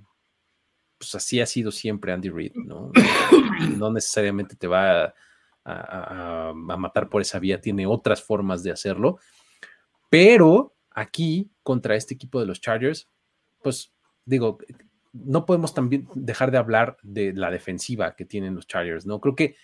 Pues 0.97 1.13
así 1.15 1.41
ha 1.41 1.45
sido 1.45 1.71
siempre 1.71 2.13
Andy 2.13 2.29
Reid, 2.29 2.53
¿no? 2.55 2.91
No 3.77 3.91
necesariamente 3.91 4.55
te 4.55 4.67
va 4.67 5.05
a 5.05 5.13
a, 5.65 6.53
matar 6.55 7.09
por 7.09 7.21
esa 7.21 7.39
vía, 7.39 7.61
tiene 7.61 7.87
otras 7.87 8.21
formas 8.21 8.63
de 8.63 8.71
hacerlo. 8.71 9.19
Pero 10.09 10.75
aquí, 10.91 11.51
contra 11.63 11.95
este 11.95 12.13
equipo 12.13 12.39
de 12.39 12.45
los 12.45 12.61
Chargers, 12.61 13.09
pues 13.61 13.93
digo, 14.25 14.57
no 15.13 15.45
podemos 15.45 15.73
también 15.73 16.07
dejar 16.15 16.51
de 16.51 16.57
hablar 16.57 16.97
de 17.03 17.33
la 17.33 17.51
defensiva 17.51 18.15
que 18.15 18.25
tienen 18.25 18.55
los 18.55 18.67
Chargers, 18.67 19.05
¿no? 19.05 19.19
Creo 19.19 19.35
que, 19.35 19.55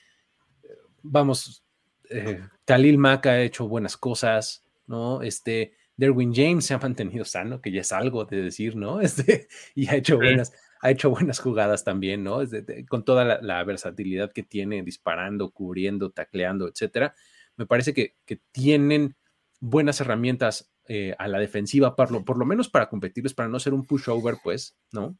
vamos, 1.01 1.63
eh, 2.09 2.41
Khalil 2.65 2.97
Mack 2.97 3.25
ha 3.27 3.41
hecho 3.41 3.67
buenas 3.67 3.97
cosas, 3.97 4.63
¿no? 4.87 5.21
Este, 5.21 5.73
Derwin 5.97 6.33
James 6.33 6.65
se 6.65 6.73
ha 6.73 6.77
mantenido 6.77 7.25
sano, 7.25 7.61
que 7.61 7.71
ya 7.71 7.81
es 7.81 7.91
algo 7.91 8.25
de 8.25 8.41
decir, 8.41 8.75
¿no? 8.75 9.01
Este, 9.01 9.47
y 9.75 9.87
ha 9.87 9.95
hecho 9.95 10.17
buenas, 10.17 10.53
ha 10.79 10.91
hecho 10.91 11.09
buenas 11.09 11.39
jugadas 11.39 11.83
también, 11.83 12.23
¿no? 12.23 12.39
con 12.87 13.03
toda 13.03 13.39
la, 13.41 13.63
versatilidad 13.63 14.31
que 14.31 14.43
tiene, 14.43 14.83
disparando, 14.83 15.51
cubriendo, 15.51 16.11
tacleando, 16.11 16.67
etcétera. 16.67 17.15
Me 17.57 17.65
parece 17.65 17.93
que, 17.93 18.15
tienen 18.51 19.15
buenas 19.59 19.99
herramientas 19.99 20.71
eh, 20.87 21.15
a 21.19 21.27
la 21.27 21.39
defensiva, 21.39 21.95
por 21.95 22.11
lo, 22.11 22.23
por 22.23 22.37
lo, 22.37 22.45
menos 22.45 22.69
para 22.69 22.89
competirles, 22.89 23.33
para 23.33 23.49
no 23.49 23.59
ser 23.59 23.73
un 23.73 23.85
pushover, 23.85 24.37
pues, 24.41 24.77
¿no? 24.91 25.17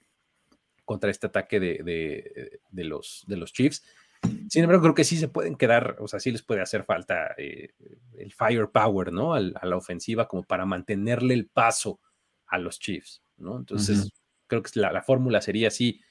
Contra 0.86 1.12
este 1.12 1.28
ataque 1.28 1.60
de, 1.60 2.60
los, 2.72 3.26
de 3.28 3.38
los 3.38 3.54
Chiefs. 3.54 3.84
Sin 4.50 4.64
embargo, 4.64 4.82
creo 4.82 4.96
que 4.96 5.04
sí 5.04 5.18
se 5.18 5.28
pueden 5.28 5.56
quedar, 5.56 5.98
o 6.00 6.08
sea, 6.08 6.20
sí 6.20 6.32
les 6.32 6.42
puede 6.42 6.62
hacer 6.62 6.84
falta 6.84 7.36
eh, 7.38 7.74
el 8.18 8.34
firepower, 8.34 9.14
¿no? 9.14 9.34
a 9.34 9.40
la 9.40 9.78
ofensiva 9.78 10.28
como 10.28 10.44
para 10.44 10.66
mantenerle 10.66 11.34
el 11.34 11.48
paso 11.48 12.02
a 12.48 12.58
los 12.58 12.80
Chiefs, 12.80 13.22
¿no? 13.38 13.58
Entonces, 13.58 14.12
creo 14.50 14.62
que 14.62 14.72
la, 14.78 15.02
fórmula 15.02 15.42
sería 15.42 15.70
así, 15.70 16.02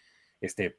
este, 0.41 0.79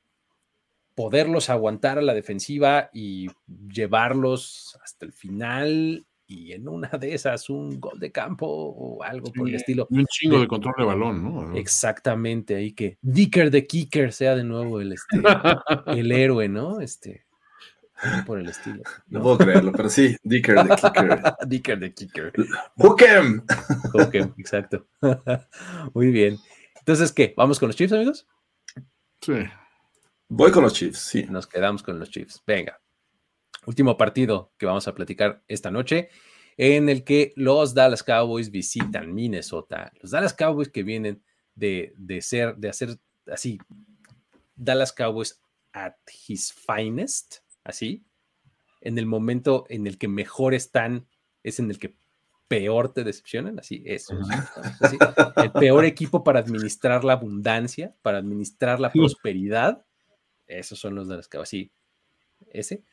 poderlos 0.95 1.51
aguantar 1.51 1.99
a 1.99 2.01
la 2.01 2.15
defensiva 2.15 2.89
y 2.91 3.27
llevarlos 3.67 4.79
hasta 4.83 5.05
el 5.05 5.13
final 5.13 6.05
y 6.25 6.53
en 6.53 6.67
una 6.67 6.89
de 6.89 7.13
esas 7.13 7.49
un 7.49 7.79
gol 7.79 7.99
de 7.99 8.11
campo 8.11 8.47
o 8.47 9.03
algo 9.03 9.31
por 9.31 9.49
el 9.49 9.55
estilo. 9.55 9.87
Un 9.89 10.05
chingo 10.05 10.39
de, 10.39 10.47
control 10.47 10.75
de 10.77 10.83
balón, 10.85 11.23
¿no? 11.23 11.55
Exactamente, 11.55 12.55
ahí 12.55 12.71
que 12.71 12.97
Dicker 13.01 13.51
de 13.51 13.67
Kicker 13.67 14.13
sea 14.13 14.35
de 14.35 14.43
nuevo 14.43 14.79
el, 14.79 14.93
este, 14.93 15.17
el 15.87 16.11
héroe, 16.11 16.47
¿no? 16.47 16.79
Este, 16.81 17.25
por 18.25 18.39
el 18.39 18.47
estilo. 18.47 18.83
No, 19.07 19.21
puedo 19.21 19.37
creerlo, 19.39 19.71
pero 19.71 19.89
sí, 19.89 20.15
Dicker 20.23 20.63
de 20.63 20.75
Kicker. 20.75 21.21
Dicker 21.47 21.79
de 21.79 21.93
Kicker. 21.93 22.33
Hookem. 22.77 23.41
Hookem, 23.93 24.33
exacto. 24.37 24.85
Muy 25.93 26.11
bien. 26.11 26.37
Entonces, 26.89 27.11
¿qué? 27.11 27.35
¿Vamos 27.37 27.59
con 27.59 27.67
los 27.67 27.75
Chiefs, 27.75 27.93
amigos? 27.93 28.27
Sí. 29.21 29.33
Voy 30.27 30.49
con 30.49 30.63
los 30.63 30.73
Chiefs, 30.73 30.97
sí. 30.97 31.23
Nos 31.29 31.45
quedamos 31.45 31.83
con 31.83 31.99
los 31.99 32.09
Chiefs. 32.09 32.41
Venga. 32.47 32.81
Último 33.67 33.95
partido 33.95 34.53
que 34.57 34.65
vamos 34.65 34.87
a 34.87 34.95
platicar 34.95 35.43
esta 35.47 35.69
noche, 35.69 36.09
en 36.57 36.89
el 36.89 37.03
que 37.03 37.31
los 37.35 37.75
Dallas 37.75 38.01
Cowboys 38.01 38.49
visitan 38.49 39.13
Minnesota. 39.13 39.91
Los 40.01 40.09
Dallas 40.09 40.33
Cowboys 40.33 40.69
que 40.69 40.81
vienen 40.81 41.23
de, 41.53 41.93
ser, 42.21 42.55
de 42.55 42.69
hacer 42.69 42.97
así, 43.27 43.59
Dallas 44.55 44.91
Cowboys 44.91 45.39
at 45.73 45.93
his 46.27 46.51
finest, 46.51 47.43
así, 47.63 48.03
en 48.81 48.97
el 48.97 49.05
momento 49.05 49.65
en 49.69 49.85
el 49.85 49.99
que 49.99 50.07
mejor 50.07 50.55
están, 50.55 51.07
es 51.43 51.59
en 51.59 51.69
el 51.69 51.77
que 51.77 51.95
peor 52.49 52.91
te 52.91 53.05
decepcionan, 53.05 53.59
así 53.59 53.81
es. 53.85 54.07
El 55.37 55.51
peor 55.53 55.85
equipo 55.85 56.23
para 56.23 56.39
administrar 56.39 57.05
la 57.05 57.13
abundancia, 57.13 57.95
para 58.01 58.17
administrar 58.17 58.81
la 58.81 58.91
prosperidad, 58.91 59.85
esos 60.47 60.79
son 60.79 60.95
los 60.95 61.07
de 61.07 61.15
los 61.15 61.29
que 61.29 61.37
así, 61.37 61.71
ese, 62.51 62.83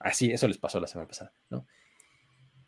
así, 0.00 0.32
eso 0.32 0.48
les 0.48 0.58
pasó 0.58 0.80
la 0.80 0.88
semana 0.88 1.08
pasada, 1.08 1.32
¿no? 1.48 1.66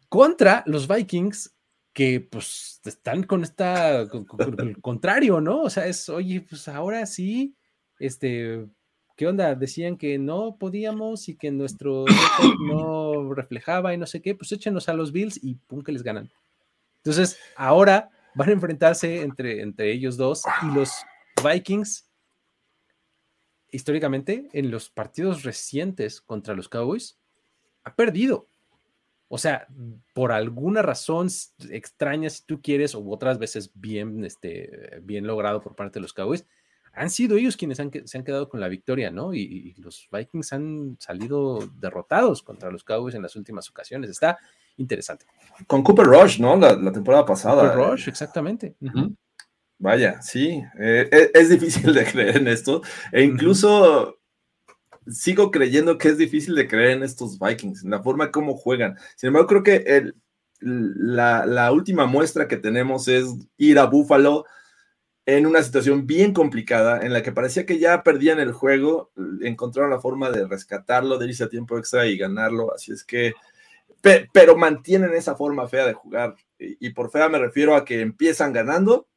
Contra 0.09 0.63
los 0.67 0.87
Vikings, 0.87 1.55
que 1.93 2.21
pues 2.21 2.81
están 2.85 3.25
con 3.25 3.43
esta, 3.43 4.09
con, 4.09 4.27
el 4.59 4.81
contrario, 4.81 5.41
¿no? 5.41 5.63
O 5.63 5.71
sea, 5.71 5.87
es, 5.87 6.09
oye, 6.09 6.43
pues 6.43 6.69
ahora 6.69 7.05
sí, 7.07 7.57
este, 7.99 8.67
¿qué 9.17 9.27
onda? 9.27 9.55
Decían 9.55 9.97
que 9.97 10.19
no 10.19 10.57
podíamos 10.59 11.29
y 11.29 11.37
que 11.37 11.51
nuestro 11.51 12.05
no 12.69 13.35
reflejaba 13.35 13.95
y 13.95 13.99
no 13.99 14.07
sé 14.07 14.23
qué, 14.23 14.35
pues 14.35 14.53
échenos 14.53 14.89
a 14.89 14.95
los 14.95 15.11
Bills 15.11 15.43
y 15.43 15.55
pum 15.55 15.83
que 15.83 15.93
les 15.93 16.03
ganan. 16.03 16.31
Entonces, 16.99 17.39
ahora 17.57 18.11
van 18.35 18.51
a 18.51 18.53
enfrentarse 18.53 19.23
entre, 19.23 19.63
entre 19.63 19.91
ellos 19.91 20.17
dos 20.17 20.45
y 20.63 20.75
los 20.75 20.91
Vikings, 21.43 22.09
históricamente, 23.71 24.49
en 24.53 24.71
los 24.71 24.91
partidos 24.91 25.43
recientes 25.43 26.21
contra 26.21 26.55
los 26.55 26.69
Cowboys, 26.69 27.19
ha 27.85 27.95
perdido. 27.95 28.49
O 29.29 29.39
sea, 29.39 29.67
por 30.15 30.33
alguna 30.33 30.83
razón 30.83 31.29
extraña, 31.71 32.31
si 32.31 32.45
tú 32.45 32.61
quieres, 32.63 32.95
o 32.95 33.05
otras 33.09 33.39
veces 33.39 33.71
bien, 33.75 34.25
este, 34.25 35.01
bien 35.03 35.27
logrado 35.27 35.63
por 35.63 35.75
parte 35.75 35.99
de 35.99 36.03
los 36.03 36.13
Cowboys, 36.13 36.47
han 36.97 37.11
sido 37.11 37.37
ellos 37.37 37.57
quienes 37.57 37.77
se 37.77 38.19
han 38.19 38.25
quedado 38.25 38.49
con 38.49 38.59
la 38.59 38.69
victoria, 38.69 39.11
¿no? 39.11 39.35
Y, 39.35 39.75
los 39.79 40.09
Vikings 40.11 40.53
han 40.55 40.97
salido 40.99 41.59
derrotados 41.79 42.43
contra 42.43 42.71
los 42.71 42.85
Cowboys 42.85 43.15
en 43.15 43.23
las 43.23 43.37
últimas 43.37 43.69
ocasiones. 43.69 44.11
Está 44.11 44.39
interesante. 44.79 45.27
Con 45.67 45.83
Cooper 45.83 46.07
Rush, 46.07 46.41
¿no? 46.41 46.57
La, 46.57 46.93
temporada 46.93 47.27
pasada. 47.27 47.71
Cooper 47.71 47.91
Rush, 47.91 48.09
exactamente. 48.09 48.77
Vaya, 49.79 50.23
sí. 50.23 50.63
Eh, 50.79 51.09
e, 51.13 51.31
es, 51.35 51.51
difícil 51.51 51.93
de 51.93 52.05
creer 52.05 52.39
en 52.39 52.49
esto. 52.49 52.81
E 53.13 53.23
incluso 53.23 54.19
sigo 55.07 55.51
creyendo 55.51 55.99
que 55.99 56.09
es 56.09 56.17
difícil 56.17 56.55
de 56.55 56.67
creer 56.67 56.93
en 56.93 57.03
estos 57.03 57.39
Vikings, 57.39 57.85
en 57.85 57.91
la 57.91 58.03
forma 58.03 58.31
como 58.31 58.57
juegan. 58.57 58.97
Sin 59.17 59.29
embargo, 59.29 59.49
creo 59.49 59.63
que 59.63 59.77
el, 59.87 60.15
la, 60.61 61.45
la 61.45 61.71
última 61.73 62.07
muestra 62.07 62.49
que 62.49 62.57
tenemos 62.57 63.07
es 63.07 63.27
ir 63.59 63.79
a 63.79 63.85
Buffalo 63.85 64.47
en 65.27 65.45
una 65.47 65.63
situación 65.63 66.07
bien 66.07 66.33
complicada 66.33 67.01
en 67.05 67.13
la 67.13 67.23
que 67.23 67.33
parecía 67.33 67.67
que 67.67 67.79
ya 67.79 68.03
perdían 68.03 68.41
el 68.41 68.53
juego, 68.53 69.11
encontraron 69.43 69.91
la 69.91 70.01
forma 70.01 70.31
de 70.31 70.47
rescatarlo, 70.47 71.19
de 71.19 71.27
irse 71.27 71.45
a 71.45 71.49
tiempo 71.49 71.77
extra 71.77 72.07
y 72.07 72.17
ganarlo. 72.17 72.73
Así 72.73 72.93
es 72.93 73.05
que 73.05 73.35
pero 74.33 74.57
mantienen 74.57 75.13
esa 75.15 75.35
forma 75.35 75.69
fea 75.69 75.87
de 75.87 75.95
jugar. 75.95 76.37
Y, 76.59 76.91
por 76.91 77.11
fea 77.11 77.29
me 77.29 77.39
refiero 77.39 77.75
a 77.75 77.85
que 77.85 78.01
empiezan 78.01 78.53
ganando 78.53 79.09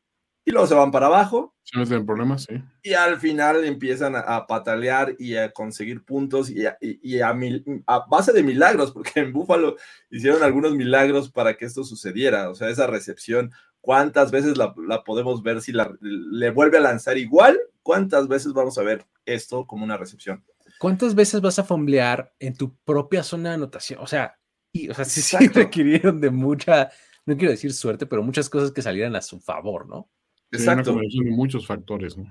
y 0.43 0.51
luego 0.51 0.67
se 0.67 0.73
van 0.73 0.91
para 0.91 1.07
abajo. 1.07 1.55
Se 1.63 1.77
meten 1.77 2.05
problemas, 2.05 2.43
sí. 2.43 2.55
Y 2.81 2.93
al 2.93 3.19
final 3.19 3.63
empiezan 3.63 4.15
a, 4.15 4.47
patalear 4.47 5.15
y 5.19 5.35
a 5.35 5.51
conseguir 5.51 6.03
puntos 6.03 6.49
y, 6.49 6.65
a, 6.65 7.99
base 8.09 8.33
de 8.33 8.43
milagros, 8.43 8.91
porque 8.91 9.19
en 9.19 9.31
Búfalo 9.31 9.75
hicieron 10.09 10.41
algunos 10.41 10.73
milagros 10.73 11.29
para 11.29 11.55
que 11.55 11.65
esto 11.65 11.83
sucediera. 11.83 12.49
O 12.49 12.55
sea, 12.55 12.69
esa 12.69 12.87
recepción, 12.87 13.51
¿cuántas 13.81 14.31
veces 14.31 14.57
la, 14.57 14.73
podemos 15.03 15.41
ver 15.43 15.61
si 15.61 15.71
le 15.71 16.51
vuelve 16.51 16.77
a 16.77 16.81
lanzar 16.81 17.17
igual? 17.17 17.59
¿Cuántas 17.83 18.27
veces 18.27 18.53
vamos 18.53 18.77
a 18.77 18.83
ver 18.83 19.05
esto 19.25 19.65
como 19.65 19.83
una 19.83 19.97
recepción? 19.97 20.43
¿Cuántas 20.79 21.15
veces 21.15 21.41
vas 21.41 21.59
a 21.59 21.63
fomblear 21.63 22.33
en 22.39 22.55
tu 22.55 22.75
propia 22.85 23.23
zona 23.23 23.49
de 23.49 23.55
anotación? 23.55 23.99
O 24.01 24.07
sea, 24.07 24.37
y, 24.71 24.89
o 24.89 24.93
sea, 24.93 25.05
sí, 25.05 25.21
sí 25.21 25.47
requirieron 25.47 26.21
de 26.21 26.29
mucha, 26.29 26.89
no 27.25 27.37
quiero 27.37 27.51
decir 27.51 27.73
suerte, 27.73 28.05
pero 28.05 28.23
muchas 28.23 28.49
cosas 28.49 28.71
que 28.71 28.81
salieran 28.81 29.15
a 29.15 29.21
su 29.21 29.39
favor, 29.39 29.87
¿no? 29.87 30.09
Exacto. 30.51 30.93
de 30.93 31.31
muchos 31.31 31.67
factores, 31.67 32.17
¿no? 32.17 32.25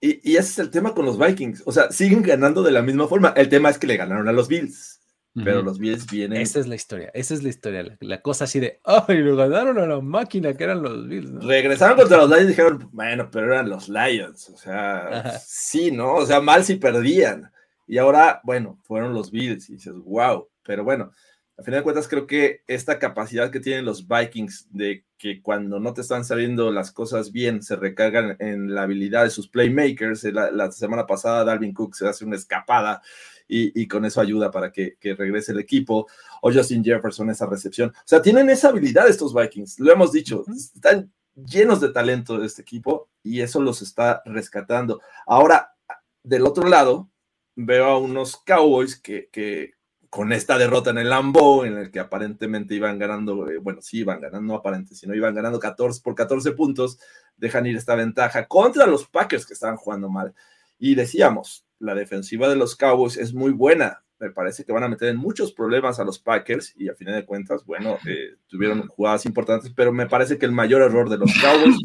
y, 0.00 0.32
y, 0.32 0.36
ese 0.36 0.50
es 0.50 0.58
el 0.58 0.70
tema 0.70 0.94
con 0.94 1.04
los 1.04 1.18
Vikings. 1.18 1.62
O 1.66 1.72
sea, 1.72 1.90
siguen 1.90 2.22
ganando 2.22 2.62
de 2.62 2.72
la 2.72 2.82
misma 2.82 3.06
forma. 3.06 3.34
El 3.36 3.48
tema 3.48 3.68
es 3.68 3.78
que 3.78 3.86
le 3.86 3.98
ganaron 3.98 4.28
a 4.28 4.32
los 4.32 4.48
Bills. 4.48 5.01
Pero 5.34 5.62
los 5.62 5.78
Bills 5.78 6.10
vienen. 6.10 6.40
Esa 6.42 6.60
es 6.60 6.66
la 6.66 6.74
historia, 6.74 7.10
esa 7.14 7.32
es 7.32 7.42
la 7.42 7.48
historia. 7.48 7.96
La, 8.00 8.20
cosa 8.20 8.44
así 8.44 8.60
de, 8.60 8.80
¡ay! 8.84 9.18
lo 9.18 9.34
ganaron 9.34 9.78
a 9.78 9.86
la 9.86 10.00
máquina 10.00 10.54
que 10.54 10.64
eran 10.64 10.82
los 10.82 11.08
Bills. 11.08 11.30
¿no? 11.30 11.40
Regresaron 11.40 11.96
contra 11.96 12.18
los 12.18 12.28
Lions 12.28 12.44
y 12.44 12.48
dijeron, 12.48 12.88
bueno, 12.92 13.30
pero 13.30 13.46
eran 13.46 13.70
los 13.70 13.88
Lions. 13.88 14.50
O 14.50 14.56
sea, 14.58 15.38
sí, 15.38 15.90
¿no? 15.90 16.16
O 16.16 16.26
sea, 16.26 16.40
mal 16.40 16.64
si 16.64 16.76
perdían. 16.76 17.50
Y 17.86 17.96
ahora, 17.98 18.40
bueno, 18.44 18.78
fueron 18.84 19.14
los 19.14 19.30
Bills 19.30 19.70
y 19.70 19.74
dices, 19.74 19.94
wow. 20.04 20.48
Pero 20.62 20.84
bueno, 20.84 21.12
a 21.58 21.62
final 21.62 21.80
de 21.80 21.84
cuentas 21.84 22.08
creo 22.08 22.26
que 22.26 22.62
esta 22.66 22.98
capacidad 22.98 23.50
que 23.50 23.60
tienen 23.60 23.84
los 23.84 24.06
Vikings 24.08 24.68
de 24.70 25.04
que 25.18 25.40
cuando 25.40 25.78
no 25.78 25.94
te 25.94 26.00
están 26.00 26.24
saliendo 26.24 26.72
las 26.72 26.90
cosas 26.90 27.30
bien, 27.30 27.62
se 27.62 27.76
recargan 27.76 28.36
en 28.38 28.74
la 28.74 28.82
habilidad 28.82 29.24
de 29.24 29.30
sus 29.30 29.48
playmakers. 29.48 30.24
La, 30.24 30.72
semana 30.72 31.06
pasada 31.06 31.44
Dalvin 31.44 31.72
Cook 31.72 31.94
se 31.94 32.08
hace 32.08 32.24
una 32.24 32.36
escapada 32.36 33.02
y, 33.48 33.86
con 33.88 34.04
eso 34.04 34.20
ayuda 34.20 34.50
para 34.50 34.72
que, 34.72 34.96
regrese 35.02 35.52
el 35.52 35.60
equipo. 35.60 36.06
O 36.40 36.52
Justin 36.52 36.84
Jefferson, 36.84 37.30
esa 37.30 37.46
recepción. 37.46 37.90
O 37.90 38.02
sea, 38.04 38.22
tienen 38.22 38.50
esa 38.50 38.68
habilidad 38.68 39.08
estos 39.08 39.34
Vikings, 39.34 39.80
lo 39.80 39.92
hemos 39.92 40.12
dicho, 40.12 40.44
están 40.54 41.12
llenos 41.34 41.80
de 41.80 41.92
talento 41.92 42.38
de 42.38 42.46
este 42.46 42.62
equipo 42.62 43.08
y 43.22 43.40
eso 43.40 43.60
los 43.60 43.82
está 43.82 44.22
rescatando. 44.24 45.00
Ahora, 45.26 45.74
del 46.22 46.46
otro 46.46 46.68
lado, 46.68 47.10
veo 47.54 47.86
a 47.86 47.98
unos 47.98 48.36
Cowboys 48.36 48.96
que, 48.96 49.28
que 49.30 49.74
con 50.12 50.30
esta 50.32 50.58
derrota 50.58 50.90
en 50.90 50.98
el 50.98 51.08
Lambo, 51.08 51.64
en 51.64 51.78
el 51.78 51.90
que 51.90 51.98
aparentemente 51.98 52.74
iban 52.74 52.98
ganando, 52.98 53.48
eh, 53.48 53.56
bueno, 53.56 53.80
sí 53.80 54.00
iban 54.00 54.20
ganando, 54.20 54.52
no 54.52 54.58
aparente, 54.58 54.94
sino 54.94 55.14
iban 55.14 55.34
ganando 55.34 55.58
14 55.58 56.02
por 56.02 56.14
14 56.14 56.52
puntos, 56.52 56.98
dejan 57.38 57.64
ir 57.64 57.78
esta 57.78 57.94
ventaja 57.94 58.46
contra 58.46 58.86
los 58.86 59.08
Packers 59.08 59.46
que 59.46 59.54
estaban 59.54 59.76
jugando 59.78 60.10
mal. 60.10 60.34
Y 60.78 60.96
decíamos, 60.96 61.64
la 61.82 61.94
defensiva 61.94 62.48
de 62.48 62.56
los 62.56 62.76
Cowboys 62.76 63.16
es 63.16 63.34
muy 63.34 63.50
buena. 63.50 64.04
Me 64.18 64.30
parece 64.30 64.64
que 64.64 64.72
van 64.72 64.84
a 64.84 64.88
meter 64.88 65.08
en 65.08 65.16
muchos 65.16 65.52
problemas 65.52 65.98
a 65.98 66.04
los 66.04 66.20
Packers 66.20 66.74
y 66.76 66.88
a 66.88 66.94
final 66.94 67.16
de 67.16 67.26
cuentas, 67.26 67.66
bueno, 67.66 67.98
eh, 68.08 68.36
tuvieron 68.46 68.86
jugadas 68.86 69.26
importantes, 69.26 69.72
pero 69.74 69.92
me 69.92 70.06
parece 70.06 70.38
que 70.38 70.46
el 70.46 70.52
mayor 70.52 70.80
error 70.82 71.10
de 71.10 71.18
los 71.18 71.32
Cowboys 71.40 71.76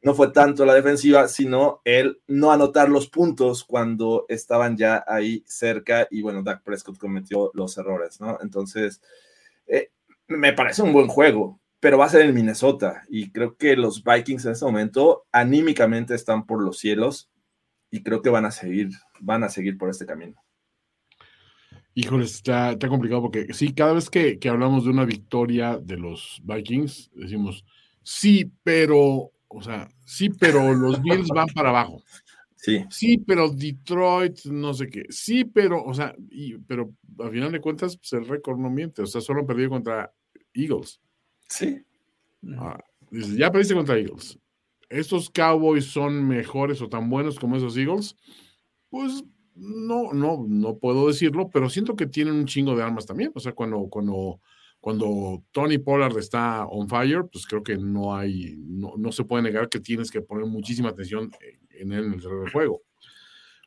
no 0.00 0.14
fue 0.14 0.30
tanto 0.30 0.64
la 0.64 0.74
defensiva, 0.74 1.26
sino 1.26 1.80
el 1.84 2.20
no 2.28 2.52
anotar 2.52 2.88
los 2.88 3.08
puntos 3.08 3.64
cuando 3.64 4.26
estaban 4.28 4.76
ya 4.76 5.04
ahí 5.08 5.42
cerca 5.44 6.06
y 6.08 6.22
bueno, 6.22 6.44
Dak 6.44 6.62
Prescott 6.62 6.96
cometió 6.96 7.50
los 7.54 7.76
errores, 7.76 8.20
¿no? 8.20 8.38
Entonces, 8.40 9.02
eh, 9.66 9.90
me 10.28 10.52
parece 10.52 10.82
un 10.82 10.92
buen 10.92 11.08
juego, 11.08 11.58
pero 11.80 11.98
va 11.98 12.04
a 12.04 12.10
ser 12.10 12.22
en 12.22 12.34
Minnesota 12.34 13.02
y 13.08 13.32
creo 13.32 13.56
que 13.56 13.74
los 13.74 14.04
Vikings 14.04 14.44
en 14.44 14.52
este 14.52 14.64
momento 14.64 15.26
anímicamente 15.32 16.14
están 16.14 16.46
por 16.46 16.62
los 16.62 16.78
cielos 16.78 17.28
y 17.96 18.02
creo 18.02 18.22
que 18.22 18.30
van 18.30 18.44
a 18.44 18.50
seguir, 18.50 18.90
van 19.20 19.44
a 19.44 19.48
seguir 19.48 19.78
por 19.78 19.90
este 19.90 20.06
camino. 20.06 20.34
Híjole, 21.94 22.24
está, 22.24 22.72
está 22.72 22.88
complicado 22.88 23.22
porque 23.22 23.54
sí, 23.54 23.72
cada 23.72 23.94
vez 23.94 24.10
que, 24.10 24.38
que 24.38 24.48
hablamos 24.50 24.84
de 24.84 24.90
una 24.90 25.06
victoria 25.06 25.78
de 25.78 25.96
los 25.96 26.42
Vikings, 26.44 27.10
decimos, 27.14 27.64
sí, 28.02 28.52
pero 28.62 29.32
o 29.48 29.62
sea, 29.62 29.88
sí, 30.04 30.28
pero 30.28 30.74
los 30.74 31.00
Bills 31.02 31.28
van 31.28 31.48
para 31.48 31.70
abajo. 31.70 32.02
Sí. 32.56 32.84
Sí, 32.90 33.18
pero 33.18 33.48
Detroit, 33.48 34.44
no 34.46 34.74
sé 34.74 34.88
qué. 34.88 35.04
Sí, 35.08 35.44
pero, 35.44 35.82
o 35.84 35.94
sea, 35.94 36.14
pero 36.66 36.92
a 37.20 37.30
final 37.30 37.52
de 37.52 37.60
cuentas, 37.60 37.96
pues 37.96 38.12
el 38.14 38.26
récord 38.26 38.58
no 38.58 38.70
miente. 38.70 39.02
O 39.02 39.06
sea, 39.06 39.20
solo 39.20 39.40
han 39.40 39.46
perdido 39.46 39.70
contra 39.70 40.12
Eagles. 40.52 41.00
Sí. 41.48 41.80
Ah, 42.58 42.82
ya 43.10 43.50
perdiste 43.50 43.74
contra 43.74 43.96
Eagles. 43.96 44.38
¿Estos 44.88 45.30
Cowboys 45.30 45.86
son 45.86 46.26
mejores 46.26 46.80
o 46.82 46.88
tan 46.88 47.10
buenos 47.10 47.38
como 47.38 47.56
esos 47.56 47.76
Eagles? 47.76 48.16
Pues 48.88 49.24
no, 49.54 50.12
no, 50.12 50.44
no 50.46 50.78
puedo 50.78 51.08
decirlo, 51.08 51.50
pero 51.52 51.68
siento 51.68 51.96
que 51.96 52.06
tienen 52.06 52.34
un 52.34 52.46
chingo 52.46 52.76
de 52.76 52.82
armas 52.82 53.06
también. 53.06 53.32
O 53.34 53.40
sea, 53.40 53.52
cuando, 53.52 53.88
cuando 53.88 54.40
cuando 54.86 55.42
Tony 55.50 55.78
Pollard 55.78 56.16
está 56.16 56.64
on 56.66 56.88
fire, 56.88 57.24
pues 57.30 57.44
creo 57.44 57.60
que 57.60 57.76
no 57.76 58.14
hay, 58.14 58.54
no, 58.56 59.10
se 59.10 59.24
puede 59.24 59.42
negar 59.42 59.68
que 59.68 59.80
tienes 59.80 60.12
que 60.12 60.20
poner 60.20 60.46
muchísima 60.46 60.90
atención 60.90 61.28
en 61.70 61.92
él 61.92 62.04
en 62.04 62.12
el 62.12 62.22
terreno 62.22 62.42
del 62.42 62.52
juego. 62.52 62.82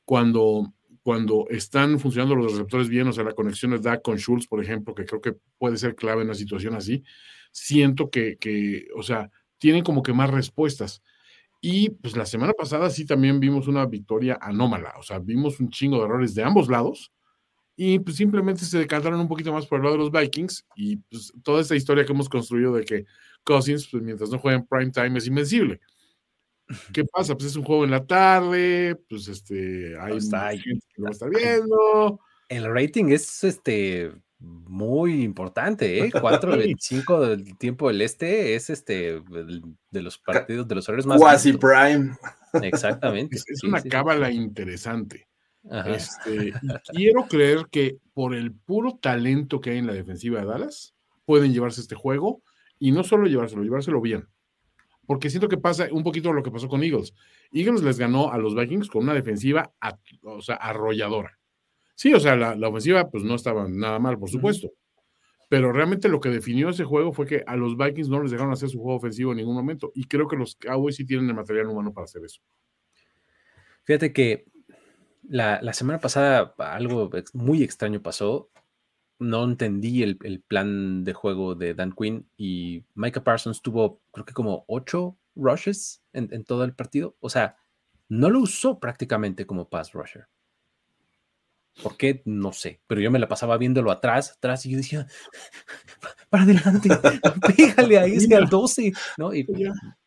Cuando, 0.05 0.73
cuando 1.03 1.45
están 1.49 1.99
funcionando 1.99 2.35
los 2.35 2.53
receptores 2.53 2.87
bien, 2.87 3.05
o 3.09 3.11
sea, 3.11 3.25
la 3.25 3.33
conexión 3.33 3.71
de 3.71 3.79
Dak 3.79 4.01
con 4.01 4.17
Schultz, 4.17 4.47
por 4.47 4.63
ejemplo, 4.63 4.95
que 4.95 5.03
creo 5.03 5.19
que 5.19 5.35
puede 5.57 5.75
ser 5.75 5.93
clave 5.93 6.21
en 6.21 6.27
una 6.27 6.35
situación 6.35 6.73
así, 6.73 7.03
siento 7.51 8.09
que, 8.09 8.37
que, 8.37 8.87
o 8.95 9.03
sea, 9.03 9.29
tienen 9.59 9.83
como 9.83 10.01
que 10.01 10.13
más 10.13 10.29
respuestas. 10.29 11.03
Y 11.61 11.89
pues 11.89 12.15
la 12.15 12.25
semana 12.25 12.53
pasada 12.53 12.89
sí 12.89 13.05
también 13.05 13.39
vimos 13.39 13.67
una 13.67 13.85
victoria 13.85 14.37
anómala, 14.41 14.93
o 14.97 15.03
sea, 15.03 15.19
vimos 15.19 15.59
un 15.59 15.69
chingo 15.69 15.97
de 15.97 16.05
errores 16.05 16.33
de 16.33 16.43
ambos 16.43 16.69
lados 16.69 17.11
y 17.75 17.99
pues 17.99 18.17
simplemente 18.17 18.63
se 18.65 18.77
decantaron 18.77 19.19
un 19.19 19.27
poquito 19.27 19.53
más 19.53 19.65
por 19.65 19.79
el 19.79 19.83
lado 19.83 19.97
de 19.97 20.03
los 20.03 20.11
Vikings 20.11 20.65
y 20.75 20.97
pues 20.97 21.33
toda 21.43 21.61
esta 21.61 21.75
historia 21.75 22.05
que 22.05 22.13
hemos 22.13 22.29
construido 22.29 22.73
de 22.73 22.85
que 22.85 23.05
Cousins, 23.43 23.87
pues 23.89 24.03
mientras 24.03 24.29
no 24.29 24.39
juega 24.39 24.57
en 24.57 24.65
prime 24.65 24.91
time 24.91 25.17
es 25.17 25.27
invencible. 25.27 25.81
¿Qué 26.93 27.03
pasa? 27.05 27.35
Pues 27.35 27.47
es 27.47 27.55
un 27.55 27.63
juego 27.63 27.83
en 27.83 27.91
la 27.91 28.05
tarde, 28.05 28.95
pues 29.09 29.27
este, 29.27 29.97
hay 29.99 30.17
está 30.17 30.49
gente 30.51 30.85
que 30.93 31.01
lo 31.01 31.09
estar 31.09 31.29
viendo. 31.29 32.19
El 32.47 32.73
rating 32.73 33.09
es 33.09 33.43
este 33.43 34.11
muy 34.39 35.23
importante, 35.23 36.05
¿eh? 36.05 36.11
4 36.11 36.57
de 36.57 36.75
5 36.79 37.21
del 37.21 37.57
tiempo 37.57 37.89
del 37.89 38.01
este 38.01 38.55
es 38.55 38.69
este 38.69 39.21
de 39.91 40.01
los 40.01 40.17
partidos, 40.17 40.67
de 40.67 40.75
los 40.75 40.87
horarios 40.87 41.05
más. 41.05 41.19
Quasi 41.19 41.53
prime. 41.53 42.15
Exactamente. 42.61 43.35
Es, 43.35 43.63
una 43.63 43.81
cábala 43.81 44.31
interesante. 44.31 45.27
Este, 45.85 46.53
quiero 46.93 47.27
creer 47.27 47.67
que 47.69 47.97
por 48.13 48.33
el 48.33 48.53
puro 48.53 48.97
talento 49.01 49.59
que 49.59 49.71
hay 49.71 49.77
en 49.79 49.87
la 49.87 49.93
defensiva 49.93 50.39
de 50.39 50.45
Dallas, 50.45 50.95
pueden 51.25 51.53
llevarse 51.53 51.81
este 51.81 51.95
juego 51.95 52.41
y 52.79 52.91
no 52.91 53.03
solo 53.03 53.27
llevárselo, 53.27 53.63
llevárselo 53.63 54.01
bien. 54.01 54.27
Porque 55.05 55.29
siento 55.29 55.49
que 55.49 55.57
pasa 55.57 55.87
un 55.91 56.03
poquito 56.03 56.31
lo 56.31 56.43
que 56.43 56.51
pasó 56.51 56.67
con 56.67 56.83
Eagles. 56.83 57.13
Eagles 57.51 57.83
les 57.83 57.99
ganó 57.99 58.31
a 58.31 58.37
los 58.37 58.55
Vikings 58.55 58.89
con 58.89 59.03
una 59.03 59.13
defensiva 59.13 59.73
o 60.23 60.41
sea, 60.41 60.55
arrolladora. 60.55 61.38
Sí, 61.99 62.13
o 62.13 62.19
sea, 62.21 62.37
la, 62.37 62.69
ofensiva 62.69 63.11
pues 63.11 63.25
no 63.25 63.35
estaba 63.35 63.67
nada 63.67 63.99
mal, 63.99 64.17
por 64.17 64.29
supuesto. 64.29 64.71
Pero 65.49 65.73
realmente 65.73 66.07
lo 66.07 66.21
que 66.21 66.29
definió 66.29 66.69
ese 66.69 66.85
juego 66.85 67.11
fue 67.11 67.27
que 67.27 67.43
a 67.45 67.57
los 67.57 67.75
Vikings 67.75 68.07
no 68.07 68.23
les 68.23 68.31
dejaron 68.31 68.53
hacer 68.53 68.69
su 68.69 68.79
juego 68.79 68.95
ofensivo 68.95 69.31
en 69.31 69.39
ningún 69.39 69.55
momento. 69.55 69.91
Y 69.93 70.05
creo 70.05 70.25
que 70.25 70.37
los 70.37 70.55
Cowboys 70.55 70.95
sí 70.95 71.05
tienen 71.05 71.27
el 71.27 71.35
material 71.35 71.67
humano 71.67 71.91
para 71.91 72.05
hacer 72.05 72.23
eso. 72.23 72.39
Fíjate 73.83 74.13
que 74.13 74.45
la, 75.27 75.73
semana 75.73 75.99
pasada 75.99 76.55
algo 76.59 77.09
muy 77.33 77.63
extraño 77.63 78.01
pasó. 78.01 78.49
No 79.19 79.43
entendí 79.43 80.01
el, 80.01 80.41
plan 80.47 81.03
de 81.03 81.11
juego 81.11 81.53
de 81.53 81.73
Dan 81.73 81.91
Quinn 81.91 82.29
y 82.37 82.85
Micah 82.95 83.25
Parsons 83.25 83.61
tuvo, 83.61 83.99
creo 84.13 84.25
que 84.25 84.33
como 84.33 84.63
ocho 84.69 85.17
rushes 85.35 86.01
en, 86.13 86.45
todo 86.45 86.63
el 86.63 86.73
partido. 86.73 87.17
O 87.19 87.29
sea, 87.29 87.57
no 88.07 88.29
lo 88.29 88.39
usó 88.39 88.79
prácticamente 88.79 89.45
como 89.45 89.67
pass 89.67 89.91
rusher. 89.91 90.29
¿Por 91.81 91.97
qué? 91.97 92.21
No 92.25 92.51
sé. 92.51 92.81
Pero 92.87 93.01
yo 93.01 93.11
me 93.11 93.19
la 93.19 93.27
pasaba 93.27 93.57
viéndolo 93.57 93.91
atrás, 93.91 94.31
atrás, 94.31 94.65
y 94.65 94.71
yo 94.71 94.77
decía, 94.77 95.07
para 96.29 96.43
adelante, 96.43 96.89
pégale 97.57 97.99
ahí, 97.99 98.13
ese 98.13 98.35
al 98.35 98.47
12, 98.47 98.93
¿no? 99.17 99.33
Y 99.33 99.45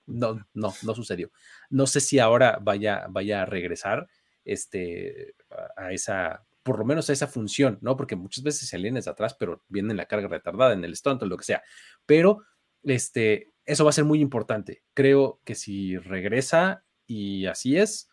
no, 0.07 0.45
no, 0.55 0.75
no 0.83 0.95
sucedió. 0.95 1.31
No 1.71 1.87
sé 1.87 2.01
si 2.01 2.19
ahora 2.19 2.59
vaya, 2.61 3.07
vaya 3.09 3.43
a 3.43 3.47
regresar 3.47 4.09
este, 4.45 5.35
a 5.77 5.93
esa, 5.93 6.45
por 6.63 6.79
lo 6.79 6.85
menos 6.85 7.09
a 7.09 7.13
esa 7.13 7.27
función, 7.27 7.79
¿no? 7.81 7.97
Porque 7.97 8.17
muchas 8.17 8.45
veces 8.45 8.69
se 8.69 8.77
alienes 8.77 9.09
atrás, 9.09 9.35
pero 9.35 9.63
viene 9.69 9.95
la 9.95 10.07
carga 10.07 10.29
retardada 10.29 10.73
en 10.75 10.85
el 10.85 10.97
stunt 10.97 11.23
o 11.23 11.27
lo 11.27 11.37
que 11.37 11.45
sea. 11.45 11.63
Pero 12.07 12.45
este, 12.83 13.53
eso 13.65 13.85
va 13.85 13.91
a 13.91 13.95
ser 13.95 14.05
muy 14.05 14.21
importante. 14.21 14.83
Creo 14.95 15.41
que 15.45 15.55
si 15.55 15.97
regresa 15.97 16.85
y 17.07 17.47
así 17.47 17.77
es, 17.77 18.11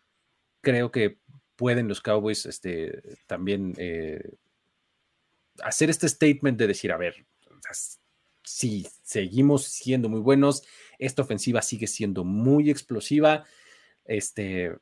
creo 0.60 0.90
que 0.90 1.19
pueden 1.60 1.88
los 1.88 2.00
Cowboys 2.00 2.46
este, 2.46 3.02
también 3.26 3.74
eh, 3.76 4.30
hacer 5.62 5.90
este 5.90 6.08
statement 6.08 6.58
de 6.58 6.68
decir, 6.68 6.90
a 6.90 6.96
ver, 6.96 7.26
si 8.42 8.86
seguimos 9.02 9.64
siendo 9.64 10.08
muy 10.08 10.20
buenos, 10.20 10.62
esta 10.98 11.20
ofensiva 11.20 11.60
sigue 11.60 11.86
siendo 11.86 12.24
muy 12.24 12.70
explosiva, 12.70 13.44
este, 14.06 14.74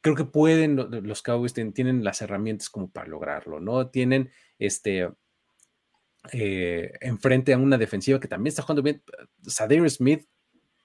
creo 0.00 0.14
que 0.14 0.24
pueden, 0.24 0.76
los 0.76 1.22
Cowboys 1.22 1.54
tienen 1.54 2.04
las 2.04 2.22
herramientas 2.22 2.70
como 2.70 2.88
para 2.88 3.08
lograrlo, 3.08 3.58
¿no? 3.58 3.88
Tienen 3.88 4.30
este, 4.60 5.08
eh, 6.30 6.92
enfrente 7.00 7.52
a 7.52 7.58
una 7.58 7.78
defensiva 7.78 8.20
que 8.20 8.28
también 8.28 8.52
está 8.52 8.62
jugando 8.62 8.82
bien. 8.82 9.02
Sadir 9.44 9.90
Smith 9.90 10.24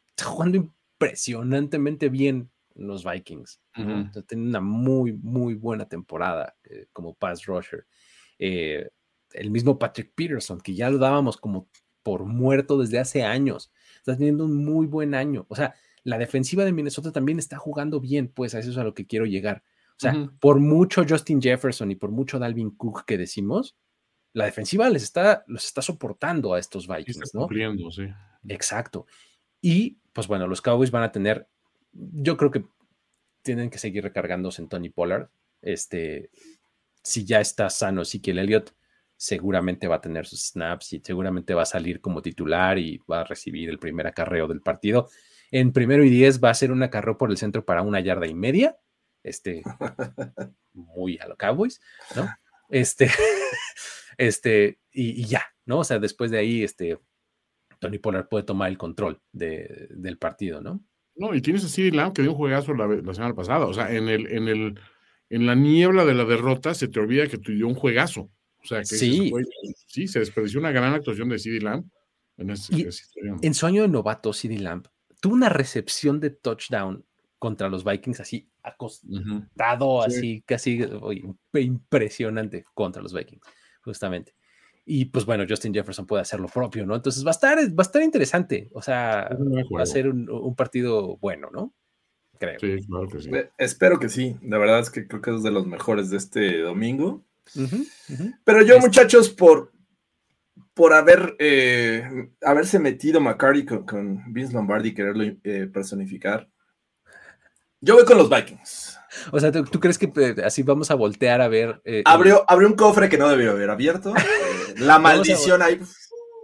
está 0.09 0.25
jugando 0.25 0.57
impresionantemente 0.57 2.09
bien 2.09 2.49
los 2.79 3.03
Vikings. 3.03 3.61
tienen 4.27 4.47
una 4.47 4.61
muy, 4.61 5.13
muy 5.13 5.55
buena 5.55 5.87
temporada 5.87 6.55
eh, 6.63 6.87
como 6.93 7.13
pass 7.13 7.45
rusher. 7.45 7.85
Eh, 8.37 8.89
el 9.33 9.51
mismo 9.51 9.77
Patrick 9.77 10.13
Peterson, 10.15 10.59
que 10.59 10.73
ya 10.73 10.89
lo 10.89 10.97
dábamos 10.97 11.37
como 11.37 11.69
por 12.03 12.25
muerto 12.25 12.77
desde 12.77 12.99
hace 12.99 13.23
años, 13.23 13.71
está 13.97 14.17
teniendo 14.17 14.45
un 14.45 14.63
muy 14.63 14.87
buen 14.87 15.13
año. 15.13 15.45
O 15.49 15.55
sea, 15.55 15.75
la 16.03 16.17
defensiva 16.17 16.65
de 16.65 16.71
Minnesota 16.71 17.11
también 17.11 17.39
está 17.39 17.57
jugando 17.57 17.99
bien, 17.99 18.29
pues 18.29 18.55
a 18.55 18.59
eso 18.59 18.71
es 18.71 18.77
a 18.77 18.83
lo 18.83 18.93
que 18.93 19.05
quiero 19.05 19.25
llegar. 19.25 19.63
O 19.97 19.99
sea, 19.99 20.31
por 20.39 20.61
mucho 20.61 21.03
Justin 21.07 21.41
Jefferson 21.41 21.91
y 21.91 21.95
por 21.95 22.09
mucho 22.09 22.39
Dalvin 22.39 22.71
Cook 22.71 23.03
que 23.05 23.17
decimos, 23.17 23.75
la 24.31 24.45
defensiva 24.45 24.89
les 24.89 25.03
está, 25.03 25.43
los 25.47 25.65
está 25.65 25.81
soportando 25.81 26.53
a 26.53 26.59
estos 26.59 26.87
Vikings, 26.87 27.33
¿no? 27.33 27.47
sí. 27.91 28.03
Exacto. 28.47 29.07
Y 29.61 29.99
pues 30.13 30.27
bueno, 30.27 30.47
los 30.47 30.61
Cowboys 30.61 30.91
van 30.91 31.03
a 31.03 31.11
tener, 31.11 31.49
yo 31.91 32.37
creo 32.37 32.51
que 32.51 32.65
tienen 33.41 33.69
que 33.69 33.77
seguir 33.77 34.03
recargándose 34.03 34.61
en 34.61 34.69
Tony 34.69 34.89
Pollard. 34.89 35.29
Este, 35.61 36.29
si 37.03 37.25
ya 37.25 37.39
está 37.39 37.69
sano 37.69 38.03
el 38.03 38.39
Elliott, 38.39 38.73
seguramente 39.15 39.87
va 39.87 39.97
a 39.97 40.01
tener 40.01 40.25
sus 40.25 40.41
snaps 40.41 40.93
y 40.93 40.99
seguramente 40.99 41.53
va 41.53 41.63
a 41.63 41.65
salir 41.65 41.99
como 41.99 42.21
titular 42.21 42.77
y 42.77 43.01
va 43.09 43.21
a 43.21 43.23
recibir 43.25 43.69
el 43.69 43.79
primer 43.79 44.07
acarreo 44.07 44.47
del 44.47 44.61
partido. 44.61 45.09
En 45.51 45.73
primero 45.73 46.03
y 46.03 46.09
diez 46.09 46.41
va 46.41 46.51
a 46.51 46.53
ser 46.53 46.71
un 46.71 46.83
acarreo 46.83 47.17
por 47.17 47.31
el 47.31 47.37
centro 47.37 47.65
para 47.65 47.81
una 47.81 47.99
yarda 47.99 48.27
y 48.27 48.33
media. 48.33 48.77
Este, 49.23 49.61
muy 50.73 51.17
a 51.17 51.27
los 51.27 51.37
Cowboys, 51.37 51.81
¿no? 52.15 52.29
Este, 52.69 53.09
este, 54.17 54.79
y, 54.91 55.25
ya, 55.25 55.43
¿no? 55.65 55.79
O 55.79 55.83
sea, 55.83 55.99
después 55.99 56.31
de 56.31 56.37
ahí, 56.37 56.63
este, 56.63 56.99
Tony 57.79 57.97
Pollard 57.97 58.29
puede 58.29 58.45
tomar 58.45 58.69
el 58.69 58.77
control 58.77 59.21
del 59.33 60.17
partido, 60.17 60.61
¿no? 60.61 60.81
No, 61.19 61.35
y 61.35 61.41
tienes 61.41 61.63
a 61.65 61.69
CD 61.69 61.91
Lamb 61.91 62.13
que 62.13 62.23
dio 62.23 62.31
un 62.31 62.37
juegazo 62.37 62.73
la, 62.73 63.13
semana 63.13 63.35
pasada. 63.35 63.65
O 63.65 63.73
sea, 63.73 63.93
en 63.93 64.09
el, 64.09 64.25
en 64.31 64.47
el, 64.47 64.79
en 65.29 65.45
la 65.45 65.53
niebla 65.53 66.05
de 66.05 66.15
la 66.15 66.25
derrota 66.25 66.73
se 66.73 66.87
te 66.87 66.99
olvida 66.99 67.27
que 67.27 67.37
tú 67.37 67.51
dio 67.51 67.67
un 67.67 67.75
juegazo. 67.75 68.31
O 68.61 68.65
sea, 68.65 68.79
que 68.79 68.85
sí, 68.85 69.31
sí 69.87 70.07
se 70.07 70.19
desperdició 70.19 70.59
una 70.59 70.71
gran 70.71 70.93
actuación 70.93 71.29
de 71.29 71.39
CD 71.39 71.61
Lamb 71.61 71.85
en, 72.37 72.49
en 73.41 73.53
su 73.53 73.65
año 73.65 73.81
de 73.81 73.89
novato, 73.89 74.33
CD 74.33 74.57
Lamb 74.57 74.87
tuvo 75.19 75.33
una 75.33 75.49
recepción 75.49 76.19
de 76.19 76.29
touchdown 76.29 77.05
contra 77.37 77.69
los 77.69 77.83
Vikings 77.83 78.19
así 78.19 78.49
acostado, 78.63 80.01
así 80.01 80.43
casi 80.45 80.85
impresionante 81.53 82.65
contra 82.73 83.01
los 83.01 83.13
Vikings, 83.13 83.41
justamente. 83.81 84.35
Y 84.91 85.05
pues 85.05 85.23
bueno, 85.23 85.45
Justin 85.47 85.71
Jefferson 85.71 86.07
puede 86.07 86.23
hacer 86.23 86.39
lo 86.39 86.47
propio, 86.47 86.83
¿no? 86.83 86.95
Entonces 86.95 87.23
va 87.23 87.29
a 87.29 87.37
estar, 87.37 87.59
va 87.59 87.73
a 87.77 87.81
estar 87.83 88.01
interesante, 88.01 88.71
o 88.73 88.81
sea, 88.81 89.29
va 89.77 89.83
a 89.83 89.85
ser 89.85 90.07
un, 90.09 90.55
partido 90.55 91.15
bueno, 91.17 91.51
¿no? 91.53 91.75
Creo. 92.39 92.59
Sí, 92.59 92.87
claro 92.87 93.07
que 93.07 93.21
sí. 93.21 93.29
Eh, 93.31 93.51
espero 93.59 93.99
que 93.99 94.09
sí, 94.09 94.35
la 94.41 94.57
verdad 94.57 94.79
es 94.79 94.89
que 94.89 95.07
creo 95.07 95.21
que 95.21 95.35
es 95.35 95.43
de 95.43 95.51
los 95.51 95.67
mejores 95.67 96.09
de 96.09 96.17
este 96.17 96.61
domingo. 96.61 97.23
Pero 98.43 98.63
yo, 98.63 98.77
este 98.77 98.87
muchachos, 98.87 99.29
por, 99.29 99.71
por 100.73 100.93
haber 100.93 101.35
eh, 101.37 102.31
haberse 102.41 102.79
metido 102.79 103.21
McCarty 103.21 103.65
con, 103.65 104.33
Vince 104.33 104.53
Lombardi 104.53 104.89
y 104.89 104.93
quererlo 104.95 105.23
eh, 105.43 105.69
personificar. 105.71 106.49
Yo 107.79 107.93
voy 107.93 108.05
con 108.05 108.17
los 108.17 108.27
Vikings. 108.27 108.97
O 109.31 109.39
sea, 109.39 109.51
¿tú, 109.51 109.79
crees 109.79 109.99
que 109.99 110.11
así 110.43 110.63
vamos 110.63 110.89
a 110.89 110.95
voltear 110.95 111.41
a 111.41 111.47
ver? 111.47 111.79
abrió, 112.05 112.43
abrió, 112.47 112.67
un 112.67 112.75
cofre 112.75 113.07
que 113.07 113.19
no 113.19 113.29
debió 113.29 113.51
haber 113.51 113.69
abierto. 113.69 114.15
la 114.77 114.99
maldición 114.99 115.61
ahí. 115.61 115.79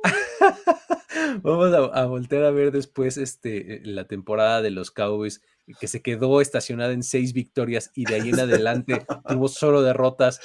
vamos 1.43 1.73
a, 1.93 2.05
voltear 2.05 2.43
a 2.43 2.51
ver 2.51 2.71
después 2.71 3.17
este, 3.17 3.81
la 3.83 4.05
temporada 4.05 4.61
de 4.61 4.71
los 4.71 4.91
Cowboys 4.91 5.41
que 5.79 5.87
se 5.87 6.01
quedó 6.01 6.41
estacionada 6.41 6.93
en 6.93 7.03
seis 7.03 7.33
victorias 7.33 7.91
y 7.95 8.05
de 8.05 8.15
ahí 8.15 8.29
en 8.29 8.39
adelante 8.39 9.05
tuvo 9.27 9.47
solo 9.47 9.81
derrotas. 9.81 10.39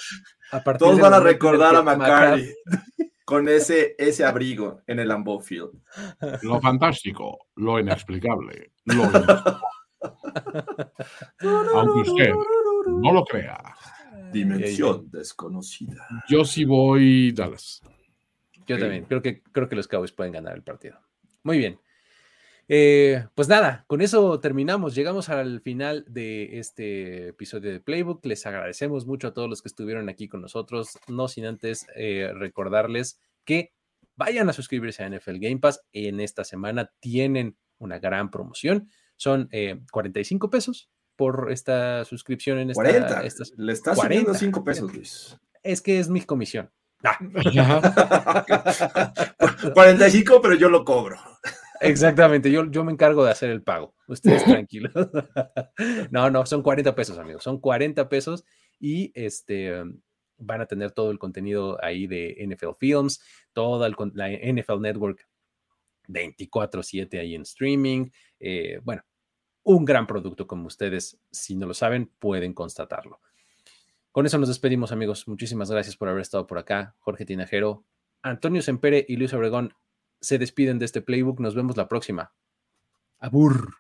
A 0.51 0.62
Todos 0.62 0.98
van 0.98 1.15
a 1.15 1.20
recordar 1.20 1.77
a 1.77 1.82
McCarty 1.82 2.55
con 3.24 3.48
ese, 3.48 3.94
ese 3.98 4.24
abrigo 4.24 4.82
en 4.86 4.98
el 4.98 5.09
Lambeau 5.09 5.40
Field. 5.40 5.70
Lo 6.43 6.61
fantástico, 6.61 7.47
lo 7.57 7.78
inexplicable, 7.78 8.73
lo 8.85 9.05
Aunque 11.74 12.11
usted 12.11 12.32
no 12.86 13.12
lo 13.12 13.24
crea. 13.24 13.62
Dimensión 14.32 15.11
desconocida. 15.11 16.07
Yo 16.28 16.44
sí 16.44 16.65
voy 16.65 17.32
Dallas. 17.32 17.82
Yo 18.66 18.78
también. 18.78 19.05
Creo 19.05 19.23
que, 19.23 19.43
creo 19.43 19.69
que 19.69 19.77
los 19.77 19.89
Cowboys 19.89 20.12
pueden 20.12 20.32
ganar 20.32 20.55
el 20.55 20.62
partido. 20.62 21.01
Muy 21.43 21.59
bien. 21.59 21.78
Eh, 22.73 23.27
pues 23.35 23.48
nada, 23.48 23.85
con 23.89 24.01
eso 24.01 24.39
terminamos. 24.39 24.94
Llegamos 24.94 25.28
al 25.28 25.61
final 25.61 26.05
de 26.07 26.61
este 26.61 27.28
episodio 27.31 27.73
de 27.73 27.81
Playbook. 27.81 28.24
Les 28.24 28.47
agradecemos 28.47 29.07
mucho 29.07 29.27
a 29.27 29.32
todos 29.35 29.48
los 29.48 29.61
que 29.61 29.69
estuvieron 29.69 30.09
aquí 30.09 30.28
con 30.28 30.40
nosotros, 30.40 30.97
no 31.09 31.27
sin 31.27 31.47
antes 31.47 31.86
eh, 31.97 32.31
recordarles 32.32 33.19
que 33.44 33.73
vayan 34.15 34.48
a 34.48 34.52
suscribirse 34.52 35.02
a 35.02 35.11
NFL 35.11 35.39
Game 35.39 35.59
Pass. 35.59 35.82
En 35.93 36.20
esta 36.20 36.44
semana 36.44 36.93
tienen 37.01 37.57
una 37.78 37.98
gran 37.98 38.31
promoción. 38.31 38.89
Son 39.16 39.51
45 39.90 40.47
eh, 40.47 40.51
pesos 40.51 40.90
por 41.21 41.53
esta 41.53 42.07
suscripción 42.07 42.59
en 42.59 42.71
esta. 42.71 42.83
40. 42.83 43.23
Le 43.59 43.73
estás 43.75 43.99
40. 43.99 44.33
5 44.33 44.65
pesos, 44.65 44.95
Luis. 44.95 45.39
Es 45.63 45.83
que 45.83 45.99
es 45.99 46.09
mi 46.09 46.23
comisión. 46.23 46.71
45, 49.75 50.41
pero 50.43 50.55
yo 50.55 50.71
lo 50.71 50.83
cobro. 50.83 51.19
Exactamente, 51.83 52.51
yo, 52.51 52.71
yo 52.71 52.85
me 52.85 52.93
encargo 52.93 53.23
de 53.23 53.33
hacer 53.33 53.51
el 53.51 53.63
pago. 53.63 53.95
Ustedes 54.09 54.45
tranquilos. 54.47 54.95
no, 56.11 56.31
no, 56.31 56.47
son 56.47 56.63
40 56.63 56.95
pesos, 56.95 57.19
amigos. 57.19 57.45
Son 57.45 57.61
40 57.61 58.09
pesos 58.09 58.47
y 58.79 59.13
este 59.15 59.75
van 60.39 60.63
a 60.63 60.67
tener 60.67 60.93
todo 60.93 61.11
el 61.11 61.19
contenido 61.19 61.77
ahí 61.85 62.07
de 62.07 62.35
NFL 62.49 62.77
Films, 62.79 63.21
toda 63.53 63.91
la 64.15 64.31
NFL 64.31 64.81
Network 64.81 65.29
24/7 66.09 67.21
ahí 67.21 67.35
en 67.35 67.43
streaming. 67.43 68.09
Eh, 68.39 68.81
bueno, 68.83 69.03
un 69.62 69.85
gran 69.85 70.07
producto 70.07 70.47
como 70.47 70.66
ustedes, 70.66 71.19
si 71.31 71.57
no 71.57 71.66
lo 71.66 71.74
saben, 71.74 72.11
pueden 72.19 72.55
constatarlo. 72.55 73.20
Con 74.12 74.27
eso 74.27 74.39
nos 74.39 74.49
despedimos, 74.49 74.93
amigos. 74.93 75.28
Muchísimas 75.28 75.70
gracias 75.70 75.97
por 75.97 76.09
haber 76.09 76.23
estado 76.23 76.47
por 76.47 76.59
acá. 76.59 76.97
Jorge 76.99 77.24
Tinajero, 77.24 77.85
Antonio 78.23 78.62
Sempere 78.62 79.05
y 79.09 79.16
Luis 79.16 79.32
Obregón 79.32 79.74
se 80.20 80.39
despiden 80.39 80.78
de 80.78 80.85
este 80.85 81.01
playbook. 81.01 81.41
Nos 81.41 81.55
vemos 81.55 81.77
la 81.77 81.89
próxima. 81.89 82.32
Abur. 83.19 83.74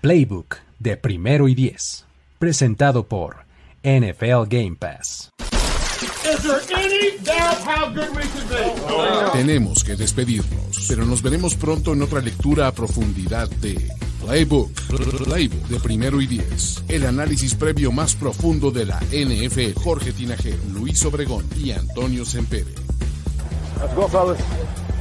Playbook 0.00 0.56
de 0.78 0.96
primero 0.96 1.48
y 1.48 1.54
diez. 1.54 2.06
Presentado 2.38 3.06
por 3.06 3.44
NFL 3.82 4.48
Game 4.48 4.76
Pass. 4.78 5.30
Tenemos 9.32 9.84
que 9.84 9.96
despedirnos, 9.96 10.86
pero 10.88 11.04
nos 11.04 11.22
veremos 11.22 11.54
pronto 11.54 11.92
en 11.92 12.02
otra 12.02 12.20
lectura 12.20 12.66
a 12.66 12.72
profundidad 12.72 13.48
de 13.48 13.88
Playbook. 14.20 14.70
Playbook 15.24 15.68
de 15.68 15.80
primero 15.80 16.20
y 16.20 16.26
diez. 16.26 16.82
El 16.88 17.06
análisis 17.06 17.54
previo 17.54 17.90
más 17.90 18.14
profundo 18.14 18.70
de 18.70 18.86
la 18.86 19.00
NFL. 19.10 19.80
Jorge 19.82 20.12
Tinajero, 20.12 20.58
Luis 20.72 21.04
Obregón 21.04 21.46
y 21.56 21.72
Antonio 21.72 22.24
Sempere. 22.24 22.74
Let's 23.80 23.94
go, 23.94 24.06
fellas. 24.08 24.38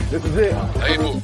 This 0.09 0.23
is 0.23 0.37
it. 0.37 0.55
Playbook. 0.73 1.23